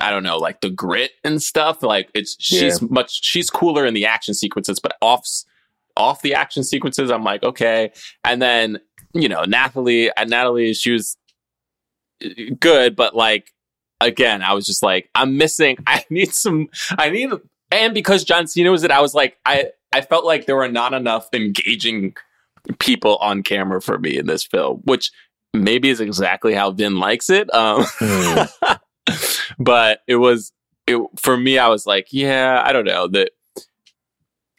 I 0.00 0.10
don't 0.10 0.22
know, 0.22 0.38
like 0.38 0.60
the 0.60 0.70
grit 0.70 1.12
and 1.24 1.42
stuff. 1.42 1.82
Like 1.82 2.10
it's 2.14 2.36
she's 2.38 2.80
much 2.82 3.24
she's 3.24 3.50
cooler 3.50 3.86
in 3.86 3.94
the 3.94 4.06
action 4.06 4.34
sequences, 4.34 4.80
but 4.80 4.96
off 5.00 5.26
off 5.96 6.22
the 6.22 6.34
action 6.34 6.64
sequences, 6.64 7.10
I'm 7.10 7.24
like 7.24 7.42
okay. 7.42 7.92
And 8.24 8.40
then 8.40 8.80
you 9.12 9.28
know 9.28 9.44
Natalie, 9.44 10.10
and 10.16 10.30
Natalie, 10.30 10.74
she 10.74 10.92
was 10.92 11.16
uh, 12.24 12.28
good, 12.58 12.96
but 12.96 13.14
like 13.14 13.52
again, 14.00 14.42
I 14.42 14.52
was 14.52 14.66
just 14.66 14.82
like 14.82 15.08
I'm 15.14 15.36
missing. 15.36 15.76
I 15.86 16.04
need 16.10 16.32
some. 16.32 16.68
I 16.98 17.10
need 17.10 17.30
and 17.72 17.94
because 17.94 18.24
John 18.24 18.46
Cena 18.46 18.70
was 18.70 18.84
it, 18.84 18.90
I 18.90 19.00
was 19.00 19.14
like, 19.14 19.38
I 19.44 19.70
I 19.92 20.00
felt 20.02 20.24
like 20.24 20.46
there 20.46 20.56
were 20.56 20.68
not 20.68 20.94
enough 20.94 21.28
engaging 21.32 22.14
people 22.78 23.16
on 23.16 23.42
camera 23.42 23.80
for 23.80 23.98
me 23.98 24.16
in 24.16 24.26
this 24.26 24.44
film, 24.44 24.82
which 24.84 25.10
maybe 25.52 25.90
is 25.90 26.00
exactly 26.00 26.54
how 26.54 26.70
Vin 26.70 26.98
likes 26.98 27.28
it. 27.30 27.52
Um, 27.54 27.82
Mm. 27.84 28.78
but 29.58 30.00
it 30.06 30.16
was 30.16 30.52
it 30.86 31.00
for 31.18 31.36
me. 31.36 31.58
I 31.58 31.68
was 31.68 31.86
like, 31.86 32.08
yeah, 32.10 32.62
I 32.64 32.72
don't 32.72 32.84
know 32.84 33.08
that. 33.08 33.30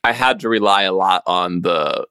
I 0.04 0.12
had 0.12 0.42
to 0.42 0.50
rely 0.50 0.84
a 0.84 0.92
lot 0.92 1.24
on 1.26 1.62
the 1.62 2.06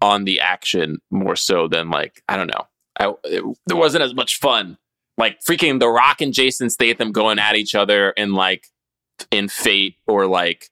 on 0.00 0.24
the 0.24 0.40
action 0.40 0.98
more 1.10 1.36
so 1.36 1.68
than 1.68 1.88
like 1.88 2.22
I 2.28 2.36
don't 2.36 2.48
know. 2.48 2.66
I 2.98 3.12
it, 3.24 3.44
there 3.66 3.76
wasn't 3.76 4.02
as 4.02 4.14
much 4.14 4.38
fun. 4.38 4.76
Like 5.18 5.40
freaking 5.40 5.78
The 5.78 5.88
Rock 5.88 6.20
and 6.20 6.32
Jason 6.32 6.68
Statham 6.70 7.12
going 7.12 7.38
at 7.38 7.54
each 7.54 7.74
other 7.74 8.12
and 8.16 8.34
like 8.34 8.66
in 9.30 9.48
Fate 9.48 9.96
or 10.06 10.26
like 10.26 10.68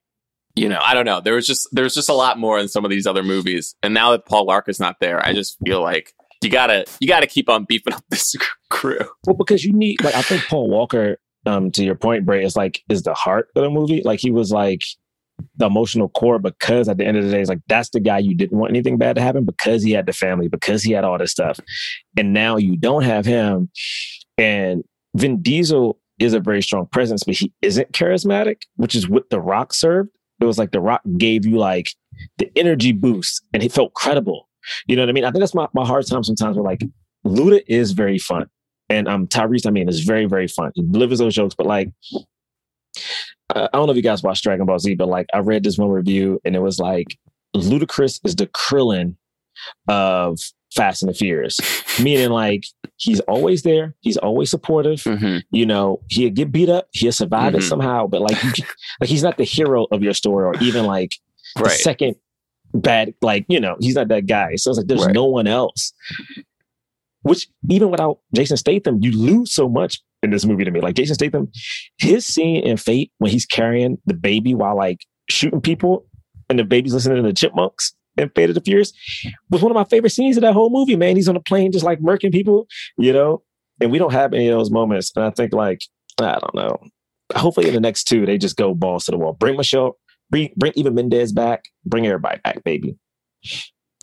you 0.55 0.69
know 0.69 0.81
I 0.81 0.95
don't 0.95 1.07
know. 1.07 1.21
There 1.21 1.35
was 1.35 1.47
just 1.47 1.69
there 1.73 1.85
was 1.85 1.95
just 1.95 2.09
a 2.09 2.15
lot 2.15 2.39
more 2.39 2.59
in 2.59 2.69
some 2.69 2.85
of 2.85 2.91
these 2.91 3.07
other 3.07 3.23
movies. 3.23 3.75
And 3.83 3.95
now 3.95 4.11
that 4.13 4.27
Paul 4.27 4.47
Walker's 4.47 4.81
not 4.81 4.97
there, 5.01 5.25
I 5.25 5.33
just 5.33 5.57
feel 5.65 5.83
like 5.83 6.13
you 6.43 6.51
gotta 6.51 6.85
you 7.01 7.09
gotta 7.09 7.27
keep 7.27 7.49
on 7.49 7.65
beefing 7.65 7.95
up 7.95 8.05
this 8.11 8.35
crew. 8.69 9.01
Well, 9.27 9.37
because 9.37 9.65
you 9.65 9.73
need 9.73 10.03
like 10.03 10.15
I 10.15 10.23
think 10.23 10.45
Paul 10.45 10.69
Walker, 10.69 11.19
um, 11.47 11.71
to 11.73 11.85
your 11.85 11.95
point, 11.95 12.27
Bray, 12.27 12.45
is 12.45 12.57
like 12.57 12.83
is 12.89 13.03
the 13.03 13.15
heart 13.15 13.49
of 13.57 13.63
the 13.63 13.71
movie. 13.71 14.03
Like 14.05 14.21
he 14.21 14.31
was 14.31 14.51
like 14.51 14.83
the 15.57 15.67
emotional 15.67 16.09
core 16.09 16.39
because 16.39 16.89
at 16.89 16.99
the 16.99 17.07
end 17.07 17.17
of 17.17 17.25
the 17.25 17.31
day, 17.31 17.41
it's 17.41 17.49
like 17.49 17.63
that's 17.69 17.91
the 17.91 18.01
guy 18.01 18.19
you 18.19 18.35
didn't 18.35 18.59
want 18.59 18.71
anything 18.71 18.99
bad 18.99 19.17
to 19.17 19.23
happen 19.23 19.45
because 19.45 19.83
he 19.83 19.93
had 19.93 20.07
the 20.07 20.13
family, 20.13 20.49
because 20.49 20.83
he 20.83 20.93
had 20.93 21.05
all 21.05 21.19
this 21.19 21.33
stuff. 21.33 21.61
And 22.17 22.33
now 22.33 22.57
you 22.57 22.77
don't 22.77 23.05
have 23.05 23.25
him. 23.25 23.71
And 24.39 24.85
Vin 25.15 25.43
Diesel 25.43 25.99
is 26.21 26.35
a 26.35 26.41
very 26.41 26.63
strong 26.63 26.87
presence, 26.87 27.25
but 27.25 27.35
he 27.35 27.53
isn't 27.63 27.93
charismatic, 27.93 28.63
which 28.77 28.95
is 28.95 29.09
what 29.09 29.31
The 29.31 29.41
Rock 29.41 29.73
served. 29.73 30.11
It 30.41 30.45
was 30.45 30.59
like 30.59 30.71
The 30.71 30.81
Rock 30.81 31.03
gave 31.19 31.45
you 31.45 31.57
like 31.57 31.91
the 32.39 32.51
energy 32.57 32.93
boost 32.93 33.43
and 33.53 33.63
he 33.63 33.69
felt 33.69 33.95
credible. 33.95 34.49
You 34.87 34.97
know 34.97 35.03
what 35.03 35.09
I 35.09 35.13
mean? 35.13 35.25
I 35.25 35.31
think 35.31 35.41
that's 35.41 35.55
my, 35.55 35.67
my 35.75 35.87
hard 35.87 36.07
time 36.07 36.23
sometimes 36.23 36.57
with 36.57 36.67
like 36.67 36.83
Luda 37.27 37.63
is 37.67 37.93
very 37.93 38.19
fun. 38.19 38.47
And 38.89 39.09
um 39.09 39.27
Tyrese, 39.27 39.67
I 39.67 39.71
mean, 39.71 39.89
is 39.89 40.01
very, 40.01 40.27
very 40.27 40.49
fun. 40.49 40.73
He 40.75 40.83
delivers 40.83 41.19
those 41.19 41.35
jokes, 41.35 41.55
but 41.55 41.67
like 41.67 41.91
I 43.55 43.69
don't 43.73 43.87
know 43.87 43.91
if 43.91 43.97
you 43.97 44.03
guys 44.03 44.23
watched 44.23 44.45
Dragon 44.45 44.67
Ball 44.67 44.79
Z, 44.79 44.95
but 44.95 45.09
like 45.09 45.27
I 45.33 45.39
read 45.39 45.65
this 45.65 45.79
one 45.79 45.91
review 45.91 46.41
and 46.45 46.55
it 46.55 46.61
was 46.61 46.79
like 46.79 47.17
Ludacris 47.57 48.21
is 48.25 48.37
the 48.37 48.47
Krillin 48.47 49.17
of 49.89 50.39
Fast 50.75 51.03
and 51.03 51.11
the 51.11 51.15
Furious, 51.15 51.59
meaning 52.01 52.31
like 52.31 52.65
he's 53.01 53.21
always 53.21 53.63
there, 53.63 53.95
he's 54.01 54.17
always 54.19 54.51
supportive. 54.51 55.01
Mm-hmm. 55.01 55.39
You 55.51 55.67
know, 55.67 56.01
he'll 56.09 56.31
get 56.31 56.53
beat 56.53 56.69
up, 56.69 56.89
he'll 56.93 57.13
survive 57.13 57.55
it 57.55 57.63
Mhm. 57.63 57.69
somehow, 57.69 58.07
but 58.07 58.21
like, 58.21 58.37
like 59.01 59.09
he's 59.11 59.23
not 59.23 59.37
the 59.39 59.45
hero 59.45 59.87
of 59.91 60.03
your 60.03 60.15
story, 60.15 60.45
or 60.47 60.55
even 60.63 60.85
like 60.87 61.15
the 61.57 61.69
second 61.71 62.17
bad. 62.75 63.15
Like 63.23 63.47
you 63.49 63.59
know, 63.61 63.77
he's 63.81 63.95
not 63.97 64.09
that 64.09 64.27
guy. 64.27 64.57
So 64.57 64.71
it's 64.71 64.79
like 64.79 64.87
there's 64.87 65.07
Right. 65.07 65.15
no 65.15 65.25
one 65.25 65.47
else. 65.47 65.93
Which 67.23 67.49
even 67.69 67.91
without 67.91 68.19
Jason 68.35 68.57
Statham, 68.57 68.99
you 69.03 69.13
lose 69.13 69.53
so 69.53 69.69
much 69.69 70.01
in 70.23 70.31
this 70.31 70.47
movie 70.47 70.65
to 70.65 70.71
me. 70.71 70.81
Like 70.81 70.95
Jason 70.95 71.15
Statham, 71.15 71.51
his 71.99 72.27
scene 72.27 72.63
in 72.65 72.77
Fate 72.79 73.13
when 73.19 73.31
he's 73.31 73.45
carrying 73.45 73.99
the 74.07 74.15
baby 74.15 74.55
while 74.55 74.77
like 74.77 75.05
shooting 75.29 75.61
people, 75.61 76.07
and 76.49 76.59
the 76.59 76.65
baby's 76.65 76.95
listening 76.95 77.17
to 77.17 77.23
the 77.23 77.35
Chipmunks 77.35 77.95
in 78.21 78.31
Fate 78.31 78.51
of 78.51 78.55
the 78.55 78.61
Furious 78.61 78.93
was 79.51 79.63
one 79.63 79.73
of 79.73 79.75
my 79.77 79.85
favorite 79.85 80.11
scenes 80.11 80.37
of 80.37 80.43
that 80.43 80.53
whole 80.53 80.71
movie. 80.71 80.97
Man, 80.97 81.17
he's 81.17 81.29
on 81.29 81.37
a 81.37 81.41
plane 81.41 81.73
just 81.73 81.85
like 81.85 82.01
murking 82.01 82.33
people, 82.33 82.67
you 82.97 83.13
know. 83.13 83.43
And 83.81 83.91
we 83.91 83.99
don't 83.99 84.13
have 84.13 84.33
any 84.35 84.49
of 84.49 84.59
those 84.59 84.71
moments. 84.71 85.11
And 85.17 85.25
I 85.25 85.31
think 85.31 85.53
like 85.53 85.81
I 86.21 86.39
don't 86.39 86.55
know. 86.55 86.77
Hopefully 87.35 87.69
in 87.69 87.75
the 87.75 87.81
next 87.81 88.05
two 88.05 88.27
they 88.27 88.39
just 88.39 88.57
go 88.57 88.75
balls 88.75 89.05
to 89.07 89.11
the 89.13 89.19
wall. 89.19 89.33
Bring 89.33 89.57
Michelle, 89.57 89.97
bring 90.31 90.53
bring 90.57 90.73
Eva 90.77 90.91
Mendes 90.91 91.33
back. 91.33 91.65
Bring 91.87 92.07
everybody 92.07 92.41
back, 92.45 92.63
baby. 92.65 92.97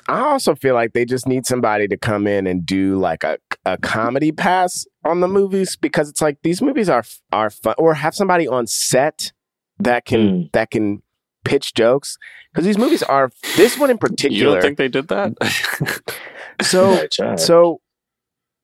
I 0.10 0.22
also 0.22 0.56
feel 0.56 0.74
like 0.74 0.94
they 0.94 1.04
just 1.04 1.28
need 1.28 1.46
somebody 1.46 1.88
to 1.90 1.98
come 1.98 2.28
in 2.28 2.48
and 2.48 2.66
do 2.66 2.98
like 2.98 3.26
a, 3.26 3.38
a 3.66 3.78
comedy 3.78 4.32
pass 4.32 4.86
on 5.04 5.20
the 5.20 5.28
movies 5.28 5.76
because 5.76 6.10
it's 6.10 6.22
like 6.22 6.38
these 6.44 6.62
movies 6.62 6.88
are 6.90 7.04
are 7.34 7.50
fun 7.50 7.76
or 7.78 7.94
have 7.94 8.16
somebody 8.16 8.48
on 8.48 8.68
set 8.68 9.34
that 9.80 10.06
can 10.06 10.20
Mm. 10.20 10.52
that 10.54 10.72
can 10.72 11.02
pitch 11.48 11.74
jokes 11.74 12.18
because 12.52 12.66
these 12.66 12.78
movies 12.78 13.04
are 13.04 13.32
this 13.56 13.78
one 13.78 13.90
in 13.90 13.98
particular. 14.08 14.36
You 14.36 14.44
particular. 14.46 14.54
don't 14.56 14.62
think 14.62 14.78
they 14.78 14.88
did 14.90 15.08
that? 15.10 16.14
so 16.62 17.08
Right, 17.20 17.40
so 17.40 17.82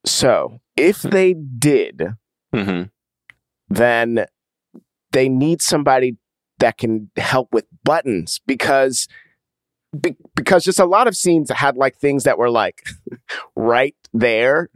so 0.05 0.59
if 0.75 1.01
they 1.01 1.34
did, 1.34 2.01
hmm 2.53 2.84
then 3.69 4.25
they 5.11 5.29
need 5.29 5.61
somebody 5.61 6.17
that 6.59 6.77
can 6.77 7.09
help 7.17 7.49
with 7.51 7.65
buttons 7.84 8.39
because 8.45 9.07
be, 9.99 10.15
because 10.36 10.63
just 10.63 10.79
a 10.79 10.86
lot 10.86 11.07
of 11.07 11.15
scenes 11.15 11.49
had 11.51 11.77
like 11.77 11.95
things 11.97 12.23
that 12.23 12.38
were 12.38 12.49
like 12.49 12.81
right 13.55 13.95
there, 14.13 14.69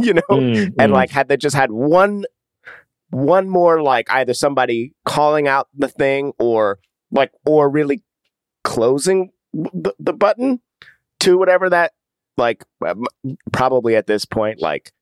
you 0.00 0.14
know, 0.14 0.22
Mm, 0.30 0.72
and 0.78 0.92
mm. 0.92 0.92
like 0.92 1.10
had 1.10 1.28
they 1.28 1.36
just 1.36 1.56
had 1.56 1.70
one 1.70 2.24
one 3.10 3.48
more 3.48 3.82
like 3.82 4.08
either 4.10 4.34
somebody 4.34 4.92
calling 5.04 5.48
out 5.48 5.68
the 5.74 5.88
thing 5.88 6.32
or 6.38 6.78
like 7.10 7.32
or 7.46 7.68
really 7.68 8.02
closing 8.64 9.30
the, 9.52 9.94
the 9.98 10.12
button 10.12 10.60
to 11.20 11.38
whatever 11.38 11.68
that 11.70 11.92
like 12.36 12.64
um, 12.86 13.04
probably 13.52 13.96
at 13.96 14.06
this 14.06 14.24
point 14.24 14.60
like 14.60 14.92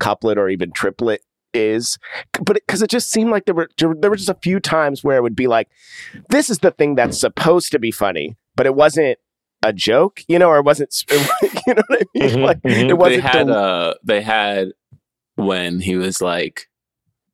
couplet 0.00 0.38
or 0.38 0.48
even 0.48 0.70
triplet 0.72 1.22
is 1.54 1.98
but 2.42 2.54
because 2.54 2.82
it, 2.82 2.90
just 2.90 3.10
seemed 3.10 3.30
like 3.30 3.46
there 3.46 3.54
were 3.54 3.68
there 3.78 4.10
were 4.10 4.16
just 4.16 4.28
a 4.28 4.38
few 4.42 4.60
times 4.60 5.02
where 5.02 5.16
it 5.16 5.22
would 5.22 5.34
be 5.36 5.46
like 5.46 5.68
this 6.28 6.50
is 6.50 6.58
the 6.58 6.70
thing 6.70 6.94
that's 6.94 7.18
supposed 7.18 7.72
to 7.72 7.78
be 7.78 7.90
funny 7.90 8.36
but 8.54 8.66
it 8.66 8.74
wasn't 8.74 9.18
a 9.64 9.72
joke 9.72 10.20
you 10.28 10.38
know 10.38 10.48
or 10.48 10.58
it 10.58 10.64
wasn't 10.64 10.94
you 11.10 11.74
know 11.74 11.82
what 11.88 12.02
i 12.02 12.18
mean 12.18 12.28
Mhm, 12.30 12.42
like 12.44 12.62
mhm. 12.62 12.88
it 12.90 12.98
wasn't 12.98 13.22
They 13.22 13.28
had 13.28 13.46
del- 13.46 13.56
uh 13.56 13.94
they 14.04 14.20
had 14.22 14.68
when 15.36 15.80
he 15.80 15.96
was 15.96 16.20
like 16.20 16.68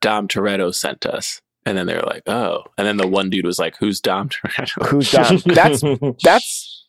Dom 0.01 0.29
Toretto 0.29 0.75
sent 0.75 1.07
us. 1.07 1.41
And 1.67 1.77
then 1.79 1.87
they 1.87 1.95
were 1.95 2.03
like, 2.03 2.23
oh. 2.29 2.63
And 2.77 2.87
then 2.87 2.97
the 2.99 3.07
one 3.07 3.31
dude 3.31 3.47
was 3.47 3.59
like, 3.59 3.77
who's 3.79 4.01
Dom 4.01 4.29
Toretto? 4.29 4.87
who's 4.89 5.11
Dom? 5.11 5.39
that's 5.47 5.83
that's 6.23 6.87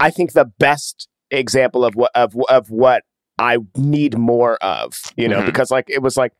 I 0.00 0.10
think 0.10 0.32
the 0.32 0.46
best 0.58 1.08
example 1.30 1.84
of 1.84 1.94
what 1.94 2.10
of 2.14 2.34
of 2.48 2.70
what 2.70 3.02
I 3.38 3.58
need 3.76 4.16
more 4.18 4.56
of, 4.56 5.00
you 5.16 5.28
know, 5.28 5.40
Mhm. 5.42 5.46
because 5.46 5.70
like 5.70 5.86
it 5.88 6.00
was 6.02 6.16
like 6.16 6.32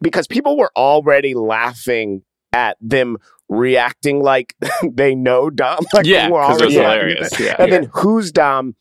because 0.00 0.26
people 0.26 0.56
were 0.56 0.70
already 0.76 1.34
laughing 1.34 2.22
at 2.52 2.76
them 2.80 3.16
reacting 3.48 4.22
like 4.22 4.54
they 4.92 5.14
know 5.14 5.50
Dom, 5.50 5.78
like 5.94 6.06
yeah, 6.06 6.30
we're 6.30 6.42
because 6.46 6.60
it 6.62 6.66
was 6.66 6.76
already 6.76 6.98
hilarious. 7.14 7.40
Yeah. 7.40 7.56
and 7.58 7.72
then 7.72 7.90
who's 7.92 8.30
Dom 8.30 8.76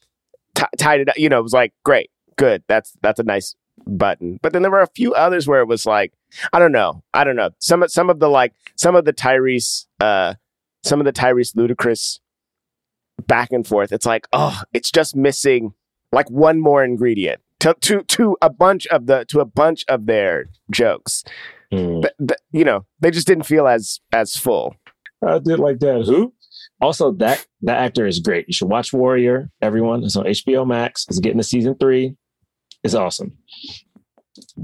t- 0.56 0.64
tied 0.78 1.00
it 1.02 1.10
up, 1.10 1.18
you 1.18 1.30
know, 1.30 1.40
it 1.40 1.44
was 1.44 1.54
like 1.54 1.74
great, 1.84 2.12
good, 2.38 2.64
that's 2.68 2.94
that's 3.02 3.20
a 3.20 3.24
nice 3.24 3.56
button. 3.88 4.40
But 4.42 4.54
then 4.54 4.62
there 4.62 4.72
were 4.72 4.82
a 4.82 4.90
few 4.96 5.14
others 5.14 5.48
where 5.48 5.62
it 5.62 5.68
was 5.68 5.86
like 5.86 6.14
I 6.54 6.60
don't 6.60 6.72
know, 6.72 7.04
I 7.14 7.24
don't 7.24 7.36
know. 7.36 7.52
Some 7.60 7.84
of 7.84 7.92
some 7.92 8.10
of 8.10 8.20
the 8.20 8.30
like 8.30 8.54
some 8.76 8.96
of 8.96 9.06
the 9.06 9.14
Tyrese, 9.14 9.86
uh, 10.00 10.36
some 10.84 11.00
of 11.00 11.06
the 11.06 11.14
Tyrese 11.14 11.56
Ludacris 11.56 12.20
back 13.26 13.52
and 13.52 13.66
forth. 13.66 13.92
It's 13.92 14.06
like 14.06 14.28
oh, 14.34 14.62
it's 14.74 14.92
just 14.92 15.16
missing 15.16 15.74
like 16.12 16.30
one 16.30 16.60
more 16.60 16.84
ingredient 16.84 17.42
to 17.60 17.76
to 17.82 18.04
to 18.04 18.38
a 18.42 18.50
bunch 18.50 18.88
of 18.88 19.08
the 19.08 19.26
to 19.30 19.40
a 19.40 19.46
bunch 19.46 19.86
of 19.88 20.06
their 20.06 20.50
jokes. 20.72 21.24
Mm. 21.72 22.02
But, 22.02 22.14
but, 22.18 22.38
you 22.52 22.64
know, 22.64 22.86
they 23.02 23.12
just 23.12 23.28
didn't 23.28 23.46
feel 23.46 23.68
as 23.68 24.00
as 24.14 24.36
full. 24.36 24.76
I 25.26 25.40
did 25.40 25.60
like 25.60 25.80
that. 25.80 26.06
Who? 26.06 26.34
Also, 26.80 27.12
that 27.14 27.46
that 27.62 27.78
actor 27.78 28.06
is 28.06 28.20
great. 28.20 28.48
You 28.48 28.54
should 28.54 28.70
watch 28.70 28.94
Warrior. 28.94 29.50
Everyone, 29.62 30.04
it's 30.04 30.16
on 30.16 30.26
HBO 30.26 30.66
Max. 30.66 31.06
It's 31.10 31.20
getting 31.20 31.40
to 31.40 31.44
season 31.44 31.76
three. 31.80 32.16
It's 32.88 32.96
awesome. 32.96 33.38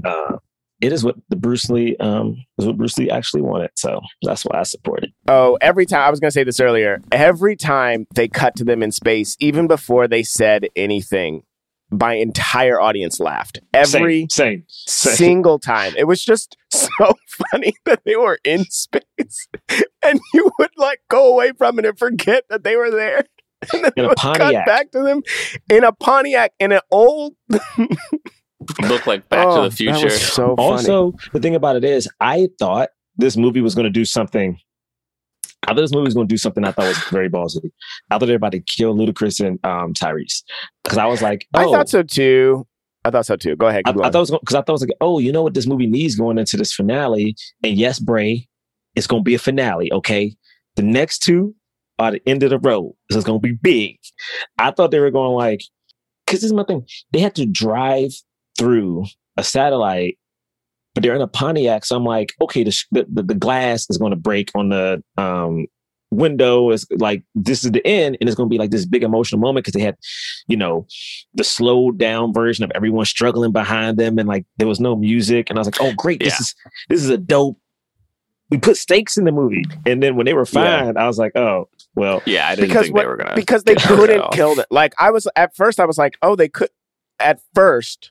Uh, 0.02 0.38
it 0.80 0.94
is 0.94 1.04
what 1.04 1.16
the 1.28 1.36
Bruce 1.36 1.68
Lee 1.68 1.94
um 1.98 2.42
is 2.56 2.64
what 2.64 2.78
Bruce 2.78 2.96
Lee 2.96 3.10
actually 3.10 3.42
wanted. 3.42 3.70
So 3.76 4.00
that's 4.22 4.46
why 4.46 4.60
I 4.60 4.62
support 4.62 5.04
it. 5.04 5.10
Oh, 5.28 5.58
every 5.60 5.84
time 5.84 6.00
I 6.00 6.08
was 6.08 6.20
going 6.20 6.30
to 6.30 6.32
say 6.32 6.42
this 6.42 6.58
earlier. 6.58 7.02
Every 7.12 7.54
time 7.54 8.06
they 8.14 8.28
cut 8.28 8.56
to 8.56 8.64
them 8.64 8.82
in 8.82 8.92
space, 8.92 9.36
even 9.40 9.66
before 9.66 10.08
they 10.08 10.22
said 10.22 10.68
anything, 10.74 11.42
my 11.90 12.14
entire 12.14 12.80
audience 12.80 13.20
laughed. 13.20 13.58
Every 13.74 14.26
same, 14.30 14.64
same. 14.68 15.14
single 15.16 15.58
time. 15.58 15.92
It 15.98 16.04
was 16.04 16.24
just 16.24 16.56
so 16.72 17.12
funny 17.50 17.74
that 17.84 18.00
they 18.06 18.16
were 18.16 18.38
in 18.42 18.64
space, 18.70 19.48
and 20.02 20.18
you 20.32 20.50
would 20.58 20.72
like 20.78 21.02
go 21.10 21.30
away 21.30 21.52
from 21.52 21.78
it 21.78 21.84
and 21.84 21.98
forget 21.98 22.44
that 22.48 22.64
they 22.64 22.74
were 22.74 22.90
there. 22.90 23.24
And 23.72 23.84
then 23.84 23.92
In 23.96 24.04
it 24.04 24.06
a 24.06 24.08
would 24.08 24.18
cut 24.18 24.38
Pontiac. 24.38 24.66
back 24.66 24.90
to 24.92 25.02
them 25.02 25.22
in 25.70 25.84
a 25.84 25.92
Pontiac 25.92 26.52
in 26.58 26.72
an 26.72 26.80
old. 26.90 27.34
Look 28.82 29.06
like 29.06 29.28
Back 29.28 29.46
Oh, 29.46 29.54
to 29.56 29.62
the 29.62 29.68
that 29.68 29.76
Future. 29.76 30.04
was 30.06 30.22
so 30.22 30.56
funny. 30.56 30.70
Also, 30.70 31.12
the 31.32 31.40
thing 31.40 31.54
about 31.54 31.76
it 31.76 31.84
is, 31.84 32.08
I 32.20 32.48
thought 32.58 32.88
this 33.16 33.36
movie 33.36 33.60
was 33.60 33.74
going 33.74 33.84
to 33.84 33.90
do 33.90 34.04
something. 34.04 34.58
I 35.64 35.68
thought 35.68 35.76
this 35.80 35.92
movie 35.92 36.04
was 36.06 36.14
going 36.14 36.28
to 36.28 36.32
do 36.32 36.38
something 36.38 36.64
I 36.64 36.72
thought 36.72 36.88
was 36.88 36.98
very 37.10 37.28
ballsy. 37.30 37.70
I 38.10 38.18
thought 38.18 38.26
they 38.26 38.32
were 38.32 38.36
about 38.36 38.52
to 38.52 38.60
kill 38.60 38.94
Ludacris 38.94 39.44
and 39.46 39.58
um, 39.64 39.92
Tyrese 39.94 40.42
because 40.82 40.98
I 40.98 41.06
was 41.06 41.22
like, 41.22 41.46
oh, 41.54 41.60
I 41.60 41.64
thought 41.76 41.88
so 41.88 42.02
too. 42.02 42.66
I 43.04 43.10
thought 43.10 43.26
so 43.26 43.36
too. 43.36 43.56
Go 43.56 43.66
ahead. 43.68 43.82
I, 43.86 43.90
I 43.90 43.94
thought 43.94 44.14
it 44.14 44.18
was 44.18 44.30
because 44.30 44.54
I 44.54 44.58
thought 44.60 44.68
it 44.68 44.72
was 44.72 44.82
like, 44.82 44.96
oh, 45.00 45.18
you 45.18 45.30
know 45.32 45.42
what 45.42 45.54
this 45.54 45.66
movie 45.66 45.86
needs 45.86 46.16
going 46.16 46.38
into 46.38 46.56
this 46.56 46.72
finale, 46.74 47.34
and 47.62 47.76
yes, 47.76 47.98
Bray, 47.98 48.48
it's 48.94 49.06
going 49.06 49.20
to 49.20 49.24
be 49.24 49.34
a 49.34 49.38
finale. 49.38 49.92
Okay, 49.92 50.34
the 50.76 50.82
next 50.82 51.18
two 51.20 51.54
are 52.04 52.12
the 52.12 52.28
end 52.28 52.42
of 52.42 52.50
the 52.50 52.58
road. 52.58 52.94
This 53.08 53.18
is 53.18 53.24
going 53.24 53.40
to 53.40 53.46
be 53.46 53.54
big. 53.54 53.98
I 54.58 54.70
thought 54.70 54.90
they 54.90 55.00
were 55.00 55.10
going 55.10 55.34
like, 55.34 55.62
because 56.26 56.40
this 56.40 56.48
is 56.48 56.52
my 56.52 56.64
thing. 56.64 56.86
They 57.12 57.20
had 57.20 57.34
to 57.36 57.46
drive 57.46 58.12
through 58.58 59.04
a 59.36 59.44
satellite, 59.44 60.18
but 60.94 61.02
they're 61.02 61.14
in 61.14 61.22
a 61.22 61.28
Pontiac. 61.28 61.84
So 61.84 61.96
I'm 61.96 62.04
like, 62.04 62.34
okay, 62.40 62.64
the 62.64 62.84
the, 62.92 63.22
the, 63.22 63.34
glass 63.34 63.86
is 63.90 63.98
going 63.98 64.10
to 64.10 64.16
break 64.16 64.50
on 64.54 64.68
the 64.68 65.02
um 65.16 65.66
window 66.14 66.70
is 66.70 66.86
like 66.98 67.22
this 67.34 67.64
is 67.64 67.72
the 67.72 67.86
end 67.86 68.16
and 68.20 68.28
it's 68.28 68.36
going 68.36 68.48
to 68.48 68.52
be 68.52 68.58
like 68.58 68.70
this 68.70 68.86
big 68.86 69.02
emotional 69.02 69.40
moment 69.40 69.64
because 69.64 69.76
they 69.76 69.84
had 69.84 69.96
you 70.46 70.56
know 70.56 70.86
the 71.34 71.44
slowed 71.44 71.98
down 71.98 72.32
version 72.32 72.64
of 72.64 72.70
everyone 72.74 73.04
struggling 73.04 73.52
behind 73.52 73.98
them 73.98 74.18
and 74.18 74.28
like 74.28 74.46
there 74.56 74.68
was 74.68 74.80
no 74.80 74.94
music 74.94 75.50
and 75.50 75.58
i 75.58 75.60
was 75.60 75.66
like 75.66 75.80
oh 75.80 75.92
great 75.96 76.20
this 76.20 76.38
is 76.40 76.54
this 76.88 77.02
is 77.02 77.10
a 77.10 77.18
dope 77.18 77.58
we 78.50 78.58
put 78.58 78.76
stakes 78.76 79.16
in 79.16 79.24
the 79.24 79.32
movie 79.32 79.64
and 79.86 80.02
then 80.02 80.16
when 80.16 80.26
they 80.26 80.34
were 80.34 80.46
Yeah. 80.52 80.84
fine 80.84 80.96
i 80.96 81.06
was 81.06 81.18
like 81.18 81.32
oh 81.36 81.68
well 81.96 82.22
Yeah, 82.26 82.48
I 82.48 82.54
didn't 82.56 82.68
because 82.68 82.84
think 82.86 82.94
what, 82.94 83.02
they 83.02 83.06
were 83.06 83.16
gonna 83.16 83.34
because 83.36 83.64
they 83.64 83.74
couldn't 83.76 84.32
kill 84.32 84.58
it. 84.58 84.66
Like 84.70 84.94
I 84.98 85.10
was 85.10 85.26
at 85.36 85.54
first, 85.54 85.78
I 85.80 85.86
was 85.86 85.96
like, 85.98 86.18
oh, 86.22 86.34
they 86.36 86.48
could. 86.48 86.68
At 87.20 87.40
first, 87.54 88.10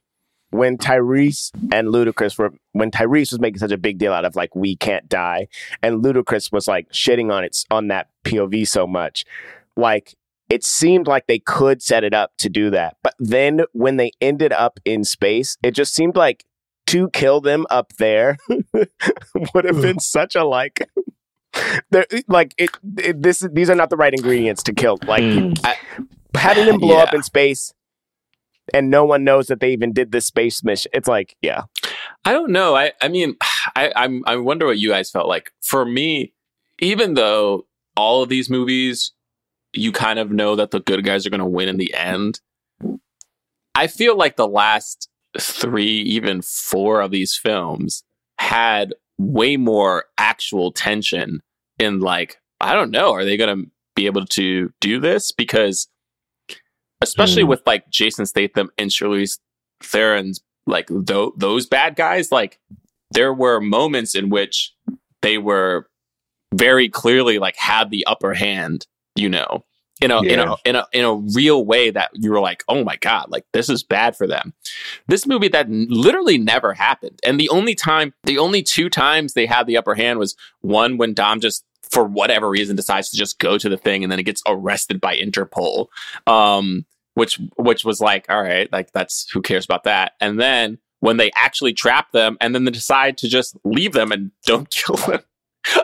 when 0.52 0.78
Tyrese 0.78 1.52
and 1.74 1.90
Ludacris 1.90 2.38
were 2.38 2.54
when 2.72 2.92
Tyrese 2.92 3.32
was 3.34 3.40
making 3.42 3.60
such 3.60 3.72
a 3.74 3.78
big 3.78 3.98
deal 3.98 4.14
out 4.14 4.24
of 4.24 4.36
like 4.38 4.56
we 4.56 4.76
can't 4.78 5.10
die, 5.10 5.48
and 5.82 6.02
Ludacris 6.04 6.52
was 6.54 6.68
like 6.68 6.90
shitting 6.94 7.30
on 7.34 7.44
it 7.44 7.58
on 7.70 7.90
that 7.90 8.08
POV 8.24 8.66
so 8.68 8.88
much, 8.88 9.26
like 9.76 10.16
it 10.50 10.64
seemed 10.64 11.06
like 11.08 11.28
they 11.28 11.40
could 11.40 11.82
set 11.82 12.04
it 12.06 12.14
up 12.14 12.32
to 12.38 12.48
do 12.50 12.70
that. 12.70 12.96
But 13.04 13.16
then 13.20 13.62
when 13.74 13.98
they 13.98 14.12
ended 14.22 14.54
up 14.54 14.80
in 14.86 15.04
space, 15.04 15.58
it 15.64 15.72
just 15.72 15.94
seemed 15.94 16.16
like 16.16 16.46
to 16.88 17.10
kill 17.12 17.42
them 17.42 17.66
up 17.70 17.94
there 17.94 18.38
would 19.54 19.66
have 19.66 19.82
been 19.82 20.00
such 20.00 20.36
a 20.36 20.44
like. 20.44 20.90
Like 22.28 22.56
it, 22.58 22.72
it, 22.98 23.22
this 23.22 23.46
these 23.54 23.70
are 23.70 23.76
not 23.76 23.92
the 23.92 23.96
right 23.96 24.12
ingredients 24.14 24.64
to 24.64 24.74
kill. 24.74 24.98
Like 25.08 25.22
Mm. 25.24 25.76
having 26.36 26.66
them 26.66 26.80
blow 26.80 26.98
up 26.98 27.14
in 27.14 27.22
space, 27.22 27.72
and 28.74 28.90
no 28.90 29.06
one 29.06 29.24
knows 29.24 29.48
that 29.48 29.60
they 29.60 29.72
even 29.72 29.94
did 29.94 30.12
this 30.12 30.26
space 30.26 30.64
mission. 30.64 30.90
It's 30.96 31.08
like, 31.08 31.36
yeah, 31.44 31.64
I 32.26 32.32
don't 32.34 32.52
know. 32.52 32.76
I 32.76 32.94
I 33.02 33.08
mean, 33.08 33.36
I 33.76 33.92
I'm 33.96 34.24
I 34.26 34.36
wonder 34.38 34.66
what 34.66 34.80
you 34.80 34.90
guys 34.90 35.12
felt 35.12 35.28
like. 35.28 35.52
For 35.62 35.86
me, 35.86 36.34
even 36.80 37.14
though 37.14 37.68
all 37.96 38.24
of 38.24 38.30
these 38.30 38.50
movies, 38.50 39.12
you 39.74 39.92
kind 39.92 40.18
of 40.18 40.32
know 40.32 40.56
that 40.56 40.72
the 40.72 40.80
good 40.80 41.04
guys 41.06 41.28
are 41.28 41.30
going 41.30 41.40
to 41.40 41.46
win 41.46 41.70
in 41.70 41.78
the 41.78 41.94
end. 41.94 42.40
I 43.76 43.86
feel 43.86 44.18
like 44.18 44.38
the 44.38 44.48
last 44.48 45.08
three, 45.40 46.02
even 46.02 46.42
four 46.42 47.02
of 47.02 47.12
these 47.12 47.36
films 47.38 48.04
had 48.40 48.94
way 49.18 49.58
more 49.58 50.06
actual 50.18 50.72
tension 50.72 51.42
in 51.80 52.00
like, 52.00 52.38
I 52.60 52.74
don't 52.74 52.92
know, 52.92 53.12
are 53.14 53.24
they 53.26 53.38
going 53.38 53.64
to 53.66 53.70
be 53.96 54.06
able 54.06 54.26
to 54.26 54.72
do 54.82 55.00
this? 55.00 55.32
Because 55.32 55.88
especially 57.02 57.44
Hmm. 57.44 57.50
with 57.50 57.62
like 57.66 57.90
Jason 57.90 58.26
Statham 58.26 58.70
and 58.78 58.90
Charlize 58.90 59.40
Theron's 59.82 60.42
like 60.66 60.88
tho- 60.90 61.34
those 61.38 61.66
bad 61.66 61.96
guys, 61.96 62.32
like 62.32 62.60
there 63.12 63.34
were 63.34 63.60
moments 63.60 64.16
in 64.16 64.30
which 64.30 64.74
they 65.22 65.38
were 65.38 65.88
very 66.54 66.88
clearly 66.90 67.40
like 67.40 67.56
had 67.58 67.90
the 67.90 68.06
upper 68.08 68.34
hand, 68.34 68.88
you 69.16 69.28
know, 69.30 69.66
in 70.04 70.12
a 70.12 70.20
in 70.22 70.26
Yeah. 70.40 70.54
a 70.66 70.70
in 70.70 70.76
a 70.76 70.88
in 70.94 71.06
a 71.06 71.14
real 71.16 71.66
way 71.66 71.90
that 71.90 72.12
you 72.14 72.32
were 72.32 72.40
like, 72.42 72.64
oh 72.68 72.84
my 72.84 72.96
god, 72.98 73.28
like 73.30 73.46
this 73.54 73.70
is 73.70 73.84
bad 73.84 74.16
for 74.16 74.28
them. 74.28 74.54
This 75.08 75.26
movie 75.26 75.48
that 75.50 75.70
literally 75.70 76.38
never 76.38 76.74
happened, 76.74 77.20
and 77.26 77.40
the 77.40 77.50
only 77.50 77.76
time, 77.76 78.14
the 78.24 78.38
only 78.38 78.62
two 78.64 78.90
times 78.90 79.34
they 79.34 79.46
had 79.46 79.68
the 79.68 79.78
upper 79.78 79.96
hand 79.96 80.20
was 80.20 80.36
one 80.62 80.98
when 80.98 81.14
Dom 81.14 81.40
just 81.40 81.64
for 81.90 82.04
whatever 82.04 82.50
reason 82.50 82.76
decides 82.76 83.10
to 83.12 83.18
just 83.18 83.38
go 83.40 83.58
to 83.58 83.70
the 83.70 83.78
thing 83.78 84.04
and 84.04 84.12
then 84.12 84.20
it 84.20 84.24
gets 84.24 84.42
arrested 84.48 85.00
by 85.00 85.16
Interpol. 85.16 85.88
Um, 86.28 86.86
which 87.16 87.40
which 87.58 87.86
was 87.86 88.02
like, 88.02 88.26
all 88.30 88.42
right, 88.42 88.72
like 88.72 88.92
that's 88.92 89.30
who 89.32 89.42
cares 89.42 89.66
about 89.66 89.84
that. 89.84 90.14
And 90.20 90.40
then 90.40 90.80
when 91.02 91.18
they 91.18 91.30
actually 91.36 91.74
trap 91.74 92.12
them 92.12 92.38
and 92.42 92.56
then 92.56 92.64
they 92.66 92.72
decide 92.72 93.18
to 93.20 93.28
just 93.28 93.56
leave 93.64 93.92
them 93.94 94.12
and 94.12 94.32
don't 94.46 94.70
kill 94.72 94.96
them. 94.96 95.20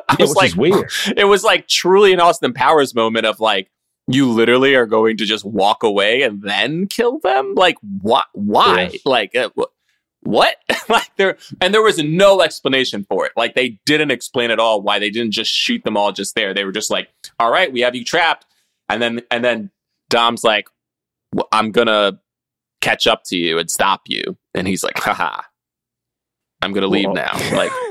I 0.10 0.16
Yeah, 0.18 0.26
was 0.26 0.36
like, 0.36 0.56
weird. 0.56 0.90
it 1.16 1.26
was 1.26 1.44
like 1.44 1.68
truly 1.68 2.14
an 2.14 2.20
Austin 2.20 2.54
Powers 2.54 2.96
moment 2.96 3.26
of 3.28 3.40
like, 3.40 3.70
you 4.11 4.30
literally 4.30 4.76
are 4.76 4.86
going 4.86 5.18
to 5.18 5.26
just 5.26 5.45
walk 5.45 5.84
away 5.84 6.23
and 6.23 6.41
then 6.41 6.88
kill 6.88 7.19
them? 7.19 7.53
Like, 7.56 7.77
what? 7.81 8.26
Why? 8.34 8.90
Yeah. 8.91 8.99
Like, 9.06 9.36
uh, 9.36 9.49
what? 10.22 10.57
like 10.90 11.15
there, 11.15 11.38
and 11.61 11.73
there 11.73 11.81
was 11.81 11.99
no 11.99 12.41
explanation 12.41 13.06
for 13.07 13.26
it. 13.26 13.31
Like 13.38 13.56
they 13.56 13.80
didn't 13.86 14.11
explain 14.11 14.52
at 14.52 14.60
all 14.60 14.81
why 14.81 14.99
they 14.99 15.10
didn't 15.10 15.31
just 15.31 15.52
shoot 15.52 15.84
them 15.84 15.95
all 15.95 16.11
just 16.11 16.36
there. 16.36 16.53
They 16.53 16.65
were 16.65 16.72
just 16.72 16.91
like, 16.91 17.10
all 17.40 17.52
right, 17.52 17.72
we 17.72 17.81
have 17.81 17.95
you 17.95 18.03
trapped. 18.03 18.45
And 18.90 19.02
then, 19.02 19.22
and 19.30 19.45
then 19.45 19.69
Dom's 20.10 20.44
like, 20.44 20.68
well, 21.34 21.48
I'm 21.52 21.72
gonna 21.72 22.19
catch 22.81 23.07
up 23.07 23.23
to 23.26 23.38
you 23.38 23.60
and 23.60 23.69
stop 23.69 24.02
you. 24.07 24.38
And 24.56 24.68
he's 24.68 24.84
like, 24.84 24.98
haha, 24.98 25.41
I'm 26.61 26.73
gonna 26.73 26.88
leave 26.88 27.10
now. 27.10 27.34
Like, 27.53 27.72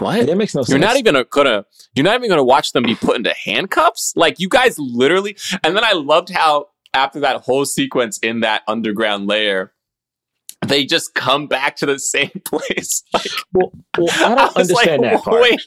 what? 0.00 0.26
That 0.26 0.36
makes 0.36 0.54
no 0.54 0.62
sense. 0.62 0.70
You're 0.70 0.78
not 0.78 0.96
even 0.96 1.24
gonna 1.30 1.64
you're 1.94 2.04
not 2.04 2.16
even 2.16 2.28
gonna 2.28 2.44
watch 2.44 2.72
them 2.72 2.84
be 2.84 2.94
put 2.94 3.16
into 3.16 3.34
handcuffs. 3.44 4.12
Like 4.16 4.40
you 4.40 4.48
guys 4.48 4.78
literally 4.78 5.36
and 5.64 5.76
then 5.76 5.84
I 5.84 5.92
loved 5.92 6.30
how 6.30 6.68
after 6.92 7.20
that 7.20 7.42
whole 7.42 7.64
sequence 7.64 8.18
in 8.18 8.40
that 8.40 8.62
underground 8.66 9.26
layer, 9.26 9.72
they 10.66 10.84
just 10.84 11.14
come 11.14 11.46
back 11.46 11.76
to 11.76 11.86
the 11.86 11.98
same 11.98 12.30
place. 12.44 13.02
Like 13.14 13.26
Well, 13.52 13.72
well, 13.96 14.08
I 14.10 14.32
I 14.32 14.34
don't 14.34 14.56
was 14.56 14.70
understand 14.70 15.02
like, 15.02 15.12
that 15.12 15.24
part. 15.24 15.42
Wait, 15.42 15.60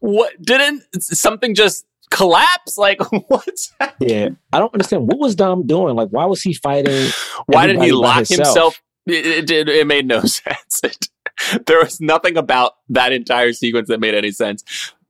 what 0.00 0.42
didn't 0.42 0.82
something 1.00 1.54
just 1.54 1.84
collapse? 2.10 2.78
Like 2.78 3.00
what's 3.28 3.72
Yeah, 4.00 4.30
I 4.52 4.58
don't 4.58 4.72
understand. 4.72 5.08
What 5.08 5.18
was 5.18 5.34
Dom 5.34 5.66
doing? 5.66 5.96
Like, 5.96 6.10
why 6.10 6.24
was 6.26 6.42
he 6.42 6.54
fighting? 6.54 7.10
why 7.46 7.66
did 7.66 7.82
he 7.82 7.92
lock 7.92 8.18
himself? 8.18 8.46
himself? 8.46 8.82
It, 9.06 9.26
it 9.26 9.46
did. 9.46 9.68
It 9.68 9.86
made 9.86 10.06
no 10.06 10.20
sense. 10.24 10.80
It, 10.82 11.08
there 11.66 11.78
was 11.78 12.00
nothing 12.00 12.36
about 12.36 12.74
that 12.88 13.12
entire 13.12 13.52
sequence 13.52 13.88
that 13.88 14.00
made 14.00 14.14
any 14.14 14.30
sense. 14.30 14.64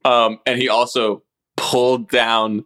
Um, 0.05 0.39
and 0.47 0.59
he 0.61 0.69
also 0.69 1.23
pulled 1.57 2.09
down 2.11 2.65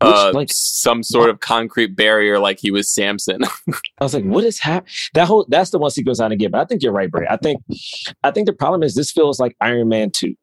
uh, 0.00 0.26
Which, 0.26 0.34
like- 0.34 0.48
some 0.52 1.02
sort 1.02 1.28
of 1.28 1.40
concrete 1.40 1.96
barrier, 1.96 2.38
like 2.38 2.60
he 2.60 2.70
was 2.70 2.92
Samson. 2.92 3.42
I 4.00 4.04
was 4.04 4.14
like, 4.14 4.24
what 4.24 4.44
is 4.44 4.60
happening? 4.60 4.92
That 5.14 5.26
whole 5.26 5.44
that's 5.48 5.70
the 5.70 5.78
one 5.78 5.90
sequence 5.90 6.20
I 6.20 6.28
didn't 6.28 6.40
get. 6.40 6.52
But 6.52 6.60
I 6.60 6.64
think 6.66 6.82
you're 6.82 6.92
right, 6.92 7.10
Bray. 7.10 7.26
I 7.28 7.36
think 7.36 7.60
I 8.22 8.30
think 8.30 8.46
the 8.46 8.52
problem 8.52 8.84
is 8.84 8.94
this 8.94 9.10
feels 9.10 9.40
like 9.40 9.56
Iron 9.60 9.88
Man 9.88 10.10
2. 10.12 10.34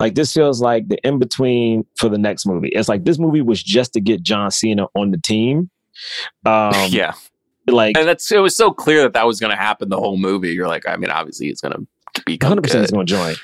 Like 0.00 0.14
this 0.16 0.32
feels 0.32 0.60
like 0.60 0.88
the 0.88 0.98
in 1.06 1.18
between 1.18 1.84
for 1.96 2.08
the 2.08 2.18
next 2.18 2.46
movie. 2.46 2.68
It's 2.68 2.88
like 2.88 3.04
this 3.04 3.18
movie 3.18 3.42
was 3.42 3.62
just 3.62 3.92
to 3.92 4.00
get 4.00 4.22
John 4.22 4.50
Cena 4.50 4.86
on 4.94 5.10
the 5.12 5.18
team. 5.18 5.70
Um 6.44 6.72
yeah, 6.88 7.14
like 7.68 7.96
and 7.96 8.08
that's 8.08 8.30
it 8.30 8.38
was 8.38 8.56
so 8.56 8.70
clear 8.70 9.02
that 9.02 9.12
that 9.14 9.26
was 9.26 9.40
going 9.40 9.50
to 9.50 9.56
happen 9.56 9.88
the 9.88 9.98
whole 9.98 10.16
movie. 10.16 10.52
You're 10.52 10.68
like, 10.68 10.88
I 10.88 10.96
mean, 10.96 11.10
obviously 11.10 11.48
it's 11.48 11.60
going 11.60 11.74
to 11.74 12.22
be 12.24 12.38
100 12.40 12.62
percent 12.62 12.84
is 12.84 12.90
going 12.90 13.06
to 13.06 13.12
join. 13.12 13.34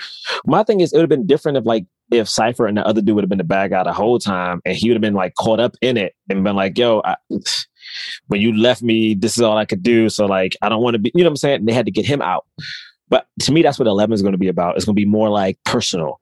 My 0.46 0.62
thing 0.62 0.80
is, 0.80 0.92
it 0.92 0.96
would 0.96 1.02
have 1.02 1.08
been 1.10 1.26
different 1.26 1.58
if 1.58 1.66
like 1.66 1.86
if 2.10 2.28
Cipher 2.28 2.66
and 2.66 2.76
the 2.76 2.86
other 2.86 3.00
dude 3.00 3.14
would 3.14 3.24
have 3.24 3.28
been 3.28 3.38
the 3.38 3.44
bad 3.44 3.70
guy 3.70 3.82
the 3.82 3.92
whole 3.92 4.18
time, 4.18 4.60
and 4.64 4.76
he 4.76 4.88
would 4.88 4.96
have 4.96 5.02
been 5.02 5.14
like 5.14 5.34
caught 5.34 5.60
up 5.60 5.76
in 5.80 5.96
it 5.96 6.14
and 6.28 6.44
been 6.44 6.56
like, 6.56 6.78
"Yo, 6.78 7.02
I, 7.04 7.16
when 8.28 8.40
you 8.40 8.56
left 8.56 8.82
me, 8.82 9.14
this 9.14 9.36
is 9.36 9.42
all 9.42 9.56
I 9.56 9.64
could 9.64 9.82
do." 9.82 10.08
So 10.08 10.26
like, 10.26 10.56
I 10.62 10.68
don't 10.68 10.82
want 10.82 10.94
to 10.94 10.98
be. 10.98 11.10
You 11.14 11.24
know 11.24 11.28
what 11.28 11.32
I'm 11.32 11.36
saying? 11.36 11.60
And 11.60 11.68
they 11.68 11.72
had 11.72 11.86
to 11.86 11.92
get 11.92 12.06
him 12.06 12.22
out. 12.22 12.46
But 13.08 13.26
to 13.42 13.52
me, 13.52 13.60
that's 13.60 13.78
what 13.78 13.88
11 13.88 14.14
is 14.14 14.22
going 14.22 14.32
to 14.32 14.38
be 14.38 14.48
about. 14.48 14.76
It's 14.76 14.86
going 14.86 14.96
to 14.96 15.00
be 15.00 15.04
more 15.04 15.28
like 15.28 15.58
personal. 15.64 16.18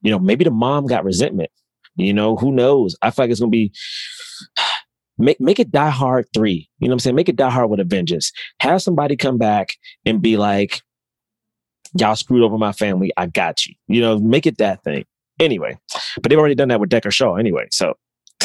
You 0.00 0.10
know, 0.10 0.18
maybe 0.18 0.42
the 0.42 0.50
mom 0.50 0.86
got 0.86 1.04
resentment. 1.04 1.50
You 1.94 2.12
know, 2.12 2.36
who 2.36 2.50
knows? 2.50 2.96
I 3.02 3.10
feel 3.10 3.24
like 3.24 3.30
it's 3.30 3.38
going 3.38 3.52
to 3.52 3.56
be 3.56 3.72
make 5.18 5.40
make 5.40 5.58
it 5.58 5.70
Die 5.70 5.90
Hard 5.90 6.26
three. 6.34 6.68
You 6.78 6.88
know 6.88 6.92
what 6.92 6.96
I'm 6.96 6.98
saying? 7.00 7.16
Make 7.16 7.28
it 7.28 7.36
Die 7.36 7.50
Hard 7.50 7.70
with 7.70 7.80
a 7.80 7.84
vengeance. 7.84 8.32
Have 8.60 8.82
somebody 8.82 9.16
come 9.16 9.38
back 9.38 9.74
and 10.04 10.20
be 10.22 10.36
like, 10.36 10.82
y'all 11.98 12.16
screwed 12.16 12.42
over 12.42 12.58
my 12.58 12.72
family. 12.72 13.12
I 13.16 13.26
got 13.26 13.66
you. 13.66 13.74
You 13.88 14.00
know, 14.00 14.18
make 14.18 14.46
it 14.46 14.58
that 14.58 14.82
thing. 14.84 15.04
Anyway, 15.40 15.78
but 16.20 16.28
they've 16.28 16.38
already 16.38 16.54
done 16.54 16.68
that 16.68 16.80
with 16.80 16.90
Decker 16.90 17.10
Shaw 17.10 17.36
anyway. 17.36 17.66
So 17.70 17.94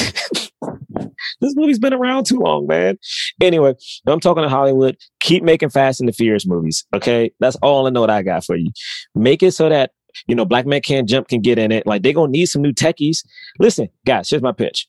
this 1.41 1.55
movie's 1.55 1.79
been 1.79 1.93
around 1.93 2.25
too 2.25 2.39
long, 2.39 2.67
man. 2.67 2.97
Anyway, 3.41 3.73
I'm 4.07 4.19
talking 4.19 4.43
to 4.43 4.49
Hollywood. 4.49 4.97
Keep 5.19 5.43
making 5.43 5.69
Fast 5.69 5.99
and 5.99 6.07
the 6.07 6.13
Furious 6.13 6.47
movies. 6.47 6.85
Okay. 6.93 7.31
That's 7.39 7.55
all 7.57 7.87
I 7.87 7.89
know 7.89 8.01
what 8.01 8.09
I 8.09 8.21
got 8.21 8.45
for 8.45 8.55
you. 8.55 8.69
Make 9.15 9.43
it 9.43 9.51
so 9.51 9.69
that, 9.69 9.91
you 10.27 10.35
know, 10.35 10.45
Black 10.45 10.65
Man 10.65 10.81
Can't 10.81 11.07
Jump 11.07 11.27
can 11.27 11.41
get 11.41 11.59
in 11.59 11.71
it. 11.71 11.85
Like 11.85 12.01
they're 12.01 12.13
going 12.13 12.31
to 12.31 12.37
need 12.37 12.47
some 12.47 12.61
new 12.61 12.73
techies. 12.73 13.19
Listen, 13.59 13.89
guys, 14.05 14.29
here's 14.29 14.41
my 14.41 14.51
pitch. 14.51 14.87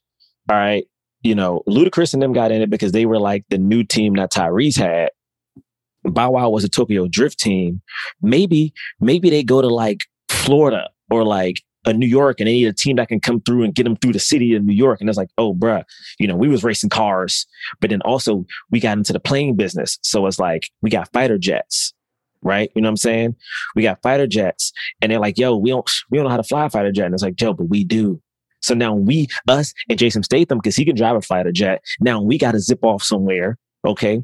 All 0.50 0.56
right. 0.56 0.86
You 1.22 1.34
know, 1.34 1.62
Ludacris 1.68 2.14
and 2.14 2.22
them 2.22 2.32
got 2.32 2.52
in 2.52 2.62
it 2.62 2.70
because 2.70 2.92
they 2.92 3.06
were 3.06 3.18
like 3.18 3.44
the 3.50 3.58
new 3.58 3.82
team 3.82 4.14
that 4.14 4.32
Tyrese 4.32 4.78
had. 4.78 5.10
Bow 6.04 6.30
Wow 6.30 6.50
was 6.50 6.64
a 6.64 6.68
Tokyo 6.68 7.08
Drift 7.08 7.38
team. 7.38 7.82
Maybe, 8.22 8.72
maybe 9.00 9.30
they 9.30 9.42
go 9.42 9.60
to 9.60 9.68
like 9.68 10.04
Florida 10.28 10.88
or 11.10 11.24
like 11.24 11.62
a 11.84 11.92
New 11.92 12.06
York 12.06 12.40
and 12.40 12.46
they 12.46 12.52
need 12.52 12.66
a 12.66 12.72
team 12.72 12.96
that 12.96 13.08
can 13.08 13.20
come 13.20 13.40
through 13.40 13.64
and 13.64 13.74
get 13.74 13.84
them 13.84 13.96
through 13.96 14.12
the 14.12 14.18
city 14.18 14.54
of 14.54 14.64
New 14.64 14.74
York. 14.74 15.00
And 15.00 15.08
it's 15.08 15.18
like, 15.18 15.30
oh, 15.38 15.54
bruh, 15.54 15.84
you 16.18 16.26
know, 16.26 16.36
we 16.36 16.48
was 16.48 16.64
racing 16.64 16.90
cars, 16.90 17.46
but 17.80 17.90
then 17.90 18.00
also 18.02 18.44
we 18.70 18.80
got 18.80 18.98
into 18.98 19.12
the 19.12 19.20
plane 19.20 19.56
business. 19.56 19.98
So 20.02 20.26
it's 20.26 20.38
like 20.38 20.70
we 20.82 20.90
got 20.90 21.12
fighter 21.12 21.38
jets, 21.38 21.94
right? 22.42 22.70
You 22.74 22.82
know 22.82 22.88
what 22.88 22.92
I'm 22.92 22.96
saying? 22.98 23.36
We 23.74 23.82
got 23.82 24.02
fighter 24.02 24.26
jets, 24.26 24.72
and 25.00 25.10
they're 25.10 25.20
like, 25.20 25.38
yo, 25.38 25.56
we 25.56 25.70
don't 25.70 25.88
we 26.10 26.18
don't 26.18 26.24
know 26.24 26.30
how 26.30 26.36
to 26.36 26.42
fly 26.42 26.66
a 26.66 26.70
fighter 26.70 26.92
jet. 26.92 27.06
And 27.06 27.14
it's 27.14 27.22
like, 27.22 27.36
Joe, 27.36 27.54
but 27.54 27.68
we 27.68 27.84
do. 27.84 28.20
So 28.60 28.74
now 28.74 28.94
we, 28.94 29.28
us, 29.48 29.72
and 29.88 29.98
Jason 29.98 30.22
Statham, 30.22 30.58
because 30.58 30.76
he 30.76 30.84
can 30.84 30.96
drive 30.96 31.16
a 31.16 31.22
fighter 31.22 31.52
jet. 31.52 31.82
Now 32.00 32.20
we 32.20 32.38
got 32.38 32.52
to 32.52 32.60
zip 32.60 32.84
off 32.84 33.02
somewhere. 33.02 33.58
Okay. 33.84 34.22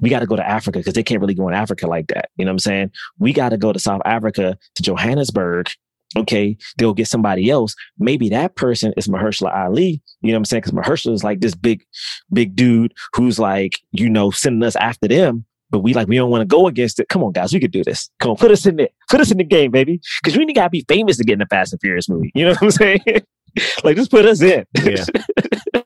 We 0.00 0.08
got 0.08 0.20
to 0.20 0.26
go 0.26 0.36
to 0.36 0.46
Africa 0.46 0.78
because 0.78 0.94
they 0.94 1.02
can't 1.02 1.20
really 1.20 1.34
go 1.34 1.48
in 1.48 1.54
Africa 1.54 1.86
like 1.86 2.08
that. 2.08 2.30
You 2.36 2.44
know 2.44 2.50
what 2.50 2.54
I'm 2.54 2.58
saying? 2.60 2.90
We 3.18 3.32
got 3.32 3.50
to 3.50 3.58
go 3.58 3.72
to 3.72 3.78
South 3.78 4.00
Africa 4.04 4.56
to 4.74 4.82
Johannesburg. 4.82 5.68
Okay. 6.16 6.56
They'll 6.78 6.94
get 6.94 7.08
somebody 7.08 7.50
else. 7.50 7.74
Maybe 7.98 8.28
that 8.30 8.56
person 8.56 8.94
is 8.96 9.08
Mahershala 9.08 9.54
Ali. 9.54 10.02
You 10.22 10.28
know 10.28 10.34
what 10.34 10.38
I'm 10.38 10.44
saying? 10.46 10.62
Because 10.62 10.72
Mahershala 10.72 11.12
is 11.12 11.24
like 11.24 11.40
this 11.40 11.54
big, 11.54 11.84
big 12.32 12.56
dude 12.56 12.94
who's 13.14 13.38
like, 13.38 13.78
you 13.92 14.08
know, 14.08 14.30
sending 14.30 14.62
us 14.66 14.76
after 14.76 15.06
them. 15.06 15.44
But 15.70 15.80
we 15.80 15.94
like, 15.94 16.08
we 16.08 16.16
don't 16.16 16.30
want 16.30 16.42
to 16.42 16.46
go 16.46 16.66
against 16.66 16.98
it. 16.98 17.08
Come 17.08 17.22
on, 17.22 17.32
guys. 17.32 17.52
We 17.52 17.60
could 17.60 17.70
do 17.70 17.84
this. 17.84 18.10
Come 18.18 18.32
on. 18.32 18.36
Put 18.36 18.50
us 18.50 18.66
in 18.66 18.76
there. 18.76 18.88
Put 19.08 19.20
us 19.20 19.30
in 19.30 19.38
the 19.38 19.44
game, 19.44 19.70
baby. 19.70 20.00
Because 20.22 20.36
we 20.36 20.52
got 20.52 20.64
to 20.64 20.70
be 20.70 20.84
famous 20.88 21.16
to 21.18 21.24
get 21.24 21.34
in 21.34 21.42
a 21.42 21.46
Fast 21.46 21.72
and 21.72 21.80
Furious 21.80 22.08
movie. 22.08 22.32
You 22.34 22.46
know 22.46 22.50
what 22.52 22.62
I'm 22.62 22.70
saying? 22.72 23.22
like, 23.84 23.96
just 23.96 24.10
put 24.10 24.24
us 24.26 24.40
in. 24.42 24.64
Yeah. 24.84 25.04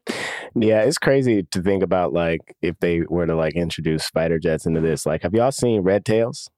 yeah, 0.54 0.82
it's 0.82 0.98
crazy 0.98 1.42
to 1.50 1.62
think 1.62 1.82
about 1.82 2.12
like 2.12 2.54
if 2.62 2.78
they 2.80 3.00
were 3.02 3.26
to 3.26 3.34
like 3.34 3.54
introduce 3.54 4.08
fighter 4.08 4.38
jets 4.38 4.66
into 4.66 4.80
this. 4.80 5.06
Like, 5.06 5.22
have 5.22 5.34
y'all 5.34 5.52
seen 5.52 5.80
Red 5.82 6.04
Tails? 6.04 6.48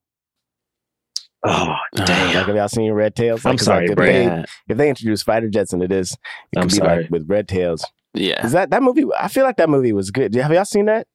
oh, 1.45 1.75
Like, 1.93 2.07
damn. 2.07 2.47
have 2.47 2.55
y'all 2.57 2.69
seen 2.69 2.93
Red 2.93 3.15
Tails? 3.15 3.45
Like, 3.45 3.53
I'm 3.53 3.59
'cause, 3.59 3.67
sorry, 3.67 3.83
like, 3.89 3.91
if 3.91 3.97
Brad. 3.97 4.45
they, 4.45 4.73
if 4.73 4.79
they 4.79 4.89
introduce 4.89 5.23
fighter 5.23 5.49
jets 5.49 5.73
into 5.73 5.89
this, 5.89 6.13
it 6.13 6.19
could 6.57 6.63
I'm 6.63 6.69
be 6.69 6.75
sorry. 6.75 7.03
like 7.03 7.11
with 7.11 7.29
Red 7.29 7.49
Tails. 7.49 7.85
yeah, 8.15 8.45
Is 8.45 8.53
that 8.53 8.71
that 8.71 8.83
movie? 8.83 9.05
I 9.19 9.29
feel 9.29 9.45
like 9.45 9.57
that 9.59 9.69
movie 9.71 9.93
was 9.93 10.11
good. 10.11 10.35
Have 10.35 10.53
y'all 10.53 10.65
seen 10.65 10.87
that? 10.87 11.07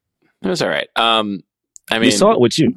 it 0.44 0.48
was 0.48 0.62
all 0.62 0.70
right. 0.70 0.88
Um, 0.96 1.42
I 1.92 1.96
mean, 1.96 2.08
we 2.08 2.12
saw 2.12 2.32
it 2.32 2.40
with 2.40 2.58
you. 2.58 2.70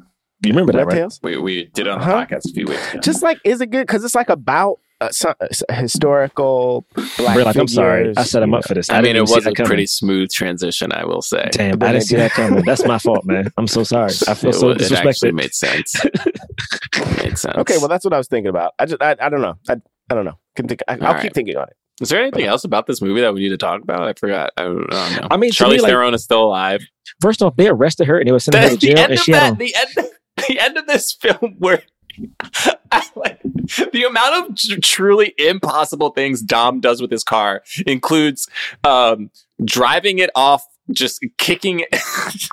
You 0.43 0.51
remember 0.51 0.73
that, 0.73 0.79
Red 0.79 0.87
right? 0.87 0.95
Tails? 0.97 1.19
we 1.23 1.37
we 1.37 1.65
did 1.73 1.87
it 1.87 1.89
on 1.89 1.99
the 1.99 2.05
Huh? 2.05 2.25
podcast 2.25 2.49
a 2.49 2.53
few 2.53 2.65
weeks 2.67 2.91
ago. 2.91 2.99
Just 2.99 3.23
like, 3.23 3.39
is 3.45 3.61
it 3.61 3.71
good? 3.71 3.87
Because 3.87 4.03
it's 4.03 4.13
like 4.15 4.29
about 4.29 4.79
uh, 5.01 5.09
some, 5.11 5.33
uh, 5.41 5.47
historical 5.73 6.85
black 7.17 7.35
Bray, 7.35 7.43
like, 7.43 7.55
I'm 7.57 7.67
sorry. 7.67 8.13
I 8.15 8.23
set 8.23 8.41
him 8.43 8.51
you 8.51 8.57
up 8.57 8.65
for 8.65 8.73
this. 8.73 8.89
I, 8.89 9.01
mean, 9.01 9.15
it 9.15 9.21
was 9.21 9.31
that 9.43 9.47
a 9.47 9.53
coming. 9.53 9.67
pretty 9.67 9.85
smooth 9.87 10.31
transition, 10.31 10.91
I 10.91 11.05
will 11.05 11.21
say. 11.21 11.49
Damn, 11.51 11.77
But 11.79 11.89
I 11.89 11.91
didn't 11.93 12.05
see 12.05 12.15
that 12.15 12.31
coming. 12.31 12.63
That's 12.65 12.85
my 12.85 12.97
fault, 12.97 13.25
man. 13.25 13.51
I'm 13.57 13.67
so 13.67 13.83
sorry. 13.83 14.11
I 14.27 14.33
feel 14.33 14.51
it, 14.51 14.53
so 14.53 14.67
was- 14.69 14.91
it 14.91 15.05
actually 15.05 15.31
made 15.33 15.53
sense. 15.53 15.93
made 17.23 17.37
sense. 17.37 17.55
Okay, 17.57 17.77
well, 17.77 17.87
that's 17.87 18.05
what 18.05 18.13
I 18.13 18.17
was 18.17 18.27
thinking 18.27 18.49
about. 18.49 18.73
I 18.79 18.85
just, 18.85 19.01
I, 19.01 19.15
I 19.19 19.29
don't 19.29 19.41
know. 19.41 19.55
I, 19.67 19.75
I 20.09 20.15
don't 20.15 20.25
know. 20.25 20.39
Can 20.55 20.67
think. 20.67 20.81
I, 20.87 20.93
I'll 20.93 21.15
All 21.15 21.21
keep 21.21 21.33
thinking 21.33 21.57
on 21.57 21.63
it. 21.63 21.75
Is 22.01 22.09
there 22.09 22.21
anything 22.21 22.45
else 22.45 22.63
about 22.65 22.87
this 22.87 23.01
movie 23.01 23.21
that 23.21 23.33
we 23.33 23.39
need 23.39 23.49
to 23.49 23.57
talk 23.57 23.81
about? 23.81 24.01
I 24.01 24.13
forgot. 24.13 24.51
I 24.57 24.63
don't, 24.63 24.93
I 24.93 25.09
don't 25.09 25.21
know. 25.21 25.27
I 25.31 25.37
mean, 25.37 25.51
Charlie 25.51 25.77
me, 25.77 25.81
like- 25.81 25.89
Theron 25.91 26.13
is 26.13 26.23
still 26.23 26.43
alive. 26.43 26.85
First 27.21 27.41
off, 27.41 27.55
they 27.55 27.67
arrested 27.69 28.07
her 28.07 28.19
and 28.19 28.27
they 28.27 28.31
were 28.33 28.39
sending 28.39 28.61
her 28.63 28.69
to 28.69 28.77
the, 28.77 28.89
end 28.91 28.99
and 28.99 29.13
of 29.13 29.19
she 29.19 29.31
had 29.31 29.41
that, 29.41 29.51
on. 29.51 29.57
the 29.57 29.75
end, 29.75 30.09
the 30.47 30.59
end 30.59 30.77
of 30.77 30.87
this 30.87 31.13
film 31.13 31.55
where 31.59 31.83
I 32.91 33.05
like 33.15 33.34
the 33.93 34.03
amount 34.03 34.49
of 34.49 34.55
tr- 34.55 34.79
truly 34.81 35.33
impossible 35.37 36.09
things 36.09 36.41
Dom 36.41 36.79
does 36.81 37.01
with 37.01 37.11
his 37.11 37.23
car 37.23 37.63
includes 37.87 38.49
um, 38.83 39.31
driving 39.63 40.19
it 40.19 40.29
off, 40.35 40.65
just 40.91 41.23
kicking 41.37 41.81
it, 41.81 41.95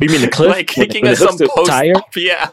You 0.00 0.08
mean 0.08 0.20
the 0.20 0.28
cliff? 0.28 0.50
like 0.50 0.68
kicking 0.68 1.04
when 1.04 1.16
some 1.16 1.36
post, 1.38 1.70
tire? 1.70 1.94
yeah. 2.16 2.50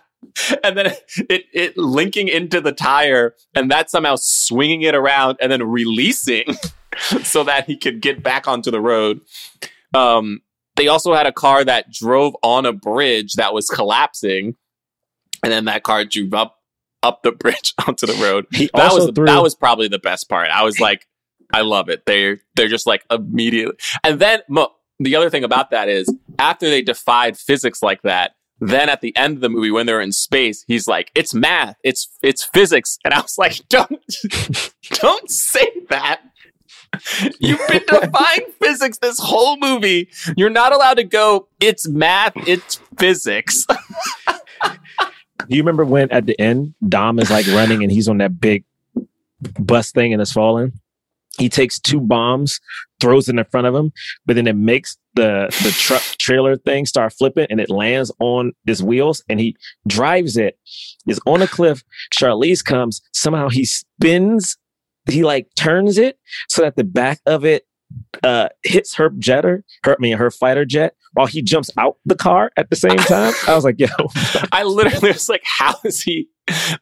And 0.64 0.78
then 0.78 0.94
it, 1.30 1.44
it 1.54 1.78
linking 1.78 2.28
into 2.28 2.60
the 2.60 2.72
tire, 2.72 3.36
and 3.54 3.70
that 3.70 3.92
somehow 3.92 4.16
swinging 4.16 4.82
it 4.82 4.96
around 4.96 5.38
and 5.40 5.52
then 5.52 5.62
releasing 5.64 6.46
so 7.24 7.44
that 7.44 7.66
he 7.68 7.78
could 7.78 8.02
get 8.02 8.24
back 8.24 8.48
onto 8.48 8.72
the 8.72 8.82
road. 8.82 9.22
Um, 9.94 10.42
they 10.76 10.88
also 10.88 11.14
had 11.14 11.28
a 11.28 11.32
car 11.32 11.64
that 11.64 11.92
drove 11.92 12.36
on 12.42 12.66
a 12.66 12.74
bridge 12.74 13.34
that 13.34 13.54
was 13.54 13.68
collapsing, 13.68 14.56
and 15.44 15.52
then 15.52 15.66
that 15.66 15.84
car 15.84 16.04
drove 16.06 16.34
up 16.34 16.63
up 17.04 17.22
the 17.24 17.32
bridge 17.44 17.74
onto 17.86 18.08
the 18.08 18.14
road. 18.14 18.46
He 18.52 18.70
That 18.74 18.94
was 18.94 19.12
that 19.14 19.42
was 19.44 19.56
probably 19.56 19.88
the 19.88 20.00
best 20.00 20.30
part. 20.30 20.50
I 20.50 20.64
was 20.64 20.80
like, 20.80 21.08
I 21.54 21.62
love 21.62 21.90
it. 21.90 22.06
They're 22.06 22.40
they're 22.56 22.68
just 22.68 22.88
like 22.88 23.06
immediately. 23.12 23.76
And 24.04 24.20
then 24.20 24.42
mo- 24.50 24.74
the 25.00 25.16
other 25.16 25.30
thing 25.30 25.44
about 25.44 25.72
that 25.72 25.90
is 25.90 26.12
after 26.40 26.70
they 26.70 26.82
defied 26.82 27.38
physics 27.38 27.84
like 27.84 28.02
that, 28.04 28.36
then 28.60 28.90
at 28.90 29.02
the 29.02 29.16
end 29.16 29.36
of 29.36 29.42
the 29.42 29.50
movie 29.50 29.72
when 29.72 29.86
they're 29.86 30.02
in 30.02 30.12
space, 30.12 30.64
he's 30.68 30.88
like, 30.88 31.12
"It's 31.16 31.34
math. 31.34 31.76
It's 31.84 32.08
it's 32.22 32.44
physics." 32.44 32.98
And 33.04 33.14
I 33.14 33.22
was 33.22 33.38
like, 33.38 33.60
"Don't 33.70 34.02
don't 35.02 35.30
say 35.30 35.70
that." 35.90 36.22
You've 37.40 37.68
been 37.68 37.82
defying 37.88 38.46
physics 38.62 39.00
this 39.00 39.20
whole 39.20 39.58
movie. 39.58 40.10
You're 40.38 40.50
not 40.50 40.74
allowed 40.74 40.96
to 40.96 41.04
go, 41.04 41.48
it's 41.60 41.88
math, 41.88 42.34
it's 42.48 42.80
physics. 42.98 43.66
You 45.50 45.62
remember 45.62 45.86
when 45.86 46.12
at 46.12 46.26
the 46.26 46.40
end 46.40 46.74
Dom 46.88 47.20
is 47.20 47.30
like 47.30 47.48
running 47.48 47.84
and 47.84 47.92
he's 47.92 48.08
on 48.08 48.18
that 48.20 48.40
big 48.40 48.64
bus 49.60 49.92
thing 49.92 50.14
and 50.14 50.22
it's 50.22 50.32
falling? 50.32 50.74
He 51.38 51.50
takes 51.50 51.80
two 51.80 52.00
bombs, 52.00 52.62
throws 53.02 53.28
it 53.28 53.38
in 53.38 53.46
front 53.46 53.66
of 53.66 53.74
him, 53.74 53.92
but 54.26 54.36
then 54.36 54.48
it 54.48 54.56
makes 54.56 54.98
the 55.16 55.48
the 55.64 55.72
truck 55.72 56.02
trailer 56.20 56.58
thing 56.58 56.86
start 56.86 57.14
flipping 57.14 57.48
and 57.50 57.60
it 57.60 57.70
lands 57.70 58.12
on 58.20 58.54
his 58.66 58.84
wheels 58.84 59.24
and 59.30 59.40
he 59.40 59.56
drives 59.88 60.38
it. 60.38 60.60
Is 61.08 61.20
on 61.26 61.42
a 61.42 61.48
cliff. 61.48 61.84
Charlize 62.14 62.64
comes. 62.64 63.02
Somehow 63.14 63.50
he 63.50 63.66
spins. 63.66 64.58
He 65.10 65.24
like 65.24 65.48
turns 65.56 65.98
it 65.98 66.20
so 66.48 66.62
that 66.62 66.76
the 66.76 66.84
back 66.84 67.20
of 67.26 67.44
it 67.46 67.66
uh 68.24 68.50
hits 68.64 68.96
her 68.96 69.10
jetter, 69.12 69.64
her 69.84 69.94
I 69.94 69.96
mean 70.00 70.18
her 70.18 70.30
fighter 70.32 70.66
jet, 70.66 70.96
while 71.14 71.28
he 71.28 71.42
jumps 71.42 71.70
out 71.78 71.98
the 72.06 72.16
car 72.16 72.52
at 72.58 72.70
the 72.70 72.76
same 72.76 72.98
time. 72.98 73.34
I 73.48 73.56
was 73.56 73.64
like, 73.64 73.80
yo, 73.80 73.88
I 74.52 74.64
literally 74.64 75.12
was 75.12 75.30
like, 75.30 75.44
how 75.46 75.76
is 75.84 76.02
he? 76.02 76.30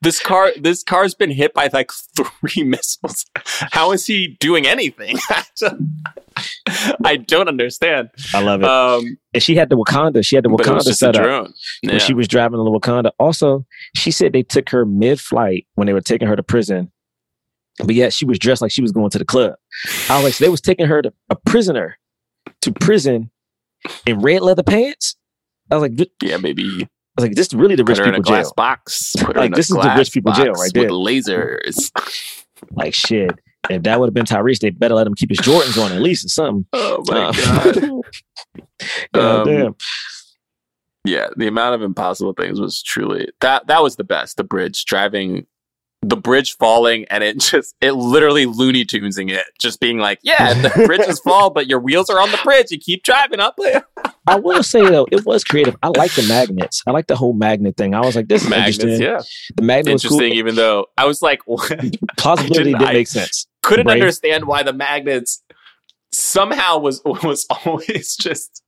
This 0.02 0.20
car, 0.20 0.52
this 0.60 0.82
car's 0.84 1.14
been 1.14 1.30
hit 1.30 1.54
by 1.54 1.70
like 1.72 1.92
three 2.18 2.64
missiles. 2.68 3.26
How 3.72 3.92
is 3.92 4.08
he 4.08 4.36
doing 4.40 4.66
anything? 4.66 5.18
I 7.06 7.18
don't 7.18 7.48
understand. 7.48 8.10
I 8.34 8.42
love 8.42 8.62
it. 8.62 8.68
Um, 8.68 9.18
and 9.34 9.44
she 9.44 9.56
had 9.56 9.70
the 9.70 9.78
Wakanda. 9.78 10.26
She 10.26 10.36
had 10.36 10.46
the 10.46 10.50
but 10.50 10.66
it 10.66 10.74
was 10.74 10.88
Wakanda 10.88 10.94
set 10.96 11.16
up 11.16 11.24
drone. 11.24 11.54
when 11.84 11.94
Yeah. 11.94 11.98
she 12.00 12.14
was 12.14 12.28
driving 12.28 12.58
the 12.58 12.64
Wakanda. 12.72 13.12
Also, 13.20 13.66
she 13.96 14.12
said 14.12 14.34
they 14.34 14.44
took 14.44 14.70
her 14.70 14.86
mid-flight 14.86 15.68
when 15.76 15.88
they 15.88 15.94
were 15.94 16.02
taking 16.02 16.28
her 16.28 16.36
to 16.36 16.44
prison, 16.44 16.92
but 17.86 17.96
yet 17.96 18.14
she 18.14 18.26
was 18.26 18.40
dressed 18.40 18.62
like 18.62 18.72
she 18.72 18.82
was 18.82 18.92
going 18.92 19.10
to 19.12 19.18
the 19.20 19.26
club. 19.26 19.56
I 20.10 20.16
was 20.16 20.24
like, 20.24 20.34
so 20.34 20.46
they 20.46 20.50
was 20.50 20.62
taking 20.62 20.88
her 20.88 21.02
to 21.02 21.14
a 21.30 21.36
prisoner 21.36 21.98
to 22.62 22.72
prison 22.74 23.32
in 24.06 24.20
red 24.20 24.42
leather 24.42 24.64
pants. 24.64 25.16
I 25.70 25.76
was 25.78 25.90
like, 25.90 26.10
yeah, 26.22 26.38
maybe 26.38 26.64
I 26.84 26.88
was 27.22 27.26
like, 27.28 27.36
this 27.36 27.48
is 27.48 27.54
really 27.54 27.76
the 27.76 27.84
rich 27.84 27.98
her 27.98 28.04
in 28.06 28.16
a 28.16 28.18
people 28.18 28.34
jail. 28.34 28.54
box. 28.56 29.16
Like, 29.36 29.54
this 29.56 29.70
is 29.70 29.76
the 29.78 29.94
rich 29.98 30.12
people 30.12 30.32
jail 30.34 30.54
right 30.54 30.72
there. 30.74 30.84
With 30.84 30.92
lasers. 30.92 31.92
Like 32.74 32.94
shit. 32.94 33.32
If 33.72 33.82
that 33.84 34.00
would 34.00 34.06
have 34.08 34.14
been 34.14 34.26
Tyrese, 34.26 34.60
they 34.60 34.70
better 34.70 34.94
let 34.94 35.08
him 35.08 35.16
keep 35.16 35.30
his 35.30 35.40
Jordans 35.40 35.84
on 35.84 35.92
at 35.92 36.00
least 36.02 36.26
or 36.26 36.30
something. 36.30 36.68
Oh 36.74 37.04
my 37.08 37.18
Uh, 37.18 37.32
god. 37.32 38.02
God 39.14 39.40
Um, 39.42 39.48
damn. 39.48 39.76
yeah, 41.06 41.30
the 41.36 41.48
amount 41.48 41.74
of 41.76 41.82
impossible 41.82 42.34
things 42.34 42.60
was 42.60 42.84
truly 42.84 43.30
that 43.42 43.66
that 43.68 43.82
was 43.82 43.96
the 43.96 44.04
best. 44.04 44.38
The 44.38 44.44
bridge 44.44 44.86
driving 44.86 45.48
the 46.04 46.18
bridge 46.18 46.58
falling 46.58 47.06
and 47.10 47.24
it 47.24 47.38
just 47.52 47.76
it 47.82 47.92
literally 47.94 48.46
Looney 48.46 48.86
Tunesing 48.86 49.30
it, 49.32 49.46
just 49.60 49.80
being 49.80 50.00
like, 50.00 50.20
Yeah, 50.24 50.54
the 50.54 50.70
bridges 50.88 51.20
fall, 51.20 51.50
but 51.52 51.68
your 51.68 51.80
wheels 51.80 52.10
are 52.10 52.20
on 52.20 52.32
the 52.32 52.40
bridge. 52.44 52.72
You 52.72 52.80
keep 52.80 53.04
driving 53.04 53.40
up 53.40 53.56
there. 53.58 53.84
I 54.28 54.36
will 54.40 54.64
say 54.64 54.82
though, 54.88 55.08
it 55.12 55.26
was 55.26 55.44
creative. 55.44 55.76
I 55.84 55.88
like 55.90 56.14
the 56.14 56.24
magnets. 56.28 56.84
I 56.88 56.92
like 56.92 57.08
the 57.08 57.16
whole 57.16 57.34
magnet 57.34 57.76
thing. 57.78 57.94
I 57.96 58.02
was 58.02 58.16
like, 58.16 58.28
this 58.28 58.44
is 58.44 58.50
Magnets, 58.50 58.80
interesting. 58.80 59.02
yeah. 59.08 59.22
The 59.56 59.64
magnet 59.64 59.94
was 59.94 60.04
cool. 60.06 60.18
Interesting, 60.20 60.38
even 60.40 60.56
though 60.56 60.88
I 60.98 61.06
was 61.06 61.22
like 61.22 61.42
Plausibility 61.46 62.76
I 62.76 62.80
didn't 62.80 62.94
make 62.94 63.08
sense. 63.08 63.48
couldn't 63.64 63.90
understand 63.90 64.46
why 64.46 64.64
the 64.64 64.74
magnets 64.74 65.44
somehow 66.14 66.78
was 66.78 67.02
was 67.06 67.46
always 67.66 68.16
just 68.16 68.64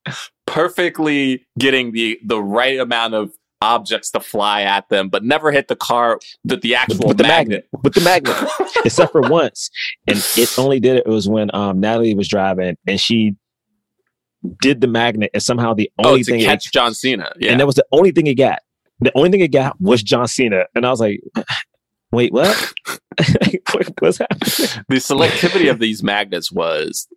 perfectly 0.46 1.46
getting 1.60 1.92
the 1.92 2.20
the 2.26 2.42
right 2.42 2.80
amount 2.80 3.14
of 3.14 3.32
objects 3.64 4.11
to 4.11 4.19
fly 4.19 4.61
at 4.61 4.88
them, 4.90 5.10
but 5.10 5.23
never 5.23 5.52
hit 5.52 5.68
the 5.69 5.76
car 5.76 6.19
that 6.45 6.61
the 6.61 6.76
actual 6.76 7.07
with 7.07 7.18
the 7.18 7.23
magnet. 7.23 7.68
magnet. 7.72 7.84
With 7.84 7.94
the 7.94 8.02
magnet. 8.02 8.35
Except 8.85 9.11
for 9.11 9.22
once. 9.22 9.69
And 10.07 10.18
it 10.38 10.60
only 10.60 10.80
did 10.80 10.98
it, 10.98 11.03
it 11.06 11.10
was 11.10 11.27
when 11.27 11.49
um 11.56 11.80
Natalie 11.80 12.14
was 12.15 12.27
driving 12.27 12.77
and 12.85 12.99
she 12.99 13.35
did 14.61 14.81
the 14.81 14.88
magnet 14.88 15.31
and 15.34 15.41
somehow 15.41 15.73
the 15.73 15.90
oh, 15.99 16.10
only 16.10 16.23
to 16.23 16.31
thing 16.31 16.41
it- 16.41 16.45
catch 16.45 16.72
John 16.72 16.94
Cena. 16.94 17.31
Yeah. 17.40 17.52
and 17.52 17.60
that 17.60 17.65
was 17.65 17.76
the 17.76 17.85
only 17.91 18.11
thing 18.11 18.27
it 18.27 18.35
got. 18.35 18.60
The 18.99 19.11
only 19.15 19.31
thing 19.31 19.41
it 19.41 19.52
got 19.52 19.80
was 19.81 20.03
John 20.03 20.27
Cena. 20.27 20.65
And 20.76 20.85
I 20.85 20.90
was 20.90 20.99
like, 20.99 21.22
wait, 22.11 22.31
what? 22.34 22.73
What's 23.99 24.18
happening? 24.18 24.84
the 24.90 24.95
selectivity 24.98 25.69
of 25.72 25.80
these 25.80 26.03
magnets 26.03 26.52
was. 26.52 27.07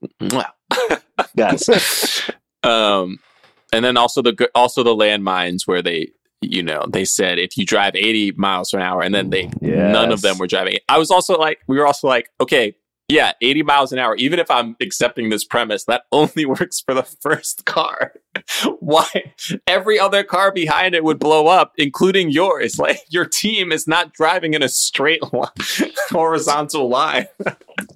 Guys. 1.36 2.30
um 2.62 3.18
and 3.72 3.84
then 3.84 3.96
also 3.96 4.22
the 4.22 4.50
also 4.54 4.82
the 4.82 4.94
landmines 4.94 5.62
where 5.66 5.82
they 5.82 6.12
you 6.40 6.62
know 6.62 6.84
they 6.88 7.04
said 7.04 7.38
if 7.38 7.56
you 7.56 7.64
drive 7.64 7.94
80 7.94 8.32
miles 8.32 8.70
per 8.70 8.78
hour 8.78 9.02
and 9.02 9.14
then 9.14 9.30
they 9.30 9.50
none 9.60 10.12
of 10.12 10.22
them 10.22 10.38
were 10.38 10.46
driving. 10.46 10.78
I 10.88 10.98
was 10.98 11.10
also 11.10 11.36
like 11.36 11.60
we 11.66 11.78
were 11.78 11.86
also 11.86 12.08
like 12.08 12.30
okay 12.40 12.74
yeah 13.08 13.32
80 13.40 13.62
miles 13.62 13.92
an 13.92 13.98
hour 13.98 14.16
even 14.16 14.38
if 14.38 14.50
i'm 14.50 14.76
accepting 14.80 15.28
this 15.30 15.44
premise 15.44 15.84
that 15.84 16.02
only 16.12 16.44
works 16.44 16.80
for 16.80 16.94
the 16.94 17.02
first 17.02 17.64
car 17.64 18.12
why 18.80 19.32
every 19.66 19.98
other 19.98 20.22
car 20.24 20.52
behind 20.52 20.94
it 20.94 21.04
would 21.04 21.18
blow 21.18 21.46
up 21.46 21.72
including 21.76 22.30
yours 22.30 22.78
like 22.80 23.00
your 23.08 23.24
team 23.24 23.72
is 23.72 23.86
not 23.86 24.12
driving 24.12 24.54
in 24.54 24.62
a 24.62 24.68
straight 24.68 25.22
line 25.32 25.48
horizontal 26.10 26.88
line 26.88 27.26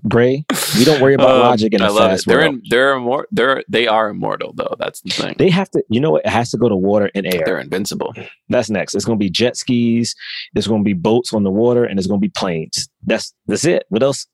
Bray, 0.05 0.45
we 0.77 0.85
don't 0.85 1.01
worry 1.01 1.15
about 1.15 1.31
Um, 1.37 1.41
logic 1.41 1.73
in 1.73 1.81
I 1.82 1.87
a 1.87 1.93
love 1.93 2.11
fast 2.11 2.27
it. 2.27 2.28
They're 2.28 2.39
world. 2.41 2.55
in, 2.57 2.62
they're 2.69 2.95
immor- 2.97 3.24
they're 3.31 3.65
they 3.69 3.87
are 3.87 4.11
immortal 4.11 4.53
though. 4.55 4.74
That's 4.78 5.01
the 5.01 5.11
thing. 5.11 5.35
they 5.39 5.49
have 5.51 5.70
to, 5.70 5.82
you 5.89 6.01
know 6.01 6.11
what? 6.11 6.24
It 6.24 6.31
has 6.31 6.51
to 6.51 6.59
go 6.59 6.69
to 6.69 6.77
water 6.77 7.11
and 7.15 7.27
air. 7.27 7.43
They're 7.47 7.61
invincible. 7.61 8.12
That's 8.49 8.69
next. 8.69 8.95
It's 8.95 9.05
going 9.05 9.19
to 9.19 9.23
be 9.24 9.31
jet 9.31 9.57
skis. 9.57 10.15
There's 10.53 10.66
going 10.66 10.81
to 10.82 10.85
be 10.85 10.93
boats 10.95 11.32
on 11.32 11.45
the 11.45 11.51
water, 11.51 11.85
and 11.85 11.97
there's 11.99 12.07
going 12.07 12.20
to 12.20 12.24
be 12.24 12.28
planes. 12.31 12.89
That's 13.05 13.32
that's 13.47 13.65
it. 13.65 13.85
What 13.89 14.03
else? 14.03 14.27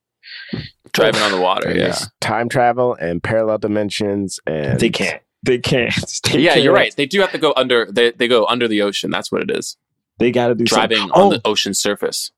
Driving 0.93 1.21
on 1.23 1.33
the 1.33 1.41
water. 1.41 1.77
Yeah. 1.77 1.97
Time 2.21 2.49
travel 2.49 2.95
and 2.95 3.23
parallel 3.23 3.59
dimensions 3.59 4.41
and 4.47 4.81
They 4.81 4.91
can't. 4.91 5.23
They 5.43 5.59
can't. 5.59 5.95
They 6.33 6.41
Yeah, 6.41 6.55
you're 6.57 6.73
right. 6.73 6.95
They 6.97 7.07
do 7.07 7.21
have 7.21 7.33
to 7.33 7.39
go 7.39 7.53
under. 7.57 7.87
They 7.91 8.11
they 8.13 8.29
go 8.29 8.47
under 8.47 8.67
the 8.69 8.83
ocean. 8.83 9.11
That's 9.11 9.31
what 9.31 9.43
it 9.43 9.51
is. 9.51 9.77
They 10.19 10.31
got 10.33 10.49
to 10.49 10.55
do 10.55 10.65
Driving 10.65 10.99
something. 10.99 11.13
on 11.15 11.27
Oh, 11.27 11.31
the 11.31 11.41
ocean 11.45 11.75
surface. 11.75 12.31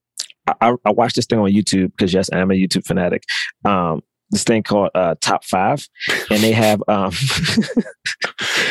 I, 0.60 0.74
I 0.84 0.90
watched 0.90 1.16
this 1.16 1.26
thing 1.26 1.38
on 1.38 1.50
YouTube 1.50 1.92
because 1.96 2.12
yes, 2.12 2.28
I'm 2.32 2.50
a 2.50 2.54
YouTube 2.54 2.86
fanatic. 2.86 3.22
Um, 3.64 4.02
this 4.30 4.44
thing 4.44 4.62
called 4.62 4.90
uh, 4.94 5.14
Top 5.20 5.44
Five, 5.44 5.86
and 6.30 6.42
they 6.42 6.52
have. 6.52 6.82
Um, 6.88 7.12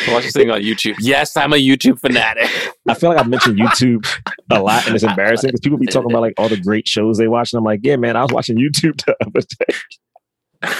Watch 0.08 0.24
this 0.24 0.32
thing 0.32 0.50
on 0.50 0.60
YouTube. 0.60 0.96
Yes, 1.00 1.36
I'm 1.36 1.52
a 1.52 1.56
YouTube 1.56 2.00
fanatic. 2.00 2.48
I 2.88 2.94
feel 2.94 3.10
like 3.10 3.18
I 3.18 3.26
mentioned 3.28 3.58
YouTube 3.58 4.06
a 4.50 4.60
lot, 4.60 4.86
and 4.86 4.94
it's 4.94 5.04
embarrassing 5.08 5.48
because 5.48 5.60
people 5.60 5.78
be 5.78 5.86
talking 5.86 6.10
about 6.10 6.22
like 6.22 6.34
all 6.38 6.48
the 6.48 6.60
great 6.60 6.86
shows 6.88 7.18
they 7.18 7.28
watch, 7.28 7.52
and 7.52 7.58
I'm 7.58 7.64
like, 7.64 7.80
yeah, 7.82 7.96
man, 7.96 8.16
I 8.16 8.22
was 8.22 8.32
watching 8.32 8.56
YouTube 8.56 9.04
the 9.04 9.16
other 9.26 9.46
day. 9.58 9.74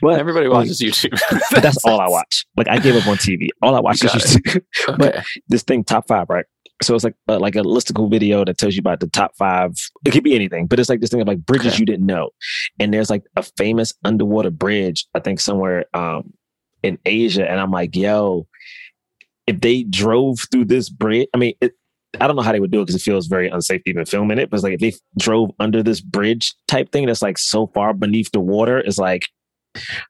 But 0.00 0.20
Everybody 0.20 0.46
watches 0.46 0.80
YouTube. 0.80 1.18
but 1.50 1.60
that's 1.60 1.84
all 1.84 2.00
I 2.00 2.08
watch. 2.08 2.46
Like 2.56 2.68
I 2.68 2.78
gave 2.78 2.94
up 2.94 3.08
on 3.08 3.16
TV. 3.16 3.48
All 3.60 3.74
I 3.74 3.80
watch 3.80 3.96
is 3.96 4.12
Got 4.12 4.20
YouTube. 4.22 4.64
But 4.96 5.24
this 5.48 5.64
thing 5.64 5.82
top 5.82 6.06
five, 6.06 6.26
right? 6.28 6.44
So 6.82 6.94
it's 6.94 7.04
like 7.04 7.16
uh, 7.28 7.38
like 7.38 7.56
a 7.56 7.60
listicle 7.62 8.10
video 8.10 8.44
that 8.44 8.58
tells 8.58 8.74
you 8.74 8.80
about 8.80 9.00
the 9.00 9.08
top 9.08 9.36
five. 9.36 9.72
It 10.04 10.12
could 10.12 10.24
be 10.24 10.34
anything, 10.34 10.66
but 10.66 10.78
it's 10.78 10.88
like 10.88 11.00
this 11.00 11.10
thing 11.10 11.20
of 11.20 11.26
like 11.26 11.44
bridges 11.44 11.74
Okay. 11.74 11.80
you 11.80 11.86
didn't 11.86 12.06
know. 12.06 12.30
And 12.78 12.94
there's 12.94 13.10
like 13.10 13.24
a 13.36 13.42
famous 13.42 13.92
underwater 14.04 14.50
bridge, 14.50 15.06
I 15.14 15.20
think 15.20 15.40
somewhere 15.40 15.86
um 15.94 16.32
in 16.82 16.98
Asia, 17.04 17.48
and 17.50 17.58
I'm 17.60 17.72
like, 17.72 17.96
yo, 17.96 18.46
if 19.46 19.60
they 19.60 19.82
drove 19.82 20.38
through 20.52 20.66
this 20.66 20.88
bridge, 20.88 21.28
I 21.34 21.38
mean, 21.38 21.54
it, 21.60 21.72
I 22.20 22.26
don't 22.26 22.36
know 22.36 22.42
how 22.42 22.52
they 22.52 22.60
would 22.60 22.70
do 22.70 22.80
it 22.80 22.86
because 22.86 23.00
it 23.00 23.04
feels 23.04 23.26
very 23.26 23.48
unsafe 23.48 23.82
to 23.84 23.90
even 23.90 24.04
film 24.04 24.30
in 24.30 24.38
it. 24.38 24.50
But 24.50 24.56
it's 24.58 24.64
like 24.64 24.74
if 24.74 24.80
they 24.80 24.92
drove 25.18 25.50
under 25.58 25.82
this 25.82 26.00
bridge 26.00 26.54
type 26.68 26.92
thing 26.92 27.06
that's 27.06 27.22
like 27.22 27.38
so 27.38 27.66
far 27.68 27.92
beneath 27.94 28.30
the 28.32 28.40
water, 28.40 28.78
it's 28.78 28.98
like, 28.98 29.28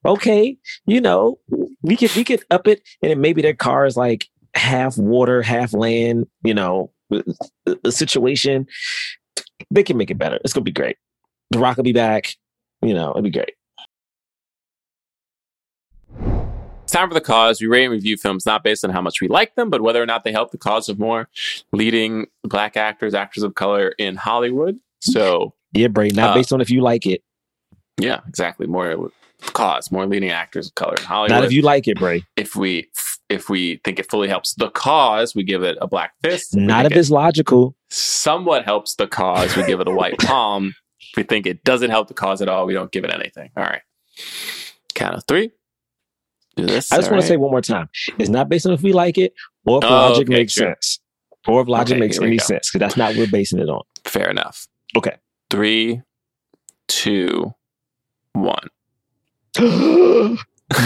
okay, 0.04 0.56
you 0.86 1.00
know, 1.00 1.38
we 1.82 1.96
could 1.96 2.14
we 2.14 2.24
could 2.24 2.44
up 2.50 2.66
it, 2.68 2.82
and 3.02 3.20
maybe 3.20 3.42
their 3.42 3.54
car 3.54 3.86
is 3.86 3.96
like 3.96 4.26
half 4.58 4.98
water, 4.98 5.40
half 5.42 5.72
land. 5.72 6.26
You 6.44 6.54
know, 6.54 6.92
the, 7.10 7.34
the 7.82 7.92
situation. 7.92 8.66
They 9.70 9.82
can 9.82 9.96
make 9.96 10.10
it 10.10 10.18
better. 10.18 10.38
It's 10.44 10.52
gonna 10.52 10.64
be 10.64 10.72
great. 10.72 10.96
The 11.50 11.58
Rock 11.58 11.76
will 11.76 11.84
be 11.84 11.92
back. 11.92 12.34
You 12.82 12.94
know, 12.94 13.10
it'll 13.10 13.22
be 13.22 13.30
great. 13.30 13.54
It's 16.84 16.92
time 16.94 17.08
for 17.08 17.14
the 17.14 17.20
cause. 17.20 17.60
We 17.60 17.66
rate 17.66 17.84
and 17.84 17.92
review 17.92 18.16
films 18.16 18.46
not 18.46 18.64
based 18.64 18.82
on 18.84 18.90
how 18.90 19.02
much 19.02 19.20
we 19.20 19.28
like 19.28 19.54
them, 19.56 19.68
but 19.68 19.82
whether 19.82 20.02
or 20.02 20.06
not 20.06 20.24
they 20.24 20.32
help 20.32 20.52
the 20.52 20.58
cause 20.58 20.88
of 20.88 20.98
more 20.98 21.28
leading 21.72 22.26
black 22.44 22.76
actors, 22.78 23.12
actors 23.14 23.42
of 23.42 23.54
color 23.54 23.90
in 23.98 24.16
Hollywood. 24.16 24.78
So 25.00 25.54
Yeah, 25.72 25.88
Bray. 25.88 26.08
Not 26.08 26.30
Uh, 26.30 26.34
based 26.34 26.52
on 26.52 26.60
if 26.62 26.70
you 26.70 26.80
like 26.80 27.04
it. 27.04 27.22
yeah, 28.00 28.20
exactly. 28.26 28.66
More 28.66 29.10
cause, 29.52 29.92
more 29.92 30.06
leading 30.06 30.30
actors 30.30 30.68
of 30.68 30.74
color 30.76 30.94
in 30.98 31.02
Hollywood. 31.04 31.30
Not 31.30 31.44
if 31.44 31.52
you 31.52 31.60
like 31.62 31.86
it, 31.88 31.98
Bray. 31.98 32.24
if 32.36 32.56
we 32.56 32.88
if 33.28 33.48
we 33.50 33.80
think 33.84 33.98
it 33.98 34.10
fully 34.10 34.28
helps 34.28 34.54
the 34.54 34.70
cause, 34.70 35.34
we 35.34 35.42
give 35.44 35.62
it 35.62 35.76
a 35.80 35.86
black 35.86 36.12
fist. 36.22 36.56
Not 36.56 36.86
if 36.86 36.92
it's 36.92 37.10
logical. 37.10 37.74
somewhat 37.90 38.64
helps 38.64 38.94
the 38.94 39.06
cause, 39.06 39.54
we 39.56 39.64
give 39.64 39.80
it 39.80 39.88
a 39.88 39.90
white 39.92 40.18
palm. 40.20 40.74
If 41.12 41.16
we 41.16 41.22
think 41.22 41.46
it 41.46 41.62
doesn't 41.64 41.90
help 41.90 42.08
the 42.08 42.14
cause 42.14 42.40
at 42.42 42.48
all, 42.48 42.66
we 42.66 42.72
don't 42.74 42.90
give 42.90 43.04
it 43.04 43.10
anything. 43.10 43.50
All 43.56 43.64
right. 43.64 43.82
Count 44.94 45.14
of 45.16 45.24
three. 45.28 45.50
Do 46.56 46.66
this. 46.66 46.90
I 46.92 46.96
just 46.96 47.10
want 47.10 47.20
right? 47.20 47.22
to 47.22 47.28
say 47.28 47.36
one 47.36 47.50
more 47.50 47.60
time. 47.62 47.88
It's 48.18 48.28
not 48.30 48.48
based 48.48 48.66
on 48.66 48.72
if 48.72 48.82
we 48.82 48.92
like 48.92 49.16
it 49.18 49.32
or 49.64 49.78
if 49.78 49.84
Oh, 49.84 49.88
logic 49.88 50.26
okay, 50.28 50.38
makes 50.38 50.52
sure. 50.54 50.68
sense. 50.68 50.98
Or 51.46 51.60
if 51.62 51.68
logic 51.68 51.92
Okay, 51.94 52.00
makes 52.00 52.18
any 52.18 52.38
sense. 52.38 52.70
Because 52.70 52.80
that's 52.80 52.96
not 52.96 53.10
what 53.10 53.18
we're 53.18 53.30
basing 53.30 53.60
it 53.60 53.68
on. 53.68 53.82
Fair 54.04 54.28
enough. 54.28 54.66
Okay. 54.96 55.16
Three, 55.50 56.02
two, 56.88 57.54
one. 58.32 58.68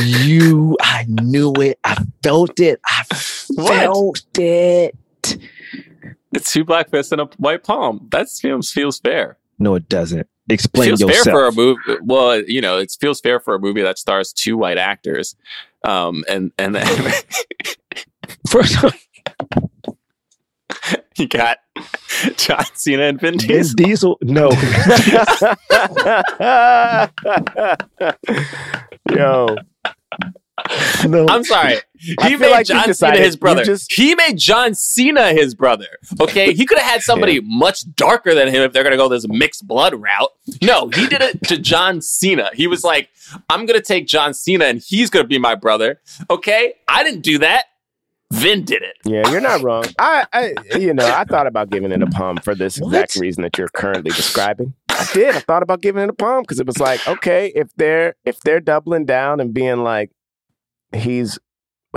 you, 0.05 0.77
I 0.81 1.05
knew 1.09 1.53
it. 1.55 1.79
I 1.85 1.97
felt 2.23 2.61
it. 2.61 2.81
I 2.87 3.03
What? 3.55 3.69
felt 3.75 4.39
it. 4.39 4.97
It's 6.33 6.53
two 6.53 6.65
black 6.65 6.91
fists 6.91 7.13
and 7.13 7.21
a 7.21 7.25
white 7.37 7.65
palm. 7.65 8.09
That 8.11 8.29
feels 8.31 8.71
feels 8.73 8.99
fair. 9.01 9.37
No, 9.59 9.75
it 9.75 9.89
doesn't. 9.89 10.27
Explain 10.49 10.89
feels 10.89 11.01
yourself. 11.03 11.25
fair 11.25 11.35
for 11.35 11.47
a 11.47 11.53
movie. 11.53 11.81
Well, 12.03 12.43
you 12.45 12.61
know, 12.61 12.79
it 12.79 12.95
feels 12.99 13.21
fair 13.21 13.39
for 13.41 13.55
a 13.55 13.59
movie 13.59 13.83
that 13.83 13.99
stars 13.99 14.33
two 14.33 14.57
white 14.57 14.79
actors. 14.79 15.37
Um, 15.85 16.25
and 16.29 16.53
and 16.59 16.75
then 16.75 16.87
First, 18.49 18.77
you 21.17 21.29
got 21.29 21.59
John 22.37 22.65
Cena 22.75 23.03
and 23.05 23.21
Vin 23.21 23.39
Vin 23.39 23.49
Diesel. 23.77 23.79
Diesel. 24.17 24.19
No, 24.23 24.51
Yo, 29.11 29.57
no. 31.07 31.27
I'm 31.29 31.45
sorry. 31.45 31.77
He 32.25 32.37
made 32.37 32.51
like 32.51 32.67
John 32.67 32.93
Cena 32.93 33.17
his 33.17 33.37
brother. 33.37 33.63
just- 33.65 33.93
He 33.93 34.17
made 34.17 34.37
John 34.37 34.75
Cena 34.75 35.33
his 35.33 35.55
brother. 35.55 35.87
Okay, 36.21 36.53
he 36.53 36.67
could 36.67 36.79
have 36.79 36.91
had 36.91 37.01
somebody 37.03 37.39
much 37.41 37.85
darker 37.95 38.35
than 38.35 38.49
him 38.49 38.63
if 38.63 38.73
they're 38.73 38.83
gonna 38.83 38.97
go 38.97 39.09
this 39.09 39.25
mixed 39.29 39.69
blood 39.69 39.95
route. 39.95 40.31
No, 40.61 40.89
he 40.89 41.07
did 41.07 41.23
it 41.23 41.45
to 41.45 41.59
John 41.59 42.01
Cena. 42.01 42.51
He 42.55 42.67
was 42.67 42.83
like, 42.83 43.09
"I'm 43.49 43.67
gonna 43.67 43.81
take 43.81 44.09
John 44.09 44.35
Cena 44.35 44.65
and 44.65 44.83
he's 44.85 45.11
gonna 45.11 45.29
be 45.29 45.39
my 45.39 45.55
brother." 45.55 46.01
Okay, 46.29 46.75
I 46.89 47.05
didn't 47.05 47.21
do 47.21 47.39
that. 47.39 47.67
Vin 48.33 48.65
did 48.65 48.83
it. 48.83 48.97
yeah, 49.05 49.31
you're 49.31 49.43
not 49.43 49.61
wrong. 49.63 49.85
I, 49.99 50.25
I, 50.33 50.55
you 50.79 50.95
know, 50.95 51.05
I 51.07 51.23
thought 51.25 51.47
about 51.47 51.69
giving 51.71 51.93
it 51.93 52.03
a 52.03 52.07
palm 52.07 52.39
for 52.39 52.55
this 52.55 52.79
exact 52.79 53.15
What? 53.15 53.21
reason 53.21 53.43
that 53.43 53.59
you're 53.59 53.69
currently 53.69 54.11
describing. 54.11 54.73
I 54.93 55.09
did. 55.13 55.35
I 55.35 55.41
thought 55.41 55.63
about 55.63 55.83
giving 55.83 56.03
it 56.03 56.09
a 56.09 56.13
palm 56.13 56.43
because 56.43 56.61
it 56.61 56.67
was 56.67 56.79
like, 56.79 57.07
okay, 57.07 57.53
if 57.55 57.69
they're 57.77 58.15
if 58.25 58.41
they're 58.41 58.61
doubling 58.61 59.05
down 59.05 59.41
and 59.41 59.53
being 59.53 59.83
like, 59.83 60.11
he's 60.95 61.39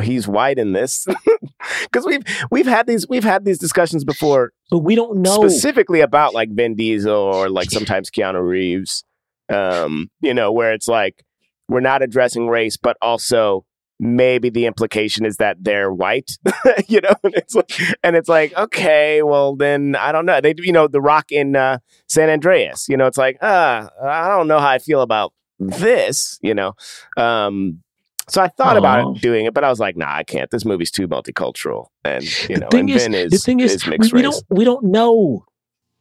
he's 0.02 0.28
white 0.28 0.58
in 0.58 0.74
this, 0.74 1.06
because 1.84 2.06
we've 2.06 2.24
we've 2.52 2.66
had 2.66 2.88
these 2.88 3.08
we've 3.08 3.24
had 3.24 3.46
these 3.46 3.60
discussions 3.60 4.04
before 4.04 4.52
but 4.70 4.80
we 4.80 4.96
don't 4.96 5.22
know. 5.22 5.36
specifically 5.36 6.02
about 6.02 6.34
like 6.34 6.50
Vin 6.52 6.76
Diesel 6.76 7.14
or 7.14 7.50
like 7.50 7.72
sometimes 7.72 8.10
Keanu 8.10 8.46
Reeves, 8.46 9.04
um, 9.50 10.10
you 10.22 10.34
know, 10.34 10.52
where 10.52 10.74
it's 10.74 10.88
like 10.88 11.24
we're 11.70 11.80
not 11.80 12.02
addressing 12.02 12.48
race, 12.48 12.78
but 12.78 12.98
also 13.02 13.66
maybe 14.00 14.50
the 14.50 14.66
implication 14.66 15.26
is 15.26 15.38
that 15.38 15.58
they're 15.62 15.92
white, 15.92 16.38
you 16.88 17.02
know, 17.02 17.14
and 17.24 17.34
it's 17.36 17.56
like, 17.56 17.72
and 18.04 18.16
it's 18.16 18.30
like, 18.30 18.56
okay, 18.58 19.22
well 19.24 19.56
then 19.56 19.96
I 19.96 20.12
don't 20.12 20.26
know. 20.26 20.42
They, 20.42 20.54
do 20.54 20.64
you 20.64 20.72
know, 20.72 20.88
The 20.88 21.02
Rock 21.02 21.32
in 21.32 21.56
uh, 21.56 21.80
San 22.08 22.30
Andreas, 22.30 22.88
you 22.90 22.98
know, 22.98 23.08
it's 23.08 23.18
like, 23.18 23.38
uh, 23.42 23.88
I 24.04 24.28
don't 24.30 24.48
know 24.48 24.60
how 24.60 24.70
I 24.70 24.80
feel 24.80 25.02
about 25.02 25.34
this, 25.60 26.40
you 26.42 26.54
know. 26.54 26.74
Um, 27.18 27.82
so 28.28 28.42
I 28.42 28.48
thought 28.48 28.76
Aw. 28.76 28.80
about 28.80 29.22
doing 29.22 29.46
it, 29.46 29.54
but 29.54 29.64
I 29.64 29.70
was 29.70 29.80
like, 29.80 29.96
nah, 29.96 30.14
I 30.14 30.24
can't. 30.24 30.50
This 30.50 30.66
movie's 30.66 30.92
too 30.92 31.08
multicultural, 31.08 31.88
and 32.04 32.24
you 32.50 32.58
know, 32.58 32.68
thing 32.70 32.90
and 32.90 32.90
is, 32.90 33.04
Vin 33.04 33.14
is 33.14 33.32
the 33.32 33.38
thing 33.38 33.60
is, 33.60 33.86
we, 33.86 33.92
mixed 33.92 34.14
we 34.14 34.22
race. 34.22 34.32
don't 34.32 34.46
we 34.50 34.64
don't 34.66 34.84
know. 34.86 35.46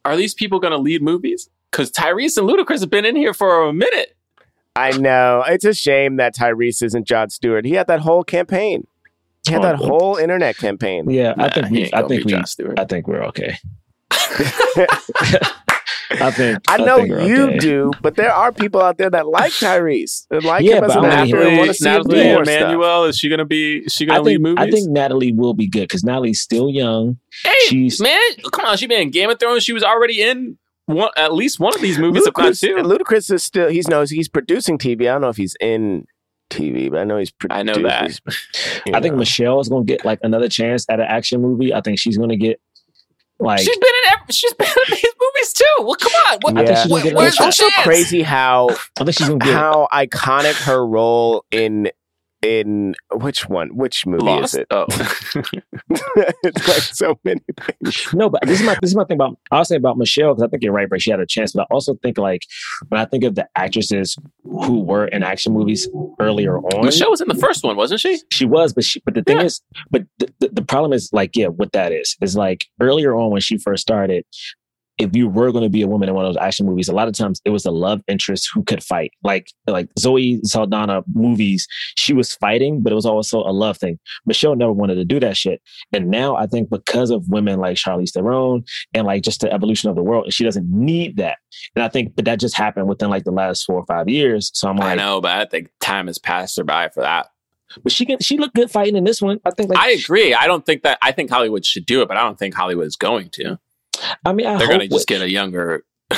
Are 0.03 0.15
these 0.15 0.33
people 0.33 0.59
gonna 0.59 0.77
lead 0.77 1.01
movies? 1.01 1.49
Because 1.71 1.91
Tyrese 1.91 2.37
and 2.37 2.49
Ludacris 2.49 2.79
have 2.79 2.89
been 2.89 3.05
in 3.05 3.15
here 3.15 3.33
for 3.33 3.67
a 3.67 3.73
minute. 3.73 4.14
I 4.75 4.91
know. 4.97 5.43
It's 5.47 5.63
a 5.65 5.73
shame 5.73 6.17
that 6.17 6.35
Tyrese 6.35 6.83
isn't 6.83 7.07
John 7.07 7.29
Stewart. 7.29 7.65
He 7.65 7.73
had 7.73 7.87
that 7.87 8.01
whole 8.01 8.23
campaign. 8.23 8.85
He 9.47 9.53
had 9.53 9.61
Oh, 9.61 9.67
that 9.67 9.75
whole 9.75 10.17
internet 10.17 10.57
campaign. 10.57 11.09
Yeah, 11.09 11.33
I 11.37 11.49
think 11.49 11.67
he 11.67 11.73
we. 11.83 11.89
I 11.93 12.01
think 12.07 12.25
be 12.27 12.35
we. 12.35 12.43
Stewart. 12.45 12.79
I 12.79 12.85
think 12.85 13.07
we're 13.07 13.23
okay. 13.25 13.57
I 16.11 16.31
think. 16.31 16.59
I 16.67 16.77
know 16.77 16.97
think 16.97 17.09
you 17.27 17.43
okay. 17.45 17.57
do, 17.57 17.91
but 18.01 18.15
there 18.15 18.31
are 18.31 18.51
people 18.51 18.81
out 18.81 18.97
there 18.97 19.09
that 19.09 19.27
like 19.27 19.51
Tyrese. 19.53 20.27
That 20.29 20.43
like 20.43 20.63
Yeah, 20.63 20.77
him 20.77 20.83
as 20.85 20.93
but 20.93 21.03
an 21.03 21.11
I 21.11 21.13
actor 21.23 21.37
wanna 21.37 21.49
and 21.49 21.57
want 21.57 21.67
Natalie, 21.67 21.67
to 21.67 21.73
see 21.73 21.89
him 21.89 22.01
do 22.03 22.07
Natalie 22.15 22.33
more 22.33 22.45
stuff. 22.45 23.09
Is 23.09 23.17
she 23.17 23.29
gonna 23.29 23.45
be? 23.45 23.77
Is 23.79 23.93
she 23.93 24.05
gonna 24.05 24.21
lead 24.21 24.33
think. 24.35 24.43
movies? 24.43 24.63
I 24.67 24.71
think 24.71 24.89
Natalie 24.89 25.31
will 25.33 25.53
be 25.53 25.67
good 25.67 25.81
because 25.81 26.03
Natalie's 26.03 26.41
still 26.41 26.69
young. 26.69 27.17
Hey, 27.43 27.51
She's- 27.67 27.99
man, 27.99 28.19
come 28.51 28.65
on, 28.65 28.77
she 28.77 28.87
been 28.87 29.01
in 29.01 29.11
Game 29.11 29.29
of 29.29 29.39
Thrones. 29.39 29.63
She 29.63 29.73
was 29.73 29.83
already 29.83 30.21
in 30.21 30.57
one, 30.85 31.09
at 31.17 31.33
least 31.33 31.59
one 31.59 31.73
of 31.75 31.81
these 31.81 31.97
movies, 31.97 32.25
if 32.27 32.33
not 32.37 32.55
two. 32.55 32.75
Ludacris 32.75 33.31
is 33.31 33.43
still 33.43 33.69
he's 33.69 33.87
knows 33.87 34.09
he's 34.09 34.29
producing 34.29 34.77
TV. 34.77 35.01
I 35.01 35.13
don't 35.13 35.21
know 35.21 35.29
if 35.29 35.37
he's 35.37 35.55
in 35.59 36.05
TV, 36.51 36.91
but 36.91 36.99
I 36.99 37.03
know 37.05 37.17
he's 37.17 37.33
I 37.49 37.63
know 37.63 37.73
that. 37.73 38.19
I 38.93 38.99
think 39.01 39.15
Michelle 39.15 39.59
is 39.59 39.67
going 39.69 39.85
to 39.85 39.91
get 39.93 40.05
like 40.05 40.19
another 40.23 40.47
chance 40.49 40.85
at 40.89 40.99
an 40.99 41.07
action 41.07 41.41
movie. 41.41 41.73
I 41.73 41.81
think 41.81 41.97
she's 41.99 42.17
going 42.17 42.29
to 42.29 42.37
get 42.37 42.61
like. 43.39 43.59
she's 43.59 43.77
been 43.77 43.89
in. 44.05 44.13
Every, 44.13 44.31
she's 44.31 44.53
been 44.53 44.67
in 44.67 44.91
these 44.91 45.13
movies 45.19 45.53
too. 45.53 45.65
Well, 45.79 45.95
come 45.95 46.11
on. 46.31 46.37
What, 46.41 46.53
I 46.57 46.65
think 46.65 46.69
Yeah. 46.69 46.83
she's 46.83 47.03
gonna 47.03 47.15
where's 47.15 47.27
It's 47.29 47.37
the 47.39 47.43
also 47.45 47.63
chance. 47.63 47.73
chance? 47.75 47.83
crazy 47.87 48.21
how 48.21 48.69
I 48.99 49.03
think 49.03 49.13
she's 49.17 49.27
going 49.27 49.39
to 49.39 49.45
get. 49.45 49.55
how 49.55 49.87
iconic 49.91 50.53
her 50.65 50.85
role 50.85 51.43
in 51.51 51.89
in 52.45 52.93
which 53.11 53.49
one? 53.49 53.75
Which 53.75 54.05
movie 54.05 54.23
Lost. 54.23 54.53
is 54.53 54.59
it? 54.61 54.67
Oh, 54.69 54.85
it's 56.43 56.67
like 56.67 56.81
so 56.81 57.19
many 57.23 57.41
things. 57.59 58.13
No, 58.13 58.29
but 58.29 58.41
this 58.45 58.59
is 58.59 58.65
my 58.65 58.75
this 58.81 58.91
is 58.91 58.95
my 58.95 59.03
thing 59.05 59.15
about 59.15 59.37
I'll 59.51 59.65
say 59.65 59.75
about 59.75 59.97
Michelle 59.97 60.33
because 60.33 60.43
I 60.43 60.47
think 60.49 60.63
you're 60.63 60.71
right, 60.73 60.89
but 60.89 61.01
she 61.01 61.09
had 61.11 61.19
a 61.19 61.25
chance. 61.25 61.53
But 61.53 61.63
I 61.63 61.73
also 61.73 61.95
think 62.03 62.17
like 62.17 62.41
when 62.89 63.01
I 63.01 63.05
think 63.05 63.23
of 63.23 63.35
the 63.35 63.47
actresses 63.55 64.15
who 64.43 64.81
were 64.81 65.07
in 65.07 65.23
action 65.23 65.53
movies 65.53 65.89
earlier 66.19 66.59
on, 66.59 66.85
Michelle 66.85 67.09
was 67.09 67.21
in 67.21 67.27
the 67.27 67.35
first 67.35 67.63
one, 67.63 67.75
wasn't 67.75 68.01
she? 68.01 68.19
she 68.31 68.45
was, 68.45 68.73
but 68.73 68.83
she 68.83 69.01
but 69.05 69.15
the 69.15 69.23
thing 69.23 69.37
Yeah. 69.37 69.45
is, 69.45 69.61
but 69.89 70.03
the, 70.19 70.31
the, 70.39 70.49
the 70.49 70.61
problem 70.63 70.93
is 70.93 71.09
like 71.11 71.35
yeah, 71.35 71.47
what 71.47 71.71
that 71.73 71.91
is 71.91 72.15
is 72.21 72.35
like 72.37 72.67
earlier 72.79 73.15
on 73.15 73.31
when 73.31 73.41
she 73.41 73.57
first 73.57 73.81
started. 73.81 74.23
If 74.97 75.15
you 75.15 75.27
were 75.27 75.51
going 75.51 75.63
to 75.63 75.69
be 75.69 75.81
a 75.81 75.87
woman 75.87 76.07
in 76.07 76.15
one 76.15 76.25
of 76.25 76.33
those 76.33 76.41
action 76.41 76.65
movies, 76.65 76.87
a 76.87 76.93
lot 76.93 77.07
of 77.07 77.13
times 77.13 77.41
it 77.43 77.49
was 77.49 77.63
the 77.63 77.71
love 77.71 78.01
interest 78.07 78.49
who 78.53 78.63
could 78.63 78.83
fight. 78.83 79.11
Like 79.23 79.51
like 79.67 79.89
Zoe 79.99 80.39
Saldana 80.43 81.03
movies, 81.13 81.67
she 81.97 82.13
was 82.13 82.33
fighting, 82.35 82.81
but 82.81 82.91
it 82.91 82.95
was 82.95 83.05
also 83.05 83.39
a 83.39 83.51
love 83.51 83.77
thing. 83.77 83.99
Michelle 84.25 84.55
never 84.55 84.71
wanted 84.71 84.95
to 84.95 85.05
do 85.05 85.19
that 85.19 85.35
shit. 85.37 85.61
And 85.91 86.09
now 86.09 86.35
I 86.35 86.47
think 86.47 86.69
because 86.69 87.09
of 87.09 87.27
women 87.27 87.59
like 87.59 87.77
Charlize 87.77 88.11
Theron 88.13 88.63
and 88.93 89.05
like 89.05 89.23
just 89.23 89.41
the 89.41 89.51
evolution 89.51 89.89
of 89.89 89.95
the 89.95 90.03
world, 90.03 90.31
she 90.31 90.43
doesn't 90.43 90.69
need 90.69 91.17
that. 91.17 91.39
And 91.75 91.83
I 91.83 91.89
think, 91.89 92.15
but 92.15 92.25
that 92.25 92.39
just 92.39 92.55
happened 92.55 92.87
within 92.87 93.09
like 93.09 93.23
the 93.23 93.31
last 93.31 93.63
four 93.65 93.75
or 93.75 93.85
five 93.85 94.07
years. 94.07 94.51
So 94.53 94.69
I'm 94.69 94.77
like, 94.77 94.93
I 94.93 94.95
know, 94.95 95.21
but 95.21 95.31
I 95.31 95.45
think 95.45 95.69
time 95.81 96.07
has 96.07 96.17
passed 96.17 96.57
her 96.57 96.63
by 96.63 96.89
for 96.89 97.01
that. 97.01 97.27
but 97.83 97.91
she 97.91 98.05
can, 98.05 98.19
she 98.19 98.37
looked 98.37 98.55
good 98.55 98.71
fighting 98.71 98.95
in 98.95 99.03
this 99.03 99.21
one. 99.21 99.39
I 99.45 99.51
think 99.51 99.69
like, 99.69 99.79
I 99.79 99.91
agree. 99.91 100.33
I 100.33 100.47
don't 100.47 100.65
think 100.65 100.83
that. 100.83 100.97
I 101.01 101.11
think 101.11 101.29
Hollywood 101.29 101.65
should 101.65 101.85
do 101.85 102.01
it, 102.01 102.07
but 102.07 102.17
I 102.17 102.23
don't 102.23 102.37
think 102.39 102.53
Hollywood 102.53 102.87
is 102.87 102.95
going 102.95 103.29
to. 103.31 103.59
I 104.25 104.33
mean, 104.33 104.45
I 104.45 104.57
They're 104.57 104.79
to 104.79 104.87
just 104.87 105.07
get 105.07 105.21
a 105.21 105.29
younger. 105.29 105.83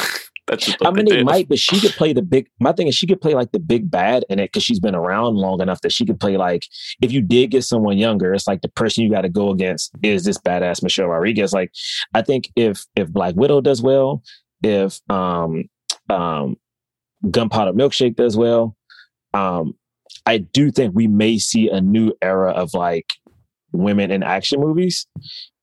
That's 0.48 0.66
just 0.66 0.78
I 0.86 0.92
mean, 0.92 1.04
they 1.04 1.18
they 1.18 1.24
might, 1.24 1.50
but 1.50 1.60
she 1.60 1.78
could 1.82 1.92
play 1.92 2.14
the 2.14 2.22
big. 2.22 2.48
My 2.62 2.72
thing 2.72 2.88
is, 2.88 2.96
she 2.96 3.06
could 3.06 3.20
play 3.20 3.34
like 3.34 3.52
the 3.52 3.60
big 3.60 3.92
bad 3.92 4.24
in 4.30 4.40
it 4.40 4.46
because 4.46 4.64
she's 4.64 4.80
been 4.80 4.96
around 4.96 5.36
long 5.36 5.62
enough 5.62 5.82
that 5.82 5.92
she 5.92 6.06
could 6.06 6.22
play 6.22 6.38
like. 6.38 6.66
If 7.02 7.12
you 7.12 7.22
did 7.22 7.52
get 7.52 7.66
someone 7.66 7.98
younger, 7.98 8.34
it's 8.34 8.48
like 8.48 8.62
the 8.62 8.70
person 8.70 9.04
you 9.04 9.12
got 9.12 9.22
to 9.22 9.30
go 9.30 9.50
against 9.50 9.92
is 10.04 10.24
this 10.24 10.38
badass 10.38 10.82
Michelle 10.82 11.08
Rodriguez. 11.08 11.52
Like, 11.52 11.74
I 12.14 12.22
think 12.22 12.50
if 12.56 12.86
if 12.96 13.10
Black 13.10 13.36
Widow 13.36 13.60
does 13.60 13.82
well, 13.82 14.24
if 14.64 15.02
um 15.10 15.66
um 16.10 16.56
Gunpowder 17.30 17.74
Milkshake 17.74 18.16
does 18.16 18.38
well, 18.38 18.78
um, 19.34 19.74
I 20.26 20.38
do 20.38 20.72
think 20.72 20.96
we 20.96 21.08
may 21.08 21.38
see 21.38 21.70
a 21.70 21.82
new 21.82 22.14
era 22.22 22.52
of 22.52 22.74
like 22.74 23.08
women 23.72 24.12
in 24.12 24.24
action 24.24 24.60
movies, 24.60 25.08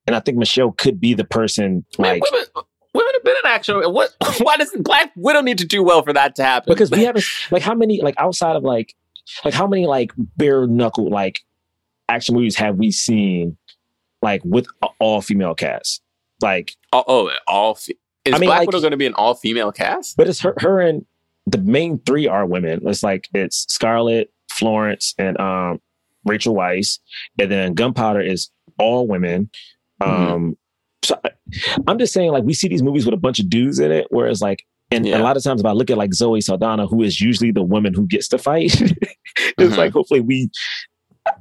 and 0.07 0.15
I 0.17 0.21
think 0.21 0.39
Michelle 0.39 0.73
could 0.73 1.01
be 1.01 1.15
the 1.15 1.25
person 1.25 1.85
Man, 1.99 2.21
like. 2.21 2.23
women, 2.31 2.47
women 2.95 3.13
have 3.15 3.25
been 3.25 3.37
in 3.45 3.51
action. 3.51 3.77
What? 3.93 4.15
Why 4.39 4.57
doesn't 4.57 4.83
Black 4.83 5.13
Widow 5.17 5.41
need 5.41 5.59
to 5.59 5.67
do 5.67 5.83
well 5.83 6.03
for 6.03 6.13
that 6.13 6.35
to 6.37 6.45
happen? 6.45 6.73
because 6.73 6.91
we 6.91 7.05
haven't 7.05 7.25
like 7.51 7.63
how 7.63 7.75
many 7.75 8.01
like 8.03 8.15
outside 8.19 8.57
of 8.57 8.63
like 8.63 8.95
like 9.45 9.55
how 9.55 9.67
many 9.67 9.87
like 9.87 10.13
bare 10.17 10.67
knuckle 10.67 11.09
like 11.11 11.41
action 12.09 12.35
movies 12.35 12.57
have 12.57 12.77
we 12.77 12.91
seen 12.91 13.57
like 14.21 14.43
with 14.45 14.67
all 14.99 15.21
female 15.23 15.55
cast 15.55 16.03
like 16.43 16.77
oh, 16.93 17.05
oh 17.09 17.31
all 17.49 17.75
fe- 17.75 17.97
is 18.27 18.35
I 18.35 18.39
mean, 18.39 18.49
Black 18.49 18.59
like- 18.61 18.67
Widow 18.69 18.81
going 18.81 18.91
to 18.91 18.97
be 18.99 19.07
an 19.07 19.15
all 19.15 19.35
female 19.35 19.73
cast? 19.73 20.17
but 20.19 20.29
it's 20.29 20.41
her 20.41 20.55
her 20.59 20.81
and 20.81 21.07
the 21.47 21.59
main 21.59 21.99
three 22.01 22.27
are 22.27 22.45
women 22.45 22.81
it's 22.87 23.03
like 23.03 23.29
it's 23.35 23.65
scarlett 23.73 24.31
florence 24.51 25.15
and 25.19 25.39
um 25.41 25.81
rachel 26.27 26.55
weisz 26.55 26.99
and 27.39 27.51
then 27.51 27.73
gunpowder 27.75 28.21
is 28.21 28.51
all 28.79 29.07
women 29.07 29.49
um 30.01 30.57
so 31.03 31.19
I- 31.25 31.31
i'm 31.87 31.99
just 31.99 32.13
saying 32.13 32.33
like 32.33 32.45
we 32.45 32.55
see 32.55 32.69
these 32.69 32.83
movies 32.83 33.05
with 33.05 33.15
a 33.15 33.19
bunch 33.19 33.39
of 33.39 33.49
dudes 33.49 33.79
in 33.79 33.91
it 33.93 34.07
whereas 34.11 34.41
like 34.43 34.65
and 34.91 35.07
Yeah. 35.07 35.19
a 35.19 35.23
lot 35.23 35.37
of 35.37 35.43
times 35.43 35.61
if 35.63 35.67
I 35.67 35.73
look 35.73 35.91
at 35.91 35.97
like 35.97 36.13
Zoe 36.13 36.43
Saldana, 36.43 36.87
who 36.87 37.03
is 37.03 37.19
usually 37.21 37.51
the 37.51 37.63
woman 37.63 37.95
who 37.95 38.07
gets 38.07 38.29
to 38.29 38.39
fight, 38.39 38.79
it's 38.83 38.95
Mhm. 39.59 39.77
like 39.79 39.93
hopefully 39.93 40.21
we 40.21 40.51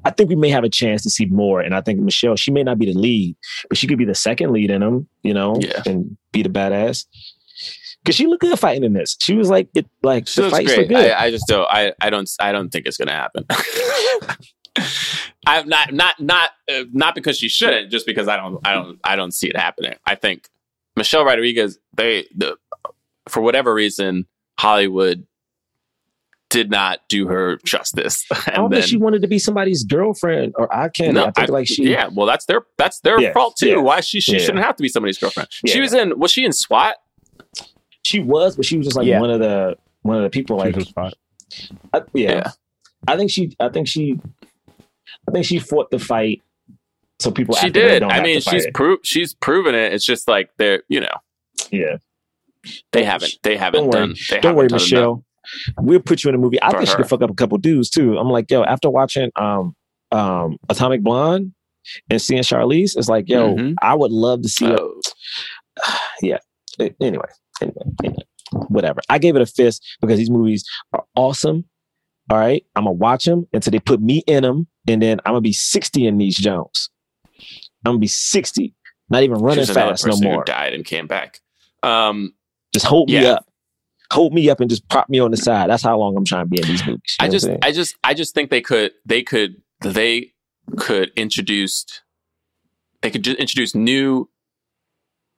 I 0.05 0.11
think 0.11 0.30
we 0.30 0.35
may 0.38 0.49
have 0.49 0.63
a 0.63 0.69
chance 0.69 1.03
to 1.03 1.09
see 1.09 1.25
more. 1.25 1.59
And 1.59 1.75
I 1.75 1.81
think 1.81 1.99
Michelle, 1.99 2.38
she 2.38 2.51
may 2.51 2.63
not 2.63 2.80
be 2.80 2.85
the 2.85 2.97
lead, 2.97 3.35
but 3.67 3.77
she 3.77 3.85
could 3.85 3.97
be 3.97 4.05
the 4.05 4.15
second 4.15 4.53
lead 4.53 4.71
in 4.71 4.80
them, 4.80 5.07
you 5.23 5.34
know, 5.34 5.57
Yeah. 5.59 5.81
and 5.85 6.15
be 6.31 6.41
the 6.41 6.49
badass. 6.49 7.05
Cause 8.05 8.15
she 8.15 8.27
looked 8.27 8.41
good 8.41 8.57
fighting 8.57 8.85
in 8.85 8.93
this. 8.93 9.17
She 9.21 9.35
was 9.35 9.49
like 9.49 9.67
it 9.75 9.85
like 10.01 10.25
She 10.27 10.41
the 10.41 10.49
fights 10.49 10.67
great. 10.73 10.89
look 10.89 11.01
good. 11.01 11.11
I, 11.11 11.25
I 11.25 11.30
just 11.31 11.45
don't. 11.47 11.67
I, 11.69 11.93
I 12.01 12.09
don't. 12.09 12.30
I 12.39 12.53
don't 12.53 12.69
think 12.69 12.85
it's 12.88 12.97
to 12.97 13.09
happen. 13.09 13.45
I'm 15.45 15.68
not 15.68 15.94
not 15.94 16.20
not 16.20 16.52
uh, 16.72 16.84
not 16.91 17.15
because 17.15 17.38
she 17.38 17.49
shouldn't, 17.49 17.91
just 17.91 18.06
because 18.06 18.28
I 18.28 18.38
don't 18.38 18.65
I 18.65 18.74
don't 18.74 18.99
I 19.03 19.15
don't 19.15 19.34
see 19.34 19.48
it 19.48 19.57
happening. 19.57 19.95
I 20.06 20.15
think 20.15 20.49
Michelle 20.95 21.26
Rodriguez, 21.26 21.80
they 21.95 22.28
the 22.36 22.57
for 23.28 23.41
whatever 23.41 23.74
reason 23.74 24.26
Hollywood 24.60 25.26
did 26.49 26.70
not 26.70 26.99
do 27.10 27.28
her 27.28 27.57
justice. 27.65 28.26
I 28.32 28.52
don't 28.56 28.70
then, 28.70 28.82
think 28.82 28.90
she 28.90 28.98
wanted 28.98 29.22
to 29.24 29.28
be 29.28 29.40
somebody's 29.40 29.84
girlfriend 29.84 30.53
or 30.57 30.74
I 30.74 30.90
can't. 30.90 31.18
I 31.18 31.32
think 31.32 31.49
like 31.49 31.68
she. 31.68 31.90
yeah, 31.90 32.10
well, 32.14 32.28
that's 32.28 32.45
their 32.45 32.61
that's 32.78 32.99
their 32.99 33.20
Yeah, 33.20 33.34
fault 33.34 33.57
too. 33.57 33.70
yeah, 33.70 33.78
Why 33.78 34.02
she 34.02 34.22
she 34.22 34.34
yeah. 34.34 34.40
shouldn't 34.40 34.64
have 34.64 34.76
to 34.76 34.84
be 34.84 34.90
somebody's 34.90 35.18
girlfriend. 35.18 35.49
She 35.65 35.82
was 35.82 35.94
in 35.94 36.20
was 36.20 36.32
she 36.32 36.45
in 36.45 36.53
SWAT? 36.53 36.95
she 38.03 38.20
was, 38.20 38.56
but 38.56 38.65
she 38.65 38.78
was 38.78 38.86
just 38.86 38.98
like 38.98 39.07
Yeah. 39.07 39.20
one 39.20 39.32
of 39.32 39.40
the 39.40 39.78
one 40.03 40.18
of 40.18 40.24
the 40.24 40.30
people. 40.30 40.57
Like, 40.57 40.80
spot. 40.82 41.14
I, 41.94 42.02
yeah. 42.14 42.32
Yeah. 42.32 42.52
I 43.07 43.18
think 43.18 43.32
she. 43.32 43.56
I 43.60 43.70
think 43.70 43.88
she. 43.88 44.20
I 45.27 45.31
think 45.31 45.45
she 45.45 45.59
fought 45.59 45.91
the 45.91 45.99
fight. 45.99 46.41
So 47.19 47.31
people. 47.31 47.55
She 47.55 47.69
did. 47.69 48.03
I 48.03 48.21
mean, 48.21 48.41
she's 48.41 48.67
pro- 48.73 48.97
she's 49.03 49.34
proven 49.34 49.75
it. 49.75 49.93
It's 49.93 50.05
just 50.05 50.27
like 50.27 50.49
they're 50.57 50.84
you 50.89 50.99
know 50.99 51.15
yeah. 51.71 51.97
they 52.91 53.01
Don't- 53.01 53.05
haven't 53.09 53.34
they 53.43 53.55
haven't 53.57 53.81
don't 53.84 53.89
worry. 53.91 54.07
done 54.07 54.15
they 54.30 54.39
Don't 54.39 54.55
worry, 54.55 54.67
done 54.67 54.75
Michelle. 54.77 55.23
We'll 55.77 55.99
put 55.99 56.23
you 56.23 56.30
in 56.30 56.35
a 56.35 56.38
movie. 56.38 56.61
I 56.61 56.71
think 56.71 56.85
she 56.85 56.91
her. 56.91 56.97
could 56.97 57.09
fuck 57.09 57.21
up 57.21 57.30
a 57.30 57.34
couple 57.34 57.57
dudes 57.57 57.89
too. 57.89 58.17
I'm 58.17 58.30
like, 58.30 58.49
yo, 58.49 58.63
after 58.63 58.89
watching 58.89 59.30
um 59.35 59.75
um 60.11 60.57
Atomic 60.69 61.01
Blonde 61.03 61.53
and 62.09 62.21
seeing 62.21 62.41
Charlize, 62.43 62.97
it's 62.97 63.09
like, 63.09 63.27
yo, 63.30 63.55
Mhm. 63.55 63.75
I 63.81 63.93
would 63.93 64.11
love 64.11 64.41
to 64.43 64.49
see. 64.49 64.65
enough. 64.65 64.80
Oh, 65.85 65.99
yeah. 66.21 66.38
Anyway, 66.80 67.25
anyway, 67.61 67.75
anyway, 68.03 68.15
whatever. 68.69 69.01
I 69.09 69.17
gave 69.19 69.35
it 69.35 69.41
a 69.41 69.45
fist 69.45 69.85
because 70.01 70.17
these 70.17 70.30
movies 70.31 70.63
are 70.93 71.03
awesome. 71.15 71.65
All 72.30 72.38
right, 72.38 72.65
I'm 72.75 72.85
gonna 72.85 72.93
watch 72.93 73.25
them 73.25 73.45
until 73.53 73.71
they 73.71 73.80
put 73.80 74.01
me 74.01 74.23
in 74.27 74.43
them, 74.43 74.67
and 74.88 75.01
then 75.01 75.19
I'm 75.26 75.31
gonna 75.31 75.41
be 75.41 75.53
60 75.53 76.07
in 76.07 76.18
these 76.18 76.38
Jones. 76.38 76.89
I'm 77.85 77.93
gonna 77.93 77.99
be 77.99 78.07
60, 78.07 78.73
not 79.10 79.23
even 79.23 79.38
running 79.39 79.65
fast 79.65 80.05
no 80.05 80.18
more. 80.18 80.43
died 80.43 80.73
and 80.73 80.85
came 80.85 81.07
back. 81.07 81.41
Um, 81.81 82.34
Just 82.73 82.85
hold 82.85 83.10
me 83.10 83.26
up, 83.26 83.45
hold 84.11 84.34
me 84.34 84.49
up, 84.49 84.60
and 84.61 84.69
just 84.69 84.88
prop 84.89 85.10
me 85.10 85.19
on 85.19 85.31
the 85.31 85.38
side. 85.38 85.69
That's 85.69 85.84
how 85.84 85.97
long 85.97 86.15
I'm 86.15 86.26
trying 86.26 86.45
to 86.45 86.49
be 86.49 86.61
in 86.61 86.68
these 86.68 86.85
movies. 86.85 87.18
I 87.19 87.27
just, 87.27 87.45
what 87.45 87.55
I'm 87.55 87.55
saying? 87.55 87.60
I 87.64 87.72
just, 87.72 87.95
I 88.03 88.14
just 88.14 88.34
think 88.34 88.49
they 88.49 88.61
could, 88.61 88.91
they 89.05 89.22
could, 89.22 89.61
they 89.81 90.34
could 90.77 91.11
introduce, 91.15 91.85
they 93.01 93.11
could 93.11 93.23
just 93.23 93.38
introduce 93.38 93.76
new 93.76 94.30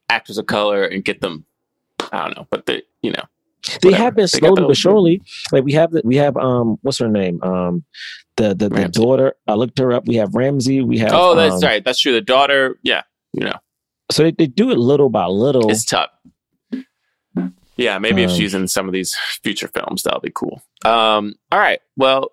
actors 0.10 0.38
of 0.38 0.46
color 0.46 0.84
and 0.84 1.04
get 1.04 1.22
them. 1.22 1.46
I 2.12 2.26
don't 2.26 2.38
know, 2.38 2.48
but 2.52 2.68
they, 2.68 2.84
you 3.02 3.12
know, 3.12 3.24
they 3.82 3.90
whatever. 3.90 4.04
have 4.04 4.16
been 4.16 4.28
slowly 4.28 4.64
but 4.68 4.78
surely. 4.78 5.22
Like 5.52 5.64
we 5.64 5.74
have, 5.74 5.92
the, 5.92 6.02
we 6.04 6.16
have, 6.18 6.38
um, 6.38 6.78
what's 6.82 6.98
her 7.00 7.08
name? 7.08 7.42
Um, 7.44 7.84
the 8.38 8.54
the, 8.54 8.70
the 8.70 8.88
daughter. 8.90 9.34
I 9.48 9.54
looked 9.54 9.80
her 9.80 9.92
up. 9.94 10.08
We 10.08 10.16
have 10.16 10.36
Ramsey. 10.36 10.82
We 10.82 10.98
have. 11.00 11.12
oh, 11.14 11.36
that's 11.36 11.56
um, 11.64 11.70
right, 11.70 11.84
that's 11.84 12.00
true. 12.00 12.12
The 12.14 12.22
daughter, 12.22 12.78
yeah, 12.84 13.04
you 13.34 13.44
know, 13.46 13.56
So 14.12 14.24
they, 14.24 14.32
they 14.32 14.48
do 14.48 14.72
it 14.72 14.78
little 14.78 15.10
by 15.10 15.26
little. 15.28 15.70
it's 15.72 15.86
tough. 15.86 16.10
Yeah, 17.78 17.98
maybe 18.00 18.24
if 18.24 18.30
Um, 18.32 18.36
she's 18.38 18.54
in 18.54 18.68
some 18.70 18.88
of 18.88 18.94
these 18.94 19.16
future 19.44 19.68
films, 19.68 20.04
that'll 20.04 20.22
be 20.22 20.32
cool. 20.34 20.62
Um, 20.86 21.36
all 21.52 21.60
right, 21.60 21.80
well, 21.98 22.32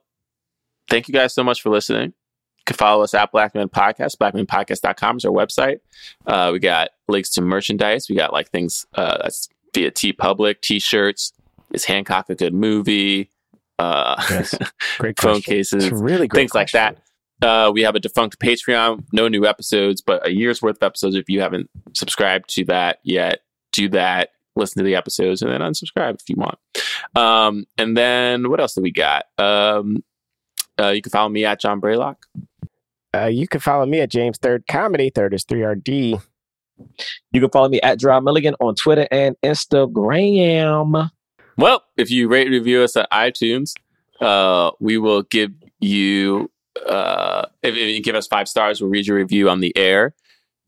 thank 0.89 1.09
you 1.09 1.15
guys 1.15 1.35
so 1.35 1.43
much 1.43 1.63
for 1.63 1.71
listening. 1.71 2.13
You 2.59 2.65
can 2.65 2.77
follow 2.77 3.03
us 3.03 3.13
at 3.13 3.33
Blackman 3.33 3.69
Podcast. 3.69 4.19
BlackmanPodcast.com 4.19 5.17
is 5.17 5.25
our 5.25 5.33
website. 5.33 5.79
Uh, 6.27 6.51
we 6.53 6.61
got 6.61 6.91
links 7.09 7.31
to 7.31 7.43
merchandise. 7.43 8.07
We 8.09 8.15
got 8.15 8.33
like 8.33 8.51
things 8.51 8.87
uh, 8.95 9.19
that's 9.21 9.49
via 9.75 9.91
TeePublic, 9.91 10.61
t 10.61 10.79
shirts. 10.79 11.33
Is 11.73 11.85
Hancock 11.85 12.29
a 12.29 12.35
good 12.35 12.55
movie? 12.55 13.31
Uh, 13.79 14.23
Yes. 14.31 14.55
Great 14.99 15.19
phone 15.21 15.35
question. 15.35 15.43
cases, 15.55 15.85
It's 15.85 15.93
really 16.01 16.29
great 16.29 16.41
things 16.41 16.55
like 16.55 16.71
that. 16.73 16.99
Uh, 17.41 17.73
we 17.75 17.83
have 17.83 17.97
a 17.97 18.01
defunct 18.01 18.39
Patreon, 18.39 19.05
no 19.13 19.27
new 19.27 19.47
episodes, 19.47 20.01
but 20.01 20.25
a 20.27 20.31
year's 20.33 20.63
worth 20.63 20.77
of 20.77 20.83
episodes. 20.85 21.17
If 21.17 21.29
you 21.29 21.41
haven't 21.41 21.69
subscribed 21.95 22.51
to 22.55 22.65
that 22.67 22.99
yet, 23.03 23.41
do 23.73 23.89
that. 23.89 24.31
Listen 24.55 24.79
to 24.81 24.85
the 24.85 24.95
episodes 24.95 25.43
and 25.43 25.51
then 25.51 25.61
unsubscribe 25.61 26.21
if 26.21 26.29
you 26.29 26.37
want. 26.37 26.59
Um, 27.17 27.65
and 27.79 27.97
then 27.97 28.51
what 28.51 28.61
else 28.61 28.75
do 28.75 28.83
we 28.83 28.93
got? 28.93 29.25
Um, 29.39 30.05
uh, 30.79 30.91
you 30.91 31.03
can 31.03 31.11
follow 31.11 31.31
me 31.31 31.45
at 31.45 31.59
John 31.59 31.81
Braylock. 31.81 32.17
Uh, 33.15 33.27
you 33.27 33.49
can 33.49 33.61
follow 33.61 33.87
me 33.87 34.01
at 34.01 34.11
James 34.11 34.39
Third 34.39 34.67
Comedy. 34.69 35.11
Third 35.11 35.35
is 35.35 35.45
three 35.45 35.63
RD. 35.65 36.21
You 37.33 37.41
can 37.41 37.51
follow 37.51 37.69
me 37.69 37.81
at 37.81 37.99
Jerah 37.99 38.23
Milligan 38.23 38.55
on 38.61 38.75
Twitter 38.75 39.07
and 39.11 39.37
Instagram. 39.43 41.11
Well, 41.57 41.83
if 41.97 42.11
you 42.11 42.29
rate 42.29 42.49
review 42.49 42.83
us 42.83 42.97
at 42.97 43.11
iTunes, 43.11 43.75
uh, 44.21 44.71
we 44.81 44.99
will 44.99 45.23
give 45.23 45.53
you 45.81 46.51
uh, 46.87 47.47
if, 47.63 47.75
if 47.75 47.97
you 47.97 48.03
give 48.03 48.15
us 48.15 48.27
five 48.27 48.49
stars, 48.49 48.81
we'll 48.81 48.91
read 48.91 49.07
your 49.07 49.17
review 49.17 49.49
on 49.49 49.61
the 49.61 49.77
air. 49.77 50.15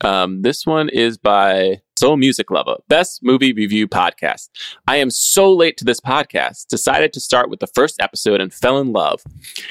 Um, 0.02 0.42
this 0.42 0.66
one 0.66 0.88
is 0.88 1.16
by 1.16 1.80
Soul 1.96 2.16
Music 2.16 2.50
Lover, 2.50 2.76
best 2.88 3.22
movie 3.22 3.52
review 3.52 3.86
podcast. 3.86 4.48
I 4.88 4.96
am 4.96 5.10
so 5.10 5.52
late 5.54 5.76
to 5.76 5.84
this 5.84 6.00
podcast. 6.00 6.66
Decided 6.66 7.12
to 7.12 7.20
start 7.20 7.48
with 7.48 7.60
the 7.60 7.68
first 7.68 8.02
episode 8.02 8.40
and 8.40 8.52
fell 8.52 8.80
in 8.80 8.92
love. 8.92 9.22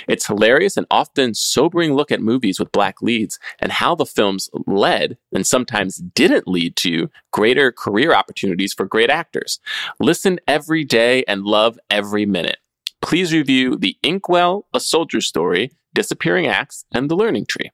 It's 0.07 0.25
hilarious 0.25 0.77
and 0.77 0.87
often 0.89 1.33
sobering 1.33 1.95
look 1.95 2.11
at 2.13 2.21
movies 2.21 2.59
with 2.59 2.71
black 2.71 3.01
leads 3.01 3.39
and 3.59 3.73
how 3.73 3.93
the 3.93 4.05
films 4.05 4.49
led 4.65 5.17
and 5.33 5.45
sometimes 5.45 5.97
didn't 5.97 6.47
lead 6.47 6.77
to 6.77 7.09
greater 7.31 7.73
career 7.73 8.13
opportunities 8.13 8.73
for 8.73 8.85
great 8.85 9.09
actors. 9.09 9.59
Listen 9.99 10.39
every 10.47 10.85
day 10.85 11.25
and 11.27 11.43
love 11.43 11.77
every 11.89 12.25
minute. 12.25 12.57
Please 13.01 13.33
review 13.33 13.75
The 13.75 13.97
Inkwell, 14.01 14.65
A 14.73 14.79
Soldier 14.79 15.19
Story, 15.19 15.71
Disappearing 15.93 16.47
Acts, 16.47 16.85
and 16.93 17.11
The 17.11 17.15
Learning 17.15 17.45
Tree. 17.45 17.69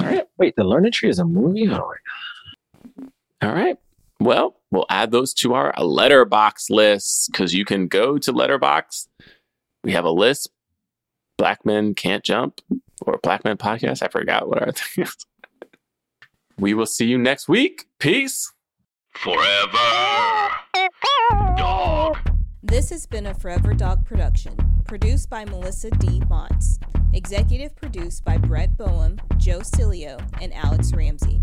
All 0.00 0.06
right. 0.06 0.24
Wait, 0.38 0.56
The 0.56 0.64
Learning 0.64 0.92
Tree 0.92 1.10
is 1.10 1.18
a 1.18 1.26
movie? 1.26 1.68
Oh, 1.68 1.92
All 3.44 3.52
right. 3.52 3.76
Well, 4.20 4.56
we'll 4.70 4.86
add 4.88 5.10
those 5.10 5.34
to 5.34 5.52
our 5.52 5.74
Letterboxd 5.74 6.70
list 6.70 7.30
because 7.30 7.52
you 7.52 7.66
can 7.66 7.88
go 7.88 8.16
to 8.16 8.32
Letterboxd. 8.32 9.08
We 9.82 9.92
have 9.92 10.06
a 10.06 10.10
list. 10.10 10.50
Black 11.36 11.66
Men 11.66 11.94
Can't 11.94 12.24
Jump 12.24 12.62
or 13.02 13.18
Black 13.22 13.44
Men 13.44 13.58
Podcast. 13.58 14.02
I 14.02 14.08
forgot 14.08 14.48
what 14.48 14.62
our 14.62 14.72
thing 14.72 15.04
is. 15.04 15.16
We 16.58 16.72
will 16.72 16.86
see 16.86 17.04
you 17.04 17.18
next 17.18 17.46
week. 17.46 17.84
Peace. 17.98 18.50
Forever. 19.12 20.48
Dog. 21.58 22.16
This 22.62 22.88
has 22.88 23.06
been 23.06 23.26
a 23.26 23.34
Forever 23.34 23.74
Dog 23.74 24.06
production, 24.06 24.56
produced 24.86 25.28
by 25.28 25.44
Melissa 25.44 25.90
D. 25.90 26.20
Montz, 26.30 26.78
executive 27.12 27.76
produced 27.76 28.24
by 28.24 28.38
Brett 28.38 28.78
Boehm, 28.78 29.20
Joe 29.36 29.58
Cilio, 29.60 30.18
and 30.40 30.54
Alex 30.54 30.94
Ramsey. 30.94 31.42